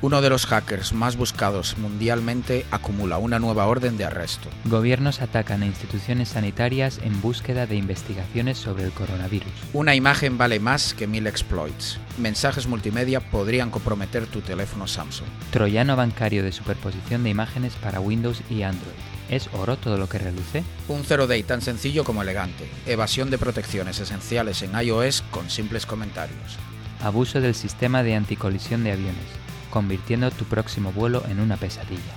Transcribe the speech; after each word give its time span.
Uno 0.00 0.20
de 0.20 0.30
los 0.30 0.46
hackers 0.46 0.92
más 0.92 1.16
buscados 1.16 1.76
mundialmente 1.76 2.64
acumula 2.70 3.18
una 3.18 3.40
nueva 3.40 3.66
orden 3.66 3.96
de 3.96 4.04
arresto. 4.04 4.48
Gobiernos 4.66 5.20
atacan 5.20 5.62
a 5.62 5.66
instituciones 5.66 6.28
sanitarias 6.28 7.00
en 7.02 7.20
búsqueda 7.20 7.66
de 7.66 7.74
investigaciones 7.74 8.58
sobre 8.58 8.84
el 8.84 8.92
coronavirus. 8.92 9.50
Una 9.72 9.96
imagen 9.96 10.38
vale 10.38 10.60
más 10.60 10.94
que 10.94 11.08
mil 11.08 11.26
exploits. 11.26 11.98
Mensajes 12.16 12.68
multimedia 12.68 13.18
podrían 13.18 13.72
comprometer 13.72 14.26
tu 14.26 14.40
teléfono 14.40 14.86
Samsung. 14.86 15.26
Troyano 15.50 15.96
bancario 15.96 16.44
de 16.44 16.52
superposición 16.52 17.24
de 17.24 17.30
imágenes 17.30 17.74
para 17.74 17.98
Windows 17.98 18.40
y 18.48 18.62
Android. 18.62 18.94
¿Es 19.28 19.50
oro 19.52 19.76
todo 19.76 19.98
lo 19.98 20.08
que 20.08 20.18
reluce? 20.18 20.62
Un 20.86 21.02
zero 21.02 21.26
day 21.26 21.42
tan 21.42 21.60
sencillo 21.60 22.04
como 22.04 22.22
elegante. 22.22 22.70
Evasión 22.86 23.30
de 23.30 23.38
protecciones 23.38 23.98
esenciales 23.98 24.62
en 24.62 24.78
iOS 24.80 25.22
con 25.32 25.50
simples 25.50 25.86
comentarios. 25.86 26.56
Abuso 27.02 27.40
del 27.40 27.56
sistema 27.56 28.04
de 28.04 28.14
anticolisión 28.14 28.84
de 28.84 28.92
aviones 28.92 29.37
convirtiendo 29.70 30.30
tu 30.30 30.44
próximo 30.44 30.92
vuelo 30.92 31.22
en 31.28 31.40
una 31.40 31.56
pesadilla. 31.56 32.14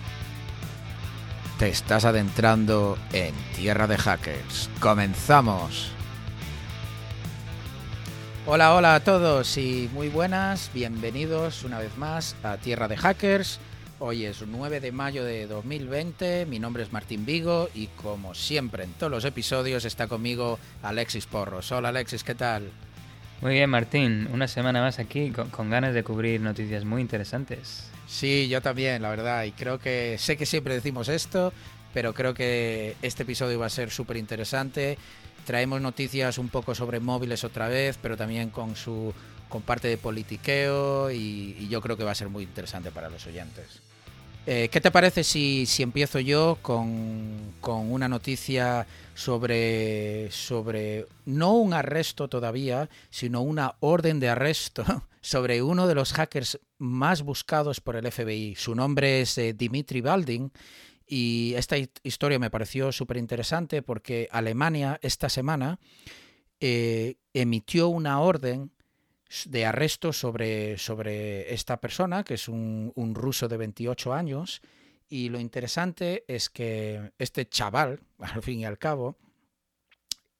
Te 1.59 1.69
estás 1.69 2.05
adentrando 2.05 2.97
en 3.13 3.35
Tierra 3.55 3.87
de 3.87 3.97
Hackers. 3.97 4.69
¡Comenzamos! 4.79 5.91
Hola, 8.47 8.73
hola 8.73 8.95
a 8.95 8.99
todos 9.01 9.55
y 9.57 9.87
muy 9.93 10.09
buenas, 10.09 10.71
bienvenidos 10.73 11.63
una 11.63 11.77
vez 11.77 11.95
más 11.97 12.35
a 12.41 12.57
Tierra 12.57 12.87
de 12.87 12.97
Hackers. 12.97 13.59
Hoy 13.99 14.25
es 14.25 14.41
9 14.41 14.79
de 14.79 14.91
mayo 14.91 15.23
de 15.23 15.45
2020, 15.45 16.47
mi 16.47 16.57
nombre 16.57 16.81
es 16.81 16.91
Martín 16.91 17.23
Vigo 17.23 17.69
y 17.75 17.85
como 17.87 18.33
siempre 18.33 18.83
en 18.83 18.93
todos 18.93 19.11
los 19.11 19.25
episodios 19.25 19.85
está 19.85 20.07
conmigo 20.07 20.57
Alexis 20.81 21.27
Porros. 21.27 21.71
Hola 21.71 21.89
Alexis, 21.89 22.23
¿qué 22.23 22.33
tal? 22.33 22.71
Muy 23.41 23.53
bien, 23.53 23.71
Martín. 23.71 24.29
Una 24.31 24.47
semana 24.47 24.81
más 24.81 24.99
aquí 24.99 25.31
con, 25.31 25.69
ganas 25.71 25.95
de 25.95 26.03
cubrir 26.03 26.41
noticias 26.41 26.85
muy 26.85 27.01
interesantes. 27.01 27.89
Sí, 28.07 28.47
yo 28.47 28.61
también, 28.61 29.01
la 29.01 29.09
verdad. 29.09 29.45
Y 29.45 29.51
creo 29.51 29.79
que 29.79 30.17
sé 30.19 30.37
que 30.37 30.45
siempre 30.45 30.75
decimos 30.75 31.09
esto, 31.09 31.51
pero 31.91 32.13
creo 32.13 32.35
que 32.35 32.95
este 33.01 33.23
episodio 33.23 33.57
va 33.57 33.65
a 33.65 33.69
ser 33.69 33.89
súper 33.89 34.17
interesante. 34.17 34.99
Traemos 35.43 35.81
noticias 35.81 36.37
un 36.37 36.49
poco 36.49 36.75
sobre 36.75 36.99
móviles 36.99 37.43
otra 37.43 37.67
vez, 37.67 37.97
pero 37.99 38.15
también 38.15 38.51
con 38.51 38.75
su 38.75 39.11
con 39.49 39.63
parte 39.63 39.87
de 39.89 39.97
politiqueo 39.97 41.11
y 41.11 41.67
yo 41.67 41.81
creo 41.81 41.97
que 41.97 42.05
va 42.05 42.11
a 42.11 42.15
ser 42.15 42.29
muy 42.29 42.43
interesante 42.43 42.89
para 42.91 43.09
los 43.09 43.25
oyentes. 43.25 43.81
Eh, 44.47 44.69
¿Qué 44.71 44.81
te 44.81 44.89
parece 44.89 45.23
si, 45.23 45.67
si 45.67 45.83
empiezo 45.83 46.19
yo 46.19 46.57
con, 46.63 47.53
con, 47.61 47.91
una 47.91 48.09
noticia 48.09 48.87
sobre, 49.13 50.31
sobre 50.31 51.05
no 51.25 51.53
un 51.53 51.73
arresto 51.73 52.27
todavía, 52.27 52.89
sino 53.11 53.41
una 53.41 53.75
orden 53.81 54.19
de 54.19 54.29
arresto 54.29 54.83
sobre 55.21 55.61
uno 55.61 55.85
de 55.85 55.93
los 55.93 56.13
hackers 56.13 56.59
más 56.79 57.21
buscados 57.21 57.81
por 57.81 57.95
el 57.95 58.11
FBI? 58.11 58.55
Su 58.55 58.73
nombre 58.73 59.21
es 59.21 59.37
eh, 59.37 59.53
Dimitri 59.53 60.01
Baldin 60.01 60.51
y 61.05 61.53
esta 61.55 61.75
historia 62.01 62.39
me 62.39 62.49
pareció 62.49 62.91
súper 62.91 63.17
interesante 63.17 63.83
porque 63.83 64.27
Alemania 64.31 64.97
esta 65.03 65.29
semana 65.29 65.77
eh, 66.59 67.17
emitió 67.33 67.89
una 67.89 68.19
orden 68.21 68.71
de 69.45 69.65
arresto 69.65 70.13
sobre, 70.13 70.77
sobre 70.77 71.53
esta 71.53 71.79
persona, 71.79 72.23
que 72.23 72.35
es 72.35 72.47
un, 72.47 72.91
un, 72.95 73.15
ruso 73.15 73.47
de 73.47 73.57
28 73.57 74.13
años. 74.13 74.61
Y 75.07 75.29
lo 75.29 75.39
interesante 75.39 76.23
es 76.27 76.49
que 76.49 77.11
este 77.17 77.47
chaval, 77.47 78.01
al 78.19 78.41
fin 78.41 78.59
y 78.59 78.65
al 78.65 78.77
cabo, 78.77 79.17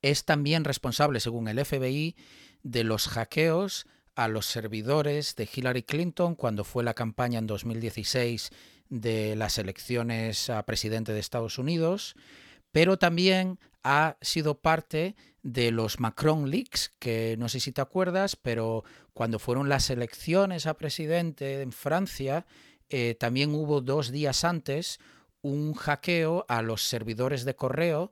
es 0.02 0.26
también 0.26 0.64
responsable, 0.64 1.20
según 1.20 1.48
el 1.48 1.64
FBI, 1.64 2.16
de 2.64 2.84
los 2.84 3.08
hackeos 3.08 3.88
a 4.16 4.28
los 4.28 4.46
servidores 4.46 5.36
de 5.36 5.48
Hillary 5.52 5.84
Clinton 5.84 6.36
cuando 6.36 6.64
fue 6.64 6.84
la 6.84 6.94
campaña 6.94 7.40
en 7.40 7.48
2016 7.48 8.52
de 8.90 9.36
las 9.36 9.58
elecciones 9.58 10.50
a 10.50 10.64
presidente 10.64 11.14
de 11.14 11.20
Estados 11.20 11.58
Unidos, 11.58 12.16
pero 12.72 12.98
también 12.98 13.60
ha 13.84 14.18
sido 14.22 14.62
parte 14.62 15.16
de 15.44 15.72
los 15.72 16.00
Macron 16.00 16.50
Leaks, 16.50 16.94
que 17.00 17.36
no 17.40 17.50
sé 17.50 17.60
si 17.60 17.72
te 17.72 17.82
acuerdas, 17.82 18.36
pero 18.36 18.84
cuando 19.14 19.40
fueron 19.40 19.70
las 19.70 19.90
elecciones 19.90 20.68
a 20.68 20.76
presidente 20.76 21.62
en 21.62 21.72
Francia, 21.72 22.46
eh, 22.90 23.16
también 23.16 23.54
hubo 23.56 23.82
dos 23.82 24.12
días 24.12 24.44
antes 24.44 25.00
un 25.42 25.74
hackeo 25.74 26.46
a 26.48 26.62
los 26.62 26.84
servidores 26.84 27.46
de 27.46 27.56
correo 27.56 28.12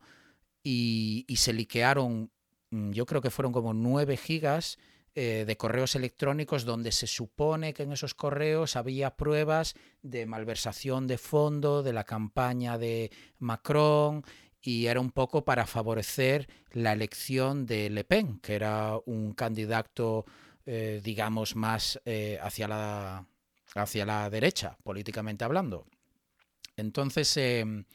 y, 0.64 1.25
se 1.38 1.53
liquearon, 1.53 2.31
mm, 2.72 2.92
yo 2.92 3.06
creo 3.06 3.22
que 3.22 3.30
fueron 3.30 3.53
como 3.53 3.74
nueve 3.74 4.18
gigas 4.18 4.78
eh, 5.16 5.44
de 5.46 5.58
correos 5.58 5.96
electrónicos 5.96 6.66
donde 6.66 6.92
se 6.92 7.08
supone 7.08 7.74
que 7.74 7.84
en 7.84 7.92
esos 7.92 8.14
correos 8.14 8.75
había 8.75 9.18
pruebas 9.18 9.74
de 10.02 10.25
malversación 10.25 11.08
de 11.08 11.18
fondo 11.18 11.84
de 11.84 11.94
la 11.94 12.03
campaña 12.03 12.78
de 12.78 13.12
Macron 13.40 14.24
y 14.62 14.88
era 14.88 15.00
un 15.00 15.12
poco 15.12 15.46
para 15.46 15.66
favorecer 15.66 16.47
la 16.72 16.94
elección 16.94 17.66
de 17.66 17.90
Le 17.90 18.03
Pen, 18.03 18.40
que 18.40 18.56
era 18.56 18.97
un 19.06 19.34
candidato, 19.34 20.25
eh, 20.66 21.02
digamos, 21.03 21.56
más 21.56 22.00
eh, 22.06 22.38
hacia, 22.42 22.68
la, 22.68 23.25
hacia 23.75 24.06
la 24.06 24.30
derecha, 24.30 24.78
políticamente 24.84 25.46
hablando. 25.46 25.86
Entonces, 26.75 27.36
em, 27.38 27.86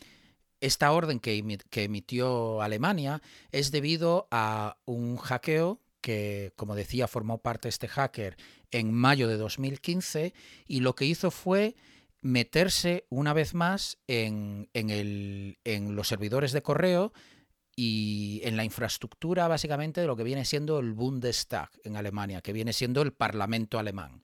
esta 0.61 0.93
orden 0.93 1.21
que, 1.21 1.59
que 1.71 1.85
emitió 1.85 2.63
Alemania 2.63 3.21
es 3.53 3.71
debido 3.71 4.29
a 4.31 4.79
un 4.87 5.17
hackeo 5.17 5.81
que, 6.01 6.53
como 6.57 6.75
decía, 6.75 7.09
formó 7.09 7.39
parte 7.39 7.69
este 7.69 7.89
hacker 7.89 8.37
en 8.71 8.93
mayo 8.93 9.29
de 9.29 9.37
2015 9.37 10.35
y 10.67 10.81
lo 10.81 10.95
que 10.95 11.07
hizo 11.07 11.31
fue 11.31 11.77
meterse 12.25 13.05
una 13.11 13.35
vez 13.35 13.53
más 13.53 13.99
en, 14.07 14.71
el, 14.73 15.59
en, 15.63 15.95
los 15.95 16.09
servidores 16.09 16.53
de 16.53 16.63
correo 16.63 17.13
y 17.77 18.41
en 18.45 18.57
la 18.57 18.65
infraestructura 18.65 19.47
básicamente 19.47 20.01
de 20.01 20.07
lo 20.07 20.17
que 20.17 20.23
viene 20.23 20.47
siendo 20.47 20.79
el 20.79 20.95
Bundestag 20.95 21.69
en 21.85 21.97
Alemania, 21.97 22.41
que 22.41 22.55
viene 22.55 22.73
siendo 22.73 23.03
el 23.03 23.13
Parlamento 23.13 23.79
alemán. 23.79 24.23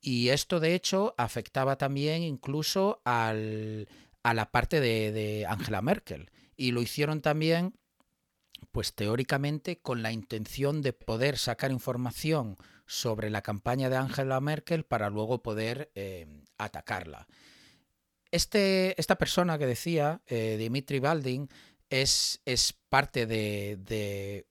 Y 0.00 0.28
esto 0.28 0.60
de 0.60 0.76
hecho 0.76 1.16
afectaba 1.18 1.76
también 1.76 2.22
incluso 2.22 3.02
al, 3.04 3.88
a 4.22 4.34
la 4.34 4.52
parte 4.52 4.78
de, 4.78 5.10
de 5.10 5.44
Angela 5.46 5.82
Merkel. 5.82 6.30
Y 6.56 6.70
lo 6.70 6.80
hicieron 6.80 7.22
también, 7.22 7.74
pues 8.70 8.94
teóricamente, 8.94 9.80
con 9.80 10.00
la 10.00 10.12
intención 10.12 10.80
de 10.80 10.92
poder 10.92 11.38
sacar 11.38 11.72
información 11.72 12.56
sobre 12.86 13.30
la 13.30 13.42
campaña 13.42 13.88
de 13.88 13.96
Angela 13.96 14.40
Merkel 14.40 14.84
para 14.84 15.10
luego 15.10 15.42
poder 15.42 15.90
eh, 15.94 16.26
atacarla. 16.58 17.26
Este, 18.30 18.98
esta 19.00 19.16
persona 19.16 19.58
que 19.58 19.66
decía, 19.66 20.22
eh, 20.26 20.56
Dimitri 20.58 21.00
Baldin, 21.00 21.48
es, 21.90 22.40
es 22.46 22.72
parte 22.88 23.26
de, 23.26 23.76
de, 23.76 24.46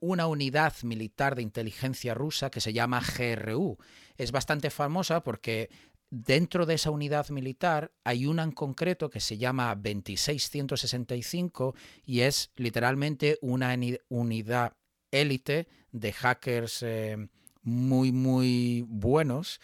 una 0.00 0.26
unidad 0.26 0.74
militar 0.82 1.34
de 1.34 1.42
inteligencia 1.42 2.14
rusa 2.14 2.50
que 2.50 2.60
se 2.60 2.72
llama 2.72 3.02
GRU. 3.02 3.78
Es 4.16 4.32
bastante 4.32 4.70
famosa 4.70 5.22
porque 5.22 5.70
dentro 6.10 6.66
de 6.66 6.74
esa 6.74 6.90
unidad 6.90 7.28
militar 7.30 7.92
hay 8.04 8.26
una 8.26 8.42
en 8.42 8.52
concreto 8.52 9.10
que 9.10 9.20
se 9.20 9.38
llama 9.38 9.74
26165 9.74 11.74
y 12.04 12.20
es 12.20 12.50
literalmente 12.56 13.38
una 13.40 13.76
unidad 14.08 14.76
élite 15.10 15.68
de 15.92 16.12
hackers 16.12 16.82
eh, 16.82 17.28
muy, 17.68 18.12
muy 18.12 18.84
buenos 18.88 19.60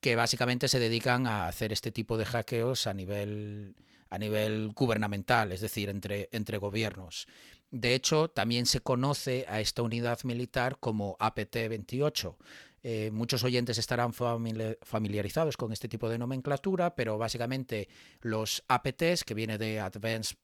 que 0.00 0.16
básicamente 0.16 0.68
se 0.68 0.78
dedican 0.78 1.26
a 1.26 1.46
hacer 1.46 1.72
este 1.72 1.92
tipo 1.92 2.16
de 2.16 2.24
hackeos 2.24 2.86
a 2.86 2.94
nivel, 2.94 3.74
a 4.08 4.18
nivel 4.18 4.72
gubernamental, 4.74 5.52
es 5.52 5.60
decir, 5.60 5.90
entre, 5.90 6.28
entre 6.32 6.58
gobiernos. 6.58 7.26
De 7.70 7.94
hecho, 7.94 8.28
también 8.28 8.66
se 8.66 8.80
conoce 8.80 9.44
a 9.48 9.60
esta 9.60 9.82
unidad 9.82 10.20
militar 10.24 10.78
como 10.80 11.16
APT-28. 11.18 12.36
Eh, 12.82 13.10
muchos 13.12 13.44
oyentes 13.44 13.76
estarán 13.76 14.12
familiarizados 14.12 15.56
con 15.56 15.72
este 15.72 15.88
tipo 15.88 16.08
de 16.08 16.18
nomenclatura, 16.18 16.94
pero 16.94 17.18
básicamente 17.18 17.88
los 18.20 18.64
APTs, 18.68 19.24
que 19.24 19.34
viene 19.34 19.58
de 19.58 19.80
Advanced, 19.80 20.36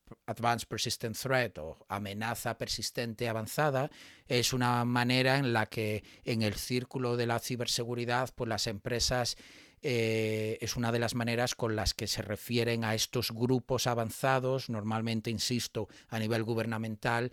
Persistent 0.69 1.17
Threat 1.17 1.59
o 1.59 1.79
amenaza 1.89 2.59
persistente 2.59 3.29
avanzada, 3.29 3.91
es 4.29 4.53
una 4.53 4.85
manera 4.85 5.39
en 5.39 5.53
la 5.53 5.67
que 5.67 6.05
en 6.25 6.43
el 6.43 6.55
círculo 6.55 7.17
de 7.17 7.27
la 7.27 7.39
ciberseguridad, 7.39 8.31
pues 8.35 8.49
las 8.49 8.67
empresas 8.67 9.37
eh, 9.83 10.59
es 10.61 10.77
una 10.77 10.91
de 10.91 10.99
las 10.99 11.15
maneras 11.15 11.55
con 11.55 11.77
las 11.77 11.95
que 11.95 12.07
se 12.07 12.23
refieren 12.23 12.85
a 12.85 12.95
estos 12.95 13.31
grupos 13.31 13.87
avanzados, 13.87 14.69
normalmente, 14.69 15.31
insisto, 15.31 15.89
a 16.09 16.19
nivel 16.19 16.43
gubernamental, 16.43 17.31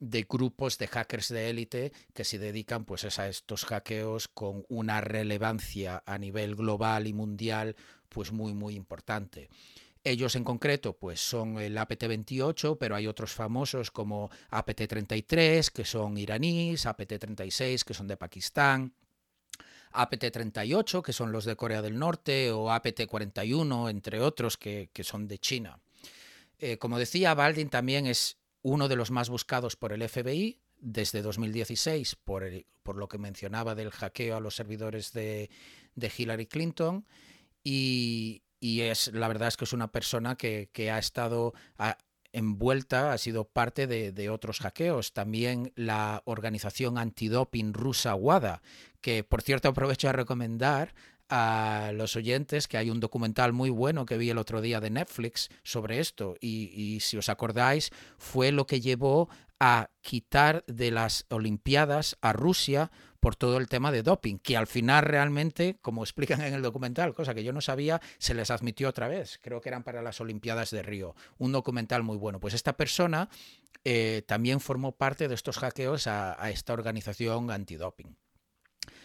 de 0.00 0.26
grupos 0.28 0.78
de 0.78 0.86
hackers 0.86 1.28
de 1.28 1.50
élite 1.50 1.92
que 2.14 2.24
se 2.24 2.38
dedican 2.38 2.84
pues 2.84 3.18
a 3.18 3.28
estos 3.28 3.64
hackeos 3.64 4.28
con 4.28 4.64
una 4.68 5.00
relevancia 5.00 6.02
a 6.06 6.18
nivel 6.18 6.54
global 6.54 7.06
y 7.06 7.12
mundial 7.12 7.76
pues 8.08 8.32
muy 8.32 8.54
muy 8.54 8.74
importante. 8.74 9.48
Ellos 10.04 10.36
en 10.36 10.44
concreto 10.44 10.96
pues 10.96 11.20
son 11.20 11.58
el 11.58 11.76
APT-28, 11.76 12.76
pero 12.78 12.94
hay 12.94 13.08
otros 13.08 13.32
famosos 13.32 13.90
como 13.90 14.30
APT-33 14.50 15.70
que 15.72 15.84
son 15.84 16.16
iraníes, 16.16 16.86
APT-36 16.86 17.82
que 17.82 17.94
son 17.94 18.06
de 18.06 18.16
Pakistán, 18.16 18.92
APT-38, 19.96 21.02
que 21.02 21.12
son 21.12 21.32
los 21.32 21.44
de 21.44 21.56
Corea 21.56 21.82
del 21.82 21.98
Norte, 21.98 22.52
o 22.52 22.70
APT-41, 22.70 23.90
entre 23.90 24.20
otros, 24.20 24.56
que, 24.56 24.90
son 25.02 25.26
de 25.26 25.38
China. 25.38 25.80
Eh, 26.58 26.78
como 26.78 26.98
decía, 26.98 27.34
Baldin 27.34 27.68
también 27.68 28.06
es 28.06 28.36
uno 28.66 28.88
de 28.88 28.96
los 28.96 29.12
más 29.12 29.28
buscados 29.28 29.76
por 29.76 29.92
el 29.92 30.06
FBI 30.08 30.58
desde 30.80 31.22
2016, 31.22 32.16
por, 32.16 32.44
por 32.82 32.96
lo 32.96 33.06
que 33.06 33.16
mencionaba 33.16 33.76
del 33.76 33.92
hackeo 33.92 34.36
a 34.36 34.40
los 34.40 34.56
servidores 34.56 35.12
de, 35.12 35.48
Hillary 35.94 36.46
Clinton. 36.46 37.06
Y, 37.62 38.42
es 38.60 39.12
la 39.14 39.28
verdad 39.28 39.48
es 39.48 39.56
que 39.56 39.66
es 39.66 39.72
una 39.72 39.92
persona 39.92 40.34
que, 40.34 40.68
ha 40.90 40.98
estado 40.98 41.54
envuelta, 42.32 43.12
ha 43.12 43.18
sido 43.18 43.44
parte 43.44 43.86
de, 43.86 44.30
otros 44.30 44.58
hackeos. 44.58 45.12
También 45.12 45.72
la 45.76 46.22
organización 46.24 46.98
antidoping 46.98 47.72
rusa 47.72 48.16
WADA, 48.16 48.62
que 49.00 49.22
por 49.22 49.42
cierto 49.42 49.68
aprovecho 49.68 50.08
a 50.08 50.12
recomendar 50.12 50.92
a 51.28 51.92
los 51.94 52.16
oyentes 52.16 52.68
que 52.68 52.78
hay 52.78 52.90
un 52.90 53.00
documental 53.00 53.52
muy 53.52 53.70
bueno 53.70 54.06
que 54.06 54.18
vi 54.18 54.30
el 54.30 54.38
otro 54.38 54.60
día 54.60 54.80
de 54.80 54.90
Netflix 54.90 55.48
sobre 55.62 55.98
esto 55.98 56.36
y, 56.40 56.70
y, 56.74 57.00
si 57.00 57.16
os 57.16 57.28
acordáis 57.28 57.90
fue 58.18 58.52
lo 58.52 58.66
que 58.66 58.80
llevó 58.80 59.28
a 59.58 59.90
quitar 60.02 60.64
de 60.66 60.90
las 60.90 61.26
Olimpiadas 61.30 62.16
a 62.20 62.32
Rusia 62.32 62.90
por 63.20 63.36
todo 63.36 63.56
el 63.56 63.68
tema 63.68 63.90
de 63.90 64.02
doping, 64.02 64.38
que 64.38 64.56
al 64.56 64.66
final 64.66 65.04
realmente, 65.04 65.78
como 65.82 66.04
explican 66.04 66.42
en 66.42 66.54
el 66.54 66.62
documental, 66.62 67.14
cosa 67.14 67.34
que 67.34 67.42
yo 67.42 67.52
no 67.52 67.60
sabía, 67.60 68.00
se 68.18 68.34
les 68.34 68.50
admitió 68.50 68.88
otra 68.88 69.08
vez. 69.08 69.40
Creo 69.42 69.60
que 69.60 69.68
eran 69.68 69.82
para 69.82 70.02
las 70.02 70.20
Olimpiadas 70.20 70.70
de 70.70 70.82
Río. 70.82 71.16
Un 71.38 71.52
documental 71.52 72.02
muy 72.02 72.16
bueno. 72.18 72.38
Pues 72.38 72.54
esta 72.54 72.76
persona 72.76 73.28
eh, 73.84 74.22
también 74.26 74.60
formó 74.60 74.92
parte 74.92 75.28
de 75.28 75.34
estos 75.34 75.58
hackeos 75.58 76.06
a, 76.06 76.40
a 76.40 76.50
esta 76.50 76.72
organización 76.72 77.50
antidoping. 77.50 78.16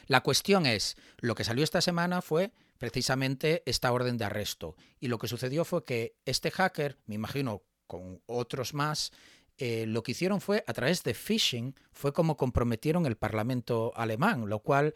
La 0.07 0.21
cuestión 0.21 0.65
es, 0.65 0.95
lo 1.19 1.35
que 1.35 1.43
salió 1.43 1.63
esta 1.63 1.81
semana 1.81 2.21
fue 2.21 2.51
precisamente 2.77 3.63
esta 3.65 3.91
orden 3.91 4.17
de 4.17 4.25
arresto. 4.25 4.75
Y 4.99 5.07
lo 5.07 5.19
que 5.19 5.27
sucedió 5.27 5.65
fue 5.65 5.85
que 5.85 6.15
este 6.25 6.51
hacker, 6.51 6.97
me 7.05 7.15
imagino 7.15 7.63
con 7.87 8.21
otros 8.25 8.73
más, 8.73 9.11
eh, 9.57 9.85
lo 9.85 10.01
que 10.01 10.13
hicieron 10.13 10.41
fue, 10.41 10.63
a 10.65 10.73
través 10.73 11.03
de 11.03 11.13
phishing, 11.13 11.75
fue 11.91 12.13
como 12.13 12.37
comprometieron 12.37 13.05
el 13.05 13.17
Parlamento 13.17 13.91
alemán, 13.95 14.49
lo 14.49 14.59
cual 14.59 14.93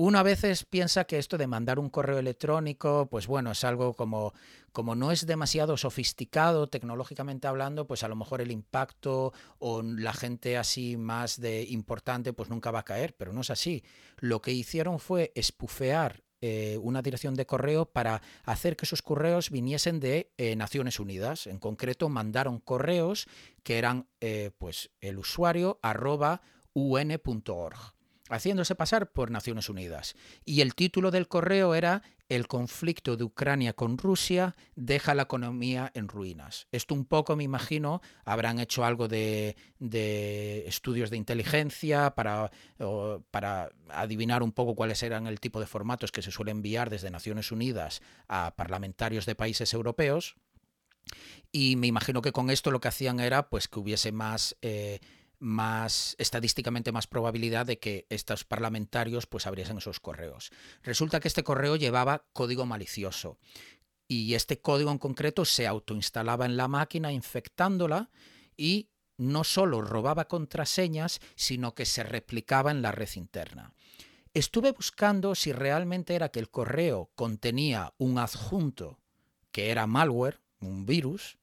uno 0.00 0.20
a 0.20 0.22
veces 0.22 0.64
piensa 0.64 1.04
que 1.04 1.18
esto 1.18 1.36
de 1.38 1.48
mandar 1.48 1.80
un 1.80 1.90
correo 1.90 2.20
electrónico, 2.20 3.08
pues 3.10 3.26
bueno, 3.26 3.50
es 3.50 3.64
algo 3.64 3.94
como, 3.94 4.32
como 4.70 4.94
no 4.94 5.10
es 5.10 5.26
demasiado 5.26 5.76
sofisticado 5.76 6.68
tecnológicamente 6.68 7.48
hablando, 7.48 7.88
pues 7.88 8.04
a 8.04 8.08
lo 8.08 8.14
mejor 8.14 8.40
el 8.40 8.52
impacto 8.52 9.32
o 9.58 9.82
la 9.82 10.12
gente 10.12 10.56
así 10.56 10.96
más 10.96 11.40
de 11.40 11.64
importante, 11.64 12.32
pues 12.32 12.48
nunca 12.48 12.70
va 12.70 12.78
a 12.78 12.84
caer, 12.84 13.16
pero 13.16 13.32
no 13.32 13.40
es 13.40 13.50
así. 13.50 13.82
Lo 14.18 14.40
que 14.40 14.52
hicieron 14.52 15.00
fue 15.00 15.32
espufear 15.34 16.22
eh, 16.40 16.78
una 16.80 17.02
dirección 17.02 17.34
de 17.34 17.46
correo 17.46 17.86
para 17.86 18.22
hacer 18.44 18.76
que 18.76 18.84
esos 18.84 19.02
correos 19.02 19.50
viniesen 19.50 19.98
de 19.98 20.30
eh, 20.38 20.54
Naciones 20.54 21.00
Unidas. 21.00 21.48
En 21.48 21.58
concreto, 21.58 22.08
mandaron 22.08 22.60
correos 22.60 23.26
que 23.64 23.78
eran 23.78 24.06
eh, 24.20 24.52
pues 24.58 24.92
el 25.00 25.18
usuario 25.18 25.80
arroba 25.82 26.40
haciéndose 28.28 28.74
pasar 28.74 29.12
por 29.12 29.30
Naciones 29.30 29.68
Unidas. 29.68 30.14
Y 30.44 30.60
el 30.60 30.74
título 30.74 31.10
del 31.10 31.28
correo 31.28 31.74
era 31.74 32.02
El 32.28 32.46
conflicto 32.46 33.16
de 33.16 33.24
Ucrania 33.24 33.72
con 33.72 33.98
Rusia 33.98 34.56
deja 34.76 35.14
la 35.14 35.22
economía 35.22 35.90
en 35.94 36.08
ruinas. 36.08 36.66
Esto 36.72 36.94
un 36.94 37.04
poco, 37.04 37.36
me 37.36 37.44
imagino, 37.44 38.00
habrán 38.24 38.58
hecho 38.58 38.84
algo 38.84 39.08
de, 39.08 39.56
estudios 40.66 41.10
de 41.10 41.16
inteligencia 41.16 42.14
para, 42.14 42.50
para 43.30 43.70
adivinar 43.88 44.42
un 44.42 44.52
poco 44.52 44.74
cuáles 44.74 45.02
eran 45.02 45.26
el 45.26 45.40
tipo 45.40 45.60
de 45.60 45.66
formatos 45.66 46.12
que 46.12 46.22
se 46.22 46.30
suele 46.30 46.50
enviar 46.50 46.90
desde 46.90 47.10
Naciones 47.10 47.52
Unidas 47.52 48.02
a 48.28 48.54
parlamentarios 48.56 49.26
de 49.26 49.34
países 49.34 49.72
europeos. 49.74 50.36
Y 51.52 51.76
me 51.76 51.86
imagino 51.86 52.22
que 52.22 52.32
con 52.32 52.50
esto 52.50 52.70
lo 52.70 52.80
que 52.80 52.88
hacían 52.88 53.20
era 53.20 53.48
pues 53.48 53.68
que 53.68 53.78
hubiese 53.78 54.12
más 54.12 54.56
eh, 54.62 55.00
más 55.38 56.16
estadísticamente 56.18 56.92
más 56.92 57.06
probabilidad 57.06 57.66
de 57.66 57.78
que 57.78 58.06
estos 58.10 58.44
parlamentarios 58.44 59.26
pues 59.26 59.46
abriesen 59.46 59.78
esos 59.78 60.00
correos. 60.00 60.50
Resulta 60.82 61.20
que 61.20 61.28
este 61.28 61.44
correo 61.44 61.76
llevaba 61.76 62.24
código 62.32 62.66
malicioso 62.66 63.38
y 64.08 64.34
este 64.34 64.60
código 64.60 64.90
en 64.90 64.98
concreto 64.98 65.44
se 65.44 65.66
autoinstalaba 65.66 66.46
en 66.46 66.56
la 66.56 66.68
máquina 66.68 67.12
infectándola 67.12 68.10
y 68.56 68.88
no 69.16 69.44
solo 69.44 69.82
robaba 69.82 70.28
contraseñas, 70.28 71.20
sino 71.34 71.74
que 71.74 71.84
se 71.84 72.02
replicaba 72.02 72.70
en 72.70 72.82
la 72.82 72.92
red 72.92 73.08
interna. 73.16 73.74
Estuve 74.32 74.72
buscando 74.72 75.34
si 75.34 75.52
realmente 75.52 76.14
era 76.14 76.28
que 76.28 76.38
el 76.38 76.50
correo 76.50 77.10
contenía 77.14 77.92
un 77.98 78.18
adjunto 78.18 79.00
que 79.50 79.70
era 79.70 79.86
malware, 79.86 80.40
un 80.60 80.86
virus, 80.86 81.38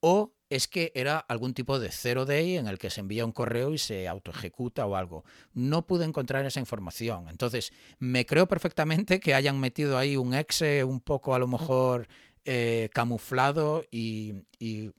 o 0.00 0.32
es 0.50 0.66
que 0.66 0.90
era 0.96 1.18
algún 1.18 1.54
tipo 1.54 1.78
de 1.78 1.90
zero 1.90 2.26
day 2.26 2.56
en 2.56 2.66
el 2.66 2.78
que 2.78 2.90
se 2.90 3.00
envía 3.00 3.24
un 3.24 3.32
correo 3.32 3.72
y 3.72 3.78
se 3.78 4.08
autoejecuta 4.08 4.84
o 4.84 4.96
algo. 4.96 5.24
No 5.54 5.86
pude 5.86 6.04
encontrar 6.04 6.44
esa 6.44 6.58
información. 6.60 7.28
Entonces, 7.28 7.72
me 8.00 8.26
creo 8.26 8.48
perfectamente 8.48 9.20
que 9.20 9.34
hayan 9.34 9.60
metido 9.60 9.96
ahí 9.96 10.16
un 10.16 10.34
exe 10.34 10.82
un 10.82 11.00
poco 11.00 11.34
a 11.34 11.38
lo 11.38 11.46
mejor 11.46 12.08
eh, 12.44 12.90
camuflado 12.92 13.84
y, 13.90 14.34
y, 14.58 14.90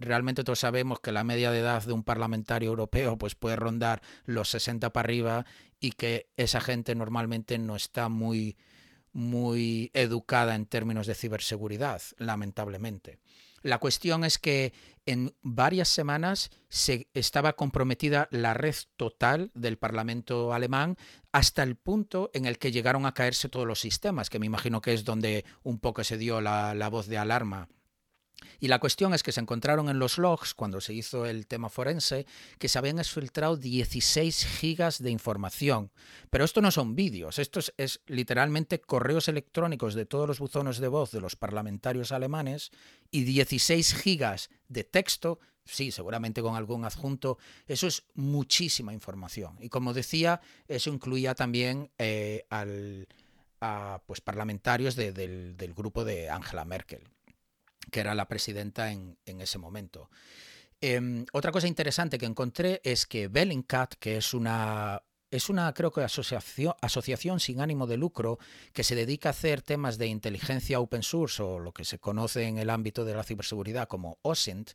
realmente 0.00 0.44
todos 0.44 0.60
sabemos 0.60 1.00
que 1.00 1.10
la 1.10 1.24
media 1.24 1.50
de 1.50 1.58
edad 1.58 1.82
de 1.82 1.92
un 1.92 2.04
parlamentario 2.04 2.68
europeo 2.68 3.18
pues 3.18 3.34
puede 3.34 3.56
rondar 3.56 4.00
los 4.26 4.48
60 4.48 4.92
para 4.92 5.04
arriba 5.04 5.44
y 5.80 5.90
que 5.90 6.30
esa 6.36 6.60
gente 6.60 6.94
normalmente 6.94 7.58
no 7.58 7.74
está 7.74 8.08
muy 8.08 8.56
muy 9.12 9.90
educada 9.94 10.54
en 10.54 10.66
términos 10.66 11.08
de 11.08 11.16
ciberseguridad, 11.16 12.00
lamentablemente. 12.18 13.18
La 13.62 13.78
cuestión 13.78 14.24
es 14.24 14.38
que 14.38 14.72
en 15.06 15.34
varias 15.42 15.88
semanas 15.88 16.50
se 16.68 17.08
estaba 17.14 17.54
comprometida 17.54 18.28
la 18.30 18.54
red 18.54 18.74
total 18.96 19.50
del 19.54 19.78
Parlamento 19.78 20.52
alemán 20.52 20.96
hasta 21.32 21.62
el 21.62 21.76
punto 21.76 22.30
en 22.34 22.44
el 22.44 22.58
que 22.58 22.72
llegaron 22.72 23.06
a 23.06 23.14
caerse 23.14 23.48
todos 23.48 23.66
los 23.66 23.80
sistemas, 23.80 24.28
que 24.28 24.38
me 24.38 24.46
imagino 24.46 24.80
que 24.80 24.92
es 24.92 25.04
donde 25.04 25.44
un 25.62 25.78
poco 25.78 26.04
se 26.04 26.18
dio 26.18 26.40
la, 26.40 26.74
la 26.74 26.88
voz 26.88 27.06
de 27.06 27.18
alarma 27.18 27.68
y 28.60 28.68
la 28.68 28.80
cuestión 28.80 29.14
es 29.14 29.22
que 29.22 29.32
se 29.32 29.40
encontraron 29.40 29.88
en 29.88 29.98
los 29.98 30.18
logs, 30.18 30.54
cuando 30.54 30.80
se 30.80 30.92
hizo 30.92 31.26
el 31.26 31.46
tema 31.46 31.68
forense, 31.68 32.26
que 32.58 32.68
se 32.68 32.78
habían 32.78 32.98
exfiltrado 32.98 33.56
16 33.56 34.46
gigas 34.46 35.02
de 35.02 35.10
información. 35.10 35.90
Pero 36.30 36.44
esto 36.44 36.60
no 36.60 36.70
son 36.70 36.94
vídeos, 36.94 37.38
esto 37.38 37.60
es, 37.76 38.00
literalmente 38.06 38.80
correos 38.80 39.28
electrónicos 39.28 39.94
de 39.94 40.06
todos 40.06 40.26
los 40.26 40.40
buzones 40.40 40.78
de 40.78 40.88
voz 40.88 41.12
de 41.12 41.20
los 41.20 41.36
parlamentarios 41.36 42.12
alemanes 42.12 42.70
y 43.10 43.22
16 43.22 43.94
gigas 43.94 44.50
de 44.68 44.84
texto, 44.84 45.38
sí, 45.64 45.92
seguramente 45.92 46.42
con 46.42 46.56
algún 46.56 46.84
adjunto. 46.84 47.38
Eso 47.66 47.86
es 47.86 48.04
muchísima 48.14 48.92
información. 48.92 49.56
Y 49.60 49.68
como 49.68 49.94
decía, 49.94 50.40
eso 50.66 50.90
incluía 50.90 51.34
también 51.34 51.90
eh, 51.98 52.44
a 52.50 54.02
pues, 54.06 54.20
parlamentarios 54.20 54.96
del 54.96 55.74
grupo 55.76 56.04
de 56.04 56.28
Angela 56.28 56.64
Merkel 56.64 57.08
que 57.90 58.00
era 58.00 58.14
la 58.14 58.28
presidenta 58.28 58.90
en, 58.92 59.16
ese 59.24 59.58
momento. 59.58 60.10
Em, 60.80 61.24
otra 61.32 61.50
cosa 61.50 61.66
interesante 61.66 62.18
que 62.18 62.26
encontré 62.26 62.80
es 62.84 63.06
que 63.06 63.28
Bellingcat, 63.28 63.94
que 63.94 64.16
es 64.16 64.34
una, 64.34 65.02
es 65.30 65.48
una, 65.48 65.72
creo 65.74 65.90
que, 65.92 66.02
asociación, 66.02 66.74
asociación 66.80 67.40
sin 67.40 67.60
ánimo 67.60 67.86
de 67.86 67.96
lucro 67.96 68.38
que 68.72 68.84
se 68.84 68.94
dedica 68.94 69.28
a 69.28 69.30
hacer 69.30 69.62
temas 69.62 69.98
de 69.98 70.06
inteligencia 70.06 70.80
open 70.80 71.02
source 71.02 71.42
o 71.42 71.58
lo 71.58 71.72
que 71.72 71.84
se 71.84 71.98
conoce 71.98 72.44
en 72.44 72.58
el 72.58 72.70
ámbito 72.70 73.04
de 73.04 73.14
la 73.14 73.24
ciberseguridad 73.24 73.88
como 73.88 74.18
OSINT, 74.22 74.70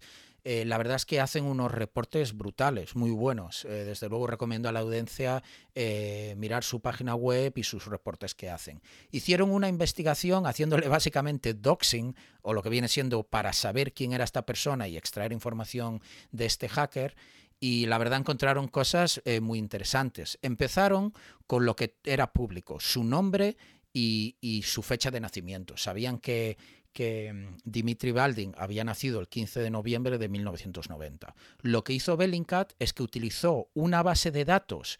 eh, 0.46 0.66
la 0.66 0.78
verdad 0.78 0.98
es 0.98 1.06
que 1.06 1.22
hacen 1.22 1.46
unos 1.46 1.72
reportes 1.72 2.36
brutales, 2.36 2.98
muy 2.98 3.12
buenos. 3.12 3.64
Eh, 3.64 3.86
desde 3.86 4.10
luego 4.10 4.28
recomiendo 4.28 4.68
a 4.68 4.74
la 4.74 4.82
audiencia 4.82 5.42
eh, 5.74 6.36
mirar 6.38 6.66
su 6.66 6.82
página 6.82 7.16
web 7.16 7.54
y 7.56 7.64
sus 7.64 7.86
reportes 7.86 8.36
que 8.36 8.50
hacen. 8.50 8.82
Hicieron 9.12 9.52
una 9.52 9.70
investigación 9.70 10.46
haciéndole 10.46 10.90
básicamente 10.90 11.54
doxing, 11.54 12.16
o 12.42 12.54
lo 12.54 12.62
que 12.62 12.70
viene 12.70 12.90
siendo 12.90 13.24
para 13.24 13.54
saber 13.54 13.94
quién 13.94 14.12
era 14.12 14.26
esta 14.26 14.46
persona 14.46 14.90
y 14.90 14.98
extraer 14.98 15.32
información 15.32 16.02
de 16.32 16.46
este 16.46 16.68
hacker 16.68 17.16
y 17.64 17.86
la 17.86 17.98
verdad 17.98 18.20
encontraron 18.20 18.68
cosas 18.68 19.22
muy 19.42 19.58
interesantes. 19.58 20.38
Empezaron 20.42 21.14
con 21.48 21.66
lo 21.66 21.78
que 21.78 21.96
era 22.04 22.34
público, 22.34 22.82
su 22.82 23.06
nombre 23.06 23.56
y, 23.94 24.36
y, 24.42 24.64
su 24.64 24.82
fecha 24.82 25.12
de 25.12 25.22
nacimiento. 25.22 25.78
Sabían 25.78 26.18
que, 26.18 26.58
que 26.94 27.34
mm, 27.34 27.58
Dimitri 27.64 28.12
Baldin 28.12 28.54
había 28.58 28.84
nacido 28.84 29.20
el 29.20 29.28
15 29.28 29.60
de 29.60 29.70
noviembre 29.70 30.18
de 30.18 30.30
1990. 30.30 31.36
Lo 31.62 31.84
que 31.84 31.94
hizo 31.94 32.16
Bellingcat 32.16 32.74
es 32.80 32.94
que 32.94 33.04
utilizó 33.04 33.70
una 33.74 34.04
base 34.04 34.32
de 34.32 34.46
datos 34.46 35.00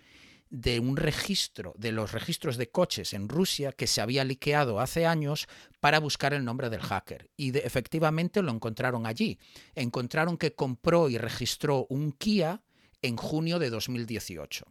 de 0.54 0.80
un 0.80 0.98
registro, 0.98 1.74
de 1.78 1.92
los 1.92 2.12
registros 2.12 2.58
de 2.58 2.70
coches 2.70 3.14
en 3.14 3.28
Rusia 3.28 3.72
que 3.72 3.88
se 3.88 4.02
había 4.02 4.24
liqueado 4.24 4.80
hace 4.80 5.08
años 5.08 5.48
para 5.80 6.00
buscar 6.00 6.32
el 6.36 6.46
nombre 6.46 6.70
del 6.70 6.80
hacker. 6.80 7.32
Y 7.36 7.58
efectivamente 7.58 8.44
lo 8.44 8.52
encontraron 8.52 9.08
allí. 9.08 9.40
Encontraron 9.74 10.38
que 10.38 10.54
compró 10.54 11.10
y 11.10 11.18
registró 11.18 11.88
un 11.90 12.12
Kia 12.12 12.62
en 13.02 13.18
junio 13.18 13.58
de 13.58 13.72
2018. 13.72 14.66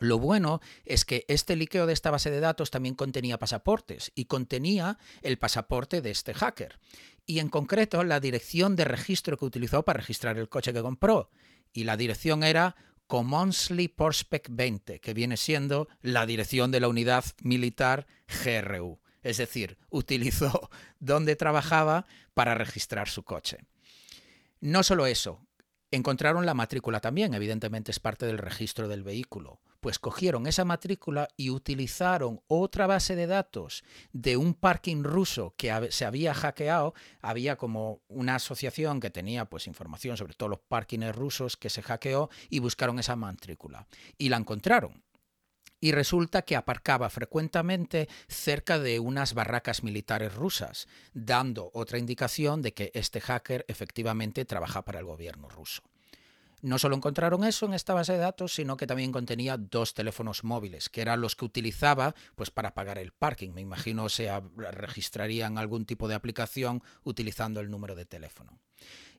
Lo 0.00 0.18
bueno 0.18 0.60
es 0.84 1.04
que 1.04 1.24
este 1.28 1.54
liqueo 1.54 1.86
de 1.86 1.92
esta 1.92 2.10
base 2.10 2.32
de 2.32 2.40
datos 2.40 2.72
también 2.72 2.96
contenía 2.96 3.38
pasaportes 3.38 4.10
y 4.16 4.24
contenía 4.24 4.98
el 5.22 5.38
pasaporte 5.38 6.02
de 6.02 6.10
este 6.10 6.34
hacker. 6.34 6.80
Y 7.26 7.38
en 7.38 7.48
concreto 7.48 8.02
la 8.02 8.18
dirección 8.18 8.74
de 8.74 8.84
registro 8.84 9.36
que 9.36 9.44
utilizó 9.44 9.84
para 9.84 10.00
registrar 10.00 10.36
el 10.36 10.48
coche 10.48 10.72
que 10.72 10.82
compró. 10.82 11.30
Y 11.72 11.84
la 11.84 11.96
dirección 11.96 12.42
era 12.42 12.74
Comonsley 13.06 13.88
Porspec 13.88 14.48
20, 14.50 15.00
que 15.00 15.14
viene 15.14 15.36
siendo 15.36 15.88
la 16.02 16.26
dirección 16.26 16.70
de 16.70 16.80
la 16.80 16.88
unidad 16.88 17.24
militar 17.42 18.06
GRU. 18.44 19.00
Es 19.22 19.38
decir, 19.38 19.78
utilizó 19.90 20.70
donde 21.00 21.36
trabajaba 21.36 22.06
para 22.34 22.54
registrar 22.54 23.08
su 23.08 23.22
coche. 23.22 23.58
No 24.60 24.82
solo 24.82 25.06
eso, 25.06 25.46
Encontraron 25.90 26.46
la 26.46 26.54
matrícula 26.54 27.00
también, 27.00 27.34
evidentemente 27.34 27.92
es 27.92 28.00
parte 28.00 28.26
del 28.26 28.38
registro 28.38 28.88
del 28.88 29.04
vehículo. 29.04 29.60
Pues 29.86 30.00
cogieron 30.00 30.48
esa 30.48 30.64
matrícula 30.64 31.28
y 31.36 31.50
utilizaron 31.50 32.40
otra 32.48 32.88
base 32.88 33.14
de 33.14 33.28
datos 33.28 33.84
de 34.12 34.36
un 34.36 34.54
parking 34.54 35.04
ruso 35.04 35.54
que 35.56 35.92
se 35.92 36.04
había 36.04 36.34
hackeado. 36.34 36.92
Había 37.20 37.54
como 37.54 38.02
una 38.08 38.34
asociación 38.34 38.98
que 38.98 39.10
tenía 39.10 39.44
pues 39.44 39.68
información 39.68 40.16
sobre 40.16 40.34
todos 40.34 40.50
los 40.50 40.58
parkings 40.58 41.14
rusos 41.14 41.56
que 41.56 41.70
se 41.70 41.82
hackeó 41.82 42.30
y 42.50 42.58
buscaron 42.58 42.98
esa 42.98 43.14
matrícula. 43.14 43.86
Y 44.18 44.28
la 44.28 44.38
encontraron 44.38 45.04
y 45.80 45.92
resulta 45.92 46.42
que 46.42 46.56
aparcaba 46.56 47.08
frecuentemente 47.08 48.08
cerca 48.26 48.80
de 48.80 48.98
unas 48.98 49.34
barracas 49.34 49.84
militares 49.84 50.34
rusas, 50.34 50.88
dando 51.14 51.70
otra 51.74 51.98
indicación 51.98 52.60
de 52.60 52.74
que 52.74 52.90
este 52.92 53.20
hacker 53.20 53.64
efectivamente 53.68 54.44
trabaja 54.46 54.84
para 54.84 54.98
el 54.98 55.04
gobierno 55.04 55.48
ruso. 55.48 55.84
No 56.62 56.78
solo 56.78 56.96
encontraron 56.96 57.44
eso 57.44 57.66
en 57.66 57.74
esta 57.74 57.94
base 57.94 58.14
de 58.14 58.18
datos, 58.18 58.54
sino 58.54 58.76
que 58.76 58.86
también 58.86 59.12
contenía 59.12 59.56
dos 59.56 59.94
teléfonos 59.94 60.42
móviles, 60.42 60.88
que 60.88 61.02
eran 61.02 61.20
los 61.20 61.36
que 61.36 61.44
utilizaba 61.44 62.14
pues, 62.34 62.50
para 62.50 62.74
pagar 62.74 62.98
el 62.98 63.12
parking. 63.12 63.50
Me 63.52 63.60
imagino 63.60 64.08
se 64.08 64.30
registrarían 64.56 65.58
algún 65.58 65.84
tipo 65.84 66.08
de 66.08 66.14
aplicación 66.14 66.82
utilizando 67.04 67.60
el 67.60 67.70
número 67.70 67.94
de 67.94 68.06
teléfono. 68.06 68.58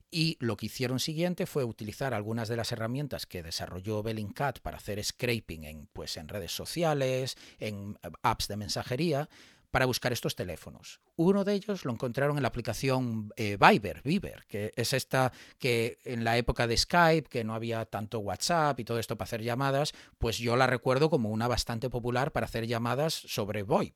Y 0.10 0.38
lo 0.40 0.56
que 0.56 0.68
hicieron 0.68 1.00
siguiente 1.00 1.46
fue 1.46 1.66
utilizar 1.66 2.14
algunas 2.14 2.48
de 2.48 2.56
las 2.56 2.72
herramientas 2.72 3.26
que 3.26 3.44
desarrolló 3.44 4.04
Bellingcat 4.04 4.60
para 4.60 4.78
hacer 4.78 5.04
scraping 5.04 5.66
en, 5.66 5.88
pues, 5.92 6.16
en 6.16 6.30
redes 6.30 6.54
sociales, 6.54 7.38
en 7.60 7.98
eh, 8.02 8.10
apps 8.24 8.48
de 8.48 8.56
mensajería, 8.56 9.30
para 9.72 9.86
buscar 9.86 10.14
estos 10.14 10.36
teléfonos. 10.36 11.02
Uno 11.16 11.44
de 11.44 11.54
ellos 11.54 11.86
lo 11.86 11.92
encontraron 11.92 12.38
en 12.38 12.44
la 12.44 12.48
aplicación 12.48 13.32
eh, 13.36 13.58
Viber, 13.60 14.02
Viber, 14.04 14.46
que 14.48 14.72
es 14.76 14.94
esta 14.94 15.32
que 15.60 16.00
en 16.06 16.24
la 16.24 16.38
época 16.38 16.68
de 16.68 16.78
Skype, 16.78 17.30
que 17.30 17.44
no 17.44 17.54
había 17.54 17.86
tanto 17.86 18.20
WhatsApp 18.20 18.80
y 18.80 18.86
todo 18.86 19.00
esto 19.00 19.18
para 19.18 19.28
hacer 19.28 19.44
llamadas, 19.44 19.94
pues 20.18 20.38
yo 20.38 20.56
la 20.56 20.68
recuerdo 20.68 21.10
como 21.10 21.30
una 21.30 21.48
bastante 21.48 21.90
popular 21.90 22.32
para 22.32 22.46
hacer 22.46 22.66
llamadas 22.68 23.14
sobre 23.14 23.64
VoIP. 23.64 23.96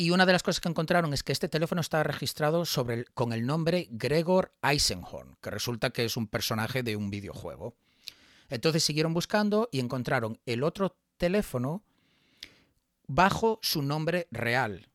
Y 0.00 0.10
una 0.10 0.26
de 0.26 0.32
las 0.32 0.44
cosas 0.44 0.60
que 0.60 0.68
encontraron 0.68 1.12
es 1.12 1.24
que 1.24 1.32
este 1.32 1.48
teléfono 1.48 1.80
estaba 1.80 2.04
registrado 2.04 2.62
con 3.14 3.32
el 3.32 3.44
nombre 3.44 3.88
Gregor 3.90 4.52
Eisenhorn, 4.62 5.36
que 5.42 5.50
resulta 5.50 5.90
que 5.90 6.04
es 6.04 6.16
un 6.16 6.28
personaje 6.28 6.84
de 6.84 6.94
un 6.94 7.10
videojuego. 7.10 7.74
Entonces 8.48 8.84
siguieron 8.84 9.12
buscando 9.12 9.68
y 9.72 9.80
encontraron 9.80 10.38
el 10.46 10.62
otro 10.62 10.96
teléfono 11.16 11.82
bajo 13.08 13.58
su 13.62 13.82
nombre 13.82 14.28
real. 14.30 14.88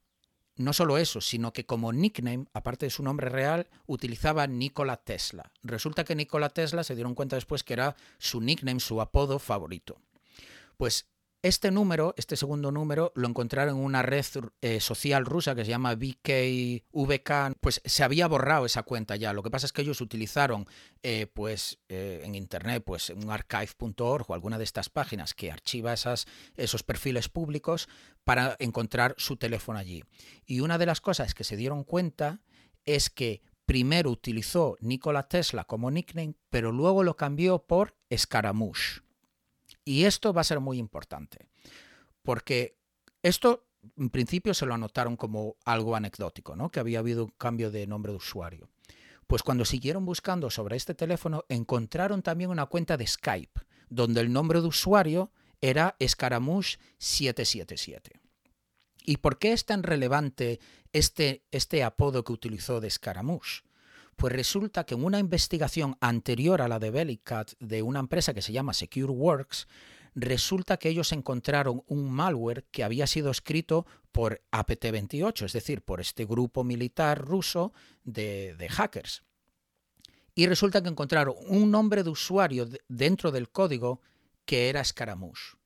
No 0.56 0.72
solo 0.72 1.00
eso, 1.00 1.20
sino 1.20 1.52
que 1.52 1.66
como 1.66 1.92
nickname, 1.92 2.46
aparte 2.54 2.86
de 2.86 2.92
su 2.92 3.02
nombre 3.04 3.28
real, 3.28 3.68
utilizaba 3.88 4.46
Nikola 4.46 4.98
Tesla. 4.98 5.52
Resulta 5.64 6.04
que 6.04 6.16
Nikola 6.16 6.50
Tesla 6.50 6.84
se 6.84 6.94
dieron 6.94 7.16
cuenta 7.16 7.36
después 7.36 7.64
que 7.64 7.74
era 7.74 7.96
su 8.20 8.40
nickname, 8.40 8.80
su 8.80 9.02
apodo 9.02 9.40
favorito. 9.40 10.00
Pues 10.78 11.08
este 11.44 11.72
número, 11.72 12.14
este 12.16 12.38
segundo 12.38 12.72
número, 12.72 13.12
lo 13.16 13.28
encontraron 13.28 13.76
en 13.76 13.84
una 13.84 14.02
red 14.02 14.26
eh, 14.62 14.80
social 14.80 15.26
rusa 15.26 15.54
que 15.54 15.66
se 15.66 15.72
llama 15.72 15.94
VKVK. 15.94 17.58
Pues 17.60 17.82
se 17.84 18.04
había 18.06 18.28
borrado 18.28 18.66
esa 18.66 18.84
cuenta 18.84 19.18
ya. 19.18 19.34
Lo 19.34 19.44
que 19.44 19.52
pasa 19.52 19.66
es 19.66 19.74
que 19.74 19.82
ellos 19.82 20.00
utilizaron, 20.00 20.66
eh, 21.04 21.28
pues, 21.28 21.80
eh, 21.90 22.22
en 22.24 22.36
internet, 22.36 22.82
pues, 22.86 23.10
un 23.10 23.30
archive.org 23.30 24.26
o 24.30 24.34
alguna 24.34 24.58
de 24.58 24.64
estas 24.64 24.88
páginas 24.88 25.34
que 25.34 25.52
archiva 25.52 25.92
esas, 25.92 26.28
esos 26.56 26.82
perfiles 26.82 27.28
públicos 27.28 27.90
para 28.24 28.56
encontrar 28.60 29.14
su 29.18 29.36
teléfono 29.36 29.78
allí. 29.78 30.02
Y 30.46 30.62
una 30.62 30.78
de 30.78 30.86
las 30.86 31.02
cosas 31.02 31.36
que 31.36 31.44
se 31.44 31.58
dieron 31.58 31.84
cuenta 31.84 32.40
es 32.86 33.10
que 33.10 33.42
primero 33.66 34.12
utilizó 34.12 34.78
Nikola 34.80 35.28
Tesla 35.28 35.66
como 35.66 35.92
nickname, 35.92 36.36
pero 36.50 36.72
luego 36.72 37.04
lo 37.04 37.18
cambió 37.18 37.60
por 37.60 37.98
Scaramouche. 38.16 39.02
Y 39.86 40.06
esto 40.06 40.34
va 40.34 40.42
a 40.42 40.46
ser 40.46 40.60
muy 40.60 40.78
importante, 40.78 41.48
porque 42.22 42.78
esto 43.22 43.68
en 43.98 44.10
principio 44.10 44.54
se 44.54 44.66
lo 44.66 44.74
anotaron 44.74 45.18
como 45.18 45.58
algo 45.66 45.96
anecdótico, 45.96 46.56
¿no? 46.56 46.70
que 46.70 46.80
había 46.80 47.00
habido 47.00 47.26
un 47.26 47.34
cambio 47.38 47.72
de 47.72 47.86
nombre 47.88 48.12
de 48.12 48.18
usuario. 48.18 48.70
Pues 49.28 49.44
cuando 49.44 49.66
siguieron 49.66 50.06
buscando 50.06 50.50
sobre 50.50 50.76
este 50.76 50.94
teléfono, 50.94 51.44
encontraron 51.50 52.22
también 52.22 52.50
una 52.50 52.66
cuenta 52.66 52.98
de 52.98 53.08
Skype, 53.08 53.62
donde 53.90 54.22
el 54.22 54.32
nombre 54.32 54.62
de 54.62 54.68
usuario 54.68 55.32
era 55.62 55.96
Scaramouche 56.06 56.78
777. 56.98 58.20
¿Y 59.06 59.18
por 59.18 59.38
qué 59.38 59.54
es 59.54 59.66
tan 59.66 59.84
relevante 59.84 60.60
este, 60.94 61.46
este 61.52 61.84
apodo 61.84 62.24
que 62.24 62.34
utilizó 62.34 62.80
de 62.80 62.90
Scaramouche? 62.90 63.64
Pues 64.16 64.34
resulta 64.34 64.86
que 64.86 64.96
en 64.96 65.04
una 65.04 65.20
investigación 65.20 65.98
anterior 66.00 66.62
a 66.62 66.68
la 66.68 66.80
de 66.80 66.92
Bellicat 66.92 67.54
de 67.60 67.82
una 67.82 68.00
empresa 68.00 68.34
que 68.34 68.42
se 68.42 68.54
llama 68.54 68.74
SecureWorks, 68.74 69.68
resulta 70.16 70.78
que 70.78 70.90
ellos 70.90 71.12
encontraron 71.12 71.84
un 71.88 72.12
malware 72.12 72.66
que 72.72 72.84
había 72.84 73.08
sido 73.08 73.32
escrito 73.32 73.86
por 74.12 74.44
APT-28, 74.52 75.46
es 75.46 75.54
decir, 75.54 75.82
por 75.82 76.00
este 76.00 76.26
grupo 76.26 76.64
militar 76.64 77.20
ruso 77.20 77.74
de, 78.04 78.56
de 78.56 78.70
hackers. 78.70 79.24
Y 80.36 80.48
resulta 80.48 80.82
que 80.82 80.90
encontraron 80.90 81.36
un 81.48 81.72
nombre 81.72 82.04
de 82.04 82.10
usuario 82.10 82.68
dentro 82.88 83.32
del 83.32 83.50
código 83.50 84.02
que 84.46 84.70
era 84.70 84.84
Scaramouche. 84.84 85.58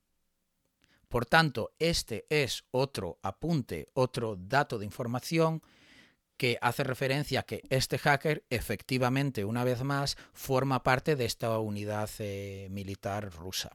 Por 1.08 1.25
tanto, 1.25 1.72
este 1.80 2.25
es 2.30 2.66
otro 2.72 3.18
apunte, 3.22 3.89
otro 3.94 4.36
dato 4.36 4.77
de 4.77 4.86
información 4.86 5.62
que 6.38 6.58
hace 6.62 6.84
referencia 6.84 7.41
a 7.41 7.44
que 7.44 7.63
este 7.70 7.98
hacker 7.98 8.44
efectivamente, 8.50 9.44
una 9.46 9.63
vez 9.63 9.84
más, 9.84 10.17
forma 10.34 10.84
parte 10.84 11.15
de 11.15 11.25
esta 11.25 11.58
unidad 11.60 12.10
eh, 12.20 12.67
militar 12.72 13.32
rusa. 13.34 13.72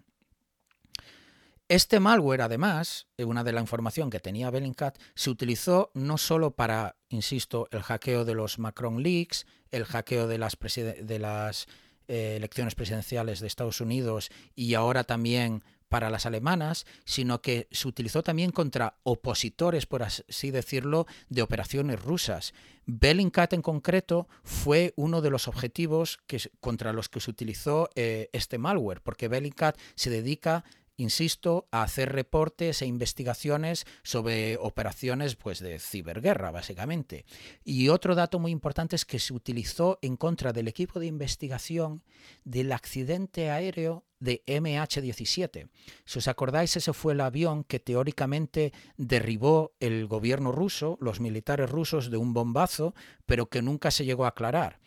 Este 1.68 2.00
malware, 2.00 2.42
además, 2.42 3.06
eh, 3.16 3.24
una 3.24 3.44
de 3.44 3.52
la 3.52 3.60
información 3.60 4.10
que 4.10 4.20
tenía 4.20 4.50
Bellingcat, 4.50 4.98
se 5.14 5.30
utilizó 5.30 5.90
no 5.94 6.18
solo 6.18 6.54
para, 6.54 6.96
insisto, 7.08 7.66
el 7.70 7.82
hackeo 7.82 8.24
de 8.24 8.34
los 8.34 8.58
Macron 8.58 9.02
Leaks, 9.02 9.46
el 9.70 9.84
hackeo 9.84 10.26
de 10.26 10.38
las, 10.38 11.66
eh, 12.08 12.34
elecciones 12.36 12.74
presidenciales 12.74 13.40
de 13.40 13.46
Estados 13.46 13.80
Unidos 13.80 14.28
y 14.54 14.74
ahora 14.74 15.04
también 15.04 15.62
para 15.92 16.08
las 16.08 16.24
alemanas, 16.24 16.86
sino 17.04 17.42
que 17.42 17.68
se 17.70 17.86
utilizó 17.86 18.22
también 18.22 18.50
contra 18.50 18.96
opositores, 19.02 19.84
por 19.84 20.02
así 20.02 20.50
decirlo, 20.50 21.06
de 21.28 21.42
operaciones 21.42 22.00
rusas. 22.00 22.54
Bellingcat 22.86 23.52
en 23.52 23.60
concreto 23.60 24.26
fue 24.42 24.94
uno 24.96 25.20
de 25.20 25.28
los 25.28 25.48
objetivos 25.48 26.18
que, 26.26 26.40
contra 26.60 26.94
los 26.94 27.10
que 27.10 27.20
se 27.20 27.30
utilizó 27.30 27.90
eh, 27.94 28.30
este 28.32 28.56
malware, 28.56 29.02
porque 29.02 29.28
Bellingcat 29.28 29.78
se 29.94 30.08
dedica 30.08 30.64
insisto, 31.02 31.68
a 31.70 31.82
hacer 31.82 32.12
reportes 32.12 32.82
e 32.82 32.86
investigaciones 32.86 33.84
sobre 34.02 34.56
operaciones 34.56 35.36
pues, 35.36 35.60
de 35.60 35.78
ciberguerra, 35.78 36.50
básicamente. 36.50 37.24
Y 37.64 37.88
otro 37.88 38.14
dato 38.14 38.38
muy 38.38 38.52
importante 38.52 38.96
es 38.96 39.04
que 39.04 39.18
se 39.18 39.34
utilizó 39.34 39.98
en 40.02 40.16
contra 40.16 40.52
del 40.52 40.68
equipo 40.68 41.00
de 41.00 41.06
investigación 41.06 42.02
del 42.44 42.72
accidente 42.72 43.50
aéreo 43.50 44.04
de 44.20 44.44
MH17. 44.46 45.68
Si 46.04 46.18
os 46.18 46.28
acordáis, 46.28 46.76
ese 46.76 46.92
fue 46.92 47.12
el 47.12 47.20
avión 47.20 47.64
que 47.64 47.80
teóricamente 47.80 48.72
derribó 48.96 49.74
el 49.80 50.06
gobierno 50.06 50.52
ruso, 50.52 50.96
los 51.00 51.20
militares 51.20 51.68
rusos, 51.68 52.10
de 52.10 52.16
un 52.16 52.32
bombazo, 52.32 52.94
pero 53.26 53.46
que 53.46 53.62
nunca 53.62 53.90
se 53.90 54.04
llegó 54.04 54.24
a 54.24 54.28
aclarar. 54.28 54.78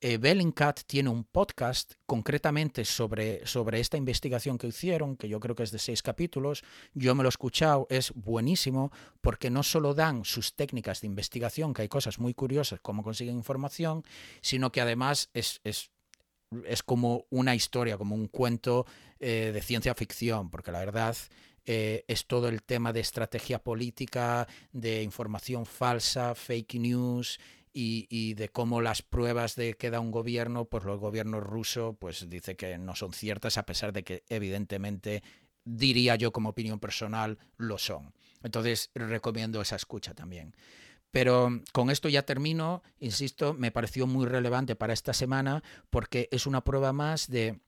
Eh, 0.00 0.16
Bellingcat 0.16 0.82
tiene 0.86 1.08
un 1.08 1.24
podcast 1.24 1.94
concretamente 2.06 2.84
sobre, 2.84 3.44
sobre 3.44 3.80
esta 3.80 3.96
investigación 3.96 4.56
que 4.56 4.68
hicieron, 4.68 5.16
que 5.16 5.28
yo 5.28 5.40
creo 5.40 5.56
que 5.56 5.64
es 5.64 5.72
de 5.72 5.80
seis 5.80 6.02
capítulos. 6.02 6.62
Yo 6.94 7.16
me 7.16 7.24
lo 7.24 7.28
he 7.28 7.30
escuchado, 7.30 7.88
es 7.90 8.12
buenísimo 8.14 8.92
porque 9.20 9.50
no 9.50 9.64
solo 9.64 9.94
dan 9.94 10.24
sus 10.24 10.54
técnicas 10.54 11.00
de 11.00 11.08
investigación, 11.08 11.74
que 11.74 11.82
hay 11.82 11.88
cosas 11.88 12.20
muy 12.20 12.32
curiosas, 12.32 12.78
cómo 12.80 13.02
consiguen 13.02 13.34
información, 13.34 14.04
sino 14.40 14.70
que 14.70 14.80
además 14.80 15.30
es, 15.34 15.60
es, 15.64 15.90
es 16.64 16.84
como 16.84 17.26
una 17.30 17.56
historia, 17.56 17.98
como 17.98 18.14
un 18.14 18.28
cuento 18.28 18.86
eh, 19.18 19.50
de 19.52 19.62
ciencia 19.62 19.96
ficción, 19.96 20.48
porque 20.48 20.70
la 20.70 20.78
verdad 20.78 21.16
eh, 21.66 22.04
es 22.06 22.26
todo 22.26 22.48
el 22.48 22.62
tema 22.62 22.92
de 22.92 23.00
estrategia 23.00 23.58
política, 23.58 24.46
de 24.72 25.02
información 25.02 25.66
falsa, 25.66 26.36
fake 26.36 26.74
news 26.74 27.40
y, 27.80 28.34
de 28.34 28.48
cómo 28.48 28.80
las 28.80 29.02
pruebas 29.02 29.54
de 29.54 29.74
que 29.74 29.90
da 29.90 30.00
un 30.00 30.10
gobierno, 30.10 30.64
pues 30.64 30.84
el 30.84 30.96
gobierno 30.96 31.40
ruso 31.40 31.96
pues 31.98 32.28
dice 32.28 32.56
que 32.56 32.76
no 32.76 32.96
son 32.96 33.12
ciertas, 33.12 33.56
a 33.56 33.66
pesar 33.66 33.92
de 33.92 34.02
que 34.02 34.24
evidentemente 34.28 35.22
diría 35.64 36.16
yo 36.16 36.32
como 36.32 36.48
opinión 36.48 36.80
personal, 36.80 37.38
lo 37.56 37.78
son. 37.78 38.12
Entonces 38.42 38.90
recomiendo 38.94 39.60
esa 39.60 39.76
escucha 39.76 40.12
también. 40.12 40.56
Pero 41.12 41.50
con 41.72 41.90
esto 41.90 42.08
ya 42.08 42.24
termino, 42.24 42.82
insisto, 42.98 43.54
me 43.54 43.70
pareció 43.70 44.08
muy 44.08 44.26
relevante 44.26 44.74
para 44.74 44.92
esta 44.92 45.12
semana 45.12 45.62
porque 45.88 46.28
es 46.32 46.46
una 46.46 46.64
prueba 46.64 46.92
más 46.92 47.28
de 47.28 47.60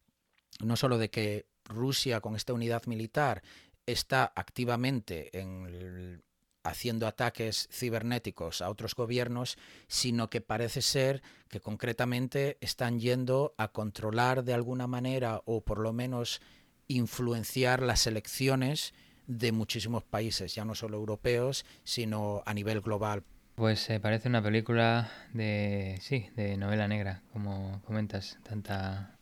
no 0.61 0.77
solo 0.77 0.99
de 0.99 1.11
que 1.11 1.47
Rusia 1.65 2.21
con 2.21 2.35
esta 2.35 2.53
unidad 2.53 2.85
militar 2.87 3.43
está 3.87 4.33
activamente 4.35 5.39
en 5.39 6.23
haciendo 6.63 7.07
ataques 7.07 7.69
cibernéticos 7.73 8.63
a 8.63 8.71
otros 8.71 8.95
gobiernos, 8.95 9.57
sino 9.89 10.31
que 10.31 10.41
parece 10.41 10.83
ser 10.83 11.23
que 11.49 11.61
concretamente 11.61 12.59
están 12.61 13.01
yendo 13.01 13.55
a 13.57 13.69
controlar 13.69 14.45
de 14.45 14.55
alguna 14.55 14.87
manera 14.87 15.43
o 15.45 15.63
por 15.63 15.79
lo 15.79 15.93
menos 15.93 16.41
influenciar 16.89 17.83
las 17.83 18.07
elecciones 18.07 18.95
de 19.27 19.53
muchísimos 19.53 20.03
países, 20.03 20.55
ya 20.55 20.65
no 20.65 20.75
solo 20.75 20.97
europeos, 20.97 21.65
sino 21.85 22.43
a 22.47 22.53
nivel 22.53 22.81
global. 22.81 23.23
Pues 23.55 23.89
eh, 23.91 24.01
parece 24.01 24.29
una 24.29 24.43
película 24.43 25.11
de, 25.33 25.99
sí, 26.01 26.27
de 26.35 26.57
novela 26.57 26.89
negra, 26.89 27.23
como 27.33 27.81
comentas, 27.85 28.39
tanta, 28.43 29.19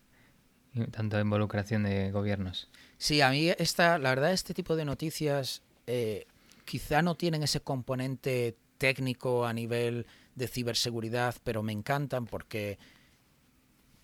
tanta 0.93 1.21
involucración 1.21 1.83
de 1.83 2.11
gobiernos. 2.11 2.71
Sí, 2.97 3.21
a 3.21 3.31
mí 3.31 3.49
esta, 3.59 3.99
la 3.99 4.11
verdad, 4.11 4.33
este 4.33 4.55
tipo 4.55 4.77
de 4.77 4.85
noticias 4.85 5.63
eh, 5.87 6.27
quizá 6.69 7.01
no 7.01 7.15
tienen 7.15 7.43
ese 7.43 7.61
componente 7.61 8.55
técnico 8.77 9.47
a 9.47 9.55
nivel 9.55 10.07
de 10.35 10.49
ciberseguridad, 10.49 11.35
pero 11.43 11.63
me 11.63 11.73
encantan 11.73 12.27
porque 12.27 12.79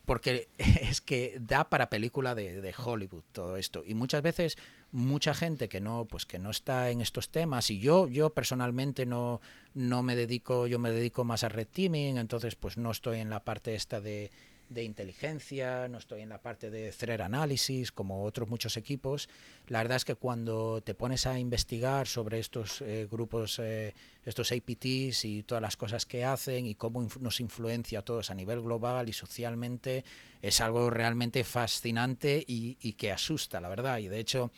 porque 0.07 0.49
es 0.59 1.03
que 1.03 1.37
da 1.41 1.69
para 1.69 1.91
película 1.91 2.35
de, 2.35 2.75
Hollywood 2.75 3.23
todo 3.33 3.59
esto. 3.59 3.83
Y 3.87 3.93
muchas 3.95 4.23
veces 4.23 4.57
mucha 4.93 5.35
gente 5.35 5.69
que 5.69 5.81
no 5.81 6.07
pues 6.07 6.25
que 6.25 6.39
no 6.39 6.51
está 6.51 6.89
en 6.89 7.03
estos 7.03 7.29
temas 7.29 7.71
y 7.71 7.81
yo 7.81 8.09
yo 8.09 8.31
personalmente 8.31 9.05
no 9.05 9.43
no 9.75 10.03
me 10.03 10.17
dedico 10.17 10.67
yo 10.67 10.79
me 10.79 10.91
dedico 10.91 11.25
más 11.25 11.43
a 11.43 11.49
red 11.49 11.67
teaming 11.67 12.17
entonces 12.17 12.55
pues 12.55 12.77
no 12.77 12.93
estoy 12.93 13.19
en 13.19 13.29
la 13.29 13.43
parte 13.43 13.75
esta 13.75 14.01
de 14.01 14.31
de 14.69 14.85
inteligencia, 14.85 15.89
no 15.89 15.99
estoy 15.99 16.23
en 16.23 16.29
la 16.29 16.41
parte 16.41 16.71
de 16.71 16.91
threat 16.93 17.21
analysis 17.21 17.93
como 17.93 18.25
otros 18.25 18.49
muchos 18.49 18.77
equipos. 18.77 19.29
La 19.69 19.79
verdad 19.79 19.97
es 19.97 20.05
que 20.05 20.15
cuando 20.15 20.81
te 20.83 20.95
pones 20.95 21.27
a 21.27 21.39
investigar 21.39 22.07
sobre 22.07 22.39
estos 22.39 22.81
eh, 22.81 23.07
grupos, 23.11 23.59
eh, 23.59 23.95
estos 24.25 24.53
APTs 24.53 25.25
y 25.25 25.43
todas 25.43 25.63
las 25.63 25.77
cosas 25.77 26.07
que 26.07 26.25
hacen 26.25 26.67
y 26.67 26.75
cómo 26.75 27.07
nos 27.21 27.41
influencia 27.41 28.01
a 28.01 28.03
todos 28.03 28.31
a 28.31 28.35
nivel 28.35 28.61
global 28.61 29.09
y 29.09 29.13
socialmente, 29.13 30.05
es 30.43 30.61
algo 30.61 30.91
realmente 30.91 31.45
fascinante 31.45 32.45
y, 32.47 32.77
y 32.81 32.95
que 32.95 33.13
asusta, 33.13 33.61
la 33.61 33.69
verdad. 33.69 33.99
Y 33.99 34.09
de 34.09 34.19
hecho, 34.19 34.51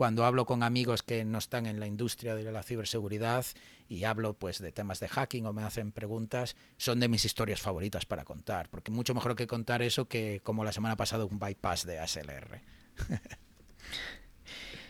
cuando 0.00 0.24
hablo 0.24 0.46
con 0.46 0.62
amigos 0.62 1.02
que 1.02 1.26
no 1.26 1.36
están 1.36 1.66
en 1.66 1.78
la 1.78 1.86
industria 1.86 2.34
de 2.34 2.50
la 2.50 2.62
ciberseguridad 2.62 3.44
y 3.86 4.04
hablo 4.04 4.32
pues 4.32 4.58
de 4.58 4.72
temas 4.72 4.98
de 4.98 5.08
hacking 5.08 5.44
o 5.44 5.52
me 5.52 5.62
hacen 5.62 5.92
preguntas, 5.92 6.56
son 6.78 7.00
de 7.00 7.08
mis 7.08 7.26
historias 7.26 7.60
favoritas 7.60 8.06
para 8.06 8.24
contar, 8.24 8.70
porque 8.70 8.90
mucho 8.90 9.14
mejor 9.14 9.36
que 9.36 9.46
contar 9.46 9.82
eso 9.82 10.08
que 10.08 10.40
como 10.42 10.64
la 10.64 10.72
semana 10.72 10.96
pasada 10.96 11.26
un 11.26 11.38
bypass 11.38 11.84
de 11.84 11.98
ASLR. 11.98 12.62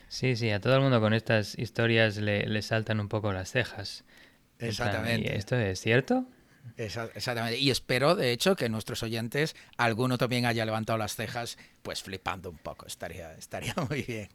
Sí, 0.06 0.34
sí, 0.34 0.50
a 0.50 0.60
todo 0.60 0.74
el 0.74 0.80
mundo 0.80 1.00
con 1.00 1.12
estas 1.12 1.56
historias 1.56 2.16
le, 2.16 2.62
saltan 2.62 2.98
un 2.98 3.08
poco 3.08 3.32
las 3.32 3.50
cejas. 3.50 4.04
Exactamente. 4.58 5.32
¿Y 5.32 5.36
esto 5.36 5.56
es 5.56 5.80
cierto? 5.80 6.26
Exactamente. 6.76 7.58
Y 7.58 7.70
espero, 7.70 8.16
de 8.16 8.32
hecho, 8.32 8.56
que 8.56 8.68
nuestros 8.68 9.04
oyentes, 9.04 9.54
alguno 9.76 10.18
también 10.18 10.46
haya 10.46 10.64
levantado 10.64 10.98
las 10.98 11.14
cejas, 11.14 11.58
pues 11.82 12.02
flipando 12.02 12.50
un 12.50 12.58
poco. 12.58 12.86
Estaría, 12.86 13.34
estaría 13.34 13.74
muy 13.88 14.02
bien. 14.02 14.28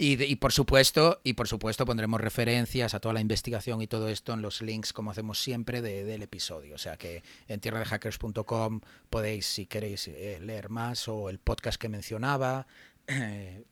Y, 0.00 0.36
por 0.36 0.52
supuesto, 0.52 1.20
y 1.24 1.32
por 1.32 1.48
supuesto 1.48 1.84
pondremos 1.84 2.20
referencias 2.20 2.94
a 2.94 3.00
toda 3.00 3.14
la 3.14 3.20
investigación 3.20 3.82
y 3.82 3.88
todo 3.88 4.08
esto 4.08 4.32
en 4.32 4.42
los 4.42 4.62
links, 4.62 4.92
como 4.92 5.10
hacemos 5.10 5.42
siempre, 5.42 5.82
del 5.82 6.22
episodio. 6.22 6.76
O 6.76 6.78
sea 6.78 6.96
que 6.96 7.24
en 7.48 7.58
tierradehackers.com 7.58 8.80
podéis, 9.10 9.46
si 9.46 9.66
queréis 9.66 10.06
eh, 10.06 10.38
leer 10.40 10.68
más, 10.68 11.08
o 11.08 11.28
el 11.30 11.40
podcast 11.40 11.80
que 11.80 11.88
mencionaba, 11.88 12.68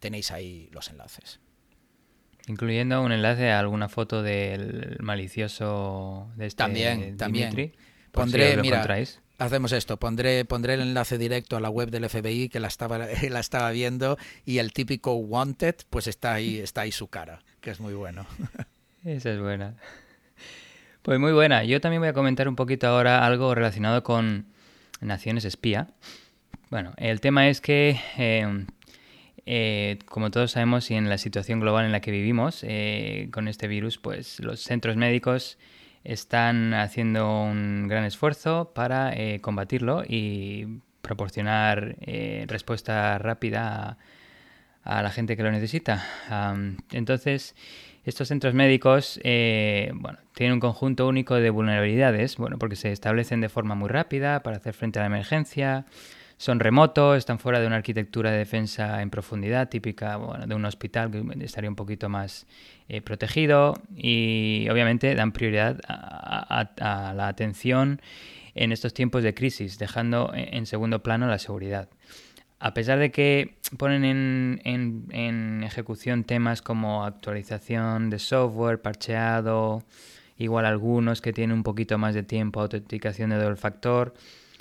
tenéis 0.00 0.32
ahí 0.32 0.68
los 0.72 0.90
enlaces. 0.90 1.38
Incluyendo 2.48 3.00
un 3.02 3.12
enlace 3.12 3.52
a 3.52 3.60
alguna 3.60 3.88
foto 3.88 4.24
del 4.24 4.96
malicioso 4.98 6.32
de 6.34 6.46
este 6.46 6.58
También, 6.58 7.16
también. 7.16 7.72
Pondré, 8.10 8.56
mira, 8.56 8.84
Hacemos 9.38 9.72
esto, 9.72 9.99
pondré, 9.99 10.46
pondré 10.46 10.75
el 10.75 10.81
enlace 10.81 11.18
directo 11.18 11.57
a 11.57 11.61
la 11.61 11.68
web 11.68 11.90
del 11.90 12.09
FBI 12.09 12.49
que 12.49 12.59
la 12.59 12.68
estaba, 12.68 12.99
la 13.31 13.40
estaba 13.40 13.70
viendo 13.70 14.16
y 14.44 14.59
el 14.59 14.72
típico 14.72 15.14
wanted, 15.14 15.77
pues 15.90 16.07
está 16.07 16.33
ahí, 16.35 16.59
está 16.59 16.83
ahí 16.83 16.92
su 16.92 17.09
cara, 17.09 17.40
que 17.61 17.70
es 17.70 17.81
muy 17.81 17.94
bueno. 17.94 18.27
Esa 19.05 19.33
es 19.33 19.40
buena. 19.40 19.75
Pues 21.03 21.20
muy 21.20 21.33
buena. 21.33 21.62
Yo 21.64 21.81
también 21.81 22.01
voy 22.01 22.09
a 22.09 22.12
comentar 22.12 22.49
un 22.49 22.57
poquito 22.57 22.88
ahora 22.88 23.25
algo 23.25 23.55
relacionado 23.55 24.03
con 24.03 24.46
naciones 25.01 25.44
espía. 25.44 25.88
Bueno, 26.70 26.94
el 26.96 27.20
tema 27.20 27.49
es 27.49 27.61
que, 27.61 28.01
eh, 28.18 28.64
eh, 29.44 29.99
como 30.07 30.33
todos 30.33 30.51
sabemos 30.51 30.90
y 30.90 30.94
en 30.94 31.09
la 31.09 31.18
situación 31.18 31.61
global 31.61 31.85
en 31.85 31.92
la 31.92 32.01
que 32.01 32.11
vivimos 32.11 32.64
eh, 32.64 33.29
con 33.33 33.46
este 33.46 33.68
virus, 33.68 33.99
pues 33.99 34.40
los 34.40 34.61
centros 34.61 34.96
médicos 34.96 35.59
están 36.06 36.72
haciendo 36.74 37.42
un 37.42 37.88
gran 37.88 38.04
esfuerzo 38.04 38.72
para 38.74 39.12
eh, 39.12 39.40
combatirlo 39.40 40.04
y 40.06 40.80
proporcionar 41.02 41.96
eh, 42.00 42.44
respuesta 42.48 43.18
rápida 43.18 43.98
a, 44.82 45.02
la 45.02 45.10
gente 45.10 45.36
que 45.36 45.42
lo 45.42 45.50
necesita. 45.50 46.04
entonces, 46.92 47.56
estos 48.04 48.28
centros 48.28 48.54
médicos 48.54 49.18
eh, 49.24 49.90
bueno, 49.94 50.18
tienen 50.32 50.54
un 50.54 50.60
conjunto 50.60 51.08
único 51.08 51.34
de 51.34 51.50
vulnerabilidades, 51.50 52.36
bueno, 52.36 52.56
porque 52.56 52.76
se 52.76 52.92
establecen 52.92 53.40
de 53.40 53.48
forma 53.48 53.74
muy 53.74 53.88
rápida 53.88 54.44
para 54.44 54.58
hacer 54.58 54.74
frente 54.74 55.00
a 55.00 55.02
la 55.02 55.06
emergencia, 55.06 55.86
son 56.38 56.61
remotos, 56.61 57.16
están 57.16 57.38
fuera 57.38 57.61
de 57.61 57.66
una 57.66 57.77
arquitectura 57.77 58.31
de 58.31 58.38
defensa 58.38 59.01
en 59.01 59.09
profundidad 59.09 59.68
típica 59.68 60.18
de 60.46 60.55
un 60.55 60.64
hospital 60.66 61.11
que 61.11 61.44
estaría 61.44 61.70
un 61.70 61.77
poquito 61.77 62.09
más 62.09 62.46
eh, 62.88 63.01
protegido 63.01 63.75
y 63.96 64.68
obviamente 64.70 65.14
dan 65.14 65.33
prioridad 65.33 65.81
a, 65.88 67.12
la 67.14 67.29
atención 67.29 68.03
en 68.55 68.72
estos 68.72 68.92
tiempos 68.92 69.22
de 69.22 69.35
crisis, 69.35 69.79
dejando 69.79 70.31
en 70.35 70.66
segundo 70.66 71.03
plano 71.03 71.27
la 71.27 71.38
seguridad. 71.38 71.88
A 72.59 72.72
pesar 72.75 72.99
de 72.99 73.11
que 73.11 73.59
ponen 73.79 74.05
en, 74.05 75.07
en 75.11 75.62
ejecución 75.62 76.25
temas 76.25 76.62
como 76.62 77.05
actualización 77.05 78.09
de 78.09 78.18
software, 78.18 78.81
parcheado, 78.81 79.83
igual 80.38 80.66
algunos 80.66 81.20
que 81.20 81.33
tienen 81.33 81.57
un 81.57 81.62
poquito 81.62 81.99
más 81.99 82.14
de 82.14 82.22
tiempo, 82.22 82.61
autenticación 82.61 83.31
de 83.31 83.37
doble 83.37 83.57
factor, 83.57 84.14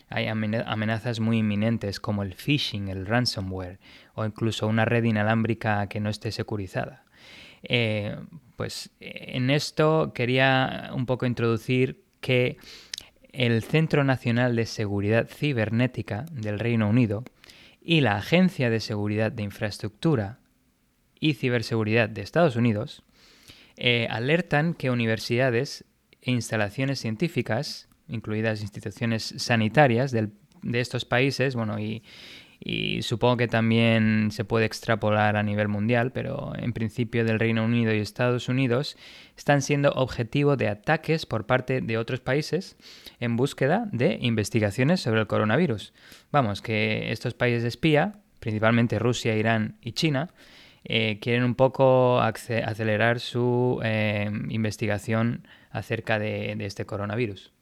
hay 0.09 0.27
amenazas 0.27 1.19
muy 1.19 1.39
inminentes 1.39 1.99
como 1.99 2.23
el 2.23 2.33
phishing, 2.33 2.89
el 2.89 3.05
ransomware 3.05 3.79
o 4.13 4.25
incluso 4.25 4.67
una 4.67 4.85
red 4.85 5.03
inalámbrica 5.03 5.87
que 5.87 5.99
no 5.99 6.09
esté 6.09 6.31
securizada. 6.31 7.03
Eh, 7.63 8.15
pues 8.55 8.91
en 8.99 9.49
esto 9.49 10.13
quería 10.13 10.91
un 10.93 11.05
poco 11.05 11.25
introducir 11.25 12.03
que 12.21 12.57
el 13.31 13.63
Centro 13.63 14.03
Nacional 14.03 14.55
de 14.55 14.65
Seguridad 14.65 15.27
Cibernética 15.27 16.25
del 16.31 16.59
Reino 16.59 16.87
Unido 16.87 17.23
y 17.81 18.01
la 18.01 18.17
Agencia 18.17 18.69
de 18.69 18.79
Seguridad 18.79 19.31
de 19.31 19.43
Infraestructura 19.43 20.39
y 21.19 21.33
Ciberseguridad 21.33 22.07
de 22.07 22.21
Estados 22.21 22.55
Unidos 22.55 23.03
eh, 23.77 24.07
alertan 24.09 24.73
que 24.73 24.89
universidades 24.89 25.85
e 26.21 26.31
instalaciones 26.31 26.99
científicas 26.99 27.89
incluidas 28.07 28.61
instituciones 28.61 29.33
sanitarias 29.37 30.11
de 30.11 30.29
estos 30.79 31.05
países, 31.05 31.55
bueno, 31.55 31.79
y, 31.79 32.03
supongo 33.01 33.37
que 33.37 33.47
también 33.47 34.29
se 34.31 34.43
puede 34.43 34.65
extrapolar 34.65 35.35
a 35.35 35.43
nivel 35.43 35.67
mundial, 35.67 36.11
pero 36.11 36.53
en 36.57 36.73
principio 36.73 37.23
del 37.23 37.37
Reino 37.37 37.63
Unido 37.63 37.93
y 37.93 37.99
Estados 37.99 38.49
Unidos 38.49 38.97
están 39.37 39.61
siendo 39.61 39.91
objetivo 39.91 40.55
de 40.55 40.69
ataques 40.69 41.27
por 41.27 41.45
parte 41.45 41.81
de 41.81 41.97
otros 41.97 42.21
países 42.21 42.75
en 43.19 43.35
búsqueda 43.35 43.87
de 43.91 44.17
investigaciones 44.21 45.01
sobre 45.01 45.19
el 45.19 45.27
coronavirus. 45.27 45.93
Vamos, 46.31 46.61
que 46.61 47.11
estos 47.11 47.35
países 47.35 47.65
espía, 47.65 48.13
principalmente 48.39 48.97
Rusia, 48.97 49.35
Irán 49.35 49.77
y 49.81 49.91
China, 49.91 50.29
eh, 50.85 51.19
quieren 51.19 51.43
un 51.43 51.55
poco 51.55 52.19
acelerar 52.21 53.19
su 53.19 53.79
eh, 53.83 54.31
investigación 54.49 55.47
acerca 55.71 56.17
de 56.17 56.55
este 56.61 56.85
coronavirus. 56.85 57.54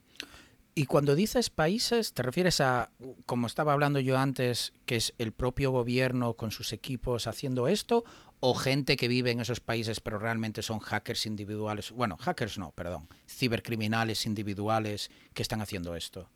Y 0.76 0.86
cuando 0.86 1.16
dices 1.16 1.52
países, 1.52 2.14
¿te 2.14 2.24
refieres 2.24 2.60
a, 2.60 2.90
como 3.28 3.46
estaba 3.46 3.74
hablando 3.74 4.00
yo 4.00 4.18
antes, 4.18 4.74
que 4.86 4.96
es 4.96 5.14
el 5.20 5.32
propio 5.32 5.72
gobierno 5.72 6.34
con 6.34 6.50
sus 6.50 6.74
equipos 6.74 7.28
haciendo 7.28 7.68
esto, 7.68 8.04
o 8.40 8.56
gente 8.56 8.98
que 8.98 9.08
vive 9.08 9.32
en 9.32 9.40
esos 9.40 9.60
países 9.60 10.00
pero 10.00 10.18
realmente 10.18 10.64
son 10.64 10.80
hackers 10.80 11.28
individuales? 11.28 11.92
Bueno, 11.92 12.18
hackers 12.18 12.58
no, 12.58 12.72
perdón, 12.72 13.08
cibercriminales 13.28 14.26
individuales 14.26 15.12
que 15.34 15.44
están 15.44 15.62
haciendo 15.62 15.96
esto. 15.96 16.30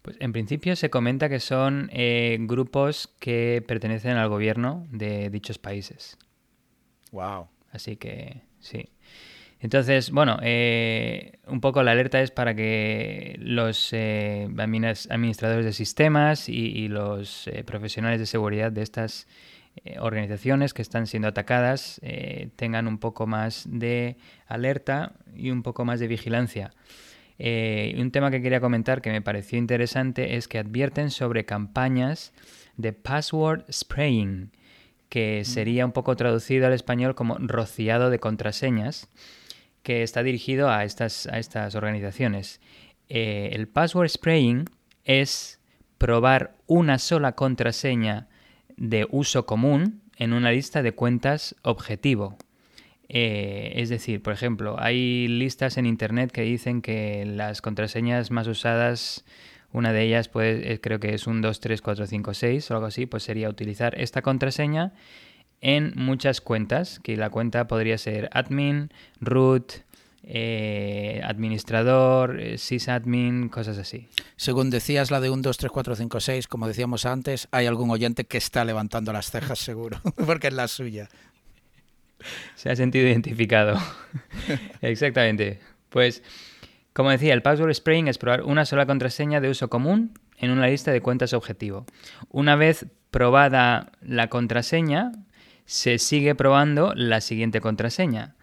Pues 0.00 0.16
en 0.20 0.32
principio 0.32 0.74
se 0.74 0.88
comenta 0.88 1.28
que 1.28 1.40
son 1.40 1.90
eh, 1.92 2.38
grupos 2.40 3.12
que 3.18 3.62
pertenecen 3.66 4.16
al 4.16 4.28
gobierno 4.30 4.86
de 4.90 5.28
dichos 5.30 5.58
países. 5.58 6.16
Wow. 7.12 7.48
Así 7.70 7.96
que 7.96 8.42
sí. 8.60 8.88
Entonces, 9.60 10.10
bueno, 10.10 10.38
eh, 10.42 11.38
un 11.46 11.60
poco 11.60 11.82
la 11.82 11.92
alerta 11.92 12.20
es 12.20 12.30
para 12.30 12.54
que 12.54 13.36
los 13.40 13.90
eh, 13.92 14.48
administradores 14.54 15.64
de 15.64 15.72
sistemas 15.72 16.48
y, 16.48 16.88
los 16.88 17.48
eh, 17.48 17.64
profesionales 17.64 18.20
de 18.20 18.26
seguridad 18.26 18.70
de 18.70 18.82
estas 18.82 19.26
organizaciones 19.98 20.72
que 20.72 20.80
están 20.80 21.06
siendo 21.06 21.28
atacadas 21.28 22.00
tengan 22.56 22.86
un 22.86 22.96
poco 22.96 23.26
más 23.26 23.66
de 23.68 24.16
alerta 24.46 25.12
y 25.36 25.50
un 25.50 25.62
poco 25.62 25.84
más 25.84 26.00
de 26.00 26.06
vigilancia. 26.06 26.72
un 27.38 28.10
tema 28.10 28.30
que 28.30 28.40
quería 28.40 28.58
comentar 28.58 29.02
que 29.02 29.10
me 29.10 29.20
pareció 29.20 29.58
interesante 29.58 30.36
es 30.36 30.48
que 30.48 30.58
advierten 30.58 31.10
sobre 31.10 31.44
campañas 31.44 32.32
de 32.78 32.94
password 32.94 33.64
spraying, 33.70 34.50
que 35.10 35.42
mm. 35.42 35.44
sería 35.44 35.84
un 35.84 35.92
poco 35.92 36.16
traducido 36.16 36.66
al 36.66 36.72
español 36.72 37.14
como 37.14 37.36
rociado 37.36 38.08
de 38.08 38.18
contraseñas 38.18 39.10
que 39.86 40.02
está 40.02 40.24
dirigido 40.24 40.68
a 40.68 40.82
estas, 40.82 41.28
a 41.28 41.38
estas 41.38 41.76
organizaciones. 41.76 42.60
Eh, 43.08 43.50
el 43.52 43.68
password 43.68 44.08
spraying 44.08 44.64
es 45.04 45.60
probar 45.96 46.56
una 46.66 46.98
sola 46.98 47.36
contraseña 47.36 48.26
de 48.76 49.06
uso 49.12 49.46
común 49.46 50.02
en 50.16 50.32
una 50.32 50.50
lista 50.50 50.82
de 50.82 50.90
cuentas 50.90 51.54
objetivo. 51.62 52.36
Eh, 53.08 53.74
es 53.76 53.88
decir, 53.88 54.24
por 54.24 54.32
ejemplo, 54.32 54.74
hay 54.76 55.28
listas 55.28 55.76
en 55.76 55.86
Internet 55.86 56.32
que 56.32 56.42
dicen 56.42 56.82
que 56.82 57.24
las 57.24 57.62
contraseñas 57.62 58.32
más 58.32 58.48
usadas, 58.48 59.24
una 59.70 59.92
de 59.92 60.02
ellas 60.02 60.28
eh, 60.34 60.80
creo 60.82 60.98
que 60.98 61.14
es 61.14 61.28
un 61.28 61.42
2, 61.42 61.60
3, 61.60 61.80
4, 61.80 62.06
5, 62.08 62.34
6 62.34 62.70
o 62.72 62.74
algo 62.74 62.86
así, 62.86 63.06
pues 63.06 63.22
sería 63.22 63.48
utilizar 63.48 63.94
esta 64.00 64.20
contraseña 64.20 64.94
en 65.60 65.92
muchas 65.96 66.40
cuentas, 66.40 67.00
que 67.00 67.16
la 67.16 67.30
cuenta 67.30 67.66
podría 67.66 67.98
ser 67.98 68.28
admin, 68.32 68.90
root, 69.20 69.72
eh, 70.28 71.20
administrador, 71.24 72.40
eh, 72.40 72.58
sysadmin, 72.58 73.48
cosas 73.48 73.78
así. 73.78 74.08
Según 74.34 74.70
decías 74.70 75.12
la 75.12 75.20
de 75.20 75.30
1, 75.30 75.40
2, 75.40 75.56
3, 75.56 75.70
4, 75.70 75.96
5, 75.96 76.20
6, 76.20 76.48
como 76.48 76.66
decíamos 76.66 77.06
antes, 77.06 77.46
hay 77.52 77.66
algún 77.66 77.90
oyente 77.90 78.24
que 78.24 78.38
está 78.38 78.64
levantando 78.64 79.12
las 79.12 79.30
cejas 79.30 79.60
seguro, 79.60 80.00
porque 80.26 80.48
es 80.48 80.54
la 80.54 80.66
suya. 80.66 81.08
Se 82.56 82.70
ha 82.70 82.76
sentido 82.76 83.06
identificado. 83.06 83.78
Exactamente. 84.80 85.60
Pues, 85.90 86.24
como 86.92 87.10
decía, 87.10 87.32
el 87.32 87.42
password 87.42 87.72
spraying 87.74 88.08
es 88.08 88.18
probar 88.18 88.42
una 88.42 88.64
sola 88.64 88.84
contraseña 88.84 89.40
de 89.40 89.50
uso 89.50 89.68
común 89.68 90.18
en 90.38 90.50
una 90.50 90.66
lista 90.66 90.90
de 90.90 91.02
cuentas 91.02 91.34
objetivo. 91.34 91.86
Una 92.30 92.56
vez 92.56 92.86
probada 93.12 93.92
la 94.02 94.28
contraseña, 94.28 95.12
se 95.66 95.98
sigue 95.98 96.34
probando 96.34 96.94
la 96.94 97.20
siguiente 97.20 97.60
contraseña. 97.60 98.34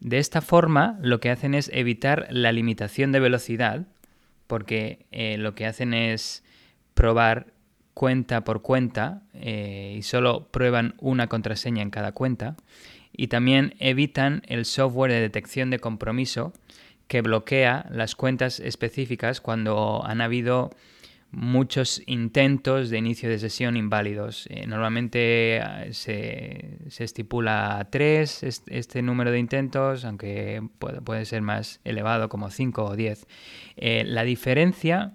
De 0.00 0.18
esta 0.18 0.40
forma, 0.40 0.98
lo 1.02 1.18
que 1.18 1.30
hacen 1.30 1.54
es 1.54 1.70
evitar 1.74 2.28
la 2.30 2.52
limitación 2.52 3.10
de 3.10 3.20
velocidad, 3.20 3.86
porque 4.46 5.06
eh, 5.10 5.36
lo 5.38 5.54
que 5.54 5.66
hacen 5.66 5.92
es 5.92 6.44
probar 6.94 7.52
cuenta 7.94 8.44
por 8.44 8.62
cuenta 8.62 9.22
eh, 9.34 9.96
y 9.98 10.02
solo 10.02 10.48
prueban 10.52 10.94
una 10.98 11.26
contraseña 11.26 11.82
en 11.82 11.90
cada 11.90 12.12
cuenta. 12.12 12.56
Y 13.12 13.26
también 13.26 13.74
evitan 13.80 14.42
el 14.46 14.64
software 14.64 15.10
de 15.10 15.20
detección 15.20 15.70
de 15.70 15.80
compromiso 15.80 16.52
que 17.08 17.22
bloquea 17.22 17.86
las 17.90 18.14
cuentas 18.14 18.60
específicas 18.60 19.40
cuando 19.40 20.02
han 20.04 20.20
habido 20.20 20.70
muchos 21.30 22.02
intentos 22.06 22.88
de 22.90 22.98
inicio 22.98 23.28
de 23.28 23.38
sesión 23.38 23.76
inválidos. 23.76 24.46
Eh, 24.48 24.66
normalmente 24.66 25.60
ah, 25.62 25.84
se, 25.90 26.78
estipula 26.98 27.86
tres 27.90 28.42
este 28.42 29.02
número 29.02 29.30
de 29.30 29.38
intentos, 29.38 30.04
aunque 30.04 30.62
puede, 30.78 31.24
ser 31.24 31.42
más 31.42 31.80
elevado, 31.84 32.28
como 32.28 32.50
5 32.50 32.84
o 32.84 32.96
10. 32.96 33.26
Eh, 33.76 34.04
la 34.06 34.24
diferencia 34.24 35.14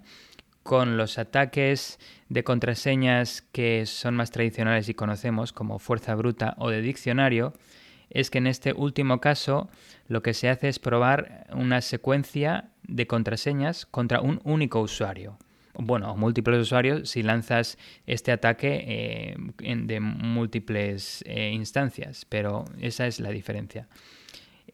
con 0.62 0.96
los 0.96 1.18
ataques 1.18 1.98
de 2.28 2.44
contraseñas 2.44 3.42
que 3.42 3.84
son 3.84 4.16
más 4.16 4.30
tradicionales 4.30 4.88
y 4.88 4.94
conocemos, 4.94 5.52
como 5.52 5.78
fuerza 5.78 6.14
bruta 6.14 6.54
o 6.58 6.70
de 6.70 6.80
diccionario, 6.80 7.52
es 8.08 8.30
que 8.30 8.38
en 8.38 8.46
este 8.46 8.72
último 8.72 9.20
caso 9.20 9.68
lo 10.06 10.22
que 10.22 10.32
se 10.32 10.48
hace 10.48 10.68
es 10.68 10.78
probar 10.78 11.46
una 11.52 11.80
secuencia 11.80 12.70
de 12.84 13.06
contraseñas 13.06 13.84
contra 13.86 14.20
un 14.20 14.40
único 14.44 14.80
usuario 14.80 15.38
bueno, 15.74 16.16
múltiples 16.16 16.60
usuarios 16.60 17.10
si 17.10 17.22
lanzas 17.22 17.78
este 18.06 18.32
ataque 18.32 18.84
eh, 18.86 19.36
de 19.58 20.00
múltiples 20.00 21.22
eh, 21.26 21.50
instancias, 21.52 22.24
pero 22.28 22.64
esa 22.80 23.06
es 23.06 23.20
la 23.20 23.30
diferencia. 23.30 23.88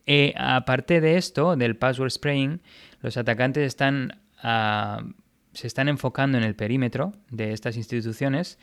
Eh, 0.07 0.35
aparte 0.37 1.01
de 1.01 1.17
esto, 1.17 1.57
del 1.57 1.77
password 1.77 2.11
spraying, 2.11 2.61
los 3.01 3.17
atacantes 3.17 3.77
ah, 4.43 5.03
se 5.53 5.67
están 5.67 5.89
enfocando 5.89 6.39
en 6.39 6.45
el 6.45 6.55
perímetro 6.55 7.13
de 7.31 7.53
estas 7.53 7.77
instituciones 7.77 8.59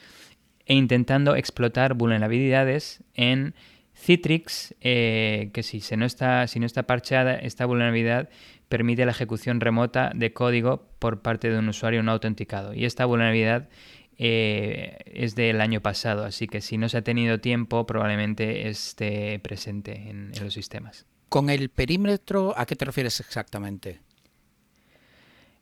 e 0.65 0.75
intentando 0.75 1.35
explotar 1.35 1.93
vulnerabilidades 1.93 3.03
en 3.13 3.55
Citrix, 3.97 4.75
que 4.79 5.61
si, 5.63 5.81
no 5.95 6.05
está, 6.05 6.47
si 6.47 6.59
no 6.59 6.65
está 6.65 6.83
parcheada, 6.83 7.35
esta 7.35 7.65
vulnerabilidad 7.65 8.29
permite 8.69 9.05
la 9.05 9.11
ejecución 9.11 9.59
remota 9.59 10.11
de 10.13 10.33
código 10.33 10.87
por 10.99 11.21
parte 11.21 11.49
de 11.49 11.57
un 11.57 11.69
usuario 11.69 12.03
no 12.03 12.11
autenticado. 12.11 12.73
Y 12.73 12.85
esta 12.85 13.05
vulnerabilidad 13.05 13.69
eh, 14.17 14.97
es 15.05 15.35
del 15.35 15.61
año 15.61 15.81
pasado, 15.81 16.25
así 16.25 16.47
que 16.47 16.61
si 16.61 16.77
no 16.77 16.89
se 16.89 16.97
ha 16.97 17.03
tenido 17.03 17.39
tiempo, 17.39 17.85
probablemente 17.85 18.67
esté 18.67 19.39
presente 19.39 20.09
en, 20.09 20.31
los 20.41 20.53
sistemas. 20.53 21.05
¿Con 21.29 21.49
el 21.49 21.69
perímetro 21.69 22.53
a 22.57 22.65
qué 22.65 22.75
te 22.75 22.85
refieres 22.85 23.19
exactamente? 23.19 23.99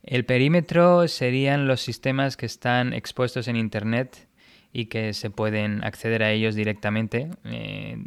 El 0.04 0.26
perímetro 0.26 1.08
serían 1.08 1.68
los 1.68 1.82
sistemas 1.82 2.38
que 2.38 2.46
están 2.46 2.94
expuestos 2.94 3.48
en 3.48 3.56
Internet 3.56 4.25
y 4.76 4.88
que 4.88 5.14
se 5.14 5.30
pueden 5.30 5.86
acceder 5.86 6.22
a 6.22 6.32
ellos 6.34 6.54
directamente 6.54 7.30
eh, 7.46 7.98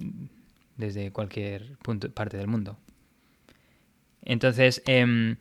desde 0.76 1.10
cualquier 1.10 1.78
punto, 1.78 2.10
parte 2.10 2.36
del 2.36 2.46
mundo. 2.46 2.76
Entonces, 4.22 4.82
em, 4.84 5.36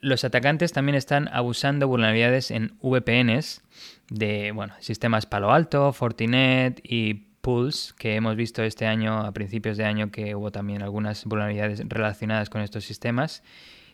los 0.00 0.24
atacantes 0.24 0.72
también 0.72 0.96
están 0.96 1.28
abusando 1.28 1.86
vulnerabilidades 1.86 2.50
en 2.50 2.72
VPNs 2.82 3.62
de 4.08 4.50
bueno, 4.50 4.74
sistemas 4.80 5.24
Palo 5.24 5.52
Alto, 5.52 5.92
Fortinet 5.92 6.80
y 6.82 7.14
Pulse, 7.42 7.94
que 7.96 8.16
hemos 8.16 8.34
visto 8.34 8.64
este 8.64 8.86
año, 8.86 9.20
a 9.20 9.30
principios 9.30 9.76
de 9.76 9.84
año, 9.84 10.10
que 10.10 10.34
hubo 10.34 10.50
también 10.50 10.82
algunas 10.82 11.26
vulnerabilidades 11.26 11.88
relacionadas 11.88 12.50
con 12.50 12.62
estos 12.62 12.84
sistemas 12.84 13.44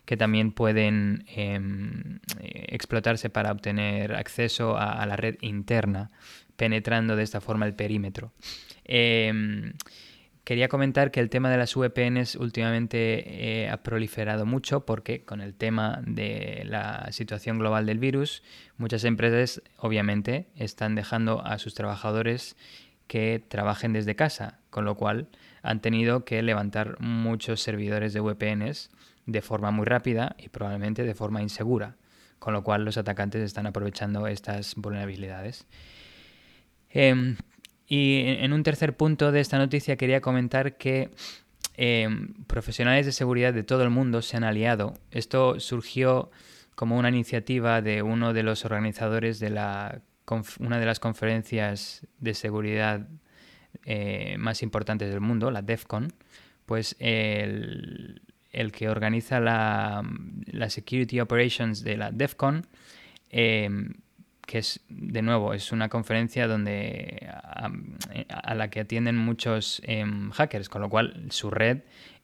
que 0.07 0.17
también 0.17 0.53
pueden 0.53 1.25
em, 1.27 2.21
explotarse 2.41 3.29
para 3.29 3.51
obtener 3.51 4.15
acceso 4.15 4.79
a, 4.79 5.05
la 5.05 5.17
red 5.17 5.37
interna, 5.41 6.11
penetrando 6.57 7.17
de 7.17 7.23
esta 7.23 7.41
forma 7.41 7.67
el 7.67 7.75
perímetro. 7.75 8.33
Em, 8.85 9.73
Quería 10.47 10.69
comentar 10.69 11.11
que 11.11 11.19
el 11.19 11.29
tema 11.29 11.51
de 11.51 11.57
las 11.57 11.75
VPNs 11.75 12.37
últimamente 12.37 13.65
eh, 13.65 13.69
ha 13.69 13.83
proliferado 13.83 14.47
mucho 14.47 14.87
porque 14.87 15.25
con 15.25 15.41
el 15.41 15.55
tema 15.55 16.01
de 16.07 16.63
la 16.65 17.09
situación 17.11 17.59
global 17.59 17.85
del 17.85 17.99
virus, 17.99 18.45
muchas 18.77 19.03
empresas 19.03 19.61
obviamente 19.77 20.47
están 20.55 20.95
dejando 20.95 21.45
a 21.45 21.59
sus 21.59 21.75
trabajadores 21.75 22.55
que 23.09 23.45
trabajen 23.49 23.93
desde 23.93 24.15
casa, 24.15 24.61
con 24.71 24.85
lo 24.85 24.95
cual 24.95 25.27
han 25.63 25.81
tenido 25.81 26.25
que 26.25 26.41
levantar 26.43 26.95
muchos 27.01 27.61
servidores 27.61 28.13
de 28.13 28.21
VPNs 28.21 28.91
de 29.27 29.43
forma 29.43 29.73
muy 29.73 29.85
rápida 29.85 30.37
y 30.39 30.49
probablemente 30.49 31.03
de 31.03 31.15
forma 31.17 31.43
insegura, 31.43 31.97
con 32.39 32.53
lo 32.53 32.63
cual 32.63 32.85
los 32.85 32.99
atacantes 32.99 33.43
están 33.43 33.67
aprovechando 33.67 34.29
estas 34.29 34.77
vulnerabilidades. 34.77 35.67
Em, 36.91 37.37
y 37.87 38.23
en 38.27 38.53
un 38.53 38.63
tercer 38.63 38.97
punto 38.97 39.33
de 39.33 39.41
esta 39.41 39.59
noticia 39.59 39.97
quería 39.97 40.21
comentar 40.21 40.77
que 40.77 41.11
em, 41.77 42.35
profesionales 42.47 43.07
de 43.07 43.13
seguridad 43.13 43.53
de 43.53 43.63
todo 43.63 43.83
el 43.83 43.91
mundo 43.91 44.23
se 44.23 44.37
han 44.37 44.45
aliado. 44.45 44.95
Esto 45.11 45.61
surgió 45.61 46.31
como 46.75 46.97
una 46.99 47.09
iniciativa 47.09 47.81
de 47.83 48.03
uno 48.03 48.33
de 48.33 48.43
los 48.43 48.65
organizadores 48.65 49.41
de 49.41 49.51
la, 49.51 50.03
una 50.61 50.79
de 50.79 50.87
las 50.87 51.01
conferencias 51.01 52.07
de 52.19 52.35
seguridad 52.35 53.09
eh, 53.85 54.37
más 54.39 54.63
importantes 54.63 55.11
del 55.11 55.21
mundo, 55.21 55.51
la 55.51 55.63
DEFCON, 55.63 56.13
pues 56.67 56.97
el, 56.99 58.21
que 58.73 58.89
organiza 58.89 59.41
la, 59.41 60.03
Security 60.69 61.21
Operations 61.21 61.83
de 61.83 61.97
la 61.97 62.11
DEFCON 62.11 62.67
em, 63.31 63.95
que 64.47 64.59
es, 64.59 64.81
de 64.89 65.23
nuevo, 65.23 65.53
es 65.53 65.73
una 65.73 65.89
conferencia 65.89 66.47
donde 66.47 67.29
a, 68.29 68.55
la 68.55 68.71
que 68.71 68.81
atienden 68.81 69.17
muchos 69.17 69.83
em, 69.85 70.31
hackers, 70.31 70.69
con 70.69 70.83
lo 70.83 70.89
cual 70.89 71.27
su 71.31 71.51
red 71.51 71.81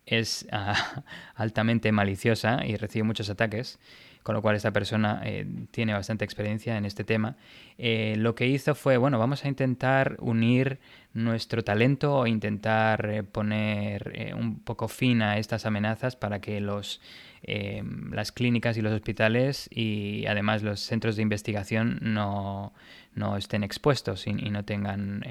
es 0.06 0.46
ah, 0.52 1.02
altamente 1.34 1.90
maliciosa 1.92 2.64
y 2.64 2.76
recibe 2.76 3.02
muchos 3.02 3.28
ataques, 3.28 3.78
con 4.22 4.36
lo 4.36 4.42
cual 4.42 4.54
esta 4.54 4.70
persona 4.70 5.20
eh, 5.24 5.44
tiene 5.72 5.94
bastante 5.94 6.24
experiencia 6.24 6.76
en 6.76 6.84
este 6.84 7.02
tema. 7.02 7.36
Eh, 7.76 8.14
lo 8.16 8.36
que 8.36 8.46
hizo 8.46 8.76
fue, 8.76 8.96
bueno, 8.96 9.18
vamos 9.18 9.44
a 9.44 9.48
intentar 9.48 10.16
unir 10.20 10.78
nuestro 11.12 11.64
talento 11.64 12.14
o 12.14 12.26
intentar 12.28 13.10
eh, 13.10 13.22
poner 13.24 14.32
un 14.38 14.60
poco 14.60 14.86
fin 14.86 15.22
a 15.22 15.38
estas 15.38 15.66
amenazas 15.66 16.14
para 16.14 16.40
que 16.40 16.60
los, 16.60 17.00
las 17.44 18.32
clínicas 18.32 18.76
y 18.76 18.82
los 18.82 18.92
hospitales 18.92 19.68
y 19.70 20.26
además 20.26 20.62
los 20.62 20.80
centros 20.80 21.16
de 21.16 21.22
investigación 21.22 21.98
no, 22.00 22.72
no 23.14 23.36
estén 23.36 23.64
expuestos 23.64 24.26
y, 24.26 24.32
no 24.32 24.64
tengan 24.64 25.24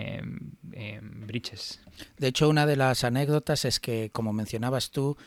breaches. 1.25 1.79
De 2.17 2.27
hecho, 2.27 2.49
una 2.49 2.65
de 2.65 2.75
las 2.75 3.03
anécdotas 3.03 3.65
es 3.65 3.79
que, 3.79 4.09
como 4.11 4.33
mencionabas 4.33 4.91
tú, 4.91 5.17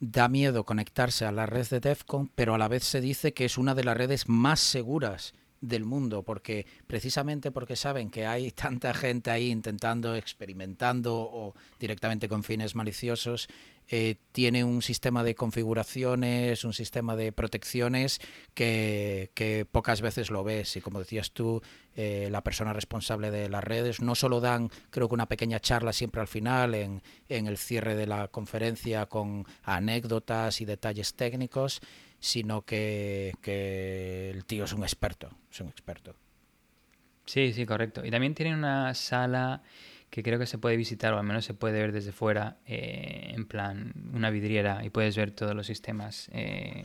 da 0.00 0.28
miedo 0.28 0.64
conectarse 0.64 1.24
a 1.24 1.32
la 1.32 1.46
red 1.46 1.66
de 1.68 1.78
DEFCON, 1.78 2.28
pero 2.34 2.54
a 2.54 2.58
la 2.58 2.66
vez 2.66 2.82
se 2.82 3.00
dice 3.00 3.32
que 3.32 3.44
es 3.44 3.56
una 3.56 3.76
de 3.76 3.84
las 3.84 3.96
redes 3.96 4.28
más 4.28 4.58
seguras 4.58 5.32
del 5.60 5.84
mundo, 5.84 6.24
porque 6.24 6.66
precisamente 6.88 7.52
porque 7.52 7.76
saben 7.76 8.10
que 8.10 8.26
hay 8.26 8.50
tanta 8.50 8.92
gente 8.94 9.30
ahí 9.30 9.48
intentando, 9.50 10.16
experimentando 10.16 11.14
o 11.14 11.54
directamente 11.78 12.28
con 12.28 12.42
fines 12.42 12.74
maliciosos, 12.74 13.48
eh, 13.88 14.16
tiene 14.32 14.64
un 14.64 14.82
sistema 14.82 15.22
de 15.24 15.34
configuraciones, 15.34 16.64
un 16.64 16.72
sistema 16.72 17.16
de 17.16 17.32
protecciones 17.32 18.20
que, 18.54 19.66
pocas 19.70 20.00
veces 20.00 20.30
lo 20.30 20.44
ves. 20.44 20.76
Y 20.76 20.80
como 20.80 20.98
decías 20.98 21.32
tú, 21.32 21.62
eh, 21.94 22.28
la 22.30 22.42
persona 22.42 22.72
responsable 22.72 23.30
de 23.30 23.48
las 23.48 23.62
redes 23.62 24.00
no 24.00 24.14
solo 24.14 24.40
dan, 24.40 24.70
creo 24.90 25.08
que 25.08 25.14
una 25.14 25.28
pequeña 25.28 25.60
charla 25.60 25.92
siempre 25.92 26.20
al 26.20 26.28
final, 26.28 26.74
en, 26.74 27.02
el 27.28 27.58
cierre 27.58 27.94
de 27.94 28.06
la 28.06 28.28
conferencia 28.28 29.06
con 29.06 29.46
anécdotas 29.62 30.60
y 30.60 30.64
detalles 30.64 31.14
técnicos, 31.14 31.80
sino 32.18 32.62
que, 32.62 33.34
que 33.42 34.30
el 34.30 34.44
tío 34.44 34.64
es 34.64 34.72
un 34.72 34.84
experto, 34.84 35.30
es 35.50 35.60
un 35.60 35.68
experto. 35.68 36.14
Sí, 37.26 37.52
sí, 37.52 37.66
correcto. 37.66 38.04
Y 38.04 38.10
también 38.10 38.34
tiene 38.34 38.54
una 38.54 38.94
sala 38.94 39.62
que 40.12 40.22
creo 40.22 40.38
que 40.38 40.44
se 40.44 40.58
puede 40.58 40.76
visitar 40.76 41.14
o 41.14 41.18
al 41.18 41.24
menos 41.24 41.46
se 41.46 41.54
puede 41.54 41.80
ver 41.80 41.90
desde 41.90 42.12
fuera, 42.12 42.58
eh, 42.66 43.32
en 43.34 43.46
plan 43.46 43.94
una 44.12 44.28
vidriera 44.28 44.84
y 44.84 44.90
puedes 44.90 45.16
ver 45.16 45.30
todos 45.30 45.54
los 45.54 45.66
sistemas 45.66 46.28
eh, 46.34 46.82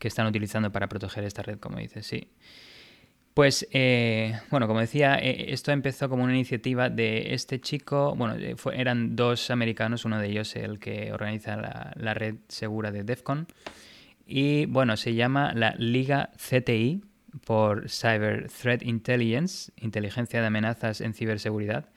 que 0.00 0.08
están 0.08 0.26
utilizando 0.26 0.72
para 0.72 0.88
proteger 0.88 1.22
esta 1.22 1.42
red, 1.42 1.60
como 1.60 1.78
dices, 1.78 2.04
sí. 2.04 2.32
Pues, 3.32 3.68
eh, 3.70 4.40
bueno, 4.50 4.66
como 4.66 4.80
decía, 4.80 5.14
esto 5.14 5.70
empezó 5.70 6.08
como 6.08 6.24
una 6.24 6.34
iniciativa 6.34 6.90
de 6.90 7.32
este 7.32 7.60
chico, 7.60 8.16
bueno, 8.16 8.34
eran 8.72 9.14
dos 9.14 9.52
americanos, 9.52 10.04
uno 10.04 10.18
de 10.18 10.26
ellos 10.26 10.56
el 10.56 10.80
que 10.80 11.12
organiza 11.12 11.56
la, 11.56 11.92
la 11.94 12.12
red 12.12 12.34
segura 12.48 12.90
de 12.90 13.04
DEFCON, 13.04 13.46
y 14.26 14.66
bueno, 14.66 14.96
se 14.96 15.14
llama 15.14 15.52
la 15.54 15.76
Liga 15.78 16.30
CTI 16.36 17.04
por 17.46 17.88
Cyber 17.88 18.48
Threat 18.48 18.82
Intelligence, 18.82 19.70
inteligencia 19.76 20.40
de 20.40 20.48
amenazas 20.48 21.00
en 21.00 21.14
ciberseguridad 21.14 21.88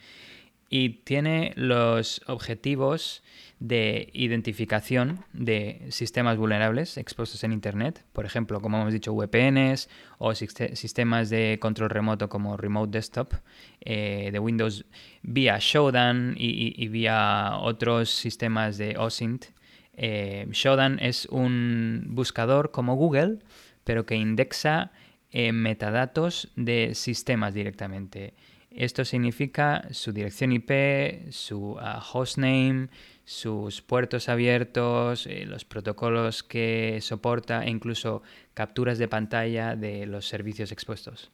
y 0.74 1.02
tiene 1.04 1.52
los 1.58 2.22
objetivos 2.28 3.22
de 3.60 4.10
identificación 4.14 5.26
de 5.34 5.86
sistemas 5.90 6.38
vulnerables 6.38 6.98
expuestos 6.98 7.44
en 7.44 7.52
Internet, 7.52 8.06
por 8.14 8.26
ejemplo, 8.26 8.62
como 8.62 8.80
hemos 8.80 8.94
dicho, 8.94 9.14
VPNs 9.14 9.90
o 10.18 10.34
sistemas 10.34 11.30
de 11.30 11.60
control 11.62 11.90
remoto 11.90 12.30
como 12.30 12.56
Remote 12.56 12.90
Desktop 12.98 13.34
eh, 13.82 14.30
de 14.32 14.40
Windows 14.40 14.86
vía 15.24 15.58
Shodan 15.60 16.36
y, 16.38 16.88
vía 16.88 17.58
otros 17.60 18.10
sistemas 18.10 18.78
de 18.78 18.96
OSINT. 18.98 19.48
Eh, 19.94 20.48
Shodan 20.52 21.00
es 21.00 21.26
un 21.26 22.06
buscador 22.08 22.72
como 22.72 22.96
Google, 22.96 23.40
pero 23.84 24.06
que 24.06 24.16
indexa 24.16 24.94
eh, 25.32 25.52
metadatos 25.52 26.50
de 26.56 26.96
sistemas 26.96 27.54
directamente. 27.54 28.34
Esto 28.72 29.04
significa 29.04 29.88
su 29.92 30.14
dirección 30.14 30.54
IP, 30.54 31.32
su 31.32 31.78
ah, 31.80 32.02
hostname, 32.14 32.88
sus 33.26 33.82
puertos 33.82 34.30
abiertos, 34.30 35.28
eh, 35.28 35.46
los 35.46 35.66
protocolos 35.66 36.44
que 36.44 37.00
soporta 37.02 37.66
e 37.66 37.70
incluso 37.70 38.24
capturas 38.54 38.98
de 38.98 39.08
pantalla 39.08 39.76
de 39.76 40.06
los 40.06 40.28
servicios 40.28 40.72
expuestos. 40.72 41.32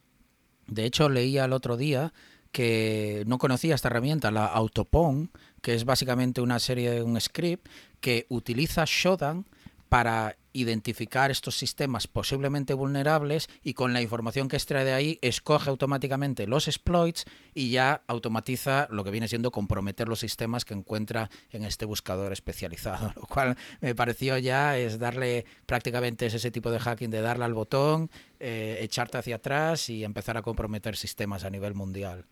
De 0.67 0.85
hecho, 0.85 1.09
leía 1.09 1.45
el 1.45 1.53
otro 1.53 1.77
día 1.77 2.11
que 2.51 3.23
no 3.27 3.37
conocía 3.37 3.75
esta 3.75 3.89
herramienta, 3.89 4.31
la 4.31 4.45
Autopon, 4.47 5.29
que 5.61 5.75
es 5.75 5.85
básicamente 5.85 6.41
una 6.41 6.59
serie 6.59 6.89
de 6.91 7.03
un 7.03 7.19
script 7.21 7.67
que 8.01 8.25
utiliza 8.29 8.83
Shodan 8.85 9.45
para 9.89 10.37
identificar 10.61 11.31
estos 11.31 11.55
sistemas 11.55 12.07
posiblemente 12.07 12.73
vulnerables 12.73 13.49
y 13.63 13.73
con 13.73 13.93
la 13.93 14.01
información 14.01 14.47
que 14.47 14.55
extrae 14.55 14.85
de 14.85 14.93
ahí 14.93 15.19
escoge 15.21 15.69
automáticamente 15.69 16.47
los 16.47 16.67
exploits 16.67 17.25
y 17.53 17.69
ya 17.69 18.01
automatiza 18.07 18.87
lo 18.91 19.03
que 19.03 19.11
viene 19.11 19.27
siendo 19.27 19.51
comprometer 19.51 20.07
los 20.07 20.19
sistemas 20.19 20.65
que 20.65 20.73
encuentra 20.73 21.29
en 21.51 21.63
este 21.63 21.85
buscador 21.85 22.33
especializado, 22.33 23.13
lo 23.15 23.23
cual 23.23 23.55
me 23.81 23.95
pareció 23.95 24.37
ya 24.37 24.77
es 24.77 24.99
darle 24.99 25.45
prácticamente 25.65 26.25
ese 26.25 26.51
tipo 26.51 26.71
de 26.71 26.79
hacking 26.79 27.11
de 27.11 27.21
darle 27.21 27.45
al 27.45 27.53
botón, 27.53 28.09
eh, 28.39 28.79
echarte 28.81 29.17
hacia 29.17 29.37
atrás 29.37 29.89
y 29.89 30.03
empezar 30.03 30.37
a 30.37 30.41
comprometer 30.41 30.95
sistemas 30.95 31.43
a 31.43 31.49
nivel 31.49 31.73
mundial. 31.73 32.25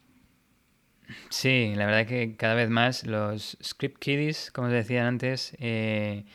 Sí, 1.30 1.74
la 1.76 1.86
verdad 1.86 2.08
que 2.08 2.36
cada 2.36 2.56
vez 2.56 2.70
más 2.70 3.06
los 3.06 3.58
script 3.64 4.00
kiddies, 4.00 4.52
como 4.52 4.68
os 4.68 4.74
decía 4.74 5.08
antes, 5.08 5.56
eh, 5.60 6.26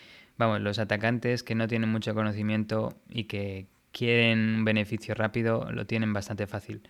vamos, 0.41 0.61
los 0.63 0.79
atacantes 0.79 1.43
que 1.43 1.55
no 1.55 1.69
tienen 1.69 1.91
mucho 1.91 2.15
conocimiento 2.15 2.95
y 3.09 3.25
que 3.25 3.67
quieren 3.93 4.57
un 4.57 4.65
beneficio 4.65 5.15
rápido, 5.15 5.71
lo 5.71 5.87
tienen 5.87 6.13
bastante 6.13 6.47
fácil. 6.47 6.81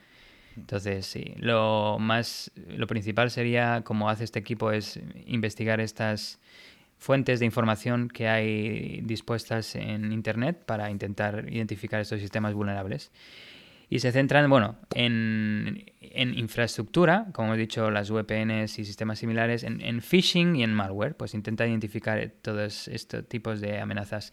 Entonces, 0.57 1.07
sí, 1.07 1.35
lo 1.37 1.99
más, 1.99 2.53
lo 2.55 2.87
principal 2.87 3.31
sería, 3.31 3.83
como 3.83 4.09
hace 4.09 4.25
este 4.25 4.39
equipo, 4.39 4.71
es 4.71 5.01
investigar 5.27 5.81
estas 5.81 6.39
fuentes 6.99 7.41
de 7.41 7.47
información 7.47 8.09
que 8.09 8.29
hay 8.29 9.01
dispuestas 9.03 9.75
en 9.75 10.13
Internet 10.13 10.63
para 10.65 10.91
intentar 10.91 11.47
identificar 11.51 12.01
estos 12.01 12.21
sistemas 12.21 12.55
vulnerables 12.55 13.11
y 13.91 13.99
se 13.99 14.13
centran 14.13 14.49
bueno, 14.49 14.77
en, 14.95 15.85
infraestructura, 16.13 17.27
como 17.33 17.49
hemos 17.49 17.59
dicho, 17.59 17.91
las 17.91 18.11
VPNs 18.11 18.79
y 18.79 18.85
sistemas 18.85 19.19
similares, 19.19 19.65
en, 19.65 20.01
phishing 20.01 20.55
y 20.55 20.63
en 20.63 20.73
malware, 20.73 21.17
pues 21.17 21.35
intenta 21.35 21.67
identificar 21.67 22.33
todos 22.41 22.87
estos 22.87 23.29
tipos 23.29 23.61
de 23.61 23.81
amenazas. 23.81 24.33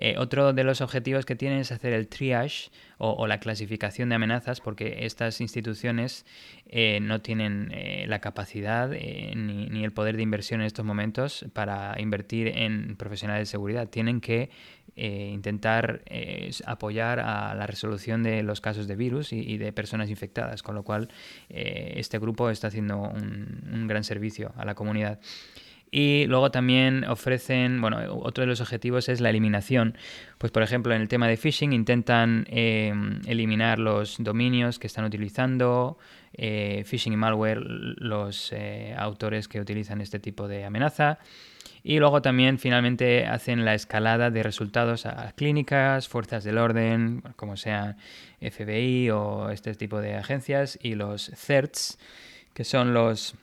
Eh, 0.00 0.14
otro 0.16 0.52
de 0.52 0.62
los 0.62 0.80
objetivos 0.80 1.26
que 1.26 1.34
tienen 1.34 1.58
es 1.58 1.72
hacer 1.72 1.92
el 1.92 2.06
triage 2.06 2.70
o, 2.98 3.26
la 3.26 3.40
clasificación 3.40 4.08
de 4.08 4.16
amenazas, 4.16 4.60
porque 4.60 5.04
estas 5.06 5.40
instituciones 5.40 6.24
eh, 6.66 6.98
no 7.00 7.20
tienen 7.20 7.70
eh, 7.72 8.04
la 8.08 8.20
capacidad 8.20 8.88
ni, 8.90 9.66
ni, 9.66 9.84
el 9.84 9.92
poder 9.92 10.16
de 10.16 10.22
inversión 10.22 10.60
en 10.60 10.66
estos 10.66 10.84
momentos 10.84 11.46
para 11.52 12.00
invertir 12.00 12.48
en 12.48 12.96
profesionales 12.96 13.42
de 13.42 13.50
seguridad. 13.50 13.88
Tienen 13.88 14.20
que 14.20 14.50
eh, 15.00 15.30
intentar 15.32 16.02
eh, 16.06 16.50
apoyar 16.66 17.20
a 17.20 17.54
la 17.54 17.68
resolución 17.68 18.24
de 18.24 18.42
los 18.42 18.60
casos 18.60 18.88
de 18.88 18.96
virus 18.96 19.32
y, 19.32 19.56
de 19.56 19.72
personas 19.72 20.10
infectadas, 20.10 20.64
con 20.64 20.74
lo 20.74 20.82
cual 20.82 21.08
eh, 21.50 21.92
este 21.98 22.18
grupo 22.18 22.50
está 22.50 22.66
haciendo 22.66 22.98
un, 22.98 23.86
gran 23.86 24.02
servicio 24.02 24.52
a 24.56 24.64
la 24.64 24.74
comunidad. 24.74 25.20
Y 25.92 26.26
luego 26.26 26.50
también 26.50 27.04
ofrecen, 27.04 27.80
bueno, 27.80 27.98
otro 28.12 28.42
de 28.42 28.48
los 28.48 28.60
objetivos 28.60 29.08
es 29.08 29.20
la 29.20 29.30
eliminación. 29.30 29.96
Pues 30.36 30.50
por 30.50 30.64
ejemplo, 30.64 30.92
en 30.92 31.00
el 31.00 31.06
tema 31.06 31.28
de 31.28 31.36
phishing 31.36 31.72
intentan 31.72 32.44
eliminar 32.48 33.78
los 33.78 34.16
dominios 34.18 34.80
que 34.80 34.88
están 34.88 35.04
utilizando, 35.04 35.96
phishing 36.36 37.12
y 37.12 37.16
malware, 37.16 37.60
los 37.60 38.52
autores 38.96 39.46
que 39.46 39.60
utilizan 39.60 40.00
este 40.00 40.18
tipo 40.18 40.48
de 40.48 40.64
amenaza. 40.64 41.20
Y 41.88 42.00
luego 42.00 42.20
también 42.20 42.58
finalmente 42.58 43.24
hacen 43.24 43.64
la 43.64 43.72
escalada 43.72 44.30
de 44.30 44.42
resultados 44.42 45.06
a 45.06 45.32
clínicas, 45.32 46.06
fuerzas 46.06 46.44
del 46.44 46.58
orden, 46.58 47.22
como 47.36 47.56
sean 47.56 47.96
FBI 48.42 49.08
o 49.08 49.48
este 49.48 49.72
tipo 49.72 49.98
de 49.98 50.14
agencias, 50.14 50.78
y 50.82 50.96
los 50.96 51.32
CERTs, 51.34 51.98
que 52.52 52.64
son 52.64 52.92
los 52.92 53.36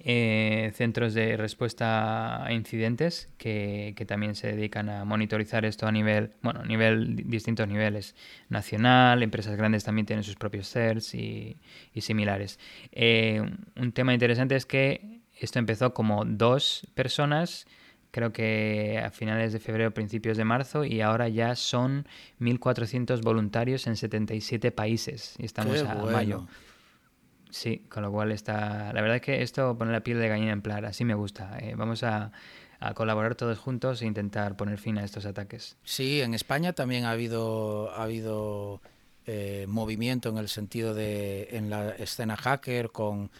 eh, 0.00 0.72
centros 0.74 1.14
de 1.14 1.36
respuesta 1.36 2.44
a 2.44 2.52
incidentes 2.52 3.28
que, 3.38 3.94
también 4.08 4.34
se 4.34 4.48
dedican 4.48 4.88
a 4.88 5.04
monitorizar 5.04 5.64
esto 5.64 5.86
a 5.86 5.92
nivel, 5.92 6.32
bueno, 6.42 6.62
a 6.62 6.66
nivel, 6.66 7.14
distintos 7.30 7.68
niveles, 7.68 8.16
nacional, 8.48 9.22
empresas 9.22 9.54
grandes 9.56 9.84
también 9.84 10.06
tienen 10.06 10.24
sus 10.24 10.34
propios 10.34 10.68
CERTs 10.68 11.14
y, 11.14 11.56
similares. 12.00 12.58
Eh, 12.90 13.48
un 13.76 13.92
tema 13.92 14.12
interesante 14.12 14.56
es 14.56 14.66
que 14.66 15.19
esto 15.44 15.58
empezó 15.58 15.94
como 15.94 16.24
dos 16.24 16.86
personas, 16.94 17.66
creo 18.10 18.32
que 18.32 19.00
a 19.04 19.10
finales 19.10 19.52
de 19.52 19.60
febrero, 19.60 19.92
principios 19.92 20.36
de 20.36 20.44
marzo, 20.44 20.84
y 20.84 21.00
ahora 21.00 21.28
ya 21.28 21.56
son 21.56 22.06
1.400 22.40 23.22
voluntarios 23.22 23.86
en 23.86 23.96
77 23.96 24.70
países. 24.72 25.34
Y 25.38 25.46
estamos 25.46 25.82
a 25.82 25.94
mayo. 25.94 26.46
Sí, 27.50 27.84
con 27.88 28.02
lo 28.02 28.12
cual 28.12 28.30
está... 28.30 28.92
La 28.92 29.00
verdad 29.00 29.16
es 29.16 29.22
que 29.22 29.42
esto 29.42 29.76
pone 29.76 29.92
la 29.92 30.00
piel 30.00 30.20
de 30.20 30.28
gallina 30.28 30.52
en 30.52 30.62
plan, 30.62 30.84
así 30.84 31.04
me 31.04 31.14
gusta. 31.14 31.58
Eh, 31.58 31.74
vamos 31.76 32.04
a, 32.04 32.30
a 32.78 32.94
colaborar 32.94 33.34
todos 33.34 33.58
juntos 33.58 34.02
e 34.02 34.06
intentar 34.06 34.56
poner 34.56 34.78
fin 34.78 34.98
a 34.98 35.04
estos 35.04 35.26
ataques. 35.26 35.76
Sí, 35.82 36.20
en 36.20 36.34
España 36.34 36.72
también 36.72 37.04
ha 37.04 37.12
habido, 37.12 37.90
ha 37.92 38.04
habido 38.04 38.80
movimiento 39.68 40.28
en 40.30 40.38
el 40.38 40.48
sentido 40.48 40.92
de 40.92 41.50
en 41.52 41.70
la 41.70 41.90
escena 41.90 42.36
hacker 42.36 42.90
con 42.90 43.30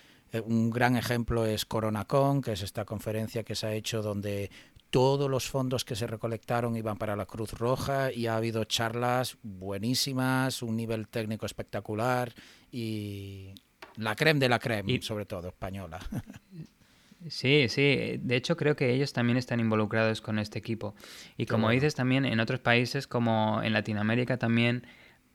un 0.45 0.71
gran 0.71 0.97
ejemplo 0.97 1.47
es 1.47 1.65
CoronaCon, 1.65 2.43
que 2.43 2.53
es 2.53 2.63
esta 2.63 2.85
conferencia 2.85 3.43
que 3.43 3.55
se 3.55 3.67
ha 3.67 3.75
hecho 3.75 4.03
donde 4.03 4.51
todos 4.91 5.31
los 5.31 5.49
fondos 5.49 5.85
que 5.85 5.97
se 5.97 6.07
recolectaron 6.07 6.77
iban 6.77 6.99
para 6.99 7.17
la 7.17 7.27
Cruz 7.27 7.53
Roja 7.53 8.13
y 8.13 8.27
ha 8.27 8.37
habido 8.37 8.65
charlas 8.65 9.39
buenísimas, 9.43 10.63
un 10.63 10.77
nivel 10.77 11.09
técnico 11.09 11.47
espectacular 11.47 12.33
y 12.73 13.55
la 13.97 14.17
creme 14.17 14.41
de 14.41 14.49
la 14.49 14.59
creme, 14.59 15.01
sobre 15.03 15.27
todo 15.27 15.49
española. 15.49 16.01
Sí, 17.29 17.67
sí. 17.69 18.19
De 18.23 18.37
hecho, 18.37 18.57
creo 18.57 18.77
que 18.77 18.95
ellos 18.95 19.13
también 19.13 19.37
están 19.37 19.61
involucrados 19.61 20.23
con 20.23 20.39
este 20.39 20.59
equipo. 20.59 20.95
Y 21.37 21.45
como 21.45 21.69
dices, 21.69 21.95
también 21.95 22.25
en 22.25 22.41
otros 22.41 22.61
países, 22.61 23.07
como 23.07 23.61
en 23.63 23.75
Latinoamérica, 23.75 24.39
también 24.39 24.87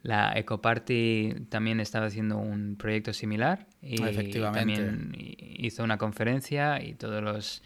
la 0.05 0.37
Ecoparty 0.37 1.33
también 1.49 1.79
estaba 1.79 2.05
haciendo 2.05 2.37
un 2.37 2.75
proyecto 2.75 3.11
similar. 3.11 3.65
Y 3.81 3.97
también 4.39 5.13
hizo 5.17 5.83
una 5.83 5.97
conferencia 5.97 6.81
y 6.83 6.93
todos 6.93 7.23
los 7.23 7.63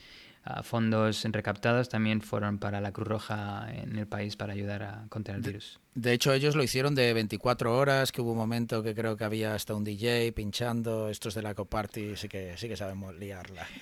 fondos 0.64 1.26
recaptados 1.26 1.90
también 1.90 2.22
fueron 2.22 2.60
para 2.60 2.80
la 2.80 2.92
Cruz 2.94 3.08
Roja 3.08 3.68
en 3.72 3.98
el 3.98 4.08
país 4.08 4.38
para 4.38 4.54
ayudar 4.54 4.84
a 4.84 5.06
contener 5.10 5.42
el 5.42 5.48
virus. 5.48 5.80
De 5.94 6.14
hecho, 6.14 6.34
ellos 6.34 6.56
lo 6.56 6.64
hicieron 6.64 6.96
de 6.96 7.14
24 7.14 7.78
horas, 7.78 8.14
que 8.14 8.22
hubo 8.22 8.32
un 8.32 8.38
momento 8.38 8.82
que 8.82 8.96
creo 8.96 9.18
que 9.18 9.26
había 9.26 9.54
hasta 9.54 9.76
un 9.76 9.84
DJ 9.84 10.32
pinchando. 10.32 11.10
Estos 11.10 11.36
de 11.36 11.42
la 11.42 11.54
Coparty 11.54 12.16
sí 12.16 12.30
que, 12.30 12.54
sí 12.56 12.70
que 12.70 12.78
sabemos 12.78 13.16
liarla. 13.16 13.68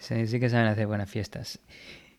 Sí, 0.00 0.26
sí 0.26 0.40
que 0.40 0.48
saben 0.48 0.66
hacer 0.66 0.86
buenas 0.86 1.10
fiestas. 1.10 1.60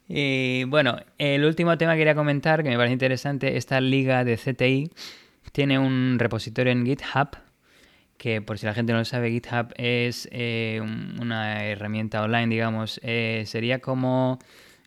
Y 0.08 0.66
bueno, 0.66 1.00
el 1.18 1.44
último 1.44 1.80
tema 1.80 1.94
que 1.94 1.98
quería 1.98 2.14
comentar, 2.14 2.62
que 2.62 2.70
me 2.70 2.78
parece 2.78 2.94
interesante, 2.94 3.58
esta 3.58 3.82
liga 3.82 4.24
de 4.24 4.38
CTI 4.38 4.92
tiene 5.52 5.80
un 5.80 6.18
repositorio 6.20 6.72
en 6.72 6.86
GitHub 6.86 7.38
que 8.22 8.40
por 8.40 8.60
si 8.60 8.68
la 8.68 8.76
gente 8.76 8.94
no 8.94 9.00
lo 9.00 9.06
sabe, 9.06 9.32
GitHub 9.32 9.74
es 9.78 10.30
eh, 10.32 10.80
una 11.20 11.66
herramienta 11.66 12.22
online, 12.22 12.50
digamos, 12.50 13.00
eh, 13.02 13.46
sería 13.48 13.80
como 13.80 14.38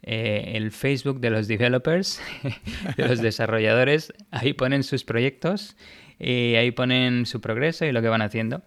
eh, 0.05 0.53
el 0.55 0.71
Facebook 0.71 1.19
de 1.19 1.31
los 1.31 1.49
developers, 1.49 2.23
de 2.97 3.09
los 3.09 3.21
desarrolladores. 3.23 4.13
Ahí 4.31 4.53
ponen 4.53 4.85
sus 4.85 5.03
proyectos 5.03 5.77
y 6.21 6.55
ahí 6.55 6.71
ponen 6.71 7.27
su 7.27 7.41
progreso 7.41 7.85
y 7.85 7.91
lo 7.91 8.03
que 8.03 8.09
van 8.09 8.23
haciendo. 8.23 8.63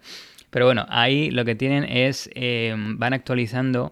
Pero 0.50 0.66
bueno, 0.66 0.84
ahí 0.90 1.30
lo 1.30 1.46
que 1.46 1.54
tienen 1.54 1.84
es, 1.84 2.28
van 2.76 3.14
actualizando 3.14 3.90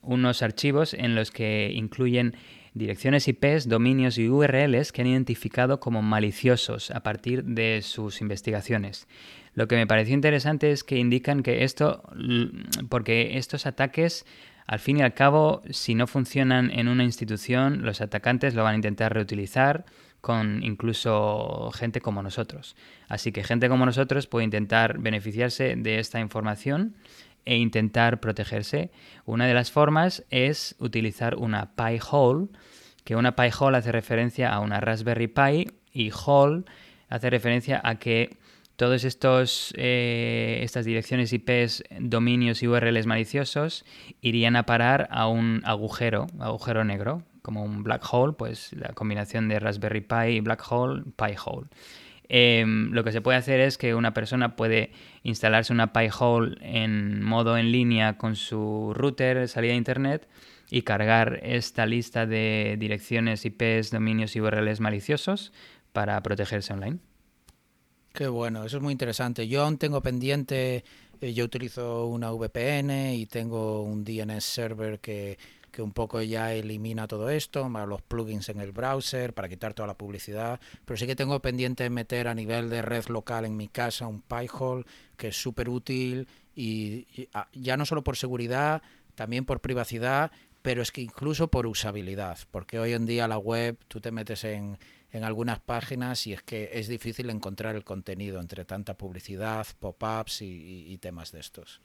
unos 0.00 0.40
archivos 0.40 0.94
en 0.94 1.14
los 1.14 1.30
que 1.32 1.70
incluyen 1.74 2.34
direcciones 2.74 3.28
IPs, 3.28 3.68
dominios 3.68 4.18
y 4.18 4.28
URLs 4.28 4.92
que 4.92 5.02
han 5.02 5.08
identificado 5.08 5.80
como 5.80 6.02
maliciosos 6.02 6.90
a 6.90 7.00
partir 7.00 7.44
de 7.44 7.80
sus 7.82 8.20
investigaciones. 8.20 9.06
Lo 9.54 9.68
que 9.68 9.76
me 9.76 9.86
pareció 9.86 10.14
interesante 10.14 10.72
es 10.72 10.82
que 10.82 10.98
indican 10.98 11.42
que 11.42 11.62
esto, 11.62 12.02
porque 12.88 13.38
estos 13.38 13.66
ataques, 13.66 14.26
al 14.66 14.80
fin 14.80 14.98
y 14.98 15.02
al 15.02 15.14
cabo, 15.14 15.62
si 15.70 15.94
no 15.94 16.08
funcionan 16.08 16.70
en 16.72 16.88
una 16.88 17.04
institución, 17.04 17.82
los 17.82 18.00
atacantes 18.00 18.54
lo 18.54 18.64
van 18.64 18.72
a 18.72 18.76
intentar 18.76 19.14
reutilizar 19.14 19.84
con 20.20 20.62
incluso 20.62 21.70
gente 21.74 22.00
como 22.00 22.22
nosotros. 22.22 22.76
Así 23.08 23.30
que 23.30 23.44
gente 23.44 23.68
como 23.68 23.86
nosotros 23.86 24.26
puede 24.26 24.44
intentar 24.44 24.98
beneficiarse 24.98 25.76
de 25.76 25.98
esta 25.98 26.18
información 26.18 26.96
e 27.44 27.56
intentar 27.56 28.20
protegerse. 28.20 28.90
Una 29.24 29.46
de 29.46 29.54
las 29.54 29.70
formas 29.70 30.24
es 30.30 30.76
utilizar 30.78 31.36
una 31.36 31.74
Pi 31.74 31.98
hole, 32.10 32.48
que 33.04 33.16
una 33.16 33.36
Pi 33.36 33.50
hole 33.58 33.78
hace 33.78 33.92
referencia 33.92 34.52
a 34.52 34.60
una 34.60 34.80
Raspberry 34.80 35.28
Pi 35.28 35.66
y 35.92 36.10
hole 36.10 36.64
hace 37.08 37.30
referencia 37.30 37.80
a 37.84 37.98
que 37.98 38.36
estos 39.04 39.72
eh, 39.76 40.60
estas 40.62 40.84
direcciones 40.84 41.32
IPs, 41.32 41.84
dominios 42.00 42.62
y 42.62 42.68
URLs 42.68 43.06
maliciosos 43.06 43.84
irían 44.20 44.56
a 44.56 44.66
parar 44.66 45.08
a 45.10 45.28
un 45.28 45.62
agujero, 45.64 46.26
agujero 46.40 46.84
negro, 46.84 47.22
como 47.42 47.62
un 47.62 47.82
black 47.84 48.04
hole, 48.10 48.34
pues 48.36 48.72
la 48.72 48.88
combinación 48.94 49.48
de 49.48 49.60
Raspberry 49.60 50.00
Pi 50.00 50.36
y 50.36 50.40
black 50.40 50.64
hole, 50.70 51.04
Pi 51.16 51.34
hole. 51.44 51.68
Em, 52.28 52.90
lo 52.92 53.04
que 53.04 53.12
se 53.12 53.20
puede 53.20 53.38
hacer 53.38 53.60
es 53.60 53.76
que 53.76 53.94
una 53.94 54.14
persona 54.14 54.56
puede 54.56 54.92
instalarse 55.22 55.72
una 55.72 55.92
Pi 55.92 56.08
hole 56.18 56.56
en 56.60 57.22
modo 57.22 57.58
en 57.58 57.70
línea 57.70 58.16
con 58.16 58.36
su 58.36 58.92
router, 58.94 59.48
salida 59.48 59.72
de 59.72 59.78
internet 59.78 60.28
y 60.70 60.82
cargar 60.82 61.40
esta 61.42 61.86
lista 61.86 62.26
de 62.26 62.76
direcciones 62.78 63.44
IPs, 63.44 63.90
dominios 63.90 64.34
y 64.36 64.40
URLs 64.40 64.80
maliciosos 64.80 65.52
para 65.92 66.20
protegerse 66.22 66.72
online. 66.72 66.98
Qué 68.12 68.28
bueno, 68.28 68.64
eso 68.64 68.78
es 68.78 68.82
muy 68.82 68.92
interesante. 68.92 69.46
Yo 69.48 69.64
aún 69.64 69.76
tengo 69.76 70.00
pendiente, 70.00 70.84
eh, 71.20 71.34
yo 71.34 71.44
utilizo 71.44 72.06
una 72.06 72.30
VPN 72.30 73.14
y 73.14 73.26
tengo 73.26 73.82
un 73.82 74.04
DNS 74.04 74.44
server 74.44 75.00
que, 75.00 75.36
que 75.74 75.82
un 75.82 75.92
poco 75.92 76.22
ya 76.22 76.54
elimina 76.54 77.06
todo 77.06 77.28
esto, 77.28 77.68
más 77.68 77.88
los 77.88 78.00
plugins 78.02 78.48
en 78.48 78.60
el 78.60 78.72
browser 78.72 79.34
para 79.34 79.48
quitar 79.48 79.74
toda 79.74 79.88
la 79.88 79.98
publicidad, 79.98 80.60
pero 80.84 80.96
sí 80.96 81.06
que 81.06 81.16
tengo 81.16 81.40
pendiente 81.40 81.90
meter 81.90 82.28
a 82.28 82.34
nivel 82.34 82.70
de 82.70 82.80
red 82.80 83.06
local 83.06 83.44
en 83.44 83.56
mi 83.56 83.68
casa 83.68 84.06
un 84.06 84.22
Pi-hole 84.22 84.84
que 85.16 85.28
es 85.28 85.36
súper 85.36 85.68
útil 85.68 86.28
y, 86.54 87.28
ah, 87.34 87.48
ya 87.52 87.76
no 87.76 87.84
solo 87.84 88.04
por 88.04 88.16
seguridad, 88.16 88.82
también 89.14 89.44
por 89.44 89.60
privacidad, 89.60 90.30
pero 90.62 90.80
es 90.80 90.92
que 90.92 91.02
incluso 91.02 91.48
por 91.48 91.66
usabilidad, 91.66 92.38
porque 92.50 92.78
hoy 92.78 92.92
en 92.92 93.04
día 93.04 93.28
la 93.28 93.38
web, 93.38 93.76
tú 93.88 94.00
te 94.00 94.12
metes 94.12 94.44
en, 94.44 94.78
en 95.14 95.22
algunas 95.22 95.60
páginas 95.60 96.26
y 96.26 96.32
es 96.32 96.42
que 96.42 96.70
es 96.72 96.88
difícil 96.88 97.30
encontrar 97.30 97.76
el 97.76 97.84
contenido 97.84 98.40
entre 98.40 98.64
tanta 98.64 98.94
publicidad, 98.94 99.64
pop-ups 99.78 100.42
y, 100.42 100.98
temas 100.98 101.30
de 101.30 101.38
estos. 101.40 101.80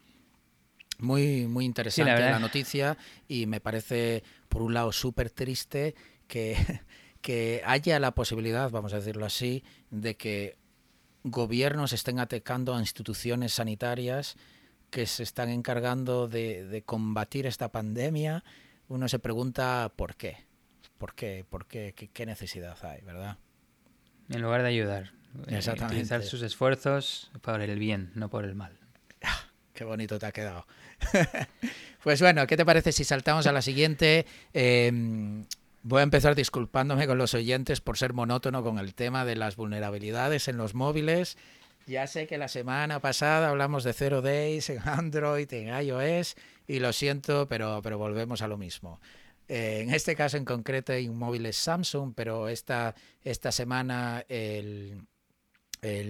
Muy, 1.00 1.48
muy 1.48 1.66
interesante 1.66 2.20
la, 2.20 2.40
noticia 2.40 2.98
y 3.28 3.46
me 3.46 3.62
parece, 3.62 4.24
por 4.50 4.62
un 4.62 4.74
lado, 4.74 4.92
súper 4.92 5.30
triste 5.30 5.96
que, 6.28 6.56
que 7.22 7.62
haya 7.66 8.00
la 8.00 8.12
posibilidad, 8.12 8.70
vamos 8.70 8.94
a 8.94 8.98
decirlo 8.98 9.26
así, 9.26 9.64
de 9.90 10.16
que 10.16 10.58
gobiernos 11.24 11.94
estén 11.94 12.20
atacando 12.20 12.76
a 12.76 12.80
instituciones 12.80 13.54
sanitarias 13.54 14.36
que 14.90 15.06
se 15.06 15.24
están 15.24 15.50
encargando 15.50 16.28
de, 16.28 16.66
de 16.66 16.82
combatir 16.82 17.46
esta 17.46 17.72
pandemia. 17.72 18.44
Uno 18.88 19.08
se 19.08 19.20
pregunta 19.20 19.92
por 19.96 20.16
qué. 20.16 20.50
¿Por 21.00 21.14
qué? 21.14 21.46
¿Por 21.50 21.66
qué? 21.66 21.94
¿Qué, 21.94 22.26
necesidad 22.26 22.78
hay, 22.84 23.02
verdad? 23.02 23.38
En 24.30 24.42
lugar 24.42 24.62
de 24.62 24.68
ayudar. 24.68 25.14
Eh, 25.48 25.62
utilizar 25.86 26.24
sus 26.24 26.42
esfuerzos 26.42 27.32
por 27.42 27.62
el 27.62 27.80
bien, 27.80 28.12
no 28.16 28.30
por 28.30 28.44
el 28.44 28.54
mal. 28.54 28.78
Ah, 29.24 29.46
qué 29.74 29.86
bonito 29.86 30.20
te 30.20 30.26
ha 30.26 30.32
quedado. 30.34 30.68
pues 32.04 32.22
bueno, 32.22 32.48
¿qué 32.48 32.58
te 32.58 32.66
parece 32.66 32.92
si 32.92 33.04
saltamos 33.04 33.48
a 33.48 33.52
la 33.52 33.62
siguiente? 33.62 34.26
Em, 34.54 35.46
voy 35.84 36.00
a 36.02 36.04
empezar 36.04 36.36
disculpándome 36.36 37.08
con 37.08 37.18
los 37.18 37.34
oyentes 37.34 37.82
por 37.82 37.98
ser 37.98 38.14
monótono 38.14 38.64
con 38.64 38.80
el 38.80 38.94
tema 38.94 39.26
de 39.26 39.36
las 39.36 39.56
vulnerabilidades 39.56 40.48
en 40.48 40.58
los 40.58 40.76
móviles. 40.76 41.38
Ya 41.88 42.06
sé 42.06 42.28
que 42.28 42.38
la 42.38 42.48
semana 42.48 43.00
pasada 43.00 43.50
hablamos 43.50 43.84
de 43.84 43.94
Zero 43.94 44.22
Days 44.22 44.70
en 44.70 44.80
Android, 44.88 45.52
en 45.54 45.70
iOS, 45.84 46.36
y 46.68 46.80
lo 46.80 46.94
siento, 46.94 47.48
pero, 47.48 47.82
pero 47.82 47.98
volvemos 47.98 48.42
a 48.42 48.48
lo 48.48 48.58
mismo. 48.58 49.00
Eh, 49.50 49.82
en 49.82 49.92
este 49.92 50.16
caso 50.16 50.38
en 50.38 50.46
concreto 50.46 50.94
hay 50.94 51.10
un 51.10 51.18
móvil 51.18 51.48
es 51.48 51.58
Samsung, 51.58 52.14
pero 52.16 52.48
esta, 52.48 52.94
esta 53.24 53.52
semana 53.52 54.24
el, 54.30 55.08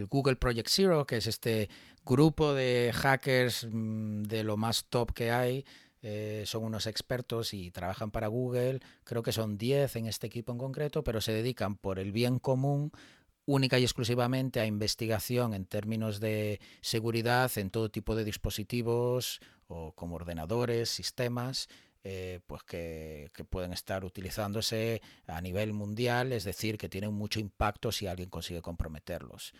Google 0.09 0.35
Project 0.35 0.67
Zero, 0.67 1.07
que 1.07 1.17
es 1.17 1.27
este 1.27 1.69
grupo 2.09 2.55
de 2.55 2.91
hackers 2.93 3.67
mm, 3.69 4.23
de 4.23 4.43
lo 4.43 4.57
más 4.57 4.85
top 4.85 5.13
que 5.13 5.31
hay, 5.31 5.63
eh, 6.01 6.43
son 6.47 6.63
unos 6.63 6.87
expertos 6.87 7.53
y 7.53 7.69
trabajan 7.69 8.09
para 8.09 8.27
Google, 8.27 8.79
creo 9.03 9.21
que 9.21 9.31
son 9.31 9.57
10 9.57 9.95
en 9.97 10.07
este 10.07 10.25
equipo 10.27 10.51
en 10.51 10.57
concreto, 10.57 11.03
pero 11.03 11.21
se 11.21 11.33
dedican 11.33 11.75
por 11.77 11.99
el 11.99 12.11
bien 12.11 12.39
común 12.39 12.91
única 13.45 13.77
y 13.77 13.83
exclusivamente 13.83 14.59
a 14.59 14.65
investigación 14.65 15.53
en 15.53 15.65
términos 15.65 16.19
de 16.19 16.59
seguridad 16.81 17.51
en 17.57 17.69
todo 17.69 17.89
tipo 17.89 18.15
de 18.15 18.23
dispositivos 18.23 19.39
o 19.67 19.91
como 19.93 20.15
ordenadores, 20.15 20.89
sistemas, 20.89 21.67
eh, 22.03 22.39
pues 22.47 22.63
que, 22.63 23.29
pueden 23.49 23.73
estar 23.73 24.05
utilizándose 24.05 25.01
a 25.27 25.41
nivel 25.41 25.73
mundial, 25.73 26.31
es 26.31 26.43
decir, 26.43 26.77
que 26.77 26.89
tienen 26.89 27.13
mucho 27.13 27.39
impacto 27.39 27.91
si 27.91 28.07
alguien 28.07 28.29
consigue 28.29 28.61
comprometerlos. 28.61 29.53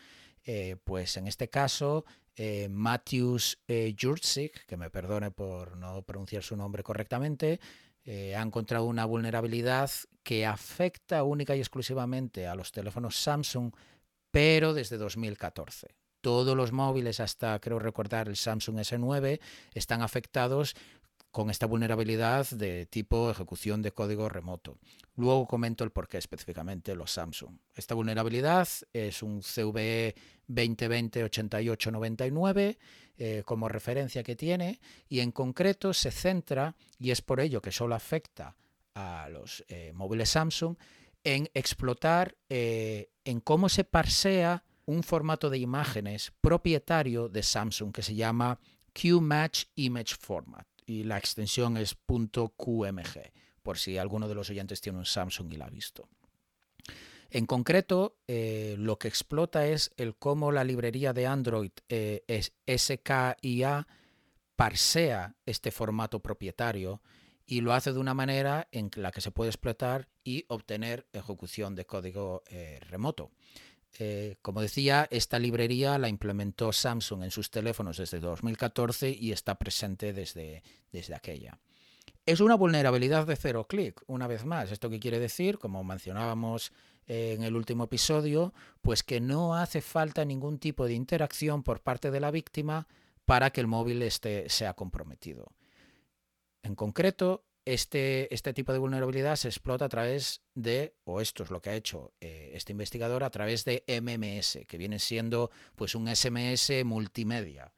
Eh, 0.51 0.77
pues 0.83 1.15
en 1.15 1.27
este 1.27 1.47
caso, 1.47 2.05
eh, 2.35 2.69
Matthews 2.71 3.59
eh, 3.67 3.95
que 3.95 4.77
me 4.77 4.89
perdone 4.89 5.29
por 5.29 5.77
no 5.77 6.01
pronunciar 6.01 6.41
su 6.41 6.57
nombre 6.57 6.81
correctamente, 6.81 7.59
ha 8.07 8.41
encontrado 8.41 8.85
una 8.85 9.05
vulnerabilidad 9.05 9.91
que 10.23 10.47
afecta 10.47 11.21
única 11.21 11.55
y 11.55 11.59
exclusivamente 11.59 12.47
a 12.47 12.55
los 12.55 12.71
teléfonos 12.71 13.15
Samsung, 13.15 13.71
pero 14.31 14.73
desde 14.73 14.97
2014 14.97 15.89
todos 16.21 16.57
los 16.57 16.71
móviles 16.71 17.19
hasta 17.19 17.59
creo 17.59 17.79
recordar 17.79 18.27
el 18.27 18.35
Samsung 18.35 18.77
S9 18.79 19.39
están 19.73 20.01
afectados 20.01 20.75
con 21.31 21.49
esta 21.49 21.65
vulnerabilidad 21.67 22.49
de 22.49 22.87
tipo 22.87 23.29
ejecución 23.29 23.81
de 23.81 23.91
código 23.91 24.29
remoto. 24.29 24.77
Luego 25.15 25.47
comento 25.47 25.83
el 25.83 25.91
porqué 25.91 26.17
específicamente 26.17 26.95
los 26.95 27.11
Samsung. 27.11 27.57
Esta 27.75 27.93
vulnerabilidad 27.93 28.65
es 28.93 29.21
un 29.21 29.41
CVE 29.41 30.15
2020-8899 30.47 32.77
eh, 33.17 33.43
como 33.45 33.67
referencia 33.69 34.23
que 34.23 34.35
tiene 34.35 34.79
y 35.07 35.19
en 35.19 35.31
concreto 35.31 35.93
se 35.93 36.09
centra, 36.09 36.75
y 36.97 37.11
es 37.11 37.21
por 37.21 37.41
ello 37.41 37.61
que 37.61 37.71
solo 37.71 37.93
afecta 37.93 38.55
a 38.95 39.29
los 39.29 39.63
eh, 39.67 39.91
móviles 39.93 40.29
Samsung, 40.29 40.77
en 41.23 41.47
explotar 41.53 42.35
eh, 42.49 43.11
en 43.23 43.39
cómo 43.41 43.69
se 43.69 43.83
parsea 43.83 44.63
un 44.85 45.03
formato 45.03 45.51
de 45.51 45.59
imágenes 45.59 46.33
propietario 46.41 47.29
de 47.29 47.43
Samsung 47.43 47.93
que 47.93 48.01
se 48.01 48.15
llama 48.15 48.59
QMatch 48.93 49.65
Image 49.75 50.15
Format 50.17 50.65
y 50.89 51.03
la 51.03 51.19
extensión 51.19 51.77
es 51.77 51.95
.qmg, 51.95 53.31
por 53.61 53.77
si 53.77 53.99
alguno 53.99 54.27
de 54.27 54.33
los 54.33 54.49
oyentes 54.49 54.81
tiene 54.81 54.97
un 54.97 55.05
Samsung 55.05 55.53
y 55.53 55.57
la 55.57 55.65
ha 55.65 55.69
visto. 55.69 56.09
En 57.29 57.45
concreto, 57.45 58.17
eh, 58.27 58.75
lo 58.79 58.97
que 58.97 59.07
explota 59.07 59.67
es 59.67 59.91
el 59.97 60.15
cómo 60.15 60.51
la 60.51 60.63
librería 60.63 61.13
de 61.13 61.27
Android 61.27 61.69
eh, 61.89 62.23
es 62.25 62.53
SKIA 62.67 63.87
parsea 64.55 65.35
este 65.45 65.69
formato 65.69 66.21
propietario 66.21 67.03
y 67.45 67.61
lo 67.61 67.73
hace 67.73 67.93
de 67.93 67.99
una 67.99 68.15
manera 68.15 68.67
en 68.71 68.89
la 68.95 69.11
que 69.11 69.21
se 69.21 69.29
puede 69.29 69.51
explotar 69.51 70.09
y 70.23 70.45
obtener 70.47 71.07
ejecución 71.13 71.75
de 71.75 71.85
código 71.85 72.41
eh, 72.47 72.79
remoto. 72.89 73.29
Eh, 73.97 74.37
como 74.41 74.61
decía, 74.61 75.07
esta 75.09 75.39
librería 75.39 75.97
la 75.97 76.09
implementó 76.09 76.71
Samsung 76.71 77.23
en 77.23 77.31
sus 77.31 77.49
teléfonos 77.49 77.97
desde 77.97 78.19
2014 78.19 79.09
y 79.09 79.31
está 79.31 79.55
presente 79.55 80.13
desde, 80.13 80.63
desde 80.91 81.15
aquella. 81.15 81.59
Es 82.25 82.39
una 82.39 82.55
vulnerabilidad 82.55 83.25
de 83.25 83.35
cero 83.35 83.65
clic, 83.67 84.03
una 84.05 84.27
vez 84.27 84.45
más. 84.45 84.71
¿Esto 84.71 84.89
qué 84.89 84.99
quiere 84.99 85.19
decir? 85.19 85.57
Como 85.57 85.83
mencionábamos 85.83 86.71
en 87.07 87.41
el 87.41 87.55
último 87.55 87.85
episodio, 87.85 88.53
pues 88.81 89.01
que 89.01 89.19
no 89.19 89.55
hace 89.55 89.81
falta 89.81 90.23
ningún 90.25 90.59
tipo 90.59 90.85
de 90.85 90.93
interacción 90.93 91.63
por 91.63 91.81
parte 91.81 92.11
de 92.11 92.19
la 92.19 92.29
víctima 92.29 92.87
para 93.25 93.49
que 93.49 93.61
el 93.61 93.67
móvil 93.67 94.03
esté, 94.03 94.47
sea 94.49 94.75
comprometido. 94.75 95.51
En 96.61 96.75
concreto, 96.75 97.45
este, 97.73 98.33
este, 98.33 98.51
tipo 98.53 98.73
de 98.73 98.79
vulnerabilidad 98.79 99.35
se 99.35 99.47
explota 99.47 99.85
a 99.85 99.89
través 99.89 100.41
de, 100.55 100.95
o 101.03 101.21
esto 101.21 101.43
es 101.43 101.51
lo 101.51 101.61
que 101.61 101.69
ha 101.69 101.75
hecho 101.75 102.13
eh, 102.19 102.51
este 102.55 102.71
investigador, 102.71 103.23
a 103.23 103.29
través 103.29 103.63
de 103.63 103.83
MMS, 103.87 104.65
que 104.67 104.77
viene 104.77 104.97
siendo 104.97 105.51
pues 105.75 105.93
un 105.93 106.07
SMS 106.07 106.71
multimedia. 106.83 107.71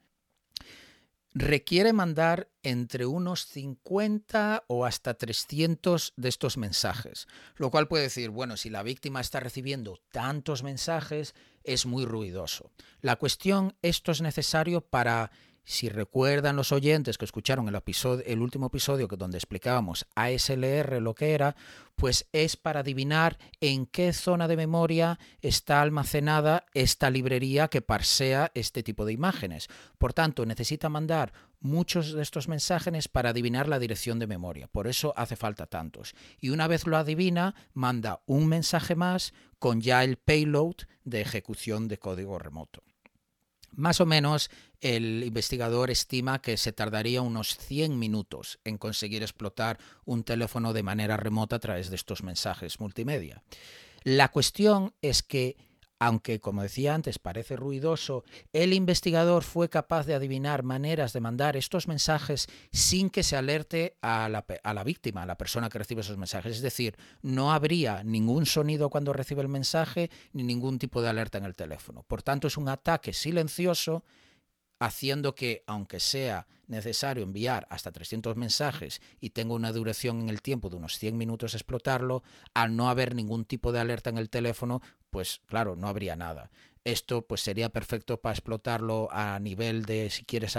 Requiere 1.34 1.92
mandar 1.92 2.48
entre 2.62 3.04
unos 3.04 3.46
50 3.46 4.64
o 4.66 4.86
hasta 4.86 5.14
300 5.14 6.14
de 6.16 6.28
estos 6.28 6.56
mensajes, 6.56 7.26
lo 7.56 7.70
cual 7.70 7.86
puede 7.86 8.04
decir, 8.04 8.30
bueno, 8.30 8.56
si 8.56 8.70
la 8.70 8.82
víctima 8.82 9.20
está 9.20 9.40
recibiendo 9.40 10.00
tantos 10.10 10.62
mensajes, 10.62 11.34
es 11.64 11.84
muy 11.84 12.06
ruidoso. 12.06 12.70
La 13.02 13.16
cuestión, 13.16 13.76
esto 13.82 14.10
es 14.10 14.22
necesario 14.22 14.80
para 14.80 15.30
si 15.64 15.88
recuerdan 15.88 16.56
los 16.56 16.72
oyentes 16.72 17.18
que 17.18 17.24
escucharon 17.24 17.68
el, 17.68 17.74
episodio, 17.74 18.24
el 18.26 18.40
último 18.40 18.66
episodio 18.66 19.06
donde 19.06 19.38
explicábamos 19.38 20.06
ASLR 20.14 21.00
lo 21.00 21.14
que 21.14 21.32
era, 21.32 21.54
pues 21.94 22.26
es 22.32 22.56
para 22.56 22.80
adivinar 22.80 23.38
en 23.60 23.86
qué 23.86 24.12
zona 24.12 24.48
de 24.48 24.56
memoria 24.56 25.18
está 25.40 25.82
almacenada 25.82 26.64
esta 26.74 27.10
librería 27.10 27.68
que 27.68 27.82
parsea 27.82 28.50
este 28.54 28.82
tipo 28.82 29.04
de 29.04 29.12
imágenes. 29.12 29.68
Por 29.98 30.12
tanto, 30.12 30.44
necesita 30.46 30.88
mandar 30.88 31.32
muchos 31.60 32.12
de 32.12 32.22
estos 32.22 32.48
mensajes 32.48 33.08
para 33.08 33.30
adivinar 33.30 33.68
la 33.68 33.78
dirección 33.78 34.18
de 34.18 34.26
memoria. 34.26 34.66
Por 34.66 34.88
eso 34.88 35.14
hace 35.16 35.36
falta 35.36 35.66
tantos. 35.66 36.14
Y 36.40 36.50
una 36.50 36.66
vez 36.66 36.86
lo 36.86 36.96
adivina, 36.96 37.54
manda 37.72 38.22
un 38.26 38.46
mensaje 38.46 38.96
más 38.96 39.32
con 39.58 39.80
ya 39.80 40.02
el 40.02 40.16
payload 40.16 40.74
de 41.04 41.20
ejecución 41.20 41.88
de 41.88 41.98
código 41.98 42.38
remoto. 42.38 42.82
Más 43.74 44.00
o 44.00 44.06
menos 44.06 44.50
el 44.82 45.22
investigador 45.24 45.90
estima 45.90 46.42
que 46.42 46.56
se 46.56 46.72
tardaría 46.72 47.22
unos 47.22 47.56
100 47.56 47.98
minutos 47.98 48.58
en 48.64 48.76
conseguir 48.76 49.22
explotar 49.22 49.78
un 50.04 50.24
teléfono 50.24 50.72
de 50.72 50.82
manera 50.82 51.16
remota 51.16 51.56
a 51.56 51.60
través 51.60 51.88
de 51.88 51.96
estos 51.96 52.22
mensajes 52.22 52.80
multimedia. 52.80 53.42
La 54.02 54.30
cuestión 54.30 54.92
es 55.00 55.22
que 55.22 55.56
aunque, 56.00 56.40
como 56.40 56.64
decía 56.64 56.96
antes, 56.96 57.20
parece 57.20 57.54
ruidoso, 57.54 58.24
el 58.52 58.72
investigador 58.72 59.44
fue 59.44 59.68
capaz 59.68 60.04
de 60.04 60.14
adivinar 60.14 60.64
maneras 60.64 61.12
de 61.12 61.20
mandar 61.20 61.56
estos 61.56 61.86
mensajes 61.86 62.48
sin 62.72 63.08
que 63.08 63.22
se 63.22 63.36
alerte 63.36 63.94
a 64.02 64.28
la, 64.28 64.44
a 64.64 64.74
la, 64.74 64.82
víctima, 64.82 65.22
a 65.22 65.26
la 65.26 65.38
persona 65.38 65.68
que 65.68 65.78
recibe 65.78 66.00
esos 66.00 66.18
mensajes. 66.18 66.56
Es 66.56 66.62
decir, 66.62 66.96
no 67.22 67.52
habría 67.52 68.02
ningún 68.02 68.46
sonido 68.46 68.90
cuando 68.90 69.12
recibe 69.12 69.42
el 69.42 69.48
mensaje 69.48 70.10
ni 70.32 70.42
ningún 70.42 70.80
tipo 70.80 71.00
de 71.02 71.08
alerta 71.08 71.38
en 71.38 71.44
el 71.44 71.54
teléfono. 71.54 72.02
Por 72.02 72.24
tanto, 72.24 72.48
es 72.48 72.56
un 72.56 72.68
ataque 72.68 73.12
silencioso 73.12 74.02
haciendo 74.84 75.34
que, 75.34 75.62
aunque 75.66 76.00
sea 76.00 76.46
necesario 76.66 77.22
enviar 77.22 77.66
hasta 77.70 77.92
300 77.92 78.36
mensajes 78.36 79.00
y 79.20 79.30
tenga 79.30 79.54
una 79.54 79.72
duración 79.72 80.20
en 80.20 80.28
el 80.28 80.42
tiempo 80.42 80.70
de 80.70 80.76
unos 80.76 80.98
100 80.98 81.16
minutos 81.16 81.54
explotarlo, 81.54 82.22
al 82.54 82.74
no 82.74 82.88
haber 82.88 83.14
ningún 83.14 83.44
tipo 83.44 83.72
de 83.72 83.80
alerta 83.80 84.10
en 84.10 84.18
el 84.18 84.30
teléfono, 84.30 84.82
pues 85.10 85.40
claro, 85.46 85.76
no 85.76 85.88
habría 85.88 86.16
nada. 86.16 86.50
Esto 86.84 87.22
pues 87.22 87.42
sería 87.42 87.68
perfecto 87.68 88.20
para 88.20 88.32
explotarlo 88.32 89.08
a 89.12 89.38
nivel 89.38 89.84
de 89.84 90.10
si 90.10 90.24
quieres 90.24 90.58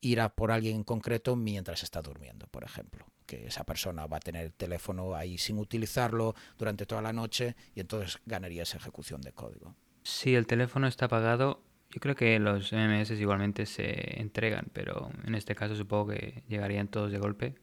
ir 0.00 0.20
a 0.20 0.28
por 0.28 0.52
alguien 0.52 0.76
en 0.76 0.84
concreto 0.84 1.36
mientras 1.36 1.82
está 1.82 2.02
durmiendo, 2.02 2.46
por 2.48 2.64
ejemplo 2.64 3.06
que 3.24 3.46
esa 3.46 3.64
persona 3.64 4.06
va 4.06 4.18
a 4.18 4.20
tener 4.20 4.44
el 4.44 4.52
teléfono 4.52 5.14
ahí 5.14 5.38
sin 5.38 5.58
utilizarlo 5.58 6.34
durante 6.58 6.84
toda 6.84 7.00
la 7.00 7.14
noche 7.14 7.56
y 7.74 7.80
entonces 7.80 8.20
ganaría 8.26 8.64
esa 8.64 8.76
ejecución 8.76 9.22
de 9.22 9.32
código. 9.32 9.74
Si 10.02 10.34
el 10.34 10.46
teléfono 10.46 10.86
está 10.86 11.06
apagado, 11.06 11.62
yo 11.94 12.00
creo 12.00 12.16
que 12.16 12.40
los 12.40 12.72
MMS 12.72 13.12
igualmente 13.12 13.66
se 13.66 14.20
entregan, 14.20 14.66
pero 14.72 15.10
en 15.24 15.36
este 15.36 15.54
caso 15.54 15.76
supongo 15.76 16.08
que 16.08 16.42
llegarían 16.48 16.88
todos 16.88 17.12
de 17.12 17.18
golpe. 17.18 17.54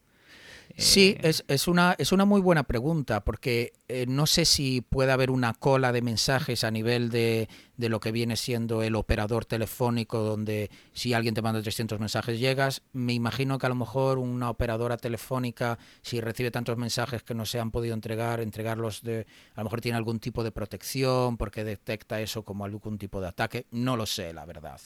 Sí, 0.77 1.15
eh, 1.17 1.29
es, 1.29 1.43
es, 1.47 1.67
una, 1.67 1.95
es 1.97 2.11
una 2.11 2.25
muy 2.25 2.41
buena 2.41 2.63
pregunta, 2.63 3.23
porque 3.23 3.73
eh, 3.87 4.05
no 4.07 4.27
sé 4.27 4.45
si 4.45 4.81
puede 4.81 5.11
haber 5.11 5.31
una 5.31 5.53
cola 5.53 5.91
de 5.91 6.01
mensajes 6.01 6.63
a 6.63 6.71
nivel 6.71 7.09
de, 7.09 7.49
de, 7.77 7.89
lo 7.89 7.99
que 7.99 8.11
viene 8.11 8.35
siendo 8.35 8.83
el 8.83 8.95
operador 8.95 9.45
telefónico, 9.45 10.19
donde 10.19 10.69
si 10.93 11.13
alguien 11.13 11.33
te 11.33 11.41
manda 11.41 11.61
300 11.61 11.99
mensajes 11.99 12.39
llegas. 12.39 12.81
Me 12.93 13.13
imagino 13.13 13.57
que 13.57 13.65
a 13.65 13.69
lo 13.69 13.75
mejor 13.75 14.17
una 14.17 14.49
operadora 14.49 14.97
telefónica, 14.97 15.77
si 16.01 16.21
recibe 16.21 16.51
tantos 16.51 16.77
mensajes 16.77 17.23
que 17.23 17.33
no 17.33 17.45
se 17.45 17.59
han 17.59 17.71
podido 17.71 17.93
entregar, 17.93 18.39
entregarlos 18.39 19.01
de. 19.01 19.25
A 19.55 19.61
lo 19.61 19.65
mejor 19.65 19.81
tiene 19.81 19.97
algún 19.97 20.19
tipo 20.19 20.43
de 20.43 20.51
protección 20.51 21.37
porque 21.37 21.63
detecta 21.63 22.21
eso 22.21 22.43
como 22.43 22.65
algún 22.65 22.97
tipo 22.97 23.21
de 23.21 23.27
ataque. 23.27 23.65
No 23.71 23.97
lo 23.97 24.05
sé, 24.05 24.33
la 24.33 24.45
verdad. 24.45 24.79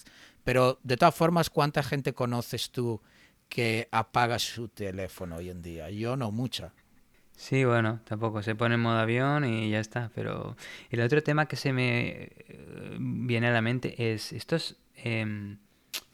Pero 0.43 0.79
de 0.83 0.95
todas 0.95 1.15
formas, 1.15 1.49
¿cuánta 1.49 1.83
gente 1.83 2.13
conoces 2.13 2.69
tú? 2.71 3.01
Que 3.49 3.87
apaga 3.91 4.39
su 4.39 4.67
teléfono 4.67 5.37
hoy 5.37 5.49
en 5.49 5.61
día. 5.61 5.89
Yo 5.89 6.15
no 6.17 6.31
mucha. 6.31 6.73
Sí, 7.37 7.65
bueno, 7.65 7.99
tampoco 8.05 8.41
se 8.41 8.55
pone 8.55 8.75
en 8.75 8.81
modo 8.81 8.97
avión 8.97 9.45
y 9.45 9.69
ya 9.69 9.79
está. 9.79 10.11
Pero 10.15 10.55
el 10.89 11.01
otro 11.01 11.21
tema 11.21 11.47
que 11.47 11.55
se 11.55 11.73
me 11.73 12.29
eh, 12.47 12.97
viene 12.99 13.47
a 13.47 13.51
la 13.51 13.61
mente 13.61 14.13
es 14.13 14.31
estos 14.31 14.77
em, 14.95 15.57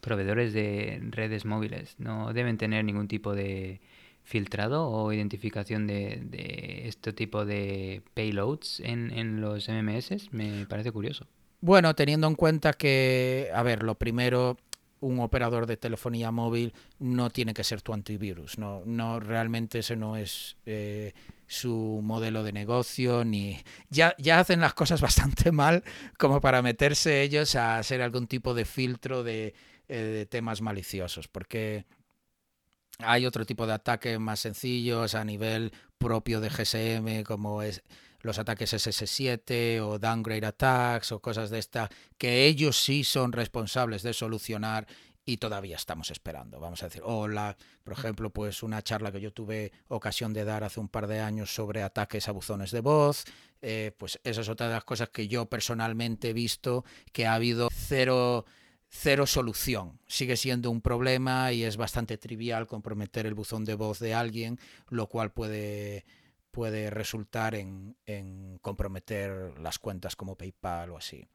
proveedores 0.00 0.52
de 0.52 1.00
redes 1.10 1.44
móviles 1.44 1.94
no 1.98 2.32
deben 2.32 2.58
tener 2.58 2.84
ningún 2.84 3.08
tipo 3.08 3.34
de 3.34 3.80
filtrado 4.24 4.88
o 4.88 5.12
identificación 5.12 5.86
de, 5.86 6.22
de 6.24 6.82
este 6.86 7.12
tipo 7.12 7.44
de 7.44 8.02
payloads 8.14 8.80
en, 8.80 9.10
en 9.10 9.40
los 9.40 9.68
MMS. 9.68 10.32
Me 10.32 10.66
parece 10.66 10.92
curioso. 10.92 11.26
Bueno, 11.60 11.94
teniendo 11.94 12.26
en 12.26 12.34
cuenta 12.34 12.72
que, 12.72 13.48
a 13.54 13.62
ver, 13.62 13.84
lo 13.84 13.94
primero, 13.94 14.58
un 15.02 15.20
operador 15.20 15.66
de 15.66 15.76
telefonía 15.76 16.30
móvil 16.30 16.72
no 16.98 17.28
tiene 17.30 17.54
que 17.54 17.64
ser 17.64 17.82
tu 17.82 17.92
antivirus. 17.92 18.56
No, 18.56 18.82
no 18.86 19.20
realmente 19.20 19.80
ese 19.80 19.96
no 19.96 20.16
es 20.16 20.56
eh, 20.64 21.12
su 21.46 22.00
modelo 22.02 22.44
de 22.44 22.52
negocio 22.52 23.24
ni 23.24 23.58
ya, 23.90 24.14
ya 24.16 24.38
hacen 24.38 24.60
las 24.60 24.74
cosas 24.74 25.00
bastante 25.08 25.52
mal 25.52 25.82
como 26.18 26.40
para 26.40 26.62
meterse 26.62 27.22
ellos 27.22 27.56
a 27.56 27.78
hacer 27.78 28.00
algún 28.00 28.28
tipo 28.28 28.54
de 28.54 28.64
filtro 28.64 29.24
de, 29.24 29.54
eh, 29.88 29.96
de 29.96 30.26
temas 30.26 30.62
maliciosos. 30.62 31.26
Porque 31.26 31.84
hay 32.98 33.26
otro 33.26 33.44
tipo 33.44 33.66
de 33.66 33.72
ataques 33.72 34.20
más 34.20 34.38
sencillos 34.38 35.16
a 35.16 35.24
nivel 35.24 35.72
propio 35.98 36.40
de 36.40 36.48
GSM, 36.48 37.24
como 37.24 37.62
es 37.62 37.82
los 38.22 38.38
ataques 38.38 38.72
SS7 38.72 39.80
o 39.80 39.98
downgrade 39.98 40.46
attacks 40.46 41.12
o 41.12 41.20
cosas 41.20 41.50
de 41.50 41.58
esta, 41.58 41.90
que 42.16 42.46
ellos 42.46 42.82
sí 42.82 43.04
son 43.04 43.32
responsables 43.32 44.02
de 44.02 44.14
solucionar 44.14 44.86
y 45.24 45.36
todavía 45.36 45.76
estamos 45.76 46.10
esperando, 46.10 46.58
vamos 46.58 46.82
a 46.82 46.86
decir. 46.86 47.02
O 47.04 47.28
la, 47.28 47.56
por 47.84 47.92
ejemplo, 47.92 48.30
pues 48.30 48.62
una 48.62 48.82
charla 48.82 49.12
que 49.12 49.20
yo 49.20 49.32
tuve 49.32 49.72
ocasión 49.88 50.32
de 50.32 50.44
dar 50.44 50.64
hace 50.64 50.80
un 50.80 50.88
par 50.88 51.06
de 51.06 51.20
años 51.20 51.54
sobre 51.54 51.82
ataques 51.82 52.28
a 52.28 52.32
buzones 52.32 52.70
de 52.70 52.80
voz, 52.80 53.24
eh, 53.60 53.92
pues 53.98 54.18
esa 54.24 54.40
es 54.40 54.48
otra 54.48 54.66
de 54.66 54.74
las 54.74 54.84
cosas 54.84 55.10
que 55.10 55.28
yo 55.28 55.46
personalmente 55.46 56.30
he 56.30 56.32
visto, 56.32 56.84
que 57.12 57.26
ha 57.26 57.34
habido 57.34 57.68
cero 57.72 58.44
cero 58.94 59.26
solución. 59.26 59.98
Sigue 60.06 60.36
siendo 60.36 60.70
un 60.70 60.82
problema 60.82 61.50
y 61.52 61.64
es 61.64 61.78
bastante 61.78 62.18
trivial 62.18 62.66
comprometer 62.66 63.26
el 63.26 63.34
buzón 63.34 63.64
de 63.64 63.74
voz 63.74 63.98
de 63.98 64.12
alguien, 64.12 64.58
lo 64.90 65.06
cual 65.08 65.32
puede, 65.32 66.04
puede 66.52 66.90
resultar 66.90 67.56
en, 67.56 67.96
en 68.06 68.58
comprometer 68.58 69.58
las 69.58 69.78
cuentas 69.80 70.14
como 70.14 70.36
PayPal 70.36 70.90
o 70.90 70.96
así 70.96 71.26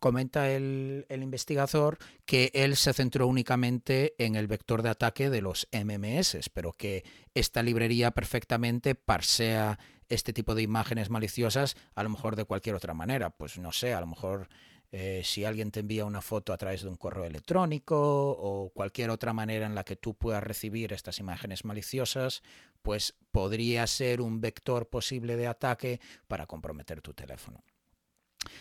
comenta 0.00 0.50
el, 0.50 1.06
el, 1.08 1.22
investigador 1.22 1.98
que 2.24 2.50
él 2.54 2.76
se 2.76 2.92
centró 2.92 3.26
únicamente 3.26 4.14
en 4.18 4.36
el 4.36 4.46
vector 4.46 4.82
de 4.82 4.88
ataque 4.88 5.30
de 5.30 5.42
los 5.42 5.68
MMS, 5.72 6.50
pero 6.52 6.72
que 6.72 7.04
esta 7.34 7.62
librería 7.62 8.10
perfectamente 8.12 8.94
parsea 8.94 9.78
este 10.08 10.32
tipo 10.32 10.54
de 10.54 10.62
imágenes 10.62 11.10
maliciosas 11.10 11.76
a 11.94 12.02
lo 12.02 12.10
mejor 12.10 12.36
de 12.36 12.44
cualquier 12.44 12.74
otra 12.74 12.94
manera. 12.94 13.30
Pues 13.30 13.58
no 13.58 13.72
sé, 13.72 13.94
a 13.94 14.00
lo 14.00 14.06
mejor 14.06 14.48
eh, 14.94 15.22
si 15.24 15.46
alguien 15.46 15.70
te 15.70 15.80
envía 15.80 16.04
una 16.04 16.20
foto 16.20 16.52
a 16.52 16.58
través 16.58 16.82
de 16.82 16.88
un 16.90 16.96
correo 16.96 17.24
electrónico 17.24 17.96
o 17.98 18.70
cualquier 18.74 19.08
otra 19.08 19.32
manera 19.32 19.64
en 19.64 19.74
la 19.74 19.84
que 19.84 19.96
tú 19.96 20.14
puedas 20.14 20.44
recibir 20.44 20.92
estas 20.92 21.18
imágenes 21.18 21.64
maliciosas, 21.64 22.42
pues 22.82 23.14
podría 23.30 23.86
ser 23.86 24.20
un 24.20 24.42
vector 24.42 24.90
posible 24.90 25.36
de 25.36 25.46
ataque 25.46 25.98
para 26.28 26.46
comprometer 26.46 27.00
tu 27.00 27.14
teléfono. 27.14 27.64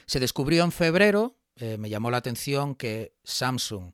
Se 0.05 0.21
descubrió 0.21 0.63
en 0.63 0.71
febrero, 0.71 1.35
eh, 1.57 1.77
me 1.77 1.89
llamó 1.89 2.09
la 2.09 2.17
atención 2.17 2.75
que 2.75 3.13
Samsung 3.25 3.91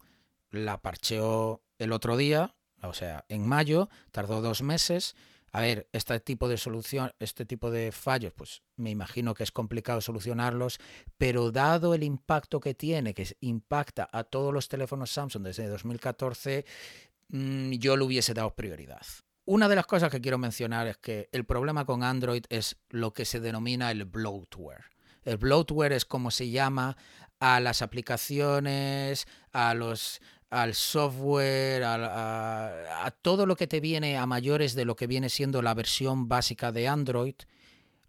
la 0.51 0.79
parcheó 0.79 1.63
el 1.79 1.91
otro 1.91 2.17
día, 2.17 2.55
o 2.83 2.93
sea, 2.93 3.25
en 3.29 3.47
mayo, 3.47 3.89
tardó 4.11 4.41
dos 4.41 4.61
meses. 4.61 5.15
A 5.51 5.61
ver, 5.61 5.87
este 5.93 6.19
tipo 6.19 6.49
de 6.49 6.57
solución, 6.57 7.11
este 7.19 7.45
tipo 7.45 7.71
de 7.71 7.91
fallos, 7.91 8.33
pues 8.35 8.61
me 8.75 8.89
imagino 8.91 9.33
que 9.33 9.43
es 9.43 9.51
complicado 9.51 10.01
solucionarlos, 10.01 10.79
pero 11.17 11.51
dado 11.51 11.93
el 11.93 12.03
impacto 12.03 12.59
que 12.59 12.73
tiene, 12.73 13.13
que 13.13 13.35
impacta 13.39 14.09
a 14.11 14.23
todos 14.23 14.53
los 14.53 14.67
teléfonos 14.67 15.11
Samsung 15.11 15.43
desde 15.43 15.67
2014, 15.67 16.65
mm, 17.29 17.71
yo 17.73 17.95
le 17.95 18.03
hubiese 18.03 18.33
dado 18.33 18.53
prioridad. 18.55 19.05
Una 19.45 19.69
de 19.69 19.77
las 19.77 19.85
cosas 19.85 20.11
que 20.11 20.19
quiero 20.19 20.37
mencionar 20.37 20.87
es 20.87 20.97
que 20.97 21.29
el 21.31 21.45
problema 21.45 21.85
con 21.85 22.03
Android 22.03 22.43
es 22.49 22.75
lo 22.89 23.13
que 23.13 23.23
se 23.23 23.39
denomina 23.39 23.91
el 23.91 24.03
bloatware. 24.03 24.83
El 25.23 25.37
bloatware 25.37 25.93
es 25.93 26.03
como 26.03 26.31
se 26.31 26.49
llama 26.49 26.97
a 27.39 27.59
las 27.59 27.81
aplicaciones, 27.81 29.27
a 29.53 29.73
los 29.73 30.21
al 30.49 30.73
software, 30.75 31.83
a, 31.83 33.05
a, 33.05 33.11
todo 33.11 33.45
lo 33.45 33.55
que 33.55 33.67
te 33.67 33.79
viene 33.79 34.17
a 34.17 34.25
mayores 34.25 34.75
de 34.75 34.85
lo 34.85 34.95
que 34.95 35.07
viene 35.07 35.29
siendo 35.29 35.61
la 35.61 35.73
versión 35.73 36.27
básica 36.27 36.71
de 36.71 36.87
Android, 36.87 37.35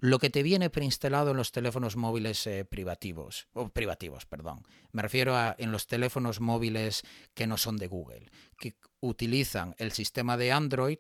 lo 0.01 0.19
que 0.19 0.31
te 0.31 0.43
viene 0.43 0.71
preinstalado 0.71 1.33
en 1.33 1.37
los 1.37 1.51
teléfonos 1.51 1.97
móviles 1.97 2.47
eh, 2.47 2.65
privativos, 2.65 3.49
o 3.53 3.69
privativos, 3.69 4.27
perdón. 4.27 4.63
Me 4.93 5.03
refiero 5.03 5.35
a 5.37 5.57
en 5.59 5.73
los 5.73 5.87
teléfonos 5.87 6.41
móviles 6.41 7.03
que 7.35 7.47
no 7.47 7.57
son 7.57 7.77
de 7.77 7.89
Google, 7.89 8.31
que 8.59 8.77
utilizan 9.01 9.75
el 9.79 9.93
sistema 9.93 10.37
de 10.37 10.53
Android, 10.53 10.99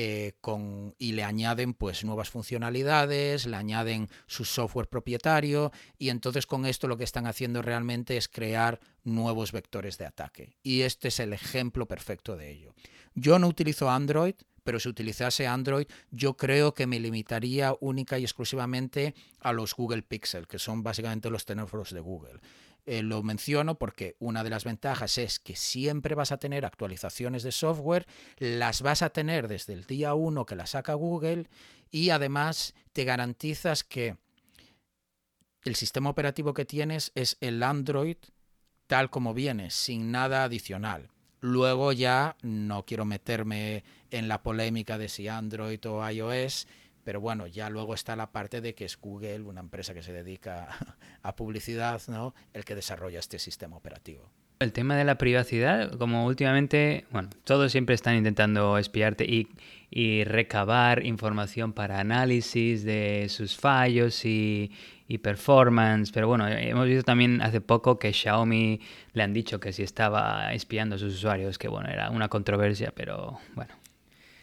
eh, 0.00 0.32
y 0.96 1.12
le 1.12 1.24
añaden 1.24 1.74
pues 1.74 2.04
nuevas 2.04 2.30
funcionalidades, 2.30 3.46
le 3.46 3.56
añaden 3.56 4.08
su 4.28 4.44
software 4.44 4.86
propietario 4.88 5.72
y 5.98 6.10
entonces 6.10 6.46
con 6.46 6.66
esto 6.66 6.86
lo 6.86 6.96
que 6.96 7.02
están 7.02 7.26
haciendo 7.26 7.62
realmente 7.62 8.16
es 8.16 8.28
crear 8.28 8.78
nuevos 9.02 9.50
vectores 9.50 9.98
de 9.98 10.06
ataque. 10.06 10.56
Y 10.62 10.82
este 10.82 11.08
es 11.08 11.18
el 11.18 11.32
ejemplo 11.32 11.86
perfecto 11.86 12.36
de 12.36 12.48
ello. 12.48 12.74
Yo 13.14 13.40
no 13.40 13.48
utilizo 13.48 13.90
Android, 13.90 14.36
pero 14.64 14.80
si 14.80 14.88
utilizase 14.88 15.46
Android, 15.46 15.86
yo 16.10 16.36
creo 16.36 16.74
que 16.74 16.86
me 16.86 17.00
limitaría 17.00 17.74
única 17.80 18.18
y 18.18 18.24
exclusivamente 18.24 19.14
a 19.40 19.52
los 19.52 19.74
Google 19.74 20.02
Pixel, 20.02 20.46
que 20.46 20.58
son 20.58 20.82
básicamente 20.82 21.30
los 21.30 21.44
teléfonos 21.44 21.90
de 21.92 22.00
Google. 22.00 22.40
Eh, 22.86 23.02
lo 23.02 23.22
menciono 23.22 23.78
porque 23.78 24.16
una 24.18 24.42
de 24.42 24.50
las 24.50 24.64
ventajas 24.64 25.18
es 25.18 25.38
que 25.38 25.56
siempre 25.56 26.14
vas 26.14 26.32
a 26.32 26.38
tener 26.38 26.64
actualizaciones 26.64 27.42
de 27.42 27.52
software, 27.52 28.06
las 28.38 28.80
vas 28.80 29.02
a 29.02 29.10
tener 29.10 29.46
desde 29.46 29.74
el 29.74 29.84
día 29.84 30.14
1 30.14 30.46
que 30.46 30.56
la 30.56 30.66
saca 30.66 30.94
Google 30.94 31.50
y 31.90 32.10
además 32.10 32.74
te 32.94 33.04
garantizas 33.04 33.84
que 33.84 34.16
el 35.64 35.76
sistema 35.76 36.08
operativo 36.08 36.54
que 36.54 36.64
tienes 36.64 37.12
es 37.14 37.36
el 37.40 37.62
Android 37.62 38.16
tal 38.86 39.10
como 39.10 39.34
viene, 39.34 39.70
sin 39.70 40.10
nada 40.10 40.44
adicional. 40.44 41.10
Luego 41.40 41.92
ya 41.92 42.36
no 42.42 42.84
quiero 42.84 43.04
meterme 43.04 43.84
en 44.10 44.28
la 44.28 44.42
polémica 44.42 44.98
de 44.98 45.08
si 45.08 45.28
Android 45.28 45.80
o 45.86 46.08
iOS, 46.08 46.66
pero 47.04 47.20
bueno, 47.20 47.46
ya 47.46 47.70
luego 47.70 47.94
está 47.94 48.16
la 48.16 48.32
parte 48.32 48.60
de 48.60 48.74
que 48.74 48.84
es 48.84 48.98
Google, 48.98 49.40
una 49.42 49.60
empresa 49.60 49.94
que 49.94 50.02
se 50.02 50.12
dedica 50.12 50.68
a 51.22 51.36
publicidad, 51.36 52.02
¿no? 52.08 52.34
el 52.52 52.64
que 52.64 52.74
desarrolla 52.74 53.18
este 53.18 53.38
sistema 53.38 53.76
operativo. 53.76 54.30
El 54.60 54.72
tema 54.72 54.96
de 54.96 55.04
la 55.04 55.18
privacidad, 55.18 55.92
como 55.98 56.26
últimamente, 56.26 57.04
bueno, 57.10 57.30
todos 57.44 57.70
siempre 57.70 57.94
están 57.94 58.16
intentando 58.16 58.76
espiarte 58.76 59.24
y, 59.24 59.48
recabar 60.24 61.06
información 61.06 61.72
para 61.72 62.00
análisis 62.00 62.84
de 62.84 63.26
sus 63.28 63.56
fallos 63.56 64.24
y, 64.24 64.70
y, 65.06 65.18
performance, 65.18 66.12
pero 66.12 66.28
bueno, 66.28 66.46
hemos 66.48 66.86
visto 66.86 67.04
también 67.04 67.40
hace 67.40 67.60
poco 67.60 67.98
que 67.98 68.12
Xiaomi 68.12 68.80
le 69.12 69.22
han 69.22 69.32
dicho 69.32 69.60
que 69.60 69.72
si 69.72 69.82
estaba 69.82 70.52
espiando 70.52 70.96
a 70.96 70.98
sus 70.98 71.14
usuarios, 71.14 71.56
que 71.56 71.68
bueno, 71.68 71.88
era 71.88 72.10
una 72.10 72.28
controversia, 72.28 72.92
pero 72.94 73.38
bueno, 73.54 73.74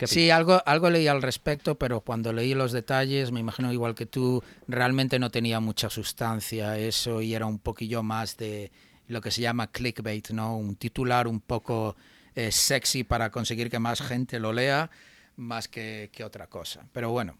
Sí, 0.03 0.29
algo, 0.29 0.61
algo 0.65 0.89
leí 0.89 1.07
al 1.07 1.21
respecto, 1.21 1.75
pero 1.75 2.01
cuando 2.01 2.33
leí 2.33 2.53
los 2.53 2.73
detalles, 2.73 3.31
me 3.31 3.39
imagino 3.39 3.71
igual 3.71 3.95
que 3.95 4.05
tú, 4.05 4.43
realmente 4.67 5.19
no 5.19 5.31
tenía 5.31 5.61
mucha 5.61 5.89
sustancia 5.89 6.77
eso 6.77 7.21
y 7.21 7.33
era 7.33 7.45
un 7.45 7.59
poquillo 7.59 8.03
más 8.03 8.35
de 8.35 8.71
lo 9.07 9.21
que 9.21 9.31
se 9.31 9.41
llama 9.41 9.71
clickbait, 9.71 10.29
¿no? 10.31 10.57
Un 10.57 10.75
titular 10.75 11.27
un 11.27 11.39
poco 11.39 11.95
eh, 12.35 12.51
sexy 12.51 13.03
para 13.03 13.29
conseguir 13.29 13.69
que 13.69 13.79
más 13.79 14.01
gente 14.01 14.39
lo 14.39 14.53
lea, 14.53 14.89
más 15.35 15.67
que, 15.67 16.09
que 16.11 16.23
otra 16.23 16.47
cosa. 16.47 16.85
Pero 16.91 17.11
bueno. 17.11 17.37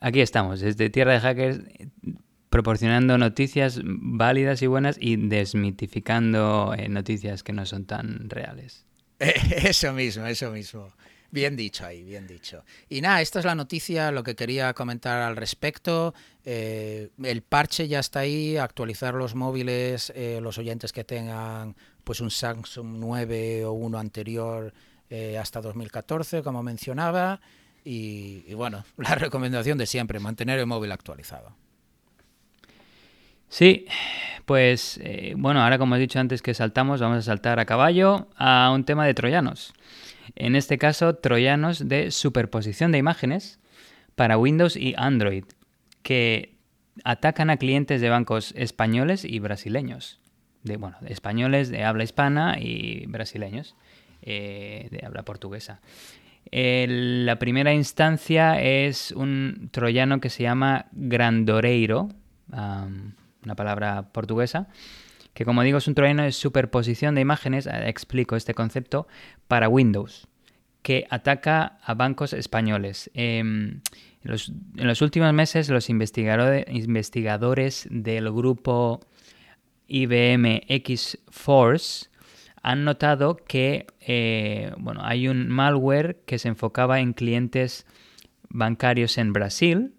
Aquí 0.00 0.20
estamos, 0.20 0.60
desde 0.60 0.90
Tierra 0.90 1.14
de 1.14 1.20
Hackers, 1.20 1.60
proporcionando 2.50 3.18
noticias 3.18 3.80
válidas 3.84 4.62
y 4.62 4.66
buenas 4.66 4.96
y 5.00 5.16
desmitificando 5.16 6.74
eh, 6.76 6.88
noticias 6.88 7.42
que 7.42 7.52
no 7.52 7.66
son 7.66 7.84
tan 7.84 8.30
reales. 8.30 8.86
Eso 9.18 9.92
mismo, 9.92 10.26
eso 10.26 10.52
mismo. 10.52 10.92
Bien 11.30 11.56
dicho 11.56 11.84
ahí, 11.84 12.02
bien 12.02 12.26
dicho. 12.26 12.64
Y 12.88 13.02
nada, 13.02 13.20
esta 13.20 13.38
es 13.38 13.44
la 13.44 13.54
noticia, 13.54 14.10
lo 14.10 14.22
que 14.22 14.34
quería 14.34 14.72
comentar 14.72 15.20
al 15.20 15.36
respecto. 15.36 16.14
Eh, 16.44 17.10
el 17.22 17.42
parche 17.42 17.86
ya 17.86 17.98
está 17.98 18.20
ahí, 18.20 18.56
actualizar 18.56 19.12
los 19.14 19.34
móviles, 19.34 20.10
eh, 20.16 20.40
los 20.42 20.56
oyentes 20.56 20.92
que 20.92 21.04
tengan 21.04 21.76
pues 22.02 22.20
un 22.22 22.30
Samsung 22.30 22.96
9 22.98 23.66
o 23.66 23.72
uno 23.72 23.98
anterior 23.98 24.72
eh, 25.10 25.36
hasta 25.36 25.60
2014, 25.60 26.42
como 26.42 26.62
mencionaba. 26.62 27.40
Y, 27.84 28.54
bueno, 28.54 28.84
la 28.96 29.14
recomendación 29.14 29.76
de 29.76 29.86
siempre, 29.86 30.18
mantener 30.18 30.58
el 30.58 30.66
móvil 30.66 30.92
actualizado. 30.92 31.54
Sí, 33.50 33.86
pues 34.44 34.98
eh, 35.02 35.34
bueno, 35.36 35.62
ahora 35.62 35.78
como 35.78 35.96
he 35.96 35.98
dicho 35.98 36.18
antes 36.18 36.42
que 36.42 36.54
saltamos, 36.54 37.00
vamos 37.00 37.18
a 37.18 37.22
saltar 37.22 37.58
a 37.60 37.64
caballo 37.64 38.28
a 38.36 38.70
un 38.74 38.84
tema 38.84 39.06
de 39.06 39.14
troyanos. 39.14 39.74
En 40.36 40.56
este 40.56 40.78
caso, 40.78 41.16
troyanos 41.16 41.88
de 41.88 42.10
superposición 42.10 42.92
de 42.92 42.98
imágenes 42.98 43.60
para 44.14 44.38
Windows 44.38 44.76
y 44.76 44.94
Android, 44.96 45.44
que 46.02 46.56
atacan 47.04 47.50
a 47.50 47.56
clientes 47.56 48.00
de 48.00 48.10
bancos 48.10 48.52
españoles 48.56 49.24
y 49.24 49.38
brasileños. 49.38 50.20
De, 50.62 50.76
bueno, 50.76 50.96
españoles 51.06 51.70
de 51.70 51.84
habla 51.84 52.04
hispana 52.04 52.58
y 52.58 53.06
brasileños 53.06 53.76
eh, 54.22 54.88
de 54.90 55.06
habla 55.06 55.22
portuguesa. 55.22 55.80
la 56.50 57.38
primera 57.38 57.72
instancia 57.72 58.60
es 58.60 59.12
un 59.12 59.68
troyano 59.70 60.20
que 60.20 60.30
se 60.30 60.42
llama 60.42 60.86
Grandoreiro 60.92 62.08
una 63.44 63.54
palabra 63.56 64.08
portuguesa, 64.12 64.68
que 65.38 65.44
como 65.44 65.62
digo 65.62 65.78
es 65.78 65.86
un 65.86 65.94
troyano 65.94 66.24
de 66.24 66.32
superposición 66.32 67.14
de 67.14 67.20
imágenes, 67.20 67.68
eh, 67.68 67.88
explico 67.88 68.34
este 68.34 68.54
concepto, 68.54 69.06
para 69.46 69.68
Windows, 69.68 70.26
que 70.82 71.06
ataca 71.10 71.78
a 71.84 71.94
bancos 71.94 72.32
españoles. 72.32 73.08
Em, 73.14 73.82
en, 74.24 74.30
los, 74.88 75.00
últimos 75.00 75.32
meses 75.32 75.68
los 75.68 75.90
investigadores 75.90 76.66
del 77.88 78.32
grupo 78.32 78.98
IBM 79.86 80.62
X-Force 80.66 82.08
han 82.60 82.84
notado 82.84 83.36
que 83.36 83.86
eh, 84.00 84.72
bueno, 84.76 85.02
hay 85.04 85.28
un 85.28 85.48
malware 85.50 86.16
que 86.26 86.40
se 86.40 86.48
enfocaba 86.48 86.98
en 86.98 87.12
clientes 87.12 87.86
bancarios 88.48 89.18
en 89.18 89.32
Brasil, 89.32 89.94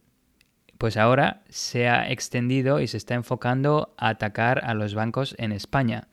pues 0.79 0.95
ahora 0.95 1.41
se 1.49 1.89
ha 1.89 2.09
extendido 2.09 2.79
y 2.79 2.87
se 2.87 2.95
está 2.95 3.13
enfocando 3.13 3.93
a 3.97 4.09
atacar 4.09 4.63
a 4.63 4.73
los 4.73 4.95
bancos 4.95 5.35
en 5.37 5.51
España. 5.51 6.07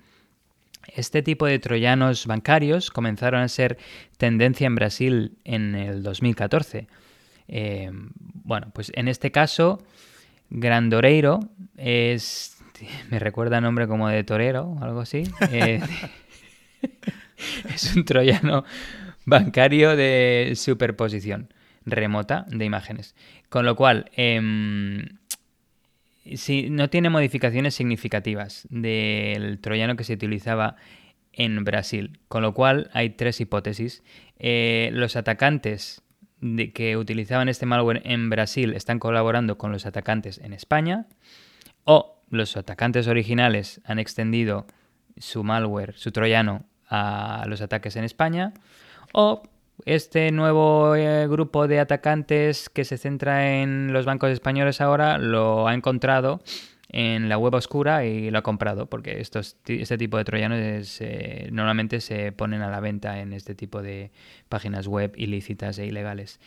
Este 0.88 1.22
tipo 1.22 1.46
de 1.46 1.60
troyanos 1.60 2.26
bancarios 2.26 2.90
comenzaron 2.90 3.42
a 3.42 3.48
ser 3.48 3.78
tendencia 4.18 4.66
en 4.66 4.74
Brasil 4.74 5.38
en 5.44 5.76
el 5.76 6.02
2014. 6.02 6.88
Eh, 7.46 7.92
bueno, 8.42 8.72
pues 8.74 8.90
en 8.96 9.06
este 9.06 9.30
caso, 9.30 9.78
Grandoreiro 10.50 11.38
es 11.76 12.58
me 13.10 13.20
recuerda 13.20 13.60
nombre 13.60 13.86
como 13.86 14.08
de 14.08 14.24
torero 14.24 14.64
o 14.64 14.82
algo 14.82 15.00
así. 15.00 15.22
Eh, 15.52 15.80
es 17.72 17.94
un 17.94 18.04
troyano 18.04 18.64
bancario 19.24 19.94
de 19.94 20.54
superposición 20.56 21.54
remota 21.86 22.44
de 22.48 22.64
imágenes. 22.64 23.14
Con 23.48 23.64
lo 23.64 23.76
cual, 23.76 24.10
em, 24.14 25.06
si 26.34 26.68
no 26.68 26.90
tiene 26.90 27.08
modificaciones 27.08 27.74
significativas 27.74 28.66
del 28.68 29.60
troyano 29.60 29.96
que 29.96 30.04
se 30.04 30.14
utilizaba 30.14 30.76
en 31.32 31.64
Brasil. 31.64 32.18
Con 32.28 32.42
lo 32.42 32.52
cual 32.52 32.90
hay 32.92 33.10
tres 33.10 33.40
hipótesis. 33.40 34.02
Eh, 34.38 34.90
los 34.92 35.16
atacantes 35.16 36.02
de 36.40 36.72
que 36.72 36.96
utilizaban 36.96 37.48
este 37.48 37.66
malware 37.66 38.02
en 38.04 38.28
Brasil 38.28 38.74
están 38.74 38.98
colaborando 38.98 39.56
con 39.56 39.72
los 39.72 39.86
atacantes 39.86 40.38
en 40.38 40.52
España. 40.52 41.06
O 41.84 42.20
los 42.30 42.56
atacantes 42.56 43.06
originales 43.06 43.80
han 43.84 43.98
extendido 43.98 44.66
su 45.16 45.44
malware, 45.44 45.94
su 45.96 46.10
troyano, 46.10 46.64
a 46.88 47.44
los 47.48 47.60
ataques 47.60 47.96
en 47.96 48.04
España. 48.04 48.52
O 49.12 49.42
este 49.84 50.30
nuevo 50.32 50.96
eh, 50.96 51.28
grupo 51.28 51.68
de 51.68 51.80
atacantes 51.80 52.68
que 52.68 52.84
se 52.84 52.98
centra 52.98 53.60
en 53.60 53.92
los 53.92 54.06
bancos 54.06 54.30
españoles 54.30 54.80
ahora 54.80 55.18
lo 55.18 55.68
ha 55.68 55.74
encontrado 55.74 56.40
en 56.88 57.28
la 57.28 57.36
web 57.36 57.54
oscura 57.54 58.04
y 58.04 58.30
lo 58.30 58.38
ha 58.38 58.42
comprado 58.42 58.86
porque 58.86 59.20
estos, 59.20 59.56
este 59.66 59.98
tipo 59.98 60.16
de 60.16 60.24
troyanos 60.24 61.00
eh, 61.00 61.48
normalmente 61.52 62.00
se 62.00 62.32
ponen 62.32 62.62
a 62.62 62.70
la 62.70 62.80
venta 62.80 63.20
en 63.20 63.32
este 63.32 63.54
tipo 63.54 63.82
de 63.82 64.12
páginas 64.48 64.86
web 64.86 65.12
ilícitas 65.16 65.78
e 65.78 65.86
ilegales. 65.86 66.40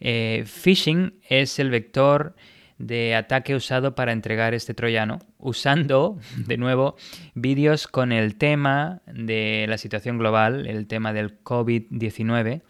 Eh, 0.00 0.44
phishing 0.46 1.14
es 1.28 1.58
el 1.58 1.70
vector 1.70 2.34
de 2.78 3.14
ataque 3.14 3.54
usado 3.54 3.94
para 3.94 4.12
entregar 4.12 4.54
este 4.54 4.74
troyano, 4.74 5.18
usando 5.38 6.18
de 6.36 6.56
nuevo 6.56 6.96
vídeos 7.34 7.88
con 7.88 8.12
el 8.12 8.36
tema 8.36 9.02
de 9.06 9.66
la 9.68 9.78
situación 9.78 10.18
global, 10.18 10.66
el 10.66 10.86
tema 10.86 11.12
del 11.12 11.42
COVID-19, 11.42 12.62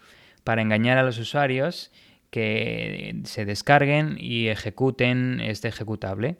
para 0.43 0.61
engañar 0.61 0.97
a 0.97 1.03
los 1.03 1.17
usuarios 1.19 1.91
que 2.31 3.21
se 3.23 3.45
descarguen 3.45 4.17
y 4.19 4.47
ejecuten 4.47 5.39
este 5.41 5.67
ejecutable. 5.67 6.37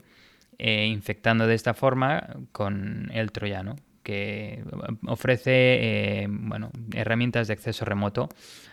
Eh, 0.62 0.88
infectando 0.88 1.46
de 1.46 1.54
esta 1.54 1.72
forma 1.72 2.36
con 2.52 3.10
el 3.14 3.32
troyano, 3.32 3.76
que 4.02 4.62
ofrece 5.06 5.52
eh, 5.54 6.26
bueno, 6.28 6.70
herramientas 6.92 7.48
de 7.48 7.54
acceso 7.54 7.86
remoto 7.86 8.28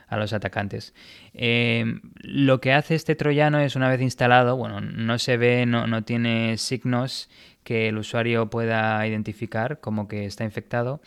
a 0.07 0.17
los 0.17 0.33
atacantes. 0.33 0.93
Eh, 1.33 1.99
lo 2.21 2.61
que 2.61 2.73
hace 2.73 2.95
este 2.95 3.15
troyano 3.15 3.59
es 3.59 3.75
una 3.75 3.89
vez 3.89 4.01
instalado, 4.01 4.55
bueno, 4.55 4.81
no 4.81 5.19
se 5.19 5.37
ve, 5.37 5.65
no, 5.65 5.87
no 5.87 6.03
tiene 6.03 6.57
signos 6.57 7.29
que 7.63 7.89
el 7.89 7.97
usuario 7.97 8.49
pueda 8.49 9.05
identificar 9.05 9.79
como 9.79 10.07
que 10.07 10.25
está 10.25 10.43
infectado, 10.43 11.01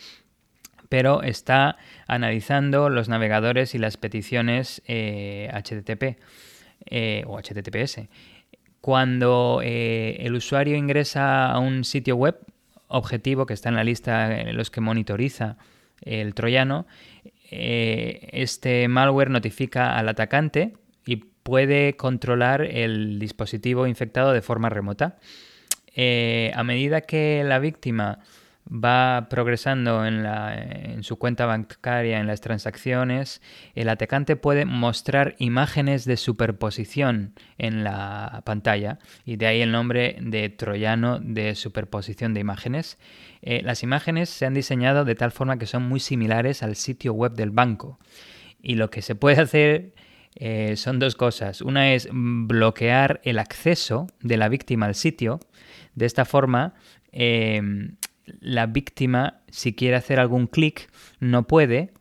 pero 0.88 1.22
está 1.22 1.78
analizando 2.06 2.90
los 2.90 3.08
navegadores 3.08 3.74
y 3.74 3.78
las 3.78 3.96
peticiones 3.96 4.82
HTTP 4.86 6.18
o 7.26 7.38
HTTPS. 7.38 8.08
Cuando 8.80 9.60
eh, 9.62 10.16
el 10.20 10.34
usuario 10.34 10.76
ingresa 10.76 11.50
a 11.50 11.58
un 11.58 11.84
sitio 11.84 12.16
web 12.16 12.38
objetivo 12.88 13.46
que 13.46 13.54
está 13.54 13.68
en 13.68 13.76
la 13.76 13.84
lista 13.84 14.28
de 14.28 14.52
los 14.52 14.70
que 14.70 14.80
monitoriza 14.80 15.58
el 16.00 16.34
troyano, 16.34 16.86
eh, 17.50 18.28
este 18.32 18.86
malware 18.88 19.30
notifica 19.30 19.98
al 19.98 20.08
atacante 20.08 20.74
y 21.04 21.16
puede 21.16 21.96
controlar 21.96 22.62
el 22.62 23.18
dispositivo 23.18 23.86
infectado 23.86 24.32
de 24.32 24.42
forma 24.42 24.68
remota. 24.68 25.16
Eh, 25.94 26.52
a 26.54 26.62
medida 26.62 27.00
que 27.00 27.42
la 27.44 27.58
víctima 27.58 28.20
va 28.70 29.26
progresando 29.28 30.06
en, 30.06 31.02
su 31.02 31.16
cuenta 31.16 31.46
bancaria, 31.46 32.20
en 32.20 32.26
las 32.26 32.40
transacciones, 32.40 33.42
el 33.74 33.88
atacante 33.88 34.36
puede 34.36 34.64
mostrar 34.64 35.34
imágenes 35.38 36.04
de 36.04 36.16
superposición 36.16 37.34
en 37.58 37.82
la 37.82 38.42
pantalla 38.44 38.98
y 39.24 39.36
de 39.36 39.46
ahí 39.46 39.60
el 39.60 39.72
nombre 39.72 40.16
de 40.20 40.48
troyano 40.48 41.18
de 41.18 41.54
superposición 41.56 42.32
de 42.32 42.40
imágenes. 42.40 42.98
Eh, 43.42 43.62
las 43.64 43.82
imágenes 43.82 44.28
se 44.28 44.46
han 44.46 44.54
diseñado 44.54 45.04
de 45.04 45.14
tal 45.16 45.32
forma 45.32 45.58
que 45.58 45.66
son 45.66 45.82
muy 45.82 45.98
similares 45.98 46.62
al 46.62 46.76
sitio 46.76 47.12
web 47.12 47.32
del 47.32 47.50
banco 47.50 47.98
y 48.62 48.76
lo 48.76 48.90
que 48.90 49.02
se 49.02 49.14
puede 49.14 49.40
hacer 49.40 49.94
eh, 50.36 50.76
son 50.76 51.00
dos 51.00 51.16
cosas. 51.16 51.60
Una 51.60 51.92
es 51.92 52.08
bloquear 52.12 53.20
el 53.24 53.38
acceso 53.40 54.06
de 54.20 54.36
la 54.36 54.48
víctima 54.48 54.86
al 54.86 54.94
sitio. 54.94 55.40
De 55.96 56.06
esta 56.06 56.24
forma, 56.24 56.74
eh, 57.10 57.60
la 58.40 58.66
víctima, 58.66 59.40
si 59.48 59.74
quiere 59.74 59.96
hacer 59.96 60.20
algún 60.20 60.46
clic, 60.46 60.90
no 61.18 61.46
puede, 61.46 61.92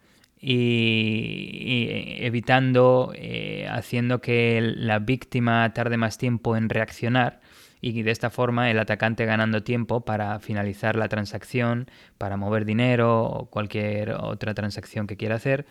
y, 0.41 2.17
evitando, 2.19 3.11
eh, 3.15 3.67
haciendo 3.69 4.21
que 4.21 4.61
la 4.61 4.99
víctima 4.99 5.73
tarde 5.73 5.97
más 5.97 6.17
tiempo 6.17 6.55
en 6.55 6.69
reaccionar 6.69 7.41
y 7.81 8.01
de 8.03 8.11
esta 8.11 8.29
forma 8.29 8.71
el 8.71 8.79
atacante 8.79 9.25
ganando 9.25 9.63
tiempo 9.63 10.01
para 10.01 10.39
finalizar 10.39 10.95
la 10.95 11.07
transacción, 11.07 11.89
para 12.17 12.37
mover 12.37 12.65
dinero 12.65 13.23
o 13.23 13.45
cualquier 13.49 14.11
otra 14.11 14.53
transacción 14.53 15.07
que 15.07 15.17
quiera 15.17 15.35
hacer. 15.35 15.65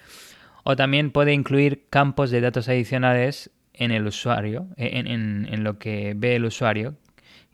O 0.64 0.76
también 0.76 1.10
puede 1.10 1.32
incluir 1.32 1.84
campos 1.90 2.30
de 2.30 2.40
datos 2.40 2.68
adicionales 2.68 3.50
en 3.74 3.90
el 3.90 4.06
usuario, 4.06 4.68
en 4.76 5.64
lo 5.64 5.78
que 5.78 6.14
ve 6.16 6.36
el 6.36 6.44
usuario, 6.44 6.96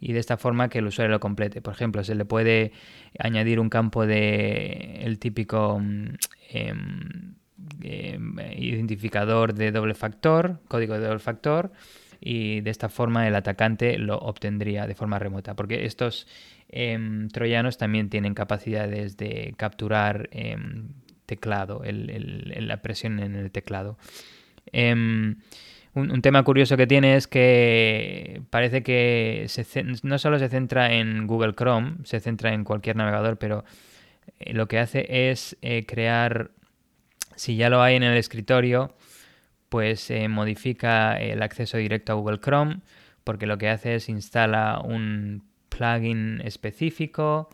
y 0.05 0.13
de 0.13 0.21
esta 0.21 0.37
forma 0.37 0.69
que 0.69 0.81
el 0.81 0.87
usuario 0.87 1.13
lo 1.13 1.19
complete. 1.19 1.63
Por 1.63 1.73
ejemplo, 1.73 2.05
se 2.05 2.15
le 2.15 2.27
puede 2.27 2.73
añadir 3.19 3.59
un 3.59 3.71
campo 3.71 4.07
de 4.07 5.01
el 5.01 5.19
típico 5.19 5.81
mm, 5.81 6.09
em, 6.51 7.35
em, 7.81 8.39
identificador 8.55 9.55
de 9.55 9.73
doble 9.73 9.95
factor, 9.95 10.61
código 10.69 10.93
de 10.93 11.07
doble 11.07 11.21
factor, 11.21 11.73
y 12.21 12.61
de 12.61 12.71
esta 12.71 12.91
forma 12.91 13.27
el 13.27 13.35
atacante 13.35 13.97
lo 13.97 14.19
obtendría 14.19 14.87
de 14.87 14.95
forma 14.95 15.19
remota, 15.19 15.57
porque 15.57 15.87
estos 15.87 16.27
em, 16.69 17.29
troyanos 17.29 17.79
también 17.79 18.11
tienen 18.11 18.35
capacidades 18.35 19.17
de 19.17 19.55
capturar 19.57 20.29
teclado, 21.25 21.81
la 21.83 22.83
presión 22.83 23.21
en 23.21 23.37
el 23.37 23.51
teclado. 23.51 23.97
Un, 25.95 26.23
tema 26.23 26.43
curioso 26.43 26.77
que 26.77 26.89
tiene 26.89 27.15
es 27.15 27.29
que 27.29 28.43
parece 28.51 28.83
que 28.83 29.47
no 30.03 30.19
solo 30.19 30.41
se 30.41 30.49
centra 30.49 30.93
en 30.93 31.29
Google 31.29 31.55
Chrome, 31.55 31.99
se 32.03 32.19
centra 32.19 32.53
en 32.53 32.65
cualquier 32.65 32.97
navegador, 32.97 33.39
pero 33.39 33.65
eh, 34.41 34.55
lo 34.55 34.67
que 34.67 34.81
hace 34.81 35.31
es 35.31 35.57
eh, 35.63 35.87
crear, 35.87 36.51
si 37.37 37.57
ya 37.57 37.71
lo 37.71 37.81
hay 37.81 37.95
en 37.95 38.03
el 38.03 38.17
escritorio, 38.17 38.97
pues 39.69 40.11
eh, 40.11 40.27
modifica 40.27 41.17
el 41.21 41.43
acceso 41.43 41.77
directo 41.79 42.13
a 42.13 42.17
Google 42.17 42.41
Chrome, 42.41 42.81
porque 43.23 43.47
lo 43.47 43.57
que 43.57 43.69
hace 43.69 43.95
es 43.95 44.09
instala 44.09 44.81
un 44.85 45.45
plugin 45.69 46.41
específico 46.45 47.51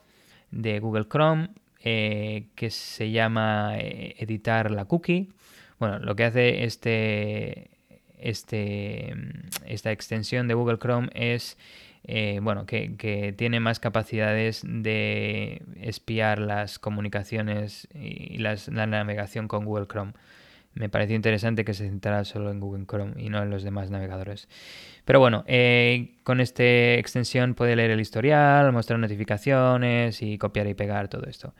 de 0.50 0.80
Google 0.80 1.06
Chrome 1.08 1.50
que 1.82 2.68
se 2.70 3.10
llama 3.10 3.74
editar 3.78 4.70
la 4.70 4.84
cookie. 4.84 5.32
Bueno, 5.78 5.98
lo 5.98 6.14
que 6.14 6.24
hace 6.24 6.64
este, 6.64 7.69
este, 8.20 9.14
esta 9.66 9.92
extensión 9.92 10.48
de 10.48 10.54
Google 10.54 10.78
Chrome 10.78 11.08
es 11.14 11.56
eh, 12.04 12.40
bueno, 12.42 12.66
que, 12.66 13.34
tiene 13.36 13.60
más 13.60 13.78
capacidades 13.78 14.62
de 14.64 15.62
espiar 15.76 16.38
las 16.38 16.78
comunicaciones 16.78 17.88
y 17.94 18.38
la 18.38 18.56
navegación 18.86 19.48
con 19.48 19.64
Google 19.64 19.86
Chrome. 19.86 20.12
Me 20.72 20.88
pareció 20.88 21.16
interesante 21.16 21.64
que 21.64 21.74
se 21.74 21.88
centrara 21.88 22.24
solo 22.24 22.50
en 22.50 22.60
Google 22.60 22.86
Chrome 22.86 23.14
y 23.16 23.28
no 23.28 23.42
en 23.42 23.50
los 23.50 23.64
demás 23.64 23.90
navegadores. 23.90 24.48
Pero 25.04 25.18
bueno, 25.18 25.44
eh, 25.48 26.14
con 26.22 26.40
esta 26.40 26.62
extensión 26.94 27.54
puede 27.54 27.74
leer 27.74 27.90
el 27.90 28.00
historial, 28.00 28.72
mostrar 28.72 28.98
notificaciones 28.98 30.22
y 30.22 30.38
copiar 30.38 30.68
y 30.68 30.74
pegar 30.74 31.08
todo 31.08 31.26
esto. 31.26 31.54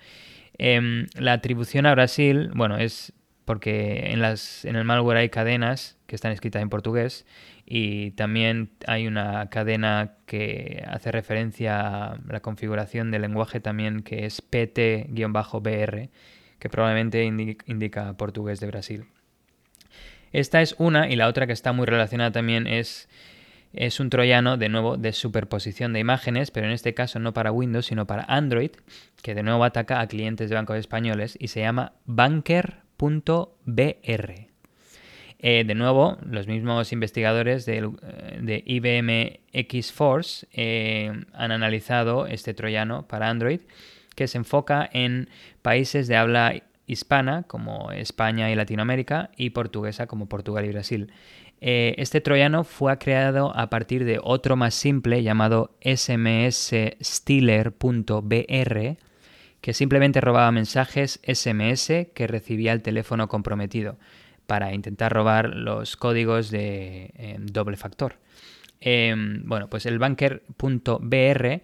Em, 0.59 1.07
la 1.19 1.33
atribución 1.33 1.87
a 1.87 1.93
Brasil, 1.93 2.51
bueno, 2.55 2.79
es 2.79 3.13
porque 3.45 4.11
en, 4.13 4.21
las, 4.21 4.65
en 4.65 4.77
el 4.77 4.85
malware 4.85 5.19
hay 5.19 5.29
cadenas 5.29 5.99
que 6.07 6.15
están 6.15 6.33
escritas 6.33 6.63
en 6.63 6.69
portugués 6.69 7.27
y 7.67 8.11
también 8.13 8.71
hay 8.87 9.07
una 9.07 9.49
cadena 9.49 10.15
que 10.27 10.85
hace 10.89 11.13
referencia 11.13 11.81
a 11.81 12.19
la 12.29 12.41
configuración 12.41 13.11
del 13.11 13.23
lenguaje 13.23 13.61
también 13.61 14.03
que 14.03 14.27
es 14.27 14.41
PT-BR, 14.41 16.09
que 16.59 16.69
probablemente 16.69 17.25
indica 17.25 18.13
portugués 18.15 18.61
de 18.61 18.67
Brasil. 18.67 19.05
Esta 20.33 20.63
es 20.63 20.75
una 20.79 21.09
y 21.09 21.17
la 21.17 21.29
otra 21.29 21.47
que 21.47 21.53
está 21.53 21.73
muy 21.73 21.87
relacionada 21.87 22.31
también 22.31 22.67
es, 22.67 23.09
es 23.73 24.01
un 24.01 24.11
troyano 24.11 24.57
de 24.57 24.69
nuevo 24.69 24.97
de 24.97 25.13
superposición 25.13 25.93
de 25.93 26.01
imágenes, 26.01 26.51
pero 26.51 26.67
en 26.67 26.73
este 26.73 26.95
caso 26.95 27.19
no 27.19 27.33
para 27.33 27.53
Windows 27.53 27.87
sino 27.87 28.07
para 28.07 28.25
Android, 28.25 28.71
que 29.23 29.35
de 29.35 29.43
nuevo 29.43 29.65
ataca 29.65 30.01
a 30.01 30.07
clientes 30.07 30.51
de 30.51 30.57
bancos 30.57 30.77
españoles 30.77 31.37
y 31.41 31.49
se 31.49 31.61
llama 31.61 31.93
Banker 32.05 32.90
.br. 33.01 34.33
Eh, 35.43 35.65
de 35.65 35.75
nuevo, 35.75 36.19
los 36.27 36.47
mismos 36.47 36.93
investigadores 36.93 37.65
de 37.65 38.63
IBM 38.67 39.41
X-Force 39.53 40.47
han 41.33 41.53
analizado 41.53 42.27
este 42.27 42.53
troyano 42.53 43.09
para 43.09 43.31
Android 43.31 43.61
que 44.15 44.29
se 44.29 44.37
enfoca 44.37 44.89
en 44.93 45.31
países 45.63 46.07
de 46.07 46.17
habla 46.17 46.63
hispana 46.87 47.45
como 47.45 47.91
España 47.93 48.51
y 48.51 48.55
Latinoamérica 48.55 49.31
y 49.37 49.51
portuguesa 49.51 50.07
como 50.07 50.27
Portugal 50.29 50.65
y 50.65 50.71
Brasil. 50.71 51.13
Eh, 51.61 51.95
este 51.99 52.21
troyano 52.21 52.65
fue 52.65 52.99
creado 52.99 53.57
a 53.57 53.71
partir 53.71 54.05
de 54.05 54.19
otro 54.23 54.57
más 54.57 54.75
simple 54.75 55.23
llamado 55.23 55.77
smsstealer.br 55.83 56.61
que 59.61 59.75
simplemente 59.75 60.21
robaba 60.21 60.51
mensajes 60.53 61.21
SMS 61.27 62.09
que 62.15 62.27
recibía 62.27 62.73
el 62.73 62.83
teléfono 62.83 63.29
comprometido 63.29 63.99
para 64.47 64.73
intentar 64.73 65.13
robar 65.13 65.51
los 65.51 65.97
códigos 65.97 66.51
de 66.51 67.13
eh, 67.15 67.37
doble 67.41 67.77
factor. 67.77 68.17
Em, 68.81 69.43
bueno, 69.45 69.69
pues 69.69 69.87
el 69.87 69.99
banker.br 69.99 71.61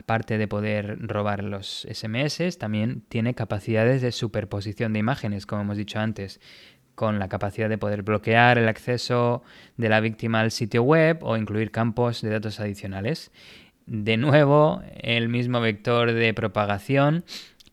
aparte 0.00 0.38
de 0.38 0.48
poder 0.48 0.98
robar 1.06 1.44
los 1.44 1.86
SMS, 1.90 2.56
también 2.58 3.02
tiene 3.08 3.34
capacidades 3.34 4.00
de 4.00 4.12
superposición 4.12 4.94
de 4.94 4.98
imágenes, 4.98 5.44
como 5.44 5.62
hemos 5.62 5.76
dicho 5.76 5.98
antes, 5.98 6.40
con 6.94 7.18
la 7.18 7.28
capacidad 7.28 7.68
de 7.68 7.78
poder 7.78 8.02
bloquear 8.02 8.58
el 8.58 8.68
acceso 8.68 9.42
de 9.76 9.88
la 9.88 10.00
víctima 10.00 10.40
al 10.40 10.50
sitio 10.50 10.82
web 10.82 11.18
o 11.22 11.36
incluir 11.36 11.70
campos 11.70 12.22
de 12.22 12.30
datos 12.30 12.60
adicionales. 12.60 13.30
De 13.92 14.16
nuevo, 14.16 14.84
el 15.00 15.28
mismo 15.28 15.60
vector 15.60 16.12
de 16.12 16.32
propagación, 16.32 17.24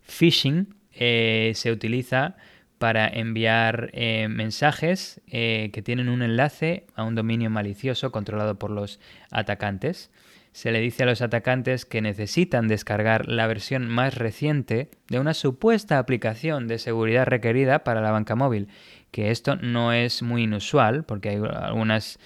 phishing, 0.02 0.74
eh, 0.92 1.52
se 1.54 1.72
utiliza 1.72 2.38
para 2.80 3.08
enviar 3.08 3.92
eh, 3.94 4.28
mensajes 4.28 5.22
eh, 5.28 5.70
que 5.72 5.84
tienen 5.84 6.10
un 6.10 6.24
enlace 6.24 6.88
a 6.96 7.04
un 7.04 7.14
dominio 7.14 7.52
malicioso 7.52 8.12
controlado 8.12 8.58
por 8.58 8.72
los 8.72 9.00
atacantes. 9.30 10.10
Se 10.54 10.72
le 10.72 10.80
dice 10.80 11.04
a 11.04 11.06
los 11.06 11.22
atacantes 11.22 11.86
que 11.86 12.02
necesitan 12.02 12.68
descargar 12.68 13.28
la 13.28 13.46
versión 13.46 13.88
más 13.88 14.16
reciente 14.16 14.90
de 15.10 15.20
una 15.20 15.36
supuesta 15.36 16.00
aplicación 16.00 16.68
de 16.68 16.80
seguridad 16.80 17.28
requerida 17.28 17.84
para 17.84 18.02
la 18.02 18.10
banca 18.10 18.34
móvil, 18.34 18.70
que 19.12 19.30
esto 19.30 19.56
no 19.56 19.94
es 19.94 20.24
muy 20.24 20.44
inusual 20.44 21.04
porque 21.04 21.30
hay 21.30 21.36
algunas 21.36 22.18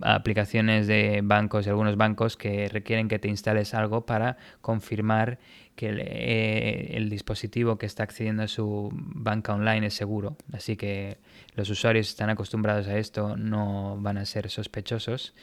aplicaciones 0.00 0.86
de 0.86 1.20
bancos 1.22 1.66
y 1.66 1.68
algunos 1.68 1.96
bancos 1.96 2.36
que 2.36 2.68
requieren 2.68 3.08
que 3.08 3.18
te 3.18 3.28
instales 3.28 3.74
algo 3.74 4.06
para 4.06 4.36
confirmar 4.60 5.38
que 5.76 5.88
el, 5.88 6.00
eh, 6.00 6.96
el, 6.96 7.10
dispositivo 7.10 7.76
que 7.76 7.86
está 7.86 8.04
accediendo 8.04 8.44
a 8.44 8.48
su 8.48 8.90
banca 8.92 9.54
online 9.54 9.88
es 9.88 9.94
seguro. 9.94 10.36
Así 10.52 10.76
que 10.76 11.18
los 11.56 11.68
usuarios 11.68 12.08
están 12.08 12.30
acostumbrados 12.30 12.86
a 12.86 12.98
esto, 12.98 13.36
no 13.36 13.96
van 14.00 14.18
a 14.18 14.24
ser 14.24 14.50
sospechosos. 14.50 15.34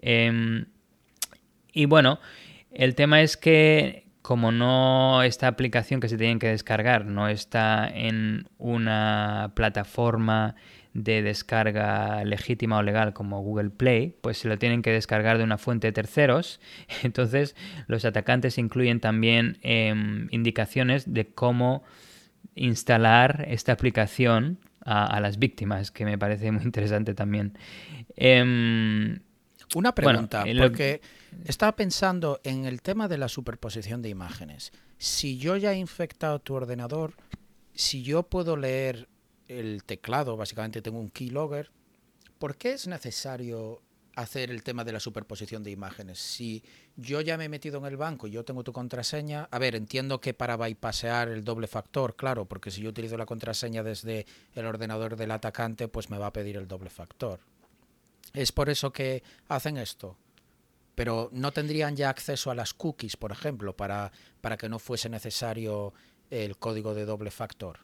Em, 0.00 0.66
y 1.72 1.86
bueno, 1.86 2.20
el 2.70 2.94
tema 2.94 3.22
es 3.22 3.36
que 3.36 4.06
como 4.22 4.52
no 4.52 5.22
esta 5.24 5.48
aplicación 5.48 6.00
que 6.00 6.08
se 6.08 6.16
tienen 6.16 6.38
que 6.38 6.48
descargar 6.48 7.04
no 7.04 7.28
está 7.28 7.88
en 7.88 8.48
una 8.56 9.52
plataforma 9.54 10.54
de 10.94 11.22
descarga 11.22 12.24
legítima 12.24 12.78
o 12.78 12.82
legal 12.82 13.12
como 13.12 13.42
Google 13.42 13.70
Play, 13.70 14.14
pues 14.20 14.38
se 14.38 14.48
lo 14.48 14.58
tienen 14.58 14.82
que 14.82 14.90
descargar 14.90 15.38
de 15.38 15.44
una 15.44 15.58
fuente 15.58 15.86
de 15.86 15.92
terceros. 15.92 16.60
Entonces 17.02 17.56
los 17.86 18.04
atacantes 18.04 18.58
incluyen 18.58 19.00
también 19.00 19.58
em, 19.62 20.28
indicaciones 20.30 21.12
de 21.12 21.26
cómo 21.26 21.82
instalar 22.54 23.46
esta 23.48 23.72
aplicación 23.72 24.58
a, 24.84 25.20
las 25.20 25.38
víctimas, 25.38 25.92
que 25.92 26.04
me 26.04 26.18
parece 26.18 26.50
muy 26.50 26.64
interesante 26.64 27.14
también. 27.14 27.56
Em, 28.16 29.20
una 29.76 29.94
pregunta, 29.94 30.44
porque 30.58 31.00
estaba 31.44 31.76
pensando 31.76 32.40
en 32.42 32.64
el 32.64 32.82
tema 32.82 33.08
de 33.08 33.16
la 33.16 33.28
superposición 33.28 34.02
de 34.02 34.08
imágenes. 34.08 34.72
Si 34.98 35.38
yo 35.38 35.56
ya 35.56 35.72
he 35.72 35.78
infectado 35.78 36.40
tu 36.40 36.54
ordenador, 36.54 37.14
si 37.74 38.02
yo 38.02 38.24
puedo 38.24 38.56
leer 38.56 39.08
el 39.48 39.84
teclado, 39.84 40.36
básicamente 40.36 40.82
tengo 40.82 40.98
un 40.98 41.10
keylogger, 41.10 41.70
¿por 42.38 42.56
qué 42.56 42.72
es 42.72 42.86
necesario 42.86 43.82
hacer 44.14 44.50
el 44.50 44.62
tema 44.62 44.84
de 44.84 44.92
la 44.92 45.00
superposición 45.00 45.62
de 45.62 45.70
imágenes? 45.70 46.18
Si 46.18 46.62
yo 46.96 47.20
ya 47.20 47.36
me 47.36 47.44
he 47.44 47.48
metido 47.48 47.78
en 47.78 47.86
el 47.86 47.96
banco 47.96 48.26
y 48.26 48.32
yo 48.32 48.44
tengo 48.44 48.64
tu 48.64 48.72
contraseña, 48.72 49.48
a 49.50 49.58
ver, 49.58 49.74
entiendo 49.74 50.20
que 50.20 50.34
para 50.34 50.56
bypassear 50.56 51.28
el 51.28 51.44
doble 51.44 51.66
factor, 51.66 52.16
claro, 52.16 52.46
porque 52.46 52.70
si 52.70 52.82
yo 52.82 52.90
utilizo 52.90 53.16
la 53.16 53.26
contraseña 53.26 53.82
desde 53.82 54.26
el 54.54 54.66
ordenador 54.66 55.16
del 55.16 55.30
atacante, 55.30 55.88
pues 55.88 56.10
me 56.10 56.18
va 56.18 56.26
a 56.26 56.32
pedir 56.32 56.56
el 56.56 56.68
doble 56.68 56.90
factor. 56.90 57.40
Es 58.32 58.52
por 58.52 58.70
eso 58.70 58.92
que 58.92 59.22
hacen 59.48 59.76
esto. 59.76 60.16
Pero 60.94 61.30
no 61.32 61.52
tendrían 61.52 61.96
ya 61.96 62.10
acceso 62.10 62.50
a 62.50 62.54
las 62.54 62.74
cookies, 62.74 63.16
por 63.16 63.32
ejemplo, 63.32 63.74
para, 63.74 64.12
para 64.40 64.56
que 64.56 64.68
no 64.68 64.78
fuese 64.78 65.08
necesario 65.08 65.94
el 66.28 66.58
código 66.58 66.94
de 66.94 67.06
doble 67.06 67.30
factor. 67.30 67.78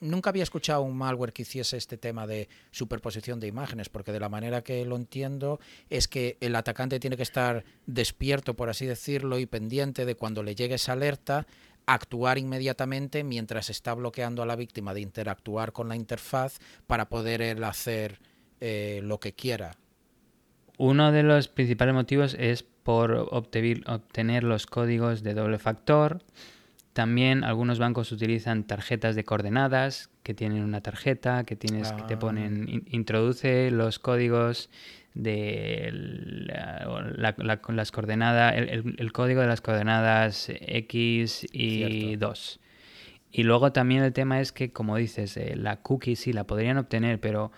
Nunca 0.00 0.30
había 0.30 0.42
escuchado 0.42 0.82
un 0.82 0.96
malware 0.96 1.32
que 1.32 1.42
hiciese 1.42 1.76
este 1.76 1.96
tema 1.96 2.26
de 2.26 2.48
superposición 2.70 3.38
de 3.40 3.46
imágenes, 3.46 3.88
porque 3.88 4.12
de 4.12 4.20
la 4.20 4.28
manera 4.28 4.62
que 4.62 4.84
lo 4.84 4.96
entiendo 4.96 5.60
es 5.88 6.08
que 6.08 6.36
el 6.40 6.56
atacante 6.56 6.98
tiene 6.98 7.16
que 7.16 7.22
estar 7.22 7.64
despierto, 7.86 8.54
por 8.54 8.68
así 8.68 8.86
decirlo, 8.86 9.38
y 9.38 9.46
pendiente 9.46 10.04
de 10.04 10.16
cuando 10.16 10.42
le 10.42 10.54
llegue 10.54 10.74
esa 10.74 10.92
alerta, 10.92 11.46
actuar 11.86 12.38
inmediatamente 12.38 13.24
mientras 13.24 13.70
está 13.70 13.94
bloqueando 13.94 14.42
a 14.42 14.46
la 14.46 14.56
víctima 14.56 14.94
de 14.94 15.00
interactuar 15.00 15.72
con 15.72 15.88
la 15.88 15.96
interfaz 15.96 16.58
para 16.86 17.08
poder 17.08 17.42
él 17.42 17.64
hacer 17.64 18.20
eh, 18.60 19.00
lo 19.02 19.18
que 19.18 19.32
quiera. 19.32 19.76
Uno 20.78 21.12
de 21.12 21.22
los 21.22 21.48
principales 21.48 21.94
motivos 21.94 22.34
es 22.38 22.62
por 22.62 23.12
obtener, 23.12 24.44
los 24.44 24.66
códigos 24.66 25.22
de 25.22 25.34
doble 25.34 25.58
factor. 25.58 26.22
También 26.92 27.44
algunos 27.44 27.78
bancos 27.78 28.10
utilizan 28.12 28.64
tarjetas 28.64 29.14
de 29.14 29.24
coordenadas 29.24 30.10
que 30.22 30.34
tienen 30.34 30.64
una 30.64 30.80
tarjeta 30.80 31.44
que 31.44 31.56
tienes 31.56 31.92
que 31.92 32.02
te 32.02 32.16
ponen 32.16 32.66
ah. 32.68 32.88
introduce 32.90 33.70
los 33.70 33.98
códigos 33.98 34.70
de 35.14 35.90
las 36.46 37.92
coordenadas 37.92 38.54
el, 38.56 39.12
código 39.12 39.40
de 39.40 39.46
las 39.46 39.60
coordenadas 39.60 40.48
x 40.48 41.46
y 41.52 42.16
2 42.16 42.60
y 43.32 43.42
luego 43.42 43.72
también 43.72 44.04
el 44.04 44.12
tema 44.12 44.40
es 44.40 44.52
que 44.52 44.72
como 44.72 44.96
dices 44.96 45.36
eh, 45.36 45.56
la 45.56 45.78
cookie 45.78 46.14
sí 46.14 46.32
la 46.32 46.44
podrían 46.44 46.78
obtener 46.78 47.18
pero 47.20 47.50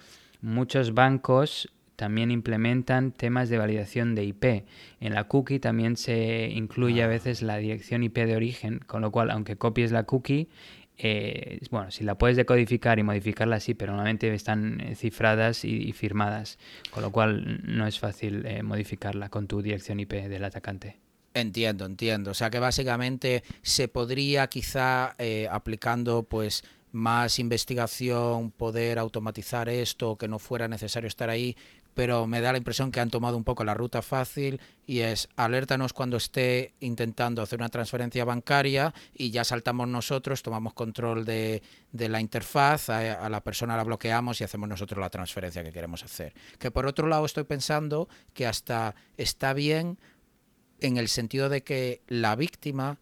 Muchos 0.42 0.92
bancos 0.92 1.72
también 2.02 2.32
implementan 2.32 3.12
temas 3.12 3.48
de 3.48 3.58
validación 3.58 4.16
de 4.16 4.24
IP. 4.24 4.64
En 4.98 5.14
la 5.14 5.28
cookie 5.28 5.60
también 5.60 5.96
se 5.96 6.48
incluye 6.50 7.00
a 7.00 7.04
ah. 7.04 7.08
veces 7.08 7.42
la 7.42 7.58
dirección 7.58 8.02
IP 8.02 8.16
de 8.16 8.34
origen, 8.34 8.80
con 8.88 9.02
lo 9.02 9.12
cual, 9.12 9.30
aunque 9.30 9.54
copies 9.54 9.92
la 9.92 10.02
cookie, 10.02 10.48
eh, 10.98 11.60
bueno, 11.70 11.92
si 11.92 12.02
la 12.02 12.18
puedes 12.18 12.36
decodificar 12.36 12.98
y 12.98 13.04
modificarla 13.04 13.60
sí, 13.60 13.74
pero 13.74 13.92
normalmente 13.92 14.34
están 14.34 14.80
eh, 14.80 14.96
cifradas 14.96 15.64
y, 15.64 15.92
firmadas, 15.92 16.58
con 16.90 17.04
lo 17.04 17.12
cual 17.12 17.60
no 17.62 17.86
es 17.86 18.00
fácil 18.00 18.46
eh, 18.46 18.64
modificarla 18.64 19.28
con 19.28 19.46
tu 19.46 19.62
dirección 19.62 20.00
IP 20.00 20.14
del 20.14 20.42
atacante. 20.42 20.96
Entiendo, 21.34 21.86
entiendo. 21.86 22.32
O 22.32 22.34
sea 22.34 22.50
que 22.50 22.58
básicamente 22.58 23.44
se 23.62 23.86
podría 23.86 24.48
quizá 24.48 25.14
aplicando 25.52 26.24
pues 26.24 26.64
más 26.92 27.38
investigación, 27.38 28.50
poder 28.50 28.98
automatizar 28.98 29.68
esto, 29.68 30.16
que 30.16 30.28
no 30.28 30.38
fuera 30.38 30.68
necesario 30.68 31.08
estar 31.08 31.30
ahí, 31.30 31.56
pero 31.94 32.26
me 32.26 32.40
da 32.40 32.52
la 32.52 32.58
impresión 32.58 32.90
que 32.90 33.00
han 33.00 33.10
tomado 33.10 33.36
un 33.36 33.44
poco 33.44 33.64
la 33.64 33.74
ruta 33.74 34.02
fácil 34.02 34.60
y 34.86 35.00
es 35.00 35.28
alértanos 35.36 35.92
cuando 35.92 36.16
esté 36.16 36.74
intentando 36.80 37.42
hacer 37.42 37.58
una 37.58 37.68
transferencia 37.68 38.24
bancaria 38.24 38.94
y 39.14 39.30
ya 39.30 39.44
saltamos 39.44 39.88
nosotros, 39.88 40.42
tomamos 40.42 40.74
control 40.74 41.24
de, 41.24 41.62
de 41.92 42.08
la 42.08 42.20
interfaz, 42.20 42.90
a, 42.90 43.24
a, 43.24 43.28
la 43.28 43.42
persona 43.42 43.76
la 43.76 43.84
bloqueamos 43.84 44.40
y 44.40 44.44
hacemos 44.44 44.68
nosotros 44.68 45.00
la 45.00 45.10
transferencia 45.10 45.62
que 45.62 45.72
queremos 45.72 46.02
hacer. 46.02 46.32
Que 46.58 46.70
por 46.70 46.86
otro 46.86 47.06
lado 47.06 47.24
estoy 47.24 47.44
pensando 47.44 48.08
que 48.34 48.46
hasta 48.46 48.94
está 49.16 49.52
bien 49.52 49.98
en 50.80 50.96
el 50.96 51.08
sentido 51.08 51.48
de 51.48 51.62
que 51.62 52.02
la 52.08 52.36
víctima 52.36 52.98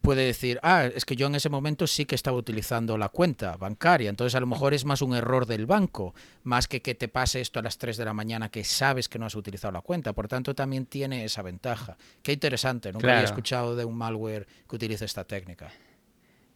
puede 0.00 0.24
decir, 0.24 0.58
ah, 0.62 0.86
es 0.86 1.04
que 1.04 1.16
yo 1.16 1.26
en 1.26 1.34
ese 1.34 1.48
momento 1.48 1.86
sí 1.86 2.04
que 2.04 2.14
estaba 2.14 2.36
utilizando 2.36 2.96
la 2.98 3.08
cuenta 3.08 3.56
bancaria, 3.56 4.10
entonces 4.10 4.34
a 4.34 4.40
lo 4.40 4.46
mejor 4.46 4.74
es 4.74 4.84
más 4.84 5.02
un 5.02 5.14
error 5.14 5.46
del 5.46 5.66
banco, 5.66 6.14
más 6.44 6.68
que 6.68 6.82
que 6.82 6.94
te 6.94 7.08
pase 7.08 7.40
esto 7.40 7.58
a 7.58 7.62
las 7.62 7.78
3 7.78 7.96
de 7.96 8.04
la 8.04 8.14
mañana 8.14 8.50
que 8.50 8.64
sabes 8.64 9.08
que 9.08 9.18
no 9.18 9.26
has 9.26 9.34
utilizado 9.34 9.72
la 9.72 9.80
cuenta, 9.82 10.12
por 10.12 10.28
tanto 10.28 10.54
también 10.54 10.86
tiene 10.86 11.24
esa 11.24 11.42
ventaja. 11.42 11.96
Qué 12.22 12.32
interesante, 12.32 12.92
nunca 12.92 13.12
había 13.12 13.24
escuchado 13.24 13.76
de 13.76 13.84
un 13.84 13.96
malware 13.96 14.46
que 14.68 14.76
utilice 14.76 15.04
esta 15.04 15.24
técnica. 15.24 15.70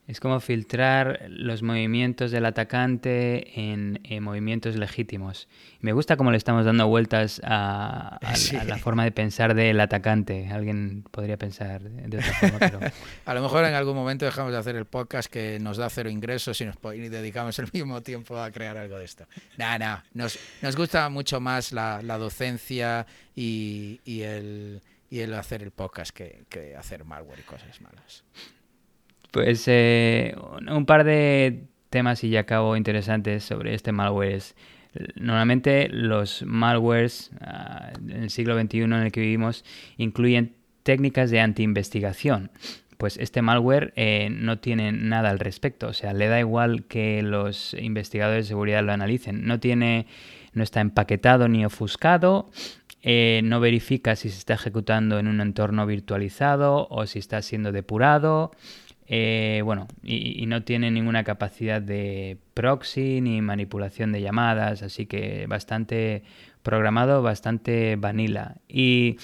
Es 0.06 0.20
como 0.20 0.38
filtrar 0.38 1.26
los 1.28 1.62
movimientos 1.62 2.30
del 2.30 2.46
atacante 2.46 3.60
en, 3.60 3.98
movimientos 4.22 4.76
legítimos. 4.76 5.48
Me 5.80 5.92
gusta 5.92 6.16
cómo 6.16 6.30
le 6.30 6.36
estamos 6.36 6.64
dando 6.64 6.86
vueltas 6.86 7.40
a, 7.42 8.20
la 8.66 8.78
forma 8.78 9.02
de 9.02 9.10
pensar 9.10 9.54
del 9.54 9.80
atacante. 9.80 10.48
Alguien 10.48 11.02
podría 11.10 11.36
pensar 11.36 11.82
de 11.82 12.18
otra 12.18 12.32
forma, 12.34 12.58
pero... 12.60 12.80
a 13.24 13.34
lo 13.34 13.42
mejor 13.42 13.64
en 13.64 13.74
algún 13.74 13.96
momento 13.96 14.24
dejamos 14.24 14.52
de 14.52 14.58
hacer 14.58 14.76
el 14.76 14.84
podcast 14.84 15.28
que 15.28 15.58
nos 15.58 15.76
da 15.76 15.90
cero 15.90 16.08
ingresos 16.08 16.60
y 16.60 16.66
nos 16.66 16.76
dedicamos 16.80 17.58
el 17.58 17.68
mismo 17.72 18.00
tiempo 18.02 18.38
a 18.38 18.52
crear 18.52 18.76
algo 18.76 18.98
de 18.98 19.04
esto. 19.04 19.26
Nada, 19.56 19.78
nada. 19.78 20.04
Nos, 20.14 20.38
nos 20.62 20.76
gusta 20.76 21.08
mucho 21.08 21.40
más 21.40 21.72
la, 21.72 22.00
docencia 22.16 23.08
y, 23.34 24.00
el, 24.06 24.82
y 25.10 25.18
el 25.18 25.34
hacer 25.34 25.64
el 25.64 25.72
podcast 25.72 26.14
que, 26.14 26.44
que 26.48 26.76
hacer 26.76 27.04
malware 27.04 27.40
y 27.40 27.42
cosas 27.42 27.80
malas. 27.80 28.22
Pues 29.36 29.64
eh, 29.66 30.34
un 30.66 30.86
par 30.86 31.04
de 31.04 31.64
temas 31.90 32.24
y 32.24 32.30
ya 32.30 32.40
acabo 32.40 32.74
interesantes 32.74 33.44
sobre 33.44 33.74
este 33.74 33.92
malware 33.92 34.42
normalmente 35.14 35.90
los 35.90 36.42
malwares 36.42 37.32
ah, 37.42 37.92
en 38.00 38.22
el 38.22 38.30
siglo 38.30 38.58
XXI 38.58 38.78
en 38.84 38.92
el 38.94 39.12
que 39.12 39.20
vivimos 39.20 39.62
incluyen 39.98 40.54
técnicas 40.84 41.30
de 41.30 41.40
anti-investigación. 41.40 42.50
Pues 42.96 43.18
este 43.18 43.42
malware 43.42 43.92
eh, 43.96 44.30
no 44.30 44.58
tiene 44.58 44.90
nada 44.90 45.28
al 45.28 45.38
respecto, 45.38 45.88
o 45.88 45.92
sea, 45.92 46.14
le 46.14 46.28
da 46.28 46.40
igual 46.40 46.84
que 46.84 47.22
los 47.22 47.74
investigadores 47.74 48.46
de 48.46 48.48
seguridad 48.48 48.82
lo 48.82 48.92
analicen. 48.92 49.46
No 49.46 49.60
tiene, 49.60 50.06
no 50.54 50.62
está 50.62 50.80
empaquetado 50.80 51.46
ni 51.46 51.62
ofuscado, 51.66 52.50
eh, 53.02 53.42
no 53.44 53.60
verifica 53.60 54.16
si 54.16 54.30
se 54.30 54.38
está 54.38 54.54
ejecutando 54.54 55.18
en 55.18 55.28
un 55.28 55.42
entorno 55.42 55.84
virtualizado 55.84 56.88
o 56.88 57.04
si 57.04 57.18
está 57.18 57.42
siendo 57.42 57.70
depurado. 57.70 58.52
Eh, 59.08 59.62
bueno, 59.64 59.86
y, 60.02 60.44
no 60.46 60.62
tiene 60.64 60.90
ninguna 60.90 61.24
capacidad 61.24 61.80
de 61.80 62.38
proxy 62.54 63.20
ni 63.20 63.40
manipulación 63.40 64.12
de 64.12 64.20
llamadas, 64.20 64.82
así 64.82 65.06
que 65.06 65.46
bastante 65.46 66.22
programado, 66.62 67.22
bastante 67.22 67.96
vanilla. 67.96 68.56
Y 68.68 69.18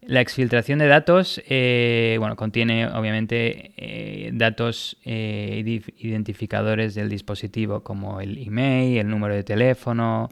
la 0.00 0.20
exfiltración 0.22 0.78
de 0.78 0.86
datos, 0.86 1.42
eh, 1.48 2.16
bueno, 2.18 2.36
contiene 2.36 2.86
obviamente 2.86 3.72
eh, 3.76 4.30
datos 4.32 4.96
identificadores 5.04 6.94
del 6.94 7.10
dispositivo 7.10 7.82
como 7.82 8.20
el 8.20 8.38
email, 8.38 8.98
el 8.98 9.08
número 9.08 9.34
de 9.34 9.42
teléfono, 9.44 10.30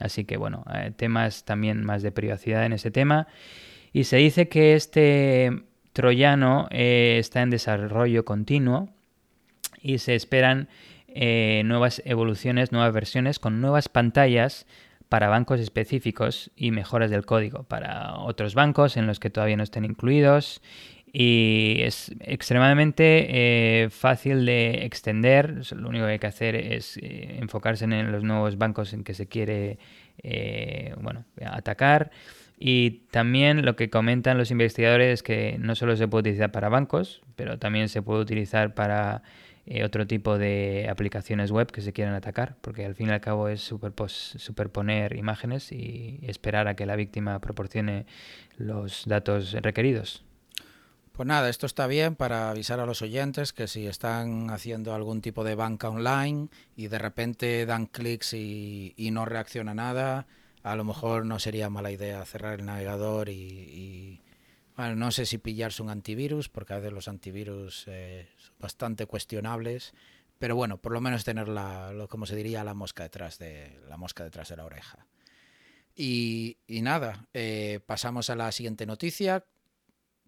así 0.00 0.24
que 0.24 0.38
bueno, 0.38 0.64
temas 0.96 1.44
también 1.44 1.84
más 1.84 2.02
de 2.02 2.12
privacidad 2.12 2.64
en 2.64 2.72
ese 2.72 2.90
tema. 2.90 3.26
Y 3.92 4.04
se 4.04 4.16
dice 4.18 4.48
que 4.48 4.74
este 4.74 5.67
troyano 5.92 6.68
eh, 6.70 7.16
está 7.18 7.42
en 7.42 7.50
desarrollo 7.50 8.24
continuo 8.24 8.88
y 9.80 9.98
se 9.98 10.14
esperan 10.14 10.68
eh, 11.08 11.62
nuevas 11.64 12.02
evoluciones, 12.04 12.72
nuevas 12.72 12.92
versiones 12.92 13.38
con 13.38 13.60
nuevas 13.60 13.88
pantallas 13.88 14.66
para 15.08 15.28
bancos 15.28 15.60
específicos 15.60 16.50
y 16.54 16.70
mejoras 16.70 17.10
del 17.10 17.24
código 17.24 17.62
para 17.62 18.16
otros 18.18 18.54
bancos 18.54 18.96
en 18.96 19.06
los 19.06 19.18
que 19.18 19.30
todavía 19.30 19.56
no 19.56 19.62
estén 19.62 19.84
incluidos 19.84 20.60
y 21.10 21.78
es 21.80 22.12
extremadamente 22.20 23.26
eh, 23.84 23.88
fácil 23.88 24.44
de 24.44 24.84
extender. 24.84 25.62
Lo 25.74 25.88
único 25.88 26.04
que 26.04 26.12
hay 26.12 26.18
que 26.18 26.26
hacer 26.26 26.54
es 26.54 26.98
enfocarse 27.02 27.86
en 27.86 28.12
los 28.12 28.22
nuevos 28.22 28.58
bancos 28.58 28.92
en 28.92 29.04
que 29.04 29.14
se 29.14 29.26
quiere 29.26 29.78
bueno, 31.00 31.24
atacar. 31.42 32.10
Y 32.58 33.02
también 33.12 33.64
lo 33.64 33.76
que 33.76 33.88
comentan 33.88 34.36
los 34.36 34.50
investigadores 34.50 35.14
es 35.14 35.22
que 35.22 35.56
no 35.60 35.76
solo 35.76 35.96
se 35.96 36.08
puede 36.08 36.22
utilizar 36.22 36.50
para 36.50 36.68
bancos, 36.68 37.22
pero 37.36 37.58
también 37.58 37.88
se 37.88 38.02
puede 38.02 38.20
utilizar 38.20 38.74
para 38.74 39.22
eh, 39.64 39.84
otro 39.84 40.06
tipo 40.06 40.38
de 40.38 40.88
aplicaciones 40.90 41.52
web 41.52 41.70
que 41.70 41.82
se 41.82 41.92
quieran 41.92 42.14
atacar, 42.14 42.56
porque 42.60 42.84
al 42.84 42.96
fin 42.96 43.08
y 43.08 43.10
al 43.10 43.20
cabo 43.20 43.48
es 43.48 43.60
superponer 43.60 45.16
imágenes 45.16 45.70
y 45.70 46.18
esperar 46.22 46.66
a 46.66 46.74
que 46.74 46.86
la 46.86 46.96
víctima 46.96 47.38
proporcione 47.38 48.06
los 48.56 49.04
datos 49.06 49.52
requeridos. 49.52 50.24
Pues 51.12 51.26
nada, 51.26 51.48
esto 51.48 51.66
está 51.66 51.86
bien 51.86 52.16
para 52.16 52.50
avisar 52.50 52.80
a 52.80 52.86
los 52.86 53.02
oyentes 53.02 53.52
que 53.52 53.68
si 53.68 53.86
están 53.86 54.50
haciendo 54.50 54.94
algún 54.94 55.20
tipo 55.20 55.44
de 55.44 55.54
banca 55.54 55.90
online 55.90 56.48
y 56.74 56.88
de 56.88 56.98
repente 56.98 57.66
dan 57.66 57.86
clics 57.86 58.34
y, 58.34 58.94
y 58.96 59.10
no 59.10 59.26
reacciona 59.26 59.74
nada, 59.74 60.26
a 60.62 60.76
lo 60.76 60.84
mejor 60.84 61.24
no 61.24 61.38
sería 61.38 61.70
mala 61.70 61.90
idea 61.90 62.24
cerrar 62.24 62.60
el 62.60 62.66
navegador 62.66 63.28
y, 63.28 64.22
bueno, 64.76 64.96
no 64.96 65.10
sé 65.10 65.26
si 65.26 65.38
pillarse 65.38 65.82
un 65.82 65.90
antivirus, 65.90 66.48
porque 66.48 66.74
a 66.74 66.76
veces 66.76 66.92
los 66.92 67.08
antivirus 67.08 67.84
eh, 67.86 68.28
son 68.36 68.54
bastante 68.58 69.06
cuestionables, 69.06 69.92
pero 70.38 70.54
bueno, 70.54 70.78
por 70.78 70.92
lo 70.92 71.00
menos 71.00 71.24
tener 71.24 71.48
la, 71.48 71.92
lo, 71.92 72.08
como 72.08 72.26
se 72.26 72.36
diría, 72.36 72.64
la 72.64 72.74
mosca 72.74 73.02
detrás 73.02 73.38
de 73.38 73.80
la 73.88 73.96
mosca 73.96 74.24
detrás 74.24 74.48
de 74.48 74.56
la 74.56 74.64
oreja. 74.64 75.06
Y, 76.00 76.58
nada, 76.68 77.26
eh, 77.34 77.80
pasamos 77.84 78.30
a 78.30 78.36
la 78.36 78.52
siguiente 78.52 78.86
noticia. 78.86 79.44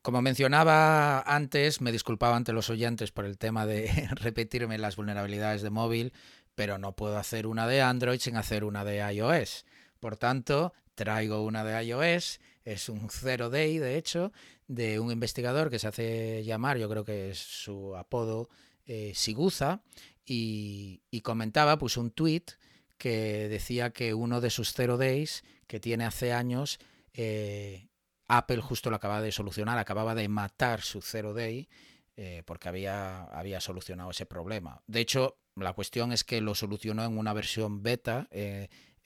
Como 0.03 0.21
mencionaba 0.21 1.21
antes, 1.21 1.81
me 1.81 1.93
disculpaba 1.93 2.35
ante 2.35 2.53
los 2.53 2.71
oyentes 2.71 3.13
por 3.13 3.25
el 3.25 3.39
tema 3.39 3.67
de 3.67 4.09
repetirme 4.17 4.79
las 4.79 4.97
vulnerabilidades 4.97 5.63
de 5.63 5.71
móvil, 5.71 6.13
pero 6.57 6.79
no 6.79 6.97
puedo 6.97 7.17
hacer 7.17 7.47
una 7.47 7.69
de 7.69 7.83
Android 7.83 8.19
sin 8.19 8.37
hacer 8.37 8.65
una 8.65 8.85
de 8.85 8.99
iOS. 9.15 9.65
Por 10.01 10.17
tanto, 10.17 10.73
traigo 10.95 11.45
una 11.45 11.65
de 11.65 11.85
iOS, 11.85 12.41
es 12.65 12.89
un 12.89 13.09
Zero 13.11 13.51
Day, 13.51 13.79
de 13.79 13.97
hecho, 13.97 14.33
de 14.67 14.99
un 15.01 15.11
investigador 15.11 15.71
que 15.71 15.79
se 15.79 15.89
hace 15.89 16.45
llamar, 16.45 16.79
yo 16.79 16.89
creo 16.89 17.05
que 17.05 17.31
es 17.31 17.39
su 17.39 17.97
apodo, 17.97 18.49
eh, 18.87 19.13
Siguza, 19.15 19.83
y, 20.25 21.01
comentaba, 21.23 21.79
puso 21.79 22.01
un 22.01 22.11
tweet 22.13 22.45
que 22.99 23.49
decía 23.49 23.91
que 23.91 24.15
uno 24.15 24.41
de 24.41 24.51
sus 24.51 24.73
Zero 24.73 24.97
Days, 24.97 25.43
que 25.67 25.81
tiene 25.81 26.05
hace 26.05 26.33
años, 26.33 26.79
eh, 27.15 27.89
Apple 28.29 28.61
justo 28.61 28.91
lo 28.91 28.97
acaba 28.97 29.21
de 29.21 29.33
solucionar, 29.33 29.79
acababa 29.79 30.15
de 30.15 30.29
matar 30.29 30.83
su 30.83 31.03
Zero 31.03 31.35
Day, 31.35 31.69
eh, 32.17 32.43
porque 32.47 32.69
había, 32.69 33.25
había 33.25 33.61
solucionado 33.61 34.11
ese 34.11 34.27
problema. 34.27 34.83
De 34.87 35.01
hecho, 35.01 35.39
la 35.57 35.73
cuestión 35.73 36.13
es 36.13 36.23
que 36.23 36.41
lo 36.41 36.55
solucionó 36.55 37.05
en 37.05 37.19
una 37.19 37.33
versión 37.33 37.83
beta 37.83 38.29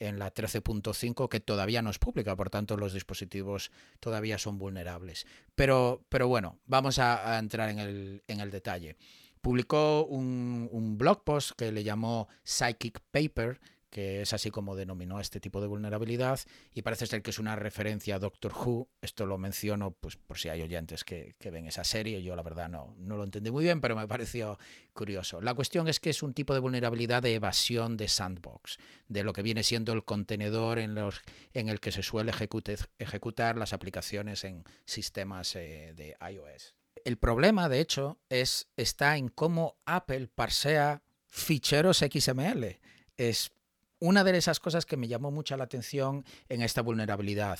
en 0.05 0.19
la 0.19 0.33
13.5 0.33 1.29
que 1.29 1.39
todavía 1.39 1.81
no 1.81 1.89
es 1.89 1.99
pública, 1.99 2.35
por 2.35 2.49
tanto 2.49 2.77
los 2.77 2.93
dispositivos 2.93 3.71
todavía 3.99 4.37
son 4.37 4.57
vulnerables. 4.57 5.25
Pero, 5.55 6.05
pero 6.09 6.27
bueno, 6.27 6.59
vamos 6.65 6.99
a, 6.99 7.37
entrar 7.37 7.69
en 7.69 7.79
el, 7.79 8.23
en 8.27 8.39
el, 8.39 8.51
detalle. 8.51 8.97
Publicó 9.41 10.05
un, 10.05 10.69
un 10.71 10.97
blog 10.97 11.23
post 11.23 11.51
que 11.57 11.71
le 11.71 11.83
llamó 11.83 12.27
Psychic 12.43 12.99
Paper, 13.11 13.59
que 13.95 14.23
es 14.23 14.33
así 14.33 14.51
como 14.51 14.75
denominó 14.75 15.21
este 15.21 15.39
tipo 15.39 15.61
de 15.61 15.67
vulnerabilidad, 15.67 16.41
y 16.73 16.81
parece 16.81 17.07
ser 17.07 17.21
que 17.21 17.29
es 17.29 17.39
una 17.39 17.55
referencia 17.55 18.15
a 18.15 18.19
Doctor 18.19 18.51
Who. 18.51 18.89
Esto 18.99 19.25
lo 19.25 19.37
menciono 19.37 19.91
pues, 19.91 20.17
por 20.17 20.37
si 20.37 20.49
hay 20.49 20.61
oyentes 20.61 21.05
que, 21.05 21.33
ven 21.49 21.65
esa 21.65 21.85
serie. 21.85 22.21
Yo 22.21 22.35
la 22.35 22.43
verdad 22.43 22.67
no, 22.67 22.93
no 22.97 23.15
lo 23.15 23.23
entendí 23.23 23.51
muy 23.51 23.63
bien, 23.63 23.79
pero 23.79 23.95
me 23.95 24.05
pareció 24.05 24.59
curioso. 24.91 25.39
La 25.39 25.53
cuestión 25.53 25.87
es 25.87 26.01
que 26.01 26.09
es 26.09 26.23
un 26.23 26.33
tipo 26.33 26.53
de 26.53 26.59
vulnerabilidad 26.59 27.23
de 27.23 27.35
evasión 27.35 27.95
de 27.95 28.09
sandbox, 28.09 28.79
de 29.07 29.23
lo 29.23 29.31
que 29.31 29.43
viene 29.43 29.63
siendo 29.63 29.93
el 29.93 30.03
contenedor 30.03 30.77
en, 30.79 30.93
los, 30.93 31.21
en 31.53 31.69
el 31.69 31.79
que 31.79 31.93
se 31.93 32.03
suele 32.03 32.33
ejecutar 32.99 33.55
las 33.55 33.71
aplicaciones 33.71 34.43
en 34.43 34.65
sistemas 34.83 35.55
eh, 35.55 35.93
de 35.95 36.17
iOS. 36.19 36.75
El 37.05 37.17
problema, 37.17 37.69
de 37.69 37.79
hecho, 37.79 38.19
es, 38.27 38.67
está 38.75 39.15
en 39.15 39.29
cómo 39.29 39.77
Apple 39.85 40.27
parsea 40.35 41.01
ficheros 41.27 41.99
XML. 41.99 42.81
Es 43.15 43.53
una 44.07 44.23
de 44.23 44.37
esas 44.37 44.59
cosas 44.59 44.85
que 44.85 44.97
me 44.97 45.07
llamó 45.07 45.31
mucho 45.31 45.57
la 45.57 45.63
atención 45.63 46.25
en 46.49 46.61
esta 46.61 46.81
vulnerabilidad, 46.81 47.59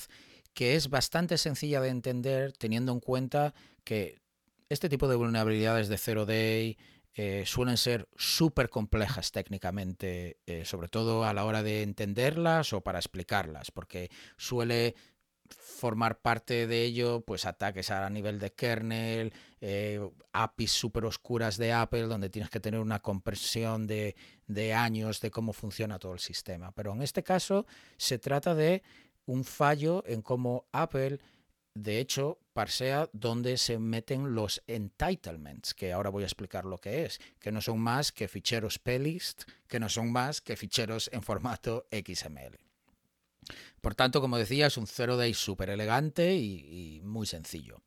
que 0.53 0.75
es 0.75 0.89
bastante 0.89 1.37
sencilla 1.37 1.81
de 1.81 1.89
entender 1.89 2.53
teniendo 2.53 2.91
en 2.91 2.99
cuenta 2.99 3.53
que 3.83 4.21
este 4.69 4.89
tipo 4.89 5.07
de 5.07 5.15
vulnerabilidades 5.15 5.87
de 5.87 5.97
Zero 5.97 6.25
Day 6.25 6.77
eh, 7.13 7.43
suelen 7.45 7.77
ser 7.77 8.07
súper 8.17 8.69
complejas 8.69 9.31
técnicamente, 9.31 10.37
eh, 10.45 10.65
sobre 10.65 10.87
todo 10.87 11.23
a 11.23 11.33
la 11.33 11.45
hora 11.45 11.63
de 11.63 11.81
entenderlas 11.81 12.73
o 12.73 12.81
para 12.81 12.99
explicarlas, 12.99 13.71
porque 13.71 14.09
suele 14.37 14.95
formar 15.49 16.19
parte 16.19 16.67
de 16.67 16.83
ello, 16.83 17.21
pues 17.21 17.45
ataques 17.45 17.91
a 17.91 18.09
nivel 18.09 18.39
de 18.39 18.53
kernel, 18.53 19.33
eh, 19.61 19.99
APIs 20.33 20.71
súper 20.71 21.05
oscuras 21.05 21.57
de 21.57 21.73
Apple, 21.73 22.03
donde 22.03 22.29
tienes 22.29 22.49
que 22.49 22.59
tener 22.59 22.79
una 22.79 23.01
compresión 23.01 23.87
de, 23.87 24.15
de 24.47 24.73
años 24.73 25.21
de 25.21 25.31
cómo 25.31 25.53
funciona 25.53 25.99
todo 25.99 26.13
el 26.13 26.19
sistema. 26.19 26.71
Pero 26.71 26.93
en 26.93 27.01
este 27.01 27.23
caso 27.23 27.65
se 27.97 28.19
trata 28.19 28.55
de 28.55 28.83
un 29.25 29.43
fallo 29.43 30.03
en 30.07 30.21
cómo 30.21 30.65
Apple, 30.71 31.19
de 31.73 31.99
hecho, 31.99 32.39
parsea 32.53 33.09
donde 33.11 33.57
se 33.57 33.79
meten 33.79 34.33
los 34.33 34.63
entitlements, 34.67 35.73
que 35.73 35.91
ahora 35.91 36.09
voy 36.09 36.23
a 36.23 36.27
explicar 36.27 36.65
lo 36.65 36.77
que 36.77 37.05
es, 37.05 37.19
que 37.39 37.51
no 37.51 37.59
son 37.61 37.79
más 37.79 38.11
que 38.11 38.27
ficheros 38.27 38.79
plist, 38.79 39.43
que 39.67 39.79
no 39.79 39.89
son 39.89 40.11
más 40.11 40.41
que 40.41 40.55
ficheros 40.55 41.09
en 41.11 41.21
formato 41.21 41.85
XML. 41.91 42.57
Por 43.81 43.95
tanto, 43.95 44.21
como 44.21 44.37
decía, 44.37 44.67
es 44.67 44.77
un 44.77 44.87
zero 44.87 45.17
day 45.17 45.33
súper 45.33 45.69
elegante 45.69 46.35
y, 46.35 47.01
muy 47.03 47.25
sencillo. 47.25 47.81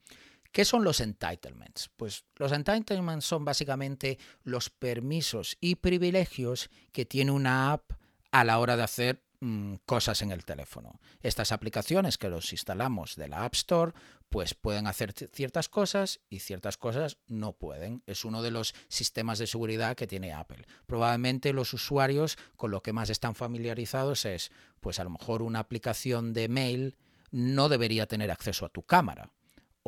¿Qué 0.52 0.64
son 0.64 0.82
los 0.82 1.00
entitlements? 1.00 1.90
Pues 1.96 2.24
los 2.36 2.52
entitlements 2.52 3.26
son 3.26 3.44
básicamente 3.44 4.18
los 4.44 4.70
permisos 4.70 5.56
y 5.61 5.76
privilegios 5.76 6.70
que 6.92 7.04
tiene 7.04 7.32
una 7.32 7.72
app 7.72 7.92
a 8.30 8.44
la 8.44 8.59
hora 8.59 8.76
de 8.76 8.82
hacer 8.82 9.22
mm, 9.40 9.74
cosas 9.84 10.22
en 10.22 10.32
el 10.32 10.44
teléfono. 10.44 11.00
Estas 11.20 11.52
aplicaciones 11.52 12.16
que 12.16 12.28
los 12.28 12.52
instalamos 12.52 13.16
de 13.16 13.28
la 13.28 13.44
App 13.44 13.54
Store, 13.54 13.92
pues 14.28 14.54
pueden 14.54 14.86
hacer 14.86 15.12
ciertas 15.32 15.68
cosas 15.68 16.20
y 16.28 16.40
ciertas 16.40 16.76
cosas 16.76 17.18
no 17.26 17.52
pueden. 17.52 18.02
Es 18.06 18.24
uno 18.24 18.42
de 18.42 18.50
los 18.50 18.74
sistemas 18.88 19.38
de 19.38 19.46
seguridad 19.46 19.96
que 19.96 20.06
tiene 20.06 20.32
Apple. 20.32 20.66
Probablemente 20.86 21.52
los 21.52 21.72
usuarios 21.72 22.36
con 22.56 22.70
lo 22.70 22.82
que 22.82 22.92
más 22.92 23.10
están 23.10 23.34
familiarizados 23.34 24.24
es, 24.24 24.50
pues 24.80 24.98
a 24.98 25.04
lo 25.04 25.10
mejor 25.10 25.42
una 25.42 25.60
aplicación 25.60 26.32
de 26.32 26.48
mail 26.48 26.96
no 27.30 27.68
debería 27.68 28.06
tener 28.06 28.30
acceso 28.30 28.66
a 28.66 28.70
tu 28.70 28.82
cámara 28.82 29.32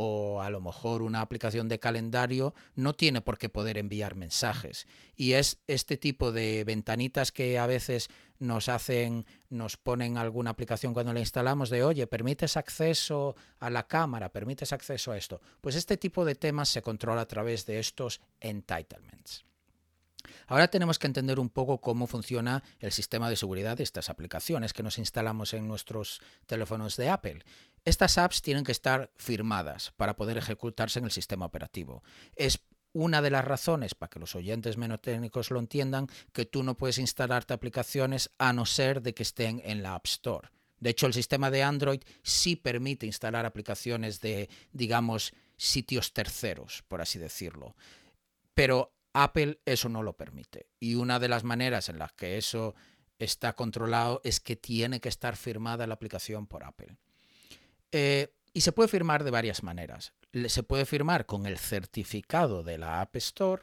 o 0.02 0.40
a 0.40 0.48
lo 0.48 0.62
mejor 0.62 1.02
una 1.02 1.20
aplicación 1.20 1.68
de 1.68 1.78
calendario 1.78 2.54
no 2.74 2.94
tiene 2.94 3.20
por 3.20 3.36
qué 3.36 3.50
poder 3.50 3.76
enviar 3.76 4.14
mensajes. 4.14 4.86
Y 5.14 5.32
es 5.32 5.58
este 5.66 5.98
tipo 5.98 6.32
de 6.32 6.64
ventanitas 6.64 7.32
que 7.32 7.58
a 7.58 7.66
veces 7.66 8.08
nos 8.40 8.68
hacen, 8.68 9.24
nos 9.48 9.76
ponen 9.76 10.18
alguna 10.18 10.50
aplicación 10.50 10.92
cuando 10.92 11.12
la 11.12 11.20
instalamos 11.20 11.70
de, 11.70 11.84
oye, 11.84 12.06
permites 12.06 12.56
acceso 12.56 13.36
a 13.60 13.70
la 13.70 13.86
cámara, 13.86 14.32
permites 14.32 14.72
acceso 14.72 15.12
a 15.12 15.16
esto. 15.16 15.40
Pues 15.60 15.76
este 15.76 15.96
tipo 15.96 16.24
de 16.24 16.34
temas 16.34 16.68
se 16.68 16.82
controla 16.82 17.20
a 17.20 17.28
través 17.28 17.66
de 17.66 17.78
estos 17.78 18.20
entitlements. 18.40 19.44
Ahora 20.46 20.68
tenemos 20.68 20.98
que 20.98 21.06
entender 21.06 21.38
un 21.38 21.48
poco 21.48 21.80
cómo 21.80 22.06
funciona 22.06 22.62
el 22.80 22.92
sistema 22.92 23.30
de 23.30 23.36
seguridad 23.36 23.76
de 23.76 23.84
estas 23.84 24.10
aplicaciones 24.10 24.72
que 24.72 24.82
nos 24.82 24.98
instalamos 24.98 25.54
en 25.54 25.68
nuestros 25.68 26.20
teléfonos 26.46 26.96
de 26.96 27.08
Apple. 27.08 27.44
Estas 27.84 28.18
apps 28.18 28.42
tienen 28.42 28.64
que 28.64 28.72
estar 28.72 29.10
firmadas 29.16 29.92
para 29.96 30.16
poder 30.16 30.38
ejecutarse 30.38 30.98
en 30.98 31.04
el 31.06 31.10
sistema 31.12 31.46
operativo. 31.46 32.02
Una 32.92 33.22
de 33.22 33.30
las 33.30 33.44
razones, 33.44 33.94
para 33.94 34.10
que 34.10 34.18
los 34.18 34.34
oyentes 34.34 34.76
menos 34.76 35.00
técnicos 35.00 35.50
lo 35.50 35.60
entiendan, 35.60 36.08
que 36.32 36.44
tú 36.44 36.62
no 36.62 36.76
puedes 36.76 36.98
instalarte 36.98 37.54
aplicaciones 37.54 38.30
a 38.38 38.52
no 38.52 38.66
ser 38.66 39.02
de 39.02 39.14
que 39.14 39.22
estén 39.22 39.62
en 39.64 39.82
la 39.82 39.94
App 39.94 40.06
Store. 40.06 40.48
De 40.78 40.90
hecho, 40.90 41.06
el 41.06 41.12
sistema 41.12 41.50
de 41.50 41.62
Android 41.62 42.00
sí 42.22 42.56
permite 42.56 43.06
instalar 43.06 43.44
aplicaciones 43.46 44.20
de, 44.20 44.48
digamos, 44.72 45.32
sitios 45.56 46.12
terceros, 46.12 46.82
por 46.88 47.02
así 47.02 47.18
decirlo. 47.18 47.76
Pero 48.54 48.94
Apple 49.12 49.60
eso 49.66 49.88
no 49.88 50.02
lo 50.02 50.16
permite. 50.16 50.68
Y 50.80 50.94
una 50.94 51.18
de 51.18 51.28
las 51.28 51.44
maneras 51.44 51.88
en 51.88 51.98
las 51.98 52.12
que 52.12 52.38
eso 52.38 52.74
está 53.18 53.52
controlado 53.54 54.22
es 54.24 54.40
que 54.40 54.56
tiene 54.56 55.00
que 55.00 55.10
estar 55.10 55.36
firmada 55.36 55.86
la 55.86 55.94
aplicación 55.94 56.46
por 56.46 56.64
Apple. 56.64 56.96
Eh, 57.92 58.32
y 58.52 58.62
se 58.62 58.72
puede 58.72 58.88
firmar 58.88 59.22
de 59.22 59.30
varias 59.30 59.62
maneras. 59.62 60.14
Se 60.32 60.62
puede 60.62 60.86
firmar 60.86 61.26
con 61.26 61.46
el 61.46 61.58
certificado 61.58 62.62
de 62.62 62.78
la 62.78 63.00
App 63.00 63.16
Store 63.16 63.62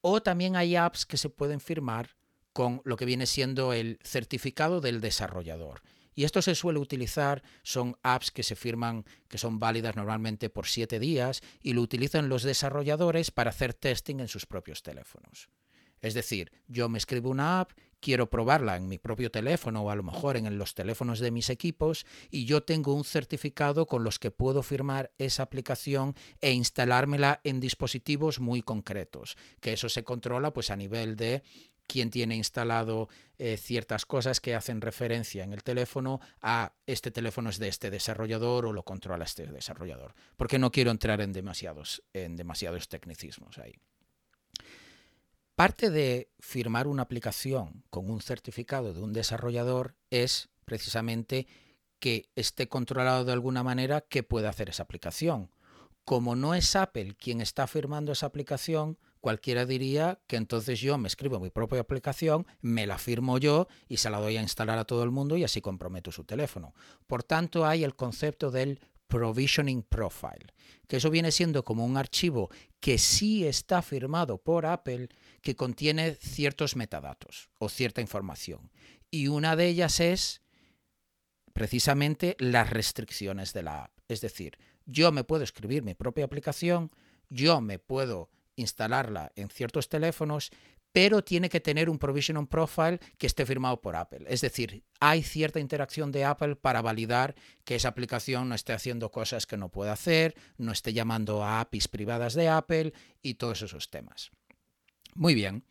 o 0.00 0.22
también 0.22 0.54
hay 0.54 0.76
apps 0.76 1.06
que 1.06 1.16
se 1.16 1.30
pueden 1.30 1.60
firmar 1.60 2.16
con 2.52 2.82
lo 2.84 2.96
que 2.96 3.06
viene 3.06 3.26
siendo 3.26 3.72
el 3.72 3.98
certificado 4.02 4.80
del 4.80 5.00
desarrollador. 5.00 5.80
Y 6.14 6.24
esto 6.24 6.42
se 6.42 6.54
suele 6.54 6.78
utilizar, 6.78 7.42
son 7.62 7.96
apps 8.02 8.30
que 8.30 8.42
se 8.42 8.54
firman, 8.54 9.04
que 9.28 9.38
son 9.38 9.58
válidas 9.58 9.96
normalmente 9.96 10.50
por 10.50 10.66
siete 10.66 10.98
días 10.98 11.42
y 11.60 11.72
lo 11.72 11.82
utilizan 11.82 12.28
los 12.28 12.42
desarrolladores 12.42 13.30
para 13.30 13.50
hacer 13.50 13.74
testing 13.74 14.20
en 14.20 14.28
sus 14.28 14.46
propios 14.46 14.82
teléfonos. 14.82 15.48
Es 16.00 16.14
decir, 16.14 16.52
yo 16.68 16.88
me 16.88 16.98
escribo 16.98 17.30
una 17.30 17.60
app, 17.60 17.72
quiero 18.04 18.28
probarla 18.28 18.76
en 18.76 18.86
mi 18.86 18.98
propio 18.98 19.30
teléfono 19.30 19.80
o 19.80 19.88
a 19.88 19.96
lo 19.96 20.02
mejor 20.02 20.36
en 20.36 20.58
los 20.58 20.74
teléfonos 20.74 21.20
de 21.20 21.30
mis 21.30 21.48
equipos 21.48 22.04
y 22.30 22.44
yo 22.44 22.62
tengo 22.62 22.92
un 22.92 23.02
certificado 23.02 23.86
con 23.86 24.04
los 24.04 24.18
que 24.18 24.30
puedo 24.30 24.62
firmar 24.62 25.10
esa 25.16 25.44
aplicación 25.44 26.14
e 26.42 26.52
instalármela 26.52 27.40
en 27.44 27.60
dispositivos 27.60 28.40
muy 28.40 28.60
concretos, 28.60 29.38
que 29.62 29.72
eso 29.72 29.88
se 29.88 30.04
controla 30.04 30.52
pues 30.52 30.68
a 30.68 30.76
nivel 30.76 31.16
de 31.16 31.44
quién 31.86 32.10
tiene 32.10 32.36
instalado 32.36 33.08
eh, 33.38 33.56
ciertas 33.56 34.04
cosas 34.04 34.38
que 34.38 34.54
hacen 34.54 34.82
referencia 34.82 35.42
en 35.42 35.54
el 35.54 35.62
teléfono 35.62 36.20
a 36.42 36.74
este 36.86 37.10
teléfono 37.10 37.48
es 37.48 37.58
de 37.58 37.68
este 37.68 37.90
desarrollador 37.90 38.66
o 38.66 38.72
lo 38.74 38.82
controla 38.82 39.24
este 39.24 39.46
desarrollador. 39.46 40.14
Porque 40.36 40.58
no 40.58 40.70
quiero 40.70 40.90
entrar 40.90 41.22
en 41.22 41.32
demasiados, 41.32 42.02
en 42.12 42.36
demasiados 42.36 42.86
tecnicismos 42.86 43.56
ahí. 43.56 43.72
Parte 45.54 45.90
de 45.90 46.32
firmar 46.40 46.88
una 46.88 47.04
aplicación 47.04 47.84
con 47.88 48.10
un 48.10 48.20
certificado 48.20 48.92
de 48.92 49.00
un 49.00 49.12
desarrollador 49.12 49.94
es 50.10 50.48
precisamente 50.64 51.46
que 52.00 52.28
esté 52.34 52.68
controlado 52.68 53.24
de 53.24 53.32
alguna 53.32 53.62
manera 53.62 54.00
que 54.00 54.24
pueda 54.24 54.48
hacer 54.48 54.70
esa 54.70 54.82
aplicación. 54.82 55.52
Como 56.04 56.34
no 56.34 56.56
es 56.56 56.74
Apple 56.74 57.14
quien 57.14 57.40
está 57.40 57.68
firmando 57.68 58.10
esa 58.10 58.26
aplicación, 58.26 58.98
cualquiera 59.20 59.64
diría 59.64 60.18
que 60.26 60.34
entonces 60.34 60.80
yo 60.80 60.98
me 60.98 61.06
escribo 61.06 61.38
mi 61.38 61.50
propia 61.50 61.80
aplicación, 61.80 62.48
me 62.60 62.88
la 62.88 62.98
firmo 62.98 63.38
yo 63.38 63.68
y 63.88 63.98
se 63.98 64.10
la 64.10 64.18
doy 64.18 64.36
a 64.36 64.42
instalar 64.42 64.78
a 64.78 64.84
todo 64.84 65.04
el 65.04 65.12
mundo 65.12 65.36
y 65.36 65.44
así 65.44 65.60
comprometo 65.60 66.10
su 66.10 66.24
teléfono. 66.24 66.74
Por 67.06 67.22
tanto, 67.22 67.64
hay 67.64 67.84
el 67.84 67.94
concepto 67.94 68.50
del 68.50 68.80
provisioning 69.06 69.82
profile, 69.82 70.52
que 70.88 70.96
eso 70.96 71.10
viene 71.10 71.30
siendo 71.30 71.64
como 71.64 71.84
un 71.84 71.96
archivo 71.96 72.50
que 72.80 72.98
sí 72.98 73.46
está 73.46 73.82
firmado 73.82 74.38
por 74.38 74.66
Apple, 74.66 75.08
que 75.40 75.56
contiene 75.56 76.14
ciertos 76.14 76.76
metadatos 76.76 77.50
o 77.58 77.68
cierta 77.68 78.00
información. 78.00 78.70
Y 79.10 79.28
una 79.28 79.56
de 79.56 79.66
ellas 79.68 80.00
es 80.00 80.42
precisamente 81.52 82.36
las 82.38 82.70
restricciones 82.70 83.52
de 83.52 83.62
la 83.62 83.84
app. 83.84 83.92
Es 84.08 84.20
decir, 84.20 84.58
yo 84.86 85.12
me 85.12 85.24
puedo 85.24 85.44
escribir 85.44 85.82
mi 85.82 85.94
propia 85.94 86.24
aplicación, 86.24 86.90
yo 87.30 87.60
me 87.60 87.78
puedo 87.78 88.28
instalarla 88.56 89.32
en 89.34 89.48
ciertos 89.48 89.88
teléfonos, 89.88 90.50
pero 90.94 91.24
tiene 91.24 91.48
que 91.48 91.58
tener 91.58 91.90
un 91.90 91.98
provision 91.98 92.46
profile 92.46 93.00
que 93.18 93.26
esté 93.26 93.44
firmado 93.44 93.80
por 93.80 93.96
Apple. 93.96 94.26
Es 94.28 94.42
decir, 94.42 94.84
hay 95.00 95.24
cierta 95.24 95.58
interacción 95.58 96.12
de 96.12 96.24
Apple 96.24 96.54
para 96.54 96.82
validar 96.82 97.34
que 97.64 97.74
esa 97.74 97.88
aplicación 97.88 98.48
no 98.48 98.54
esté 98.54 98.74
haciendo 98.74 99.10
cosas 99.10 99.44
que 99.44 99.56
no 99.56 99.70
puede 99.70 99.90
hacer, 99.90 100.36
no 100.56 100.70
esté 100.70 100.92
llamando 100.92 101.42
a 101.42 101.58
APIs 101.58 101.88
privadas 101.88 102.34
de 102.34 102.48
Apple 102.48 102.92
y 103.22 103.34
todos 103.34 103.62
esos 103.62 103.90
temas. 103.90 104.30
Muy 105.16 105.34
bien, 105.34 105.64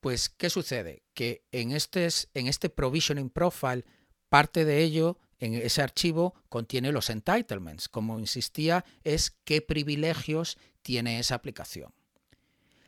pues 0.00 0.28
¿qué 0.28 0.50
sucede? 0.50 1.04
Que 1.14 1.46
en 1.52 1.72
este 1.72 2.68
provisioning 2.68 3.30
profile, 3.30 3.86
parte 4.28 4.66
de 4.66 4.82
ello 4.82 5.18
en 5.38 5.54
ese 5.54 5.80
archivo 5.80 6.34
contiene 6.50 6.92
los 6.92 7.08
entitlements. 7.08 7.88
Como 7.88 8.18
insistía, 8.18 8.84
es 9.04 9.38
qué 9.44 9.62
privilegios 9.62 10.58
tiene 10.82 11.18
esa 11.18 11.34
aplicación. 11.34 11.94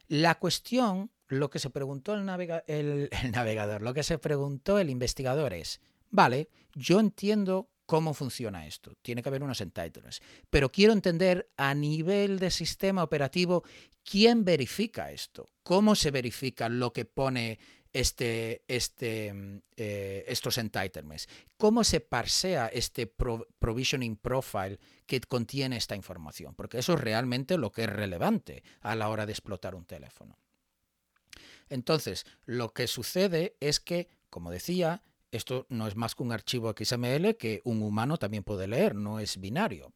La 0.06 0.34
cuestión, 0.38 1.10
lo 1.28 1.50
que 1.50 1.58
se 1.58 1.70
preguntó 1.70 2.14
el, 2.14 2.24
navegador, 2.24 3.82
lo 3.82 3.94
que 3.94 4.02
se 4.02 4.18
preguntó 4.18 4.78
el 4.78 4.90
investigador 4.90 5.52
es, 5.52 5.80
vale, 6.10 6.48
yo 6.74 7.00
entiendo 7.00 7.70
cómo 7.86 8.12
funciona 8.12 8.66
esto. 8.66 8.94
Tiene 9.00 9.22
que 9.22 9.30
haber 9.30 9.42
unos 9.42 9.62
entitlements. 9.62 10.20
Pero 10.50 10.70
quiero 10.70 10.92
entender 10.92 11.50
a 11.56 11.74
nivel 11.74 12.38
de 12.38 12.50
sistema 12.50 13.02
operativo 13.02 13.64
quién 14.04 14.44
verifica 14.44 15.10
esto. 15.10 15.48
¿Cómo 15.62 15.94
se 15.94 16.10
verifica 16.10 16.68
lo 16.68 16.92
que 16.92 17.06
pone 17.06 17.58
este, 17.94 18.62
este, 18.68 19.62
eh, 19.76 20.24
estos 20.28 20.58
entitlements? 20.58 21.28
¿Cómo 21.56 21.82
se 21.82 22.00
parsea 22.00 22.66
este 22.66 23.06
provisioning 23.06 24.16
profile 24.16 24.78
que 25.06 25.20
contiene 25.22 25.78
esta 25.78 25.96
información? 25.96 26.54
Porque 26.54 26.78
eso 26.78 26.92
es 26.92 27.00
realmente 27.00 27.56
lo 27.56 27.72
que 27.72 27.84
es 27.84 27.90
relevante 27.90 28.62
a 28.82 28.94
la 28.96 29.08
hora 29.08 29.24
de 29.24 29.32
explotar 29.32 29.74
un 29.74 29.86
teléfono. 29.86 30.36
Entonces, 31.70 32.26
lo 32.44 32.72
que 32.72 32.86
sucede 32.86 33.56
es 33.60 33.80
que, 33.80 34.08
como 34.30 34.50
decía, 34.50 35.02
esto 35.30 35.66
no 35.68 35.86
es 35.86 35.96
más 35.96 36.14
que 36.14 36.22
un 36.22 36.32
archivo 36.32 36.74
XML 36.76 37.36
que 37.36 37.60
un 37.64 37.82
humano 37.82 38.16
también 38.16 38.44
puede 38.44 38.66
leer, 38.66 38.94
no 38.94 39.20
es 39.20 39.38
binario. 39.38 39.92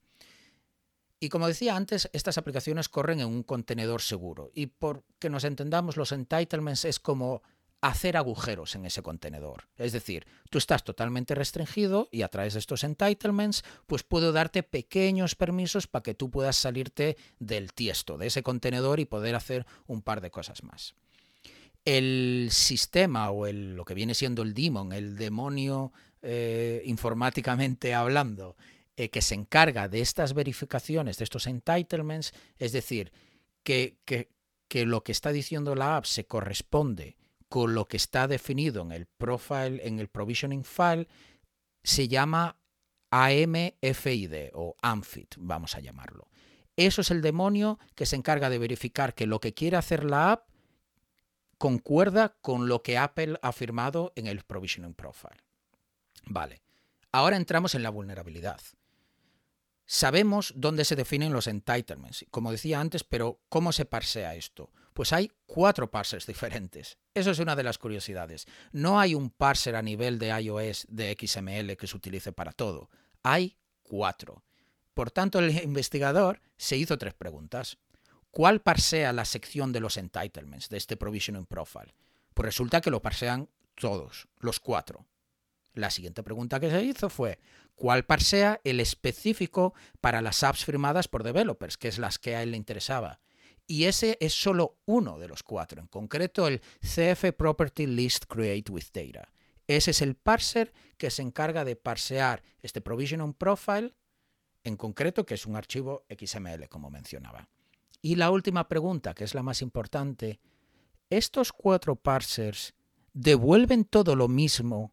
Y 1.20 1.28
como 1.28 1.46
decía 1.46 1.76
antes, 1.76 2.10
estas 2.12 2.36
aplicaciones 2.36 2.88
corren 2.88 3.20
en 3.20 3.28
un 3.28 3.44
contenedor 3.44 4.02
seguro. 4.02 4.50
Y 4.54 4.66
por 4.66 5.04
que 5.20 5.30
nos 5.30 5.44
entendamos, 5.44 5.96
los 5.96 6.10
entitlements 6.10 6.84
es 6.84 6.98
como 6.98 7.42
hacer 7.80 8.16
agujeros 8.16 8.74
en 8.76 8.86
ese 8.86 9.02
contenedor. 9.02 9.68
Es 9.76 9.92
decir, 9.92 10.26
tú 10.50 10.58
estás 10.58 10.84
totalmente 10.84 11.34
restringido 11.34 12.08
y 12.12 12.22
a 12.22 12.28
través 12.28 12.54
de 12.54 12.60
estos 12.60 12.84
entitlements, 12.84 13.64
pues 13.86 14.04
puedo 14.04 14.32
darte 14.32 14.62
pequeños 14.62 15.34
permisos 15.34 15.88
para 15.88 16.04
que 16.04 16.14
tú 16.14 16.30
puedas 16.30 16.56
salirte 16.56 17.16
del 17.40 17.72
tiesto, 17.72 18.18
de 18.18 18.28
ese 18.28 18.42
contenedor 18.42 19.00
y 19.00 19.04
poder 19.04 19.34
hacer 19.34 19.66
un 19.86 20.02
par 20.02 20.20
de 20.20 20.30
cosas 20.30 20.62
más. 20.62 20.94
El 21.84 22.48
sistema 22.50 23.30
o 23.30 23.46
el, 23.46 23.74
lo 23.74 23.84
que 23.84 23.94
viene 23.94 24.14
siendo 24.14 24.42
el 24.42 24.54
daemon, 24.54 24.92
el 24.92 25.16
demonio 25.16 25.92
eh, 26.22 26.82
informáticamente 26.84 27.94
hablando, 27.94 28.56
eh, 28.96 29.08
que 29.08 29.22
se 29.22 29.34
encarga 29.34 29.88
de 29.88 30.00
estas 30.00 30.34
verificaciones, 30.34 31.18
de 31.18 31.24
estos 31.24 31.46
entitlements, 31.46 32.32
es 32.58 32.72
decir, 32.72 33.12
que, 33.64 33.98
que, 34.04 34.30
que 34.68 34.86
lo 34.86 35.02
que 35.02 35.12
está 35.12 35.32
diciendo 35.32 35.74
la 35.74 35.96
app 35.96 36.04
se 36.04 36.26
corresponde 36.26 37.16
con 37.48 37.74
lo 37.74 37.86
que 37.86 37.96
está 37.96 38.28
definido 38.28 38.82
en 38.82 38.92
el 38.92 39.06
profile, 39.06 39.80
en 39.86 39.98
el 39.98 40.08
provisioning 40.08 40.64
file, 40.64 41.08
se 41.82 42.08
llama 42.08 42.56
AMFID 43.10 44.50
o 44.54 44.76
AMFIT, 44.80 45.34
vamos 45.38 45.74
a 45.74 45.80
llamarlo. 45.80 46.28
Eso 46.76 47.02
es 47.02 47.10
el 47.10 47.20
demonio 47.20 47.78
que 47.94 48.06
se 48.06 48.16
encarga 48.16 48.48
de 48.48 48.58
verificar 48.58 49.14
que 49.14 49.26
lo 49.26 49.40
que 49.40 49.52
quiere 49.52 49.76
hacer 49.76 50.04
la 50.04 50.32
app 50.32 50.48
concuerda 51.62 52.34
con 52.40 52.66
lo 52.66 52.82
que 52.82 52.98
Apple 52.98 53.38
ha 53.40 53.52
firmado 53.52 54.12
en 54.16 54.26
el 54.26 54.42
Provisioning 54.42 54.94
Profile. 54.94 55.44
Vale, 56.24 56.60
ahora 57.12 57.36
entramos 57.36 57.76
en 57.76 57.84
la 57.84 57.90
vulnerabilidad. 57.90 58.60
Sabemos 59.86 60.52
dónde 60.56 60.84
se 60.84 60.96
definen 60.96 61.32
los 61.32 61.46
entitlements, 61.46 62.26
como 62.32 62.50
decía 62.50 62.80
antes, 62.80 63.04
pero 63.04 63.38
¿cómo 63.48 63.70
se 63.70 63.84
parsea 63.84 64.34
esto? 64.34 64.72
Pues 64.92 65.12
hay 65.12 65.30
cuatro 65.46 65.88
parsers 65.88 66.26
diferentes. 66.26 66.98
Eso 67.14 67.30
es 67.30 67.38
una 67.38 67.54
de 67.54 67.62
las 67.62 67.78
curiosidades. 67.78 68.46
No 68.72 68.98
hay 68.98 69.14
un 69.14 69.30
parser 69.30 69.76
a 69.76 69.82
nivel 69.82 70.18
de 70.18 70.30
iOS 70.30 70.88
de 70.88 71.16
XML 71.16 71.76
que 71.76 71.86
se 71.86 71.96
utilice 71.96 72.32
para 72.32 72.50
todo. 72.50 72.90
Hay 73.22 73.56
cuatro. 73.84 74.42
Por 74.94 75.12
tanto, 75.12 75.38
el 75.38 75.56
investigador 75.62 76.42
se 76.56 76.76
hizo 76.76 76.98
tres 76.98 77.14
preguntas. 77.14 77.78
¿Cuál 78.32 78.62
parsea 78.62 79.12
la 79.12 79.26
sección 79.26 79.72
de 79.72 79.80
los 79.80 79.98
entitlements 79.98 80.70
de 80.70 80.78
este 80.78 80.96
provisioning 80.96 81.44
profile? 81.44 81.94
Pues 82.32 82.46
resulta 82.46 82.80
que 82.80 82.90
lo 82.90 83.02
parsean 83.02 83.50
todos, 83.74 84.26
los 84.38 84.58
cuatro. 84.58 85.04
La 85.74 85.90
siguiente 85.90 86.22
pregunta 86.22 86.58
que 86.58 86.70
se 86.70 86.82
hizo 86.82 87.10
fue, 87.10 87.38
¿cuál 87.74 88.06
parsea 88.06 88.58
el 88.64 88.80
específico 88.80 89.74
para 90.00 90.22
las 90.22 90.42
apps 90.44 90.64
firmadas 90.64 91.08
por 91.08 91.24
developers, 91.24 91.76
que 91.76 91.88
es 91.88 91.98
las 91.98 92.18
que 92.18 92.34
a 92.34 92.42
él 92.42 92.52
le 92.52 92.56
interesaba? 92.56 93.20
Y 93.66 93.84
ese 93.84 94.16
es 94.18 94.32
solo 94.32 94.78
uno 94.86 95.18
de 95.18 95.28
los 95.28 95.42
cuatro, 95.42 95.82
en 95.82 95.86
concreto 95.88 96.48
el 96.48 96.62
CF 96.80 97.32
Property 97.36 97.86
List 97.86 98.24
Create 98.24 98.72
with 98.72 98.86
Data. 98.94 99.30
Ese 99.66 99.90
es 99.90 100.00
el 100.00 100.14
parser 100.14 100.72
que 100.96 101.10
se 101.10 101.20
encarga 101.20 101.66
de 101.66 101.76
parsear 101.76 102.42
este 102.62 102.80
provision 102.80 103.34
profile, 103.34 103.92
en 104.64 104.78
concreto, 104.78 105.26
que 105.26 105.34
es 105.34 105.44
un 105.44 105.54
archivo 105.54 106.06
XML, 106.08 106.66
como 106.70 106.88
mencionaba. 106.88 107.46
Y 108.02 108.16
la 108.16 108.32
última 108.32 108.68
pregunta, 108.68 109.14
que 109.14 109.22
es 109.22 109.34
la 109.34 109.44
más 109.44 109.62
importante, 109.62 110.40
¿estos 111.08 111.52
cuatro 111.52 111.94
parsers 111.94 112.74
devuelven 113.12 113.84
todo 113.84 114.16
lo 114.16 114.26
mismo 114.26 114.92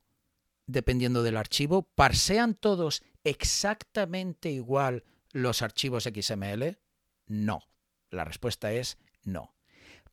dependiendo 0.68 1.24
del 1.24 1.36
archivo? 1.36 1.82
¿Parsean 1.82 2.54
todos 2.54 3.02
exactamente 3.24 4.52
igual 4.52 5.04
los 5.32 5.64
archivos 5.64 6.04
XML? 6.04 6.78
No. 7.26 7.64
La 8.12 8.26
respuesta 8.26 8.72
es 8.72 9.00
no. 9.24 9.56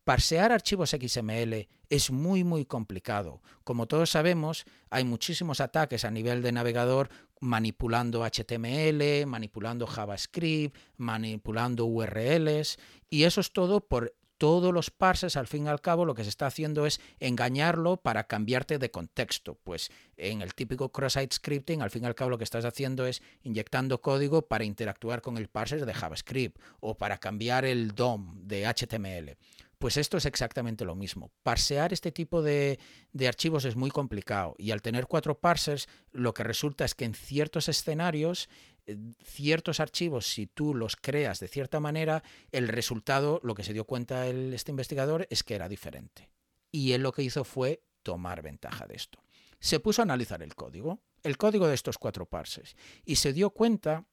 Parsear 0.05 0.53
archivos 0.53 0.91
XML 0.91 1.69
es 1.91 2.11
muy 2.11 2.45
muy 2.45 2.65
complicado. 2.65 3.43
Como 3.65 3.87
todos 3.87 4.11
sabemos, 4.11 4.65
hay 4.89 5.05
muchísimos 5.05 5.61
ataques 5.61 6.05
a 6.05 6.11
nivel 6.11 6.43
de 6.43 6.53
navegador 6.53 7.11
manipulando 7.41 8.25
HTML, 8.25 9.27
manipulando 9.27 9.87
JavaScript, 9.87 10.77
manipulando 10.97 11.87
URLs 11.87 12.79
y 13.09 13.25
eso 13.25 13.41
es 13.41 13.53
todo 13.53 13.81
por 13.81 14.15
todos 14.39 14.73
los 14.73 14.91
parsers, 14.91 15.37
al 15.37 15.47
fin 15.47 15.65
y 15.65 15.69
al 15.69 15.81
cabo, 15.81 16.05
lo 16.05 16.15
que 16.15 16.25
se 16.25 16.29
está 16.29 16.47
haciendo 16.47 16.87
es 16.87 17.01
engañarlo 17.21 17.97
para 17.97 18.25
cambiarte 18.25 18.79
de 18.79 18.91
contexto. 18.91 19.59
Pues 19.65 19.91
en 20.17 20.43
el 20.43 20.55
típico 20.55 20.91
cross-site 20.93 21.35
scripting, 21.35 21.83
al 21.83 21.91
fin 21.91 22.03
y 22.03 22.07
al 22.07 22.15
cabo, 22.15 22.31
lo 22.31 22.39
que 22.39 22.45
estás 22.45 22.65
haciendo 22.65 23.07
es 23.07 23.23
inyectando 23.43 24.01
código 24.01 24.43
para 24.43 24.65
interactuar 24.65 25.23
con 25.23 25.37
el 25.39 25.49
parser 25.49 25.87
de 25.87 25.95
JavaScript 25.95 26.61
o 26.81 26.97
para 26.97 27.19
cambiar 27.19 27.65
el 27.65 27.95
DOM 27.95 28.47
de 28.47 28.67
HTML. 28.67 29.37
Pues 29.79 29.99
esto 29.99 30.17
es 30.17 30.25
exactamente 30.25 30.85
lo 30.85 30.95
mismo. 30.95 31.31
Parsear 31.43 31.93
este 31.93 32.11
tipo 32.11 32.43
de, 32.43 32.79
de, 33.13 33.29
archivos 33.29 33.65
es 33.67 33.77
muy 33.77 33.91
complicado 33.91 34.55
y 34.59 34.71
al 34.71 34.81
tener 34.81 35.07
cuatro 35.07 35.39
parsers 35.39 35.87
lo 36.13 36.33
que 36.33 36.45
resulta 36.45 36.85
es 36.87 36.95
que 36.95 37.05
en 37.05 37.15
ciertos 37.15 37.69
escenarios 37.69 38.49
eh, 38.87 38.97
ciertos 39.25 39.81
archivos, 39.81 40.27
si 40.27 40.47
tú 40.47 40.75
los 40.75 40.97
creas 40.97 41.41
de 41.41 41.49
cierta 41.49 41.81
manera, 41.81 42.23
el 42.53 42.69
resultado, 42.69 43.41
lo 43.43 43.55
que 43.55 43.65
se 43.65 43.73
dio 43.73 43.85
cuenta 43.85 44.27
este 44.29 44.71
investigador, 44.71 45.27
es 45.29 45.43
que 45.43 45.55
era 45.55 45.69
diferente. 45.69 46.31
Y 46.71 46.93
él 46.93 47.03
lo 47.03 47.13
que 47.13 47.23
hizo 47.23 47.45
fue 47.45 47.83
tomar 48.03 48.43
ventaja 48.43 48.87
de 48.87 48.95
esto. 48.95 49.19
Se 49.59 49.81
puso 49.81 50.03
a 50.03 50.05
analizar 50.05 50.43
el 50.43 50.55
código, 50.55 51.01
el 51.25 51.37
código 51.37 51.67
de 51.67 51.75
estos 51.75 51.99
cuatro 51.99 52.27
parsers, 52.27 52.77
y 53.05 53.17
se 53.17 53.33
dio 53.33 53.51
cuenta 53.51 54.07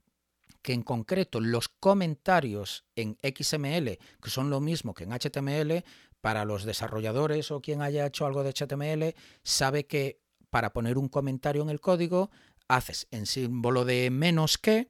que 0.61 0.73
en 0.73 0.81
concreto 0.81 1.39
los 1.39 1.69
comentarios 1.69 2.85
en 2.95 3.17
XML, 3.21 3.99
que 4.21 4.29
son 4.29 4.49
lo 4.49 4.61
mismo 4.61 4.93
que 4.93 5.03
en 5.03 5.11
HTML, 5.11 5.83
para 6.21 6.45
los 6.45 6.63
desarrolladores 6.63 7.51
o 7.51 7.61
quien 7.61 7.81
haya 7.81 8.05
hecho 8.05 8.25
algo 8.25 8.43
de 8.43 8.53
HTML, 8.53 9.13
sabe 9.43 9.85
que 9.85 10.21
para 10.49 10.71
poner 10.71 10.97
un 10.97 11.09
comentario 11.09 11.61
en 11.61 11.69
el 11.69 11.81
código 11.81 12.31
haces 12.67 13.07
en 13.11 13.25
símbolo 13.25 13.83
de 13.83 14.09
menos 14.09 14.57
que, 14.57 14.87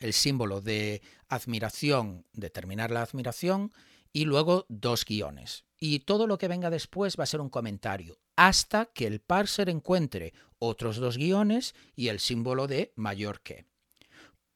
el 0.00 0.12
símbolo 0.12 0.60
de 0.60 1.02
admiración, 1.28 2.26
determinar 2.32 2.90
la 2.90 3.02
admiración, 3.02 3.72
y 4.12 4.24
luego 4.24 4.66
dos 4.68 5.04
guiones. 5.04 5.64
Y 5.78 6.00
todo 6.00 6.26
lo 6.26 6.38
que 6.38 6.48
venga 6.48 6.70
después 6.70 7.16
va 7.18 7.24
a 7.24 7.28
ser 7.28 7.40
un 7.40 7.50
comentario, 7.50 8.18
hasta 8.34 8.86
que 8.86 9.06
el 9.06 9.20
parser 9.20 9.68
encuentre 9.68 10.32
otros 10.58 10.96
dos 10.96 11.18
guiones 11.18 11.74
y 11.94 12.08
el 12.08 12.18
símbolo 12.18 12.66
de 12.66 12.92
mayor 12.96 13.42
que. 13.42 13.66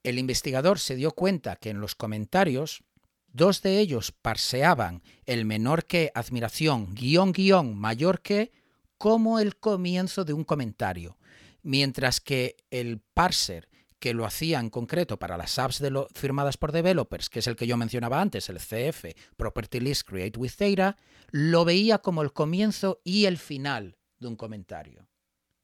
El 0.03 0.19
investigador 0.19 0.79
se 0.79 0.95
dio 0.95 1.11
cuenta 1.11 1.55
que 1.55 1.69
en 1.69 1.79
los 1.79 1.95
comentarios, 1.95 2.83
dos 3.27 3.61
de 3.61 3.79
ellos 3.79 4.11
parseaban 4.11 5.01
el 5.25 5.45
menor 5.45 5.85
que 5.85 6.11
admiración, 6.13 6.93
guion, 6.93 7.31
guion, 7.31 7.77
mayor 7.77 8.21
que, 8.21 8.51
como 8.97 9.39
el 9.39 9.57
comienzo 9.57 10.23
de 10.25 10.33
un 10.33 10.43
comentario 10.43 11.17
mientras 11.63 12.19
que 12.19 12.57
el 12.69 12.99
parser 12.99 13.69
que 13.99 14.13
lo 14.13 14.25
hacía 14.25 14.59
en 14.59 14.69
concreto 14.69 15.17
para 15.17 15.37
las 15.37 15.57
apps 15.57 15.79
de 15.79 16.05
firmadas 16.13 16.57
por 16.57 16.73
developers, 16.73 17.29
que 17.29 17.39
es 17.39 17.47
el 17.47 17.55
que 17.55 17.67
yo 17.67 17.77
mencionaba 17.77 18.21
antes, 18.21 18.49
el 18.49 18.57
CF, 18.57 19.05
Property 19.37 19.79
List 19.79 20.05
Create 20.05 20.37
with 20.37 20.51
Data, 20.59 20.97
lo 21.31 21.63
veía 21.63 21.99
como 21.99 22.21
el 22.21 22.33
comienzo 22.33 22.99
y 23.05 23.25
el 23.25 23.37
final 23.37 23.97
de 24.19 24.27
un 24.27 24.35
comentario. 24.35 25.07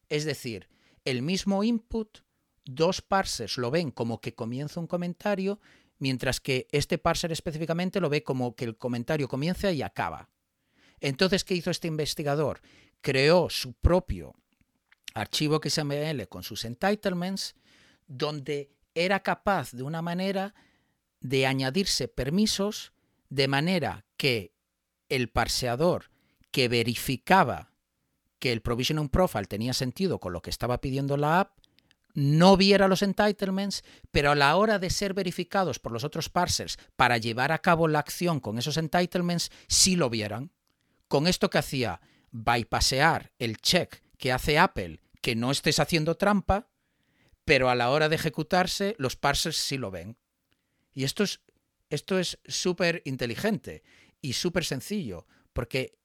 Es 0.08 0.24
decir, 0.24 0.70
el 1.04 1.22
mismo 1.22 1.66
input, 1.66 2.20
dos 2.76 3.02
parsers 3.02 3.58
lo 3.58 3.72
ven 3.72 3.92
como 3.92 4.22
que 4.22 4.36
comienza 4.36 4.80
un 4.80 4.88
comentario, 4.88 5.60
mientras 5.98 6.40
que 6.40 6.68
este 6.72 6.98
parser 6.98 7.32
específicamente 7.32 8.00
lo 8.00 8.10
ve 8.10 8.24
como 8.24 8.56
que 8.56 8.66
el 8.66 8.78
comentario 8.78 9.28
comienza 9.28 9.72
y 9.72 9.82
acaba. 9.82 10.30
Entonces, 11.00 11.44
¿qué 11.44 11.56
hizo 11.56 11.72
este 11.72 11.88
investigador? 11.88 12.62
Creó 13.02 13.50
su 13.50 13.74
propio 13.74 14.36
archivo 15.14 15.60
XML 15.64 16.28
con 16.28 16.44
sus 16.44 16.66
entitlements, 16.66 17.56
donde 18.08 18.72
era 18.94 19.22
capaz 19.22 19.72
de 19.72 19.84
una 19.84 20.02
manera 20.02 20.54
de 21.22 21.46
añadirse 21.46 22.08
permisos 22.08 22.94
de 23.30 23.48
manera 23.48 24.06
que 24.18 24.54
el 25.10 25.30
parseador 25.30 26.12
que 26.52 26.68
verificaba 26.68 27.72
que 28.40 28.52
el 28.52 28.62
provisioning 28.62 29.10
profile 29.10 29.46
tenía 29.46 29.74
sentido 29.74 30.20
con 30.20 30.34
lo 30.34 30.42
que 30.42 30.50
estaba 30.50 30.80
pidiendo 30.80 31.18
la 31.18 31.42
app, 31.42 31.59
no 32.14 32.57
viera 32.57 32.88
los 32.88 33.01
entitlements, 33.01 33.84
pero 34.12 34.32
a 34.32 34.36
la 34.36 34.55
hora 34.55 34.80
de 34.80 34.89
ser 34.89 35.14
verificados 35.14 35.80
por 35.80 35.91
los 35.91 36.03
otros 36.03 36.30
parsers 36.30 36.78
para 36.95 37.18
llevar 37.18 37.51
a 37.51 37.60
cabo 37.60 37.88
la 37.88 37.99
acción 37.99 38.39
con 38.39 38.57
esos 38.57 38.78
entitlements, 38.78 39.51
sí 39.68 39.95
lo 39.95 40.10
vieran. 40.10 40.51
Con 41.07 41.28
esto 41.28 41.49
que 41.49 41.57
hacía 41.57 42.01
bypassear 42.32 43.32
el 43.39 43.57
check 43.57 44.03
que 44.18 44.32
hace 44.32 44.60
Apple 44.60 45.01
que 45.22 45.36
no 45.36 45.51
estés 45.51 45.80
haciendo 45.80 46.16
trampa, 46.16 46.70
pero 47.45 47.70
a 47.70 47.76
la 47.76 47.89
hora 47.89 48.10
de 48.10 48.16
ejecutarse 48.16 48.95
los 48.97 49.16
parsers 49.16 49.57
sí 49.57 49.78
lo 49.78 49.91
ven. 49.91 50.18
Y 50.93 51.03
esto 51.03 51.24
es 51.24 51.41
esto 51.89 52.20
es 52.20 52.39
súper 52.45 53.01
inteligente 53.05 53.84
y 54.22 54.34
súper 54.34 54.64
sencillo, 54.64 55.26
porque 55.53 55.97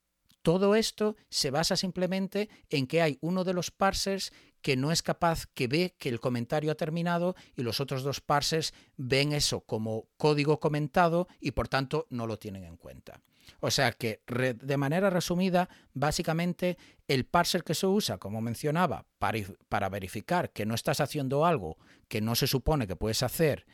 todo 0.43 0.75
esto 0.75 1.17
se 1.29 1.51
basa 1.51 1.77
simplemente 1.77 2.49
en 2.71 2.87
que 2.87 3.03
hay 3.03 3.19
uno 3.21 3.45
de 3.45 3.55
los 3.55 3.71
parsers 3.71 4.33
que 4.65 4.77
no 4.79 4.93
es 4.93 5.03
capaz, 5.03 5.45
que 5.53 5.69
ve 5.69 5.95
que 5.99 6.09
el 6.09 6.21
comentario 6.21 6.73
ha 6.73 6.75
terminado 6.75 7.37
y 7.55 7.63
los 7.63 7.81
otros 7.81 8.03
dos 8.03 8.23
parsers 8.23 8.73
ven 8.97 9.35
eso 9.35 9.61
como 9.61 10.09
código 10.17 10.59
comentado 10.59 11.29
y 11.39 11.51
por 11.51 11.69
tanto 11.69 12.07
no 12.09 12.27
lo 12.27 12.39
tienen 12.39 12.65
en 12.65 12.79
cuenta. 12.79 13.21
O 13.61 13.71
sea 13.71 13.93
que, 13.93 14.23
de 14.27 14.77
manera 14.79 15.11
resumida, 15.11 15.69
básicamente 15.93 16.79
el 17.09 17.27
parser 17.27 17.63
que 17.63 17.75
se 17.75 17.87
usa, 17.87 18.17
como 18.17 18.41
mencionaba, 18.41 19.05
para, 19.19 19.89
verificar 19.91 20.51
que 20.51 20.65
no 20.65 20.75
estás 20.75 21.01
haciendo 21.01 21.45
algo 21.45 21.77
que 22.09 22.23
no 22.23 22.35
se 22.35 22.47
supone 22.47 22.87
que 22.87 22.97
puedes 22.97 23.23
hacer 23.23 23.67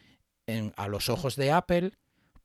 a 0.74 0.88
los 0.88 1.08
ojos 1.08 1.36
de 1.36 1.52
Apple, 1.52 1.92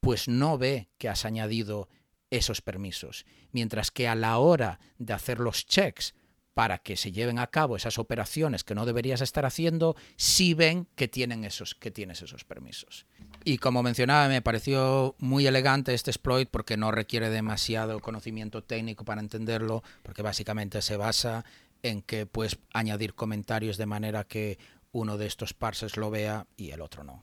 pues 0.02 0.28
no 0.28 0.60
ve 0.60 0.92
que 1.00 1.10
has 1.10 1.26
añadido 1.26 1.90
esos 2.30 2.62
permisos. 2.62 3.26
Mientras 3.52 3.90
que 3.90 4.08
a 4.08 4.14
la 4.14 4.38
hora 4.38 4.80
de 5.00 5.14
hacer 5.14 5.40
los 5.40 5.66
checks 5.66 6.14
para 6.56 6.78
que 6.78 6.96
se 6.96 7.12
lleven 7.12 7.38
a 7.38 7.48
cabo 7.48 7.76
esas 7.76 8.00
operaciones 8.00 8.64
que 8.64 8.76
no 8.76 8.86
deberías 8.86 9.20
estar 9.20 9.46
haciendo, 9.46 9.98
sí 10.16 10.54
ven 10.54 10.88
que, 10.96 11.10
tienen 11.10 11.44
esos, 11.44 11.76
que 11.76 11.92
tienes 11.92 12.22
esos 12.22 12.46
permisos. 12.46 13.06
Y 13.44 13.58
como 13.58 13.84
mencionaba, 13.84 14.30
me 14.30 14.42
pareció 14.42 15.16
muy 15.20 15.46
elegante 15.46 15.94
este 15.94 16.12
exploit 16.12 16.50
porque 16.50 16.78
no 16.78 16.92
requiere 16.92 17.30
demasiado 17.30 18.00
conocimiento 18.00 18.64
técnico 18.64 19.04
para 19.04 19.20
entenderlo, 19.20 19.84
porque 20.02 20.22
básicamente 20.22 20.82
se 20.82 20.96
basa 20.96 21.44
en 21.84 22.02
que 22.02 22.26
puedes 22.26 22.58
añadir 22.74 23.16
comentarios 23.16 23.76
de 23.76 23.86
manera 23.86 24.24
que 24.24 24.58
uno 24.94 25.18
de 25.18 25.28
estos 25.28 25.54
parsers 25.54 25.98
lo 25.98 26.10
vea 26.10 26.48
y 26.56 26.72
el 26.72 26.80
otro 26.80 27.04
no. 27.04 27.22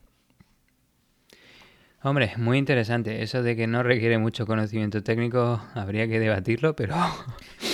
Hombre, 2.02 2.32
muy 2.36 2.59
interesante. 2.59 3.22
Eso 3.22 3.42
de 3.42 3.56
que 3.56 3.66
no 3.66 3.82
requiere 3.82 4.18
mucho 4.18 4.44
conocimiento 4.44 5.02
técnico, 5.02 5.62
habría 5.74 6.06
que 6.06 6.20
debatirlo, 6.20 6.76
pero... 6.76 6.96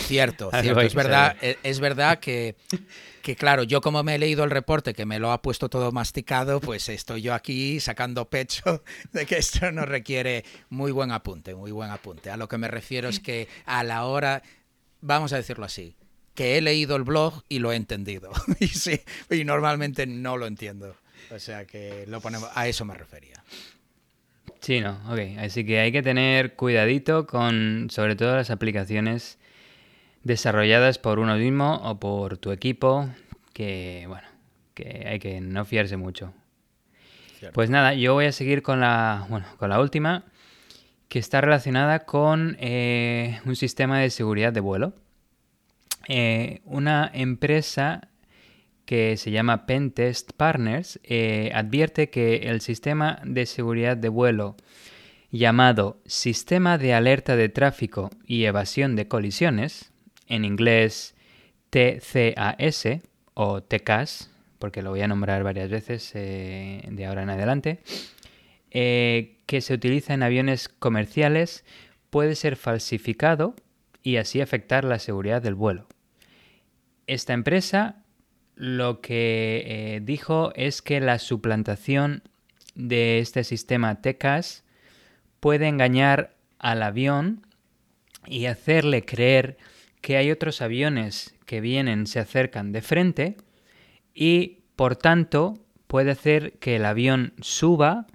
Cierto, 0.08 0.50
cierto. 0.60 0.80
Es 0.80 0.94
verdad, 0.94 1.36
es 1.40 1.80
verdad 1.80 2.18
que, 2.18 2.56
que, 3.22 3.36
claro, 3.36 3.62
yo 3.62 3.80
como 3.80 4.02
me 4.02 4.14
he 4.14 4.18
leído 4.18 4.42
el 4.44 4.50
reporte, 4.50 4.94
que 4.94 5.06
me 5.06 5.18
lo 5.18 5.30
ha 5.30 5.42
puesto 5.42 5.68
todo 5.68 5.92
masticado, 5.92 6.60
pues 6.60 6.88
estoy 6.88 7.22
yo 7.22 7.34
aquí 7.34 7.78
sacando 7.78 8.28
pecho 8.28 8.82
de 9.12 9.26
que 9.26 9.36
esto 9.36 9.70
no 9.70 9.84
requiere 9.84 10.44
muy 10.70 10.92
buen 10.92 11.12
apunte, 11.12 11.54
muy 11.54 11.70
buen 11.70 11.90
apunte. 11.90 12.30
A 12.30 12.36
lo 12.36 12.48
que 12.48 12.58
me 12.58 12.68
refiero 12.68 13.08
es 13.08 13.20
que 13.20 13.48
a 13.66 13.84
la 13.84 14.06
hora, 14.06 14.42
vamos 15.00 15.32
a 15.32 15.36
decirlo 15.36 15.66
así, 15.66 15.94
que 16.34 16.56
he 16.56 16.62
leído 16.62 16.96
el 16.96 17.02
blog 17.02 17.42
y 17.48 17.58
lo 17.58 17.72
he 17.72 17.76
entendido. 17.76 18.30
y 18.60 18.68
sí, 18.68 19.00
y 19.30 19.44
normalmente 19.44 20.06
no 20.06 20.36
lo 20.36 20.46
entiendo. 20.46 20.96
O 21.30 21.38
sea 21.38 21.66
que 21.66 22.04
lo 22.06 22.20
ponemos, 22.20 22.48
a 22.54 22.66
eso 22.66 22.84
me 22.84 22.94
refería. 22.94 23.44
Sí, 24.60 24.80
no, 24.80 24.98
ok. 25.10 25.38
Así 25.38 25.64
que 25.64 25.80
hay 25.80 25.92
que 25.92 26.02
tener 26.02 26.54
cuidadito 26.54 27.26
con, 27.26 27.88
sobre 27.90 28.16
todo, 28.16 28.36
las 28.36 28.50
aplicaciones 28.50 29.38
desarrolladas 30.28 30.98
por 30.98 31.18
uno 31.18 31.36
mismo 31.36 31.80
o 31.82 31.98
por 31.98 32.36
tu 32.36 32.52
equipo, 32.52 33.08
que, 33.54 34.04
bueno, 34.06 34.28
que 34.74 35.06
hay 35.08 35.18
que 35.18 35.40
no 35.40 35.64
fiarse 35.64 35.96
mucho. 35.96 36.32
Pues 37.52 37.70
nada, 37.70 37.94
yo 37.94 38.14
voy 38.14 38.26
a 38.26 38.32
seguir 38.32 38.62
con 38.62 38.80
la, 38.80 39.26
bueno, 39.28 39.46
con 39.56 39.70
la 39.70 39.80
última, 39.80 40.24
que 41.08 41.18
está 41.18 41.40
relacionada 41.40 42.00
con 42.04 42.56
eh, 42.60 43.40
un 43.46 43.56
sistema 43.56 44.00
de 44.00 44.10
seguridad 44.10 44.52
de 44.52 44.60
vuelo. 44.60 44.92
Eh, 46.08 46.60
una 46.64 47.10
empresa 47.14 48.08
que 48.84 49.16
se 49.16 49.30
llama 49.30 49.66
Pentest 49.66 50.32
Partners, 50.32 51.00
eh, 51.04 51.50
advierte 51.54 52.10
que 52.10 52.48
el 52.48 52.60
sistema 52.60 53.20
de 53.24 53.46
seguridad 53.46 53.96
de 53.96 54.08
vuelo 54.08 54.56
llamado 55.30 56.00
Sistema 56.06 56.78
de 56.78 56.94
Alerta 56.94 57.36
de 57.36 57.48
Tráfico 57.48 58.10
y 58.26 58.44
Evasión 58.44 58.96
de 58.96 59.08
Colisiones, 59.08 59.92
en 60.28 60.44
inglés 60.44 61.14
TCAS 61.70 63.00
o 63.34 63.62
TCAS, 63.62 64.30
porque 64.58 64.82
lo 64.82 64.90
voy 64.90 65.00
a 65.00 65.08
nombrar 65.08 65.42
varias 65.42 65.70
veces 65.70 66.10
eh, 66.14 66.82
de 66.88 67.06
ahora 67.06 67.22
en 67.22 67.30
adelante, 67.30 67.80
eh, 68.70 69.38
que 69.46 69.60
se 69.60 69.74
utiliza 69.74 70.14
en 70.14 70.22
aviones 70.22 70.68
comerciales, 70.68 71.64
puede 72.10 72.34
ser 72.34 72.56
falsificado 72.56 73.54
y 74.02 74.16
así 74.16 74.40
afectar 74.40 74.84
la 74.84 74.98
seguridad 74.98 75.42
del 75.42 75.54
vuelo. 75.54 75.86
Esta 77.06 77.32
empresa 77.32 78.02
lo 78.54 79.00
que 79.00 79.62
eh, 79.66 80.00
dijo 80.02 80.52
es 80.56 80.82
que 80.82 81.00
la 81.00 81.18
suplantación 81.18 82.22
de 82.74 83.20
este 83.20 83.44
sistema 83.44 84.00
TECAS 84.00 84.64
puede 85.40 85.68
engañar 85.68 86.34
al 86.58 86.82
avión 86.82 87.46
y 88.26 88.46
hacerle 88.46 89.04
creer 89.04 89.58
que 90.00 90.16
hay 90.16 90.30
otros 90.30 90.62
aviones 90.62 91.34
que 91.46 91.60
vienen, 91.60 92.06
se 92.06 92.20
acercan 92.20 92.72
de 92.72 92.82
frente 92.82 93.36
y 94.14 94.58
por 94.76 94.96
tanto 94.96 95.54
puede 95.86 96.10
hacer 96.10 96.52
que 96.58 96.76
el 96.76 96.84
avión 96.84 97.32
suba, 97.40 98.06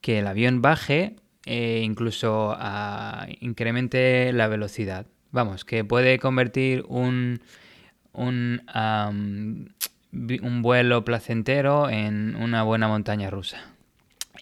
que 0.00 0.18
el 0.20 0.26
avión 0.26 0.62
baje 0.62 1.16
e 1.44 1.80
incluso 1.82 2.56
incremente 3.40 4.32
la 4.32 4.48
velocidad. 4.48 5.06
Vamos, 5.30 5.64
que 5.64 5.84
puede 5.84 6.18
convertir 6.18 6.84
un, 6.88 7.40
un, 8.12 8.62
un 10.12 10.62
vuelo 10.62 11.04
placentero 11.04 11.90
en 11.90 12.36
una 12.36 12.62
buena 12.62 12.88
montaña 12.88 13.30
rusa. 13.30 13.75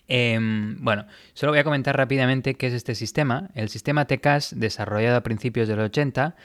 Em, 0.08 0.76
bueno, 0.80 1.06
solo 1.32 1.52
voy 1.52 1.60
a 1.60 1.64
comentar 1.64 1.96
rápidamente 1.96 2.54
qué 2.54 2.66
es 2.66 2.74
este 2.74 2.94
sistema. 2.94 3.50
El 3.54 3.68
sistema 3.68 4.06
TCAS, 4.06 4.58
desarrollado 4.58 5.16
a 5.16 5.22
principios 5.22 5.68
del 5.68 5.80
80, 5.80 6.36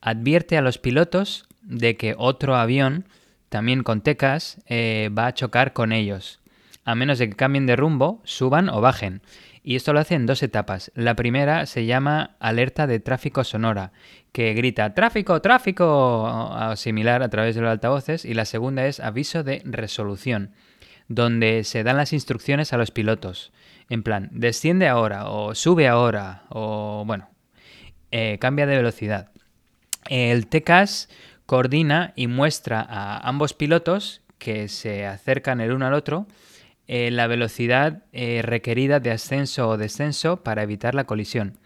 advierte 0.00 0.56
a 0.56 0.62
los 0.62 0.78
pilotos 0.78 1.46
de 1.62 1.96
que 1.96 2.14
otro 2.16 2.56
avión, 2.56 3.06
también 3.48 3.82
con 3.82 4.02
TCAS, 4.02 4.58
eh, 4.66 5.10
va 5.16 5.26
a 5.26 5.34
chocar 5.34 5.72
con 5.72 5.92
ellos, 5.92 6.40
a 6.84 6.94
menos 6.94 7.18
de 7.18 7.30
que 7.30 7.36
cambien 7.36 7.66
de 7.66 7.76
rumbo, 7.76 8.20
suban 8.24 8.68
o 8.68 8.80
bajen. 8.80 9.22
Y 9.62 9.76
esto 9.76 9.92
lo 9.92 10.00
hace 10.00 10.14
en 10.14 10.24
dos 10.24 10.42
etapas. 10.42 10.90
La 10.94 11.14
primera 11.14 11.66
se 11.66 11.84
llama 11.84 12.36
alerta 12.40 12.86
de 12.86 13.00
tráfico 13.00 13.44
sonora, 13.44 13.92
que 14.32 14.54
grita 14.54 14.94
tráfico, 14.94 15.42
tráfico, 15.42 16.74
similar 16.76 17.22
a 17.22 17.28
través 17.28 17.54
de 17.54 17.60
los 17.60 17.70
altavoces. 17.70 18.24
Y 18.24 18.32
la 18.32 18.46
segunda 18.46 18.86
es 18.86 18.98
aviso 19.00 19.42
de 19.42 19.60
resolución, 19.66 20.52
donde 21.08 21.64
se 21.64 21.82
dan 21.82 21.96
las 21.96 22.12
instrucciones 22.12 22.72
a 22.72 22.76
los 22.76 22.90
pilotos. 22.90 23.52
En 23.88 24.02
plan, 24.02 24.28
desciende 24.32 24.86
ahora, 24.86 25.28
o 25.30 25.54
sube 25.54 25.88
ahora, 25.88 26.44
o 26.50 27.04
bueno, 27.06 27.28
eh, 28.10 28.38
cambia 28.40 28.66
de 28.66 28.76
velocidad. 28.76 29.30
El 30.08 30.46
TCAS 30.46 31.08
coordina 31.46 32.12
y 32.14 32.26
muestra 32.26 32.80
a 32.80 33.26
ambos 33.26 33.54
pilotos 33.54 34.22
que 34.38 34.68
se 34.68 35.06
acercan 35.06 35.60
el 35.60 35.72
uno 35.72 35.86
al 35.86 35.94
otro 35.94 36.26
eh, 36.90 37.10
la 37.10 37.26
velocidad 37.26 38.02
eh, 38.12 38.40
requerida 38.42 38.98
de 38.98 39.10
ascenso 39.10 39.68
o 39.68 39.76
descenso 39.76 40.42
para 40.42 40.62
evitar 40.62 40.94
la 40.94 41.04
colisión. 41.04 41.58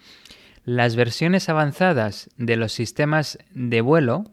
Las 0.64 0.96
versiones 0.96 1.48
avanzadas 1.48 2.28
de 2.36 2.56
los 2.56 2.72
sistemas 2.72 3.38
de 3.52 3.82
vuelo 3.82 4.24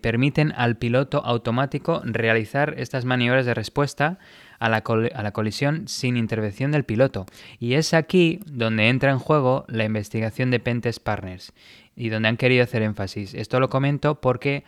permiten 0.00 0.52
al 0.56 0.76
piloto 0.76 1.24
automático 1.24 2.02
realizar 2.04 2.74
estas 2.78 3.04
maniobras 3.04 3.46
de 3.46 3.54
respuesta 3.54 4.18
a 4.58 4.68
la, 4.68 4.82
a 5.14 5.22
la, 5.22 5.32
colisión 5.32 5.88
sin 5.88 6.16
intervención 6.16 6.72
del 6.72 6.84
piloto. 6.84 7.26
Y 7.58 7.74
es 7.74 7.94
aquí 7.94 8.40
donde 8.46 8.88
entra 8.88 9.10
en 9.10 9.18
juego 9.18 9.64
la 9.68 9.84
investigación 9.84 10.50
de 10.50 10.60
Pentes 10.60 11.00
Partners 11.00 11.52
y 11.96 12.08
donde 12.08 12.28
han 12.28 12.36
querido 12.36 12.64
hacer 12.64 12.82
énfasis. 12.82 13.34
Esto 13.34 13.60
lo 13.60 13.70
comento 13.70 14.20
porque 14.20 14.64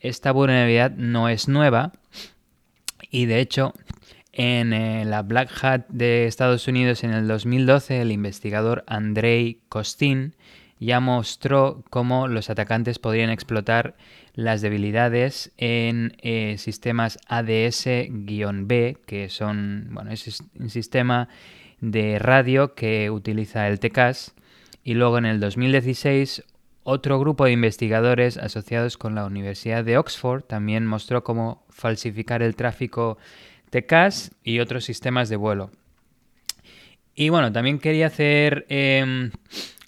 esta 0.00 0.32
vulnerabilidad 0.32 0.92
no 0.92 1.28
es 1.28 1.48
nueva 1.48 1.92
y 3.10 3.26
de 3.26 3.40
hecho 3.40 3.74
en 4.32 4.72
eh, 4.72 5.04
la 5.04 5.22
Black 5.22 5.50
Hat 5.62 5.86
de 5.88 6.26
Estados 6.26 6.68
Unidos 6.68 7.02
en 7.02 7.12
el 7.12 7.26
2012, 7.26 8.00
el 8.00 8.12
investigador 8.12 8.84
Andrei 8.86 9.58
Kostin 9.68 10.36
ya 10.80 11.00
mostró 11.00 11.84
cómo 11.90 12.28
los 12.28 12.50
atacantes 12.50 12.98
podrían 12.98 13.30
explotar 13.30 13.96
las 14.34 14.60
debilidades 14.60 15.52
en 15.56 16.16
eh, 16.22 16.56
sistemas 16.58 17.18
ADS-B, 17.28 18.98
que 19.06 19.28
son, 19.28 19.88
bueno, 19.90 20.12
es 20.12 20.42
un 20.58 20.70
sistema 20.70 21.28
de 21.80 22.18
radio 22.18 22.74
que 22.74 23.10
utiliza 23.10 23.68
el 23.68 23.80
TCAS. 23.80 24.34
Y 24.84 24.94
luego 24.94 25.18
en 25.18 25.26
el 25.26 25.40
2016, 25.40 26.44
otro 26.84 27.18
grupo 27.18 27.44
de 27.44 27.52
investigadores 27.52 28.36
asociados 28.36 28.96
con 28.96 29.14
la 29.14 29.26
Universidad 29.26 29.84
de 29.84 29.98
Oxford 29.98 30.42
también 30.44 30.86
mostró 30.86 31.24
cómo 31.24 31.66
falsificar 31.68 32.42
el 32.42 32.56
tráfico 32.56 33.18
TCAS 33.70 34.32
y 34.42 34.60
otros 34.60 34.84
sistemas 34.84 35.28
de 35.28 35.36
vuelo. 35.36 35.70
Y 37.14 37.30
bueno, 37.30 37.50
también 37.52 37.80
quería 37.80 38.06
hacer 38.06 38.64
em, 38.68 39.32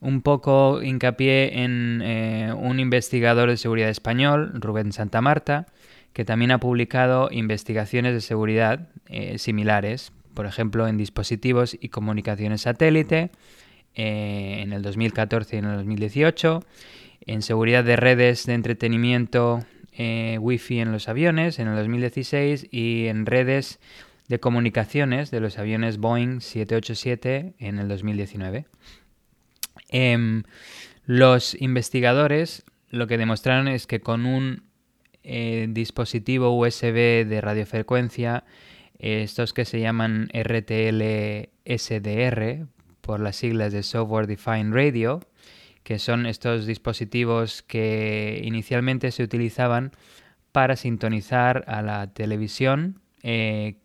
un 0.01 0.23
poco 0.23 0.83
hincapié 0.83 1.63
en 1.63 2.01
eh, 2.03 2.55
un 2.57 2.81
investigador 2.81 3.51
de 3.51 3.57
seguridad 3.57 3.91
español, 3.91 4.53
Rubén 4.55 4.93
Santamarta, 4.93 5.67
que 6.13 6.25
también 6.25 6.51
ha 6.51 6.59
publicado 6.59 7.29
investigaciones 7.31 8.15
de 8.15 8.21
seguridad 8.21 8.89
eh, 9.07 9.39
similares, 9.39 10.13
por 10.35 10.47
ejemplo, 10.47 10.89
en 10.89 10.97
dispositivos 10.97 11.77
y 11.79 11.91
comunicaciones 11.91 12.63
satélite, 12.63 13.31
eh, 13.95 14.61
en 14.61 14.73
el 14.73 14.83
2014 14.83 15.57
y 15.57 15.59
en 15.59 15.65
el 15.67 15.77
2018, 15.77 16.65
en 17.27 17.43
seguridad 17.43 17.85
de 17.85 17.97
redes 17.97 18.47
de 18.47 18.55
entretenimiento 18.55 19.65
Wi-Fi 19.99 20.79
en 20.79 20.93
los 20.93 21.11
aviones 21.11 21.59
en 21.59 21.69
el 21.69 21.77
2016 21.77 22.69
y 22.71 23.09
en 23.09 23.27
redes 23.27 23.81
de 24.29 24.41
comunicaciones 24.41 25.31
de 25.31 25.41
los 25.41 25.59
aviones 25.59 25.99
Boeing 25.99 26.41
787 26.41 27.55
en 27.59 27.79
el 27.79 27.89
2019. 27.89 28.65
Em, 29.91 30.45
los 31.05 31.61
investigadores 31.61 32.65
lo 32.89 33.07
que 33.07 33.19
demostraron 33.19 33.69
es 33.69 33.87
que 33.87 34.01
con 34.01 34.27
un 34.27 34.63
eh, 35.23 35.67
dispositivo 35.71 36.57
USB 36.57 37.27
de 37.27 37.41
radiofrecuencia, 37.41 38.45
estos 38.99 39.53
que 39.53 39.65
se 39.65 39.81
llaman 39.81 40.29
RTL 40.33 41.49
SDR, 41.65 42.67
por 43.01 43.21
las 43.21 43.37
siglas 43.37 43.73
de 43.73 43.83
Software 43.83 44.27
Defined 44.27 44.75
Radio, 44.75 45.21
que 45.83 45.99
son 45.99 46.27
estos 46.27 46.67
dispositivos 46.67 47.63
que 47.63 48.41
inicialmente 48.45 49.11
se 49.11 49.23
utilizaban 49.23 49.93
para 50.53 50.77
sintonizar 50.77 51.65
a 51.67 51.83
la 51.83 52.13
televisión, 52.13 53.01
eh, 53.23 53.77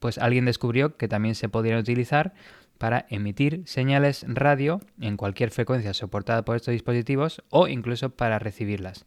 pues 0.00 0.18
alguien 0.18 0.44
descubrió 0.44 0.96
que 0.96 1.08
también 1.08 1.34
se 1.34 1.48
podían 1.48 1.78
utilizar 1.78 2.34
para 2.78 3.06
emitir 3.10 3.62
señales 3.66 4.24
radio 4.28 4.80
en 5.00 5.16
cualquier 5.16 5.50
frecuencia 5.50 5.92
soportada 5.92 6.44
por 6.44 6.56
estos 6.56 6.72
dispositivos 6.72 7.42
o 7.50 7.68
incluso 7.68 8.10
para 8.10 8.38
recibirlas. 8.38 9.04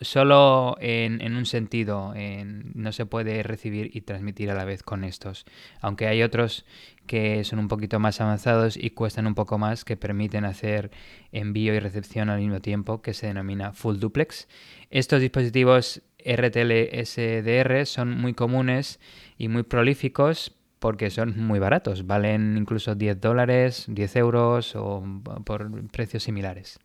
solo 0.00 0.76
en, 0.78 1.34
un 1.34 1.44
sentido, 1.44 2.14
no 2.14 2.92
se 2.92 3.04
puede 3.06 3.42
recibir 3.42 3.90
y 3.94 4.02
transmitir 4.02 4.48
a 4.50 4.54
la 4.54 4.64
vez 4.64 4.84
con 4.84 5.02
estos, 5.02 5.44
aunque 5.80 6.06
hay 6.06 6.22
otros 6.22 6.64
que 7.08 7.42
son 7.42 7.58
un 7.58 7.66
poquito 7.66 7.98
más 7.98 8.20
avanzados 8.20 8.76
y 8.76 8.90
cuestan 8.90 9.26
un 9.26 9.34
poco 9.34 9.58
más, 9.58 9.84
que 9.84 9.96
permiten 9.96 10.44
hacer 10.44 10.92
envío 11.32 11.74
y 11.74 11.80
recepción 11.80 12.28
al 12.28 12.38
mismo 12.38 12.60
tiempo, 12.60 13.02
que 13.02 13.14
se 13.14 13.26
denomina 13.26 13.72
full 13.72 13.98
duplex. 13.98 14.46
Estos 14.90 15.20
dispositivos 15.20 16.02
RTL 16.24 16.72
SDR 17.04 17.86
son 17.86 18.10
muy 18.10 18.34
comunes 18.34 19.00
y 19.36 19.48
muy 19.48 19.62
prolíficos 19.62 20.57
porque 20.78 21.10
son 21.10 21.38
muy 21.38 21.58
baratos, 21.58 22.06
valen 22.06 22.56
incluso 22.56 22.94
10 22.94 23.20
dólares, 23.20 23.84
10 23.88 24.16
euros 24.16 24.76
o 24.76 25.02
por 25.44 25.88
precios 25.88 26.22
similares. 26.22 26.78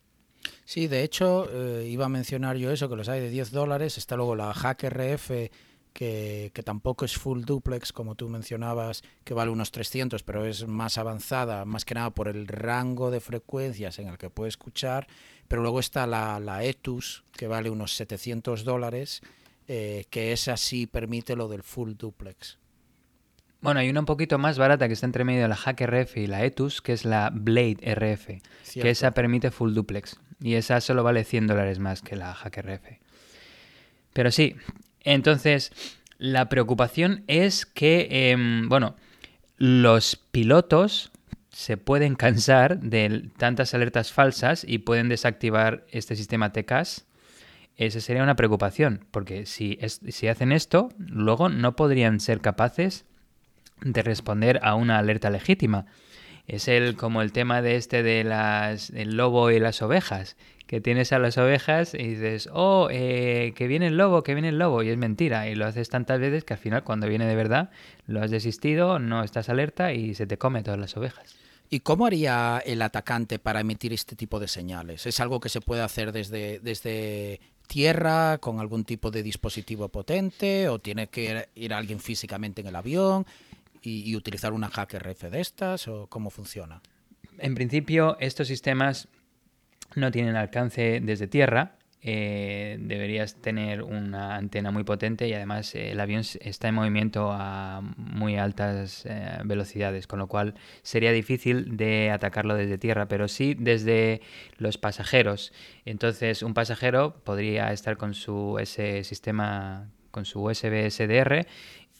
Sí, 0.65 0.87
de 0.87 1.03
hecho, 1.03 1.47
eh, 1.51 1.87
iba 1.87 2.05
a 2.05 2.09
mencionar 2.09 2.57
yo 2.57 2.71
eso, 2.71 2.89
que 2.89 2.95
los 2.95 3.09
hay 3.09 3.21
de 3.21 3.29
10 3.29 3.51
dólares. 3.51 3.97
Está 3.97 4.15
luego 4.15 4.35
la 4.35 4.53
Hack 4.53 4.83
RF, 4.83 5.51
que, 5.93 6.51
que, 6.53 6.63
tampoco 6.63 7.05
es 7.05 7.17
full 7.17 7.43
duplex, 7.43 7.93
como 7.93 8.15
tú 8.15 8.29
mencionabas, 8.29 9.03
que 9.23 9.33
vale 9.33 9.51
unos 9.51 9.71
300, 9.71 10.23
pero 10.23 10.45
es 10.45 10.67
más 10.67 10.97
avanzada, 10.97 11.65
más 11.65 11.85
que 11.85 11.95
nada 11.95 12.09
por 12.09 12.27
el 12.27 12.47
rango 12.47 13.11
de 13.11 13.19
frecuencias 13.19 13.99
en 13.99 14.07
el 14.07 14.17
que 14.17 14.29
puede 14.29 14.49
escuchar. 14.49 15.07
Pero 15.47 15.61
luego 15.61 15.79
está 15.79 16.07
la, 16.07 16.39
la 16.39 16.63
ETUS, 16.63 17.23
que 17.33 17.47
vale 17.47 17.69
unos 17.69 17.95
700 17.95 18.63
dólares, 18.63 19.21
eh, 19.67 20.05
que 20.09 20.31
esa 20.31 20.57
sí 20.57 20.87
permite 20.87 21.35
lo 21.35 21.47
del 21.47 21.63
full 21.63 21.93
duplex. 21.97 22.57
Bueno, 23.63 23.79
hay 23.79 23.89
una 23.89 24.01
un 24.01 24.05
poquito 24.05 24.37
más 24.37 24.57
barata 24.57 24.89
que 24.89 24.93
está 24.93 25.05
entre 25.05 25.23
medio 25.23 25.43
de 25.43 25.47
la 25.47 25.55
Hack 25.55 25.79
RF 25.79 26.17
y 26.17 26.27
la 26.27 26.43
ETUS, 26.43 26.81
que 26.81 26.91
es 26.91 27.05
la 27.05 27.29
Blade 27.33 27.77
RF, 27.95 28.41
que 28.73 28.89
esa 28.89 29.11
permite 29.11 29.51
full 29.51 29.73
duplex. 29.73 30.19
Y 30.41 30.55
esa 30.55 30.81
solo 30.81 31.01
vale 31.01 31.23
100 31.23 31.47
dólares 31.47 31.79
más 31.79 32.01
que 32.01 32.17
la 32.17 32.33
Hack 32.33 32.57
RF. 32.57 32.99
Pero 34.11 34.31
sí, 34.31 34.57
entonces 34.99 35.71
la 36.17 36.49
preocupación 36.49 37.23
es 37.27 37.65
que, 37.65 38.31
em, 38.31 38.67
bueno, 38.67 38.97
los 39.55 40.17
pilotos 40.17 41.13
se 41.49 41.77
pueden 41.77 42.15
cansar 42.15 42.81
de 42.81 43.29
tantas 43.37 43.73
alertas 43.73 44.11
falsas 44.11 44.65
y 44.67 44.79
pueden 44.79 45.07
desactivar 45.07 45.85
este 45.89 46.17
sistema 46.17 46.51
TCAS. 46.51 47.05
Esa 47.77 48.01
sería 48.01 48.23
una 48.23 48.35
preocupación, 48.35 49.05
porque 49.09 49.45
si, 49.45 49.79
si 49.87 50.27
hacen 50.27 50.51
esto, 50.51 50.89
luego 50.97 51.47
no 51.47 51.77
podrían 51.77 52.19
ser 52.19 52.41
capaces 52.41 53.05
de 53.83 54.01
responder 54.01 54.59
a 54.63 54.75
una 54.75 54.97
alerta 54.97 55.29
legítima. 55.29 55.85
Es 56.47 56.67
el, 56.67 56.95
como 56.95 57.21
el 57.21 57.31
tema 57.31 57.61
de 57.61 57.75
este 57.75 58.03
de 58.03 58.23
las, 58.23 58.91
del 58.91 59.15
lobo 59.15 59.49
y 59.51 59.59
las 59.59 59.81
ovejas, 59.81 60.35
que 60.67 60.81
tienes 60.81 61.13
a 61.13 61.19
las 61.19 61.37
ovejas 61.37 61.93
y 61.93 62.15
dices, 62.15 62.49
oh, 62.51 62.87
eh, 62.91 63.53
que 63.55 63.67
viene 63.67 63.87
el 63.87 63.97
lobo, 63.97 64.23
que 64.23 64.33
viene 64.33 64.49
el 64.49 64.57
lobo, 64.57 64.83
y 64.83 64.89
es 64.89 64.97
mentira, 64.97 65.47
y 65.47 65.55
lo 65.55 65.65
haces 65.65 65.89
tantas 65.89 66.19
veces 66.19 66.43
que 66.43 66.53
al 66.53 66.59
final 66.59 66.83
cuando 66.83 67.07
viene 67.07 67.25
de 67.27 67.35
verdad 67.35 67.69
lo 68.07 68.21
has 68.21 68.31
desistido, 68.31 68.99
no 68.99 69.23
estás 69.23 69.49
alerta 69.49 69.93
y 69.93 70.15
se 70.15 70.25
te 70.25 70.37
come 70.37 70.63
todas 70.63 70.79
las 70.79 70.97
ovejas. 70.97 71.35
¿Y 71.69 71.79
cómo 71.79 72.05
haría 72.05 72.61
el 72.65 72.81
atacante 72.81 73.39
para 73.39 73.61
emitir 73.61 73.93
este 73.93 74.15
tipo 74.15 74.39
de 74.39 74.47
señales? 74.47 75.05
¿Es 75.05 75.19
algo 75.19 75.39
que 75.39 75.49
se 75.49 75.61
puede 75.61 75.81
hacer 75.81 76.11
desde, 76.11 76.59
desde 76.59 77.39
tierra 77.67 78.37
con 78.39 78.59
algún 78.59 78.83
tipo 78.83 79.09
de 79.11 79.23
dispositivo 79.23 79.89
potente 79.89 80.69
o 80.69 80.79
tiene 80.79 81.07
que 81.07 81.47
ir 81.55 81.73
alguien 81.73 81.99
físicamente 81.99 82.61
en 82.61 82.67
el 82.67 82.75
avión? 82.75 83.25
Y, 83.83 84.15
utilizar 84.15 84.53
una 84.53 84.69
hacker 84.69 85.03
RF 85.03 85.29
de 85.29 85.41
estas 85.41 85.87
o 85.87 86.07
cómo 86.07 86.29
funciona? 86.29 86.81
En 87.39 87.55
principio, 87.55 88.17
estos 88.19 88.47
sistemas 88.47 89.07
no 89.95 90.11
tienen 90.11 90.35
alcance 90.35 90.99
desde 91.01 91.27
tierra. 91.27 91.75
Eh, 92.05 92.77
deberías 92.81 93.35
tener 93.35 93.81
una 93.81 94.35
antena 94.35 94.71
muy 94.71 94.83
potente 94.83 95.25
y 95.29 95.33
además 95.33 95.73
eh, 95.73 95.91
el 95.91 96.01
avión 96.01 96.23
está 96.41 96.67
en 96.67 96.75
movimiento 96.75 97.31
a 97.31 97.79
muy 97.95 98.35
altas 98.35 99.05
eh, 99.05 99.37
velocidades, 99.45 100.05
con 100.05 100.19
lo 100.19 100.27
cual 100.27 100.55
sería 100.81 101.13
difícil 101.13 101.77
de 101.77 102.11
atacarlo 102.11 102.55
desde 102.55 102.77
tierra, 102.77 103.07
pero 103.07 103.29
sí 103.29 103.55
desde 103.57 104.21
los 104.57 104.77
pasajeros. 104.77 105.53
Entonces 105.85 106.43
un 106.43 106.53
pasajero 106.53 107.23
podría 107.23 107.71
estar 107.71 107.95
con 107.95 108.13
su 108.13 108.59
ese 108.59 109.05
sistema 109.05 109.89
con 110.11 110.25
su 110.25 110.43
USB 110.43 110.91
SDR 110.91 111.47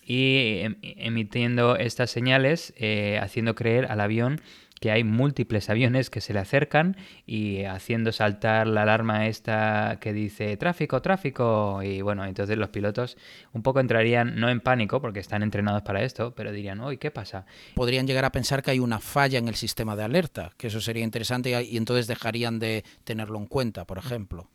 y 0.05 0.59
em, 0.61 0.75
emitiendo 0.81 1.77
estas 1.77 2.11
señales, 2.11 2.73
eh, 2.77 3.19
haciendo 3.21 3.55
creer 3.55 3.91
al 3.91 4.01
avión 4.01 4.41
que 4.83 4.91
hay 4.91 5.05
múltiples 5.05 5.69
aviones 5.69 6.09
que 6.09 6.19
se 6.19 6.33
le 6.33 6.39
acercan 6.39 6.97
y 7.25 7.63
haciendo 7.63 8.11
saltar 8.11 8.67
la 8.67 8.81
alarma 8.81 9.27
esta 9.27 9.97
que 10.01 10.11
dice 10.11 10.57
tráfico, 10.57 11.01
tráfico. 11.01 11.81
Y 11.81 12.01
bueno, 12.01 12.25
entonces 12.25 12.57
los 12.57 12.67
pilotos 12.67 13.17
un 13.53 13.63
poco 13.63 13.79
entrarían, 13.79 14.35
no 14.41 14.49
en 14.49 14.59
pánico, 14.59 14.99
porque 14.99 15.21
están 15.21 15.41
entrenados 15.41 15.83
para 15.83 16.03
esto, 16.03 16.35
pero 16.35 16.51
dirían, 16.51 16.81
uy, 16.81 16.97
¿qué 16.97 17.11
pasa? 17.11 17.45
Podrían 17.75 18.07
llegar 18.07 18.25
a 18.25 18.33
pensar 18.33 18.61
que 18.61 18.71
hay 18.71 18.79
una 18.79 18.99
falla 18.99 19.39
en 19.39 19.47
el 19.47 19.55
sistema 19.55 19.95
de 19.95 20.03
alerta, 20.03 20.51
que 20.57 20.67
eso 20.67 20.81
sería 20.81 21.05
interesante 21.05 21.63
y 21.63 21.77
entonces 21.77 22.07
dejarían 22.07 22.59
de 22.59 22.83
tenerlo 23.05 23.39
en 23.39 23.45
cuenta, 23.45 23.85
por 23.85 23.99
ejemplo. 23.99 24.49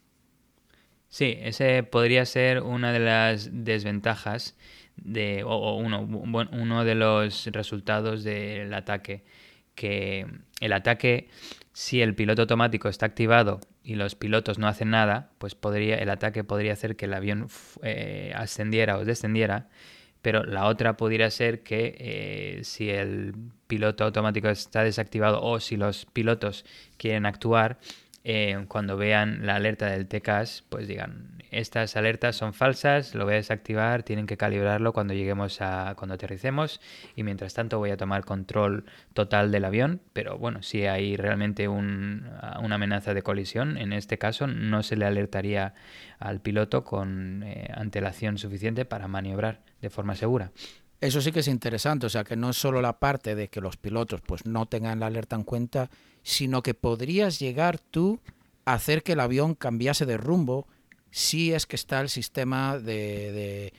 Sí, 1.08 1.38
ese 1.40 1.84
podría 1.84 2.26
ser 2.26 2.60
una 2.60 2.92
de 2.92 2.98
las 2.98 3.48
desventajas 3.50 4.58
de, 5.04 5.42
o, 5.44 5.76
uno, 5.76 6.00
uno 6.02 6.84
de 6.84 6.94
los 6.94 7.46
resultados 7.46 8.24
del 8.24 8.72
ataque. 8.74 9.24
Que 9.74 10.26
el 10.60 10.72
ataque, 10.72 11.28
si 11.72 12.02
el 12.02 12.14
piloto 12.14 12.42
automático 12.42 12.88
está 12.88 13.06
activado 13.06 13.60
y 13.82 13.94
los 13.94 14.14
pilotos 14.14 14.58
no 14.58 14.66
hacen 14.66 14.90
nada, 14.90 15.30
pues 15.38 15.54
podría, 15.54 15.96
el 15.96 16.10
ataque 16.10 16.44
podría 16.44 16.72
hacer 16.72 16.96
que 16.96 17.06
el 17.06 17.14
avión 17.14 17.48
eh, 17.82 18.32
ascendiera 18.34 18.98
o 18.98 19.04
descendiera. 19.04 19.68
Pero 20.20 20.44
la 20.44 20.66
otra 20.66 20.96
podría 20.96 21.30
ser 21.30 21.62
que 21.62 21.96
eh, 21.98 22.64
si 22.64 22.90
el 22.90 23.34
piloto 23.68 24.04
automático 24.04 24.48
está 24.48 24.82
desactivado 24.82 25.40
o 25.42 25.60
si 25.60 25.76
los 25.76 26.06
pilotos 26.06 26.64
quieren 26.96 27.24
actuar, 27.24 27.78
eh, 28.24 28.64
cuando 28.68 28.96
vean 28.96 29.46
la 29.46 29.54
alerta 29.54 29.86
del 29.86 30.06
TCAS, 30.08 30.64
pues 30.68 30.88
digan, 30.88 31.37
estas 31.50 31.96
alertas 31.96 32.36
son 32.36 32.52
falsas, 32.52 33.14
lo 33.14 33.24
voy 33.24 33.34
a 33.34 33.36
desactivar, 33.36 34.02
tienen 34.02 34.26
que 34.26 34.36
calibrarlo 34.36 34.92
cuando 34.92 35.14
lleguemos 35.14 35.60
a, 35.60 35.94
cuando 35.96 36.14
aterricemos 36.14 36.80
y 37.16 37.22
mientras 37.22 37.54
tanto 37.54 37.78
voy 37.78 37.90
a 37.90 37.96
tomar 37.96 38.24
control 38.24 38.84
total 39.14 39.50
del 39.50 39.64
avión, 39.64 40.00
pero 40.12 40.38
bueno, 40.38 40.62
si 40.62 40.86
hay 40.86 41.16
realmente 41.16 41.68
una 41.68 42.74
amenaza 42.74 43.14
de 43.14 43.22
colisión, 43.22 43.78
en 43.78 43.92
este 43.92 44.18
caso 44.18 44.46
no 44.46 44.82
se 44.82 44.96
le 44.96 45.06
alertaría 45.06 45.74
al 46.18 46.40
piloto 46.40 46.84
con 46.84 47.42
eh, 47.44 47.70
antelación 47.74 48.38
suficiente 48.38 48.84
para 48.84 49.08
maniobrar 49.08 49.60
de 49.80 49.90
forma 49.90 50.14
segura. 50.14 50.52
Eso 51.00 51.20
sí 51.20 51.30
que 51.30 51.40
es 51.40 51.48
interesante, 51.48 52.06
o 52.06 52.08
sea 52.08 52.24
que 52.24 52.34
no 52.34 52.50
es 52.50 52.56
solo 52.56 52.82
la 52.82 52.98
parte 52.98 53.36
de 53.36 53.48
que 53.48 53.60
los 53.60 53.76
pilotos 53.76 54.20
pues 54.20 54.46
no 54.46 54.66
tengan 54.66 54.98
la 54.98 55.06
alerta 55.06 55.36
en 55.36 55.44
cuenta, 55.44 55.90
sino 56.22 56.62
que 56.62 56.74
podrías 56.74 57.38
llegar 57.38 57.78
tú 57.78 58.20
a 58.64 58.74
hacer 58.74 59.04
que 59.04 59.12
el 59.12 59.20
avión 59.20 59.54
cambiase 59.54 60.06
de 60.06 60.16
rumbo 60.16 60.66
si 61.10 61.52
es 61.52 61.66
que 61.66 61.76
está 61.76 62.00
el 62.00 62.08
sistema 62.08 62.78
de, 62.78 63.72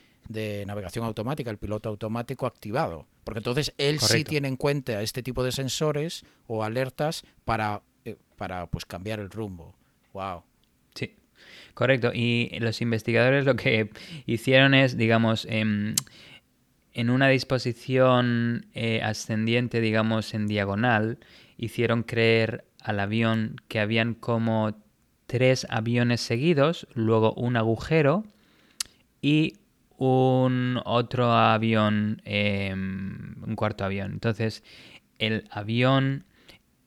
navegación 0.66 1.06
automática, 1.06 1.50
el 1.50 1.58
piloto 1.58 1.90
automático 1.90 2.46
activado. 2.46 3.08
Porque 3.24 3.40
entonces 3.40 3.74
él 3.78 4.00
sí 4.00 4.24
tiene 4.24 4.48
en 4.48 4.56
cuenta 4.56 5.02
este 5.02 5.22
tipo 5.24 5.44
de 5.44 5.52
sensores 5.52 6.26
o 6.48 6.64
alertas 6.64 7.24
para, 7.46 7.82
eh, 8.06 8.16
para 8.36 8.68
pues 8.68 8.86
cambiar 8.86 9.20
el 9.20 9.30
rumbo. 9.30 9.76
Wow. 10.14 10.44
Sí, 10.96 11.16
correcto. 11.74 12.12
Y 12.14 12.50
los 12.60 12.82
investigadores 12.82 13.46
lo 13.46 13.56
que 13.56 13.92
hicieron 14.26 14.74
es, 14.74 14.98
digamos, 14.98 15.46
em, 15.50 15.96
en 16.94 17.10
una 17.10 17.28
disposición 17.30 18.66
eh, 18.74 19.02
ascendiente, 19.04 19.80
digamos, 19.80 20.34
en 20.34 20.48
diagonal, 20.48 21.20
hicieron 21.58 22.04
creer 22.04 22.66
al 22.82 23.00
avión 23.00 23.56
que 23.68 23.80
habían 23.80 24.16
como 24.16 24.76
tres 25.30 25.68
aviones 25.70 26.22
seguidos, 26.22 26.88
luego 26.96 27.34
un 27.34 27.56
agujero 27.56 28.24
y 29.22 29.58
un 29.96 30.82
otro 30.86 31.32
avión, 31.32 32.24
em, 32.26 33.36
un 33.46 33.56
cuarto 33.56 33.86
avión. 33.86 34.12
Entonces, 34.12 34.64
el 35.20 35.48
avión 35.52 36.26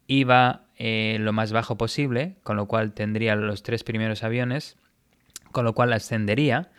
iba 0.09 0.65
eh, 0.77 1.19
lo 1.21 1.33
más 1.33 1.53
bajo 1.53 1.79
posible, 1.79 2.35
con 2.43 2.57
lo 2.57 2.67
cual 2.67 2.95
tendría 2.95 3.37
los 3.37 3.63
tres 3.63 3.85
primeros 3.85 4.25
aviones, 4.25 4.77
con 5.53 5.65
lo 5.65 5.73
cual 5.73 5.93
ascendería, 5.93 6.73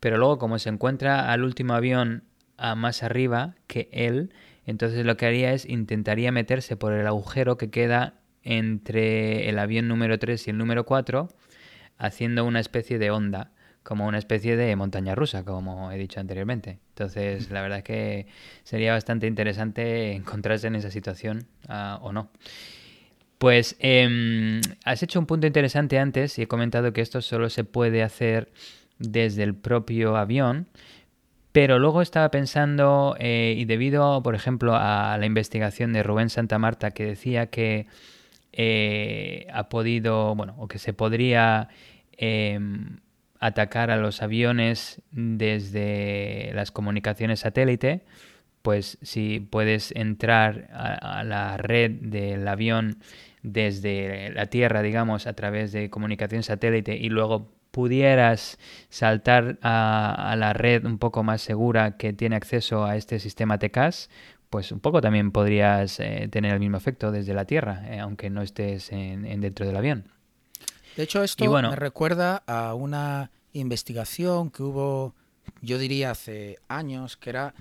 pero 0.00 0.18
luego 0.18 0.38
como 0.38 0.58
se 0.58 0.68
encuentra 0.68 1.32
al 1.32 1.42
último 1.42 1.72
avión 1.72 2.24
a 2.58 2.74
más 2.74 3.02
arriba 3.02 3.54
que 3.66 3.88
él, 3.92 4.34
entonces 4.66 5.06
lo 5.06 5.16
que 5.16 5.24
haría 5.24 5.54
es 5.54 5.64
intentaría 5.64 6.32
meterse 6.32 6.76
por 6.76 6.92
el 6.92 7.06
agujero 7.06 7.56
que 7.56 7.70
queda 7.70 8.20
entre 8.48 9.50
el 9.50 9.58
avión 9.58 9.88
número 9.88 10.18
3 10.18 10.46
y 10.46 10.50
el 10.50 10.56
número 10.56 10.86
4, 10.86 11.28
haciendo 11.98 12.46
una 12.46 12.60
especie 12.60 12.98
de 12.98 13.10
onda, 13.10 13.52
como 13.82 14.06
una 14.06 14.16
especie 14.16 14.56
de 14.56 14.74
montaña 14.74 15.14
rusa, 15.14 15.44
como 15.44 15.92
he 15.92 15.98
dicho 15.98 16.18
anteriormente. 16.18 16.78
Entonces, 16.90 17.50
la 17.50 17.60
verdad 17.60 17.78
es 17.78 17.84
que 17.84 18.26
sería 18.64 18.92
bastante 18.92 19.26
interesante 19.26 20.12
encontrarse 20.12 20.66
en 20.66 20.76
esa 20.76 20.90
situación 20.90 21.46
ah, 21.68 21.98
o 22.00 22.12
no. 22.12 22.30
Pues 23.36 23.76
em, 23.80 24.62
has 24.84 25.02
hecho 25.02 25.18
un 25.20 25.26
punto 25.26 25.46
interesante 25.46 25.98
antes 25.98 26.38
y 26.38 26.42
he 26.42 26.48
comentado 26.48 26.94
que 26.94 27.02
esto 27.02 27.20
solo 27.20 27.50
se 27.50 27.64
puede 27.64 28.02
hacer 28.02 28.50
desde 28.98 29.42
el 29.42 29.54
propio 29.54 30.16
avión, 30.16 30.68
pero 31.52 31.78
luego 31.78 32.00
estaba 32.00 32.30
pensando, 32.30 33.14
eh, 33.18 33.54
y 33.58 33.66
debido, 33.66 34.22
por 34.22 34.34
ejemplo, 34.34 34.74
a 34.74 35.18
la 35.18 35.26
investigación 35.26 35.92
de 35.92 36.02
Rubén 36.02 36.30
Santa 36.30 36.58
Marta 36.58 36.92
que 36.92 37.04
decía 37.04 37.46
que 37.46 37.86
eh, 38.52 39.46
ha 39.52 39.68
podido, 39.68 40.34
bueno, 40.34 40.54
o 40.58 40.68
que 40.68 40.78
se 40.78 40.92
podría 40.92 41.68
em, 42.12 42.98
atacar 43.40 43.90
a 43.90 43.96
los 43.96 44.22
aviones 44.22 45.02
desde 45.10 46.50
las 46.54 46.70
comunicaciones 46.70 47.40
satélite, 47.40 48.04
pues 48.62 48.98
si 49.02 49.40
puedes 49.40 49.92
entrar 49.92 50.68
a, 50.72 51.22
la 51.24 51.56
red 51.56 51.92
del 51.92 52.46
avión 52.48 52.98
desde 53.42 54.30
la 54.30 54.46
Tierra, 54.46 54.82
digamos, 54.82 55.26
a 55.26 55.34
través 55.34 55.72
de 55.72 55.90
comunicación 55.90 56.42
satélite 56.42 56.96
y 56.96 57.08
luego 57.08 57.52
pudieras 57.70 58.58
saltar 58.88 59.58
a, 59.62 60.34
la 60.36 60.52
red 60.52 60.84
un 60.84 60.98
poco 60.98 61.22
más 61.22 61.40
segura 61.42 61.96
que 61.96 62.12
tiene 62.12 62.36
acceso 62.36 62.84
a 62.84 62.96
este 62.96 63.18
sistema 63.20 63.58
TCAS, 63.58 64.10
pues 64.50 64.72
un 64.72 64.80
poco 64.80 65.00
también 65.00 65.30
podrías 65.30 66.00
eh, 66.00 66.28
tener 66.30 66.54
el 66.54 66.60
mismo 66.60 66.76
efecto 66.76 67.12
desde 67.12 67.34
la 67.34 67.44
Tierra, 67.44 67.82
eh, 67.88 68.00
aunque 68.00 68.30
no 68.30 68.42
estés 68.42 68.92
en, 68.92 69.40
dentro 69.40 69.66
del 69.66 69.76
avión. 69.76 70.10
De 70.96 71.04
hecho, 71.04 71.22
esto 71.22 71.50
me 71.50 71.76
recuerda 71.76 72.42
a 72.46 72.74
una 72.74 73.30
investigación 73.52 74.50
que 74.50 74.62
hubo, 74.62 75.14
yo 75.60 75.78
diría, 75.78 76.10
hace 76.10 76.58
años, 76.66 77.16
que 77.16 77.30
era 77.30 77.54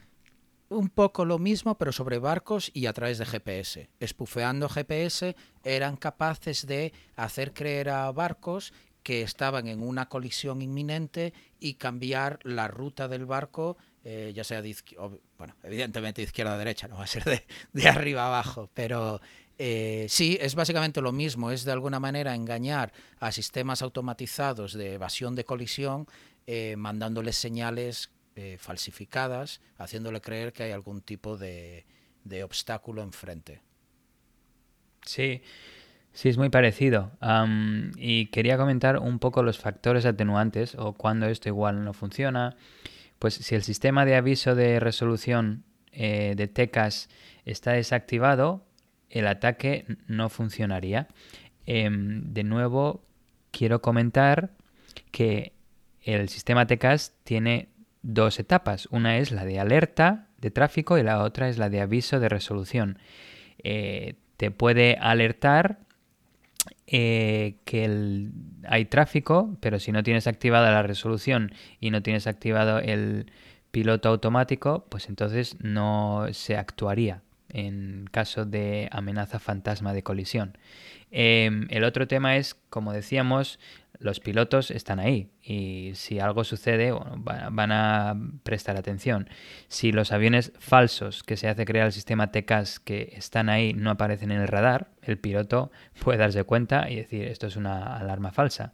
un 0.69 0.89
poco 0.89 1.23
lo 1.23 1.39
mismo, 1.39 1.77
pero 1.77 1.91
sobre 1.91 2.19
barcos 2.19 2.71
y 2.73 2.87
a 2.87 2.93
través 2.93 3.17
de 3.19 3.25
GPS. 3.25 3.89
Espufeando 3.99 4.67
GPS 4.69 5.35
eran 5.63 5.97
capaces 5.97 6.65
de 6.65 6.93
hacer 7.15 7.53
creer 7.53 7.89
a 7.89 8.11
barcos 8.11 8.73
que 9.03 9.21
estaban 9.21 9.67
en 9.67 9.81
una 9.81 10.09
colisión 10.09 10.61
inminente 10.61 11.33
y 11.59 11.75
cambiar 11.75 12.39
la 12.43 12.67
ruta 12.67 13.07
del 13.07 13.25
barco, 13.25 13.77
eh, 14.09 14.31
ya 14.33 14.45
sea 14.45 14.61
de 14.61 14.69
izquierda, 14.69 15.09
bueno, 15.37 15.53
evidentemente 15.63 16.21
de 16.21 16.27
izquierda 16.27 16.53
a 16.53 16.57
derecha, 16.57 16.87
no 16.87 16.95
va 16.95 17.03
a 17.03 17.07
ser 17.07 17.25
de, 17.73 17.89
arriba 17.89 18.23
a 18.23 18.27
abajo, 18.27 18.69
pero 18.73 19.19
eh, 19.57 20.05
sí, 20.07 20.37
es 20.39 20.55
básicamente 20.55 21.01
lo 21.01 21.11
mismo, 21.11 21.51
es 21.51 21.65
de 21.65 21.73
alguna 21.73 21.99
manera 21.99 22.33
engañar 22.33 22.93
a 23.19 23.33
sistemas 23.33 23.81
automatizados 23.81 24.71
de 24.71 24.93
evasión 24.93 25.35
de 25.35 25.43
colisión, 25.43 26.07
eh, 26.45 26.75
mandándoles 26.77 27.35
señales 27.35 28.09
eh, 28.37 28.55
falsificadas, 28.57 29.59
haciéndole 29.77 30.21
creer 30.21 30.53
que 30.53 30.63
hay 30.63 30.71
algún 30.71 31.01
tipo 31.01 31.35
de, 31.35 31.83
obstáculo 32.45 33.01
enfrente. 33.01 33.59
Sí, 35.05 35.41
sí, 36.13 36.29
es 36.29 36.37
muy 36.37 36.47
parecido. 36.47 37.11
y 37.97 38.27
quería 38.27 38.57
comentar 38.57 38.99
un 38.99 39.19
poco 39.19 39.43
los 39.43 39.59
factores 39.59 40.05
atenuantes 40.05 40.75
o 40.75 40.93
cuando 40.93 41.25
esto 41.25 41.49
igual 41.49 41.83
no 41.83 41.91
funciona. 41.91 42.55
Pues 43.19 43.35
si 43.35 43.55
el 43.55 43.63
sistema 43.63 44.05
de 44.05 44.15
aviso 44.15 44.55
de 44.55 44.79
resolución 44.79 45.63
eh, 45.91 46.33
de 46.35 46.47
TECAS 46.47 47.09
está 47.45 47.71
desactivado, 47.73 48.65
el 49.09 49.27
ataque 49.27 49.85
no 50.07 50.29
funcionaría. 50.29 51.07
Em, 51.65 52.33
de 52.33 52.43
nuevo, 52.43 53.03
quiero 53.51 53.81
comentar 53.81 54.51
que 55.11 55.53
el 56.03 56.29
sistema 56.29 56.67
TECAS 56.67 57.13
tiene 57.23 57.69
dos 58.01 58.39
etapas. 58.39 58.87
Una 58.91 59.17
es 59.17 59.31
la 59.31 59.45
de 59.45 59.59
alerta 59.59 60.27
de 60.37 60.51
tráfico 60.51 60.97
y 60.97 61.03
la 61.03 61.23
otra 61.23 61.49
es 61.49 61.57
la 61.57 61.69
de 61.69 61.81
aviso 61.81 62.19
de 62.19 62.29
resolución. 62.29 62.99
Eh, 63.63 64.15
te 64.37 64.51
puede 64.51 64.97
alertar 65.01 65.79
eh, 66.87 67.57
que 67.65 68.29
hay 68.67 68.85
tráfico, 68.85 69.57
pero 69.59 69.79
si 69.79 69.91
no 69.91 70.03
tienes 70.03 70.27
activada 70.27 70.71
la 70.71 70.83
resolución 70.83 71.51
y 71.79 71.91
no 71.91 72.01
tienes 72.01 72.27
activado 72.27 72.79
el 72.79 73.31
piloto 73.71 74.09
automático, 74.09 74.85
pues 74.89 75.09
entonces 75.09 75.57
no 75.61 76.27
se 76.31 76.57
actuaría 76.57 77.21
en 77.49 78.05
caso 78.11 78.45
de 78.45 78.89
amenaza 78.91 79.39
fantasma 79.39 79.93
de 79.93 80.03
colisión. 80.03 80.57
Em, 81.11 81.67
el 81.69 81.83
otro 81.83 82.07
tema 82.07 82.35
es, 82.35 82.55
como 82.69 82.91
decíamos, 82.91 83.59
los 83.99 84.19
pilotos 84.19 84.71
están 84.71 84.99
ahí 84.99 85.29
y 85.41 85.91
si 85.95 86.19
algo 86.19 86.43
sucede 86.43 86.91
van 86.91 87.71
a 87.71 88.15
prestar 88.43 88.77
atención. 88.77 89.29
Si 89.67 89.91
los 89.91 90.11
aviones 90.11 90.53
falsos 90.59 91.23
que 91.23 91.37
se 91.37 91.47
hace 91.47 91.65
crear 91.65 91.87
el 91.87 91.91
sistema 91.91 92.31
TCAS 92.31 92.79
que 92.79 93.13
están 93.15 93.49
ahí 93.49 93.73
no 93.73 93.89
aparecen 93.89 94.31
en 94.31 94.41
el 94.41 94.47
radar, 94.47 94.89
el 95.01 95.17
piloto 95.17 95.71
puede 96.03 96.19
darse 96.19 96.43
cuenta 96.43 96.89
y 96.89 96.97
decir 96.97 97.23
esto 97.23 97.47
es 97.47 97.55
una 97.55 97.97
alarma 97.97 98.31
falsa. 98.31 98.71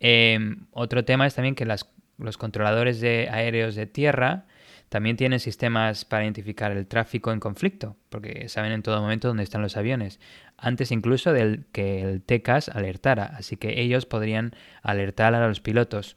Em, 0.00 0.66
otro 0.72 1.04
tema 1.04 1.26
es 1.26 1.34
también 1.34 1.54
que 1.54 1.64
los 1.64 2.36
controladores 2.38 3.00
de 3.00 3.28
aéreos 3.30 3.74
de 3.74 3.86
tierra 3.86 4.46
también 4.88 5.16
tienen 5.16 5.40
sistemas 5.40 6.04
para 6.04 6.24
identificar 6.24 6.72
el 6.72 6.86
tráfico 6.86 7.32
en 7.32 7.40
conflicto, 7.40 7.96
porque 8.08 8.48
saben 8.48 8.72
en 8.72 8.82
todo 8.82 9.00
momento 9.00 9.28
dónde 9.28 9.42
están 9.42 9.62
los 9.62 9.76
aviones, 9.76 10.20
antes 10.56 10.92
incluso 10.92 11.32
del 11.32 11.66
que 11.72 12.02
el 12.02 12.22
TCAS 12.22 12.68
alertara, 12.68 13.24
así 13.24 13.56
que 13.56 13.80
ellos 13.80 14.06
podrían 14.06 14.54
alertar 14.82 15.34
a 15.34 15.48
los 15.48 15.60
pilotos. 15.60 16.16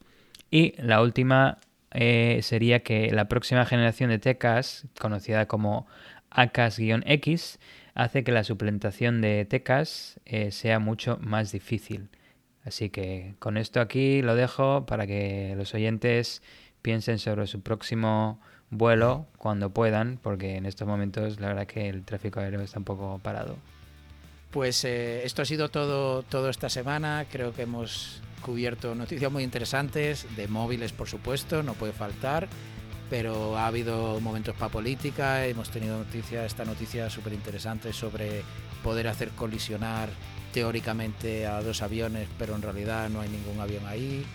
Y 0.52 0.76
la 0.82 1.02
última 1.02 1.60
eh, 1.92 2.40
sería 2.44 2.82
que 2.82 3.12
la 3.12 3.28
próxima 3.28 3.66
generación 3.66 4.10
de 4.12 4.20
TCAS, 4.20 4.88
conocida 5.00 5.48
como 5.48 5.88
ACAS-X, 6.30 7.60
hace 7.96 8.24
que 8.24 8.32
la 8.32 8.44
suplantación 8.44 9.22
de 9.22 9.46
TCAS 9.46 10.20
eh, 10.26 10.52
sea 10.52 10.80
mucho 10.80 11.18
más 11.22 11.52
difícil. 11.52 12.10
Así 12.64 12.90
que 12.90 13.36
con 13.40 13.58
esto 13.58 13.82
aquí 13.82 14.22
lo 14.22 14.36
dejo 14.36 14.86
para 14.86 15.08
que 15.08 15.56
los 15.58 15.74
oyentes 15.74 16.44
piensen 16.82 17.20
sobre 17.20 17.48
su 17.48 17.62
próximo 17.62 18.40
vuelo 18.72 19.26
cuando 19.38 19.70
puedan, 19.70 20.20
porque 20.22 20.56
en 20.56 20.66
estos 20.66 20.88
momentos 20.88 21.40
la 21.40 21.48
verdad 21.48 21.68
que 21.68 21.90
el 21.90 22.04
tráfico 22.04 22.40
aéreo 22.40 22.62
está 22.62 22.80
un 22.80 22.86
poco 22.86 23.20
parado. 23.24 23.56
Pues 24.52 24.84
eh, 24.84 25.24
esto 25.26 25.42
ha 25.42 25.46
sido 25.46 25.70
todo, 25.70 26.24
todo 26.24 26.50
esta 26.50 26.70
semana. 26.70 27.26
Creo 27.32 27.54
que 27.54 27.64
hemos 27.64 28.22
cubierto 28.42 28.96
noticias 28.96 29.32
muy 29.32 29.44
interesantes, 29.44 30.26
de 30.36 30.48
móviles 30.48 30.92
por 30.92 31.08
supuesto, 31.08 31.62
no 31.62 31.74
puede 31.74 31.94
faltar, 31.94 32.48
pero 33.10 33.58
ha 33.58 33.68
habido 33.68 34.20
momentos 34.22 34.56
para 34.56 34.72
política, 34.72 35.46
hemos 35.46 35.70
tenido 35.70 35.98
noticias, 35.98 36.46
esta 36.46 36.66
noticia 36.66 37.10
súper 37.10 37.34
interesante 37.34 37.92
sobre 37.94 38.44
poder 38.84 39.08
hacer 39.08 39.30
colisionar 39.32 40.10
teóricamente 40.54 41.46
a 41.46 41.62
dos 41.62 41.82
aviones, 41.82 42.28
pero 42.40 42.56
en 42.56 42.62
realidad 42.62 43.10
no 43.10 43.22
hay 43.22 43.30
ningún 43.30 43.60
avión 43.60 43.86
ahí 43.86 44.26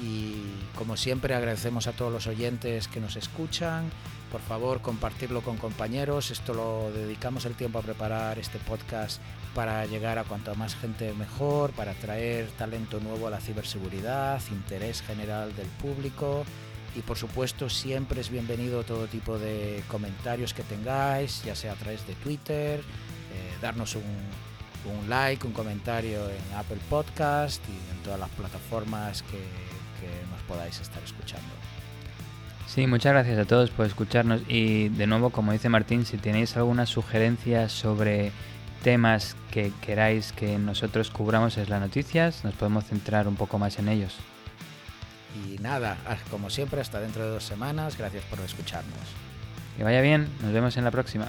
y 0.00 0.34
como 0.76 0.96
siempre 0.96 1.34
agradecemos 1.34 1.86
a 1.86 1.92
todos 1.92 2.12
los 2.12 2.26
oyentes 2.26 2.88
que 2.88 3.00
nos 3.00 3.16
escuchan. 3.16 3.90
Por 4.30 4.40
favor, 4.42 4.80
compartirlo 4.80 5.40
con 5.40 5.56
compañeros. 5.56 6.30
Esto 6.30 6.54
lo 6.54 6.92
dedicamos 6.92 7.46
el 7.46 7.54
tiempo 7.54 7.78
a 7.78 7.82
preparar 7.82 8.38
este 8.38 8.58
podcast 8.58 9.20
para 9.54 9.86
llegar 9.86 10.18
a 10.18 10.24
cuanto 10.24 10.54
más 10.54 10.76
gente 10.76 11.12
mejor, 11.14 11.72
para 11.72 11.94
traer 11.94 12.48
talento 12.58 13.00
nuevo 13.00 13.26
a 13.26 13.30
la 13.30 13.40
ciberseguridad, 13.40 14.40
interés 14.50 15.02
general 15.02 15.56
del 15.56 15.66
público 15.66 16.44
y 16.94 17.00
por 17.00 17.16
supuesto 17.16 17.68
siempre 17.68 18.20
es 18.20 18.30
bienvenido 18.30 18.82
todo 18.82 19.06
tipo 19.06 19.38
de 19.38 19.82
comentarios 19.88 20.54
que 20.54 20.62
tengáis, 20.62 21.42
ya 21.44 21.54
sea 21.54 21.72
a 21.72 21.76
través 21.76 22.06
de 22.06 22.14
Twitter, 22.14 22.80
eh, 22.80 23.58
darnos 23.60 23.94
un, 23.94 24.02
un 24.02 25.08
like, 25.08 25.46
un 25.46 25.52
comentario 25.52 26.28
en 26.28 26.56
Apple 26.56 26.78
Podcast 26.88 27.62
y 27.68 27.94
en 27.94 28.02
todas 28.02 28.18
las 28.18 28.30
plataformas 28.30 29.22
que 29.22 29.67
podáis 30.48 30.80
estar 30.80 31.02
escuchando. 31.02 31.46
Sí, 32.66 32.86
muchas 32.86 33.12
gracias 33.12 33.38
a 33.38 33.44
todos 33.44 33.70
por 33.70 33.86
escucharnos 33.86 34.42
y 34.48 34.88
de 34.88 35.06
nuevo, 35.06 35.30
como 35.30 35.52
dice 35.52 35.68
Martín, 35.68 36.04
si 36.04 36.16
tenéis 36.16 36.56
alguna 36.56 36.86
sugerencia 36.86 37.68
sobre 37.68 38.32
temas 38.82 39.36
que 39.50 39.72
queráis 39.80 40.32
que 40.32 40.58
nosotros 40.58 41.10
cubramos 41.10 41.56
en 41.56 41.70
las 41.70 41.80
noticias, 41.80 42.44
nos 42.44 42.54
podemos 42.54 42.84
centrar 42.84 43.26
un 43.26 43.36
poco 43.36 43.58
más 43.58 43.78
en 43.78 43.88
ellos. 43.88 44.16
Y 45.46 45.58
nada, 45.58 45.96
como 46.30 46.50
siempre, 46.50 46.80
hasta 46.80 47.00
dentro 47.00 47.24
de 47.24 47.30
dos 47.30 47.44
semanas. 47.44 47.96
Gracias 47.96 48.24
por 48.24 48.40
escucharnos. 48.40 48.94
Que 49.76 49.84
vaya 49.84 50.00
bien, 50.00 50.28
nos 50.42 50.52
vemos 50.52 50.76
en 50.76 50.84
la 50.84 50.90
próxima. 50.90 51.28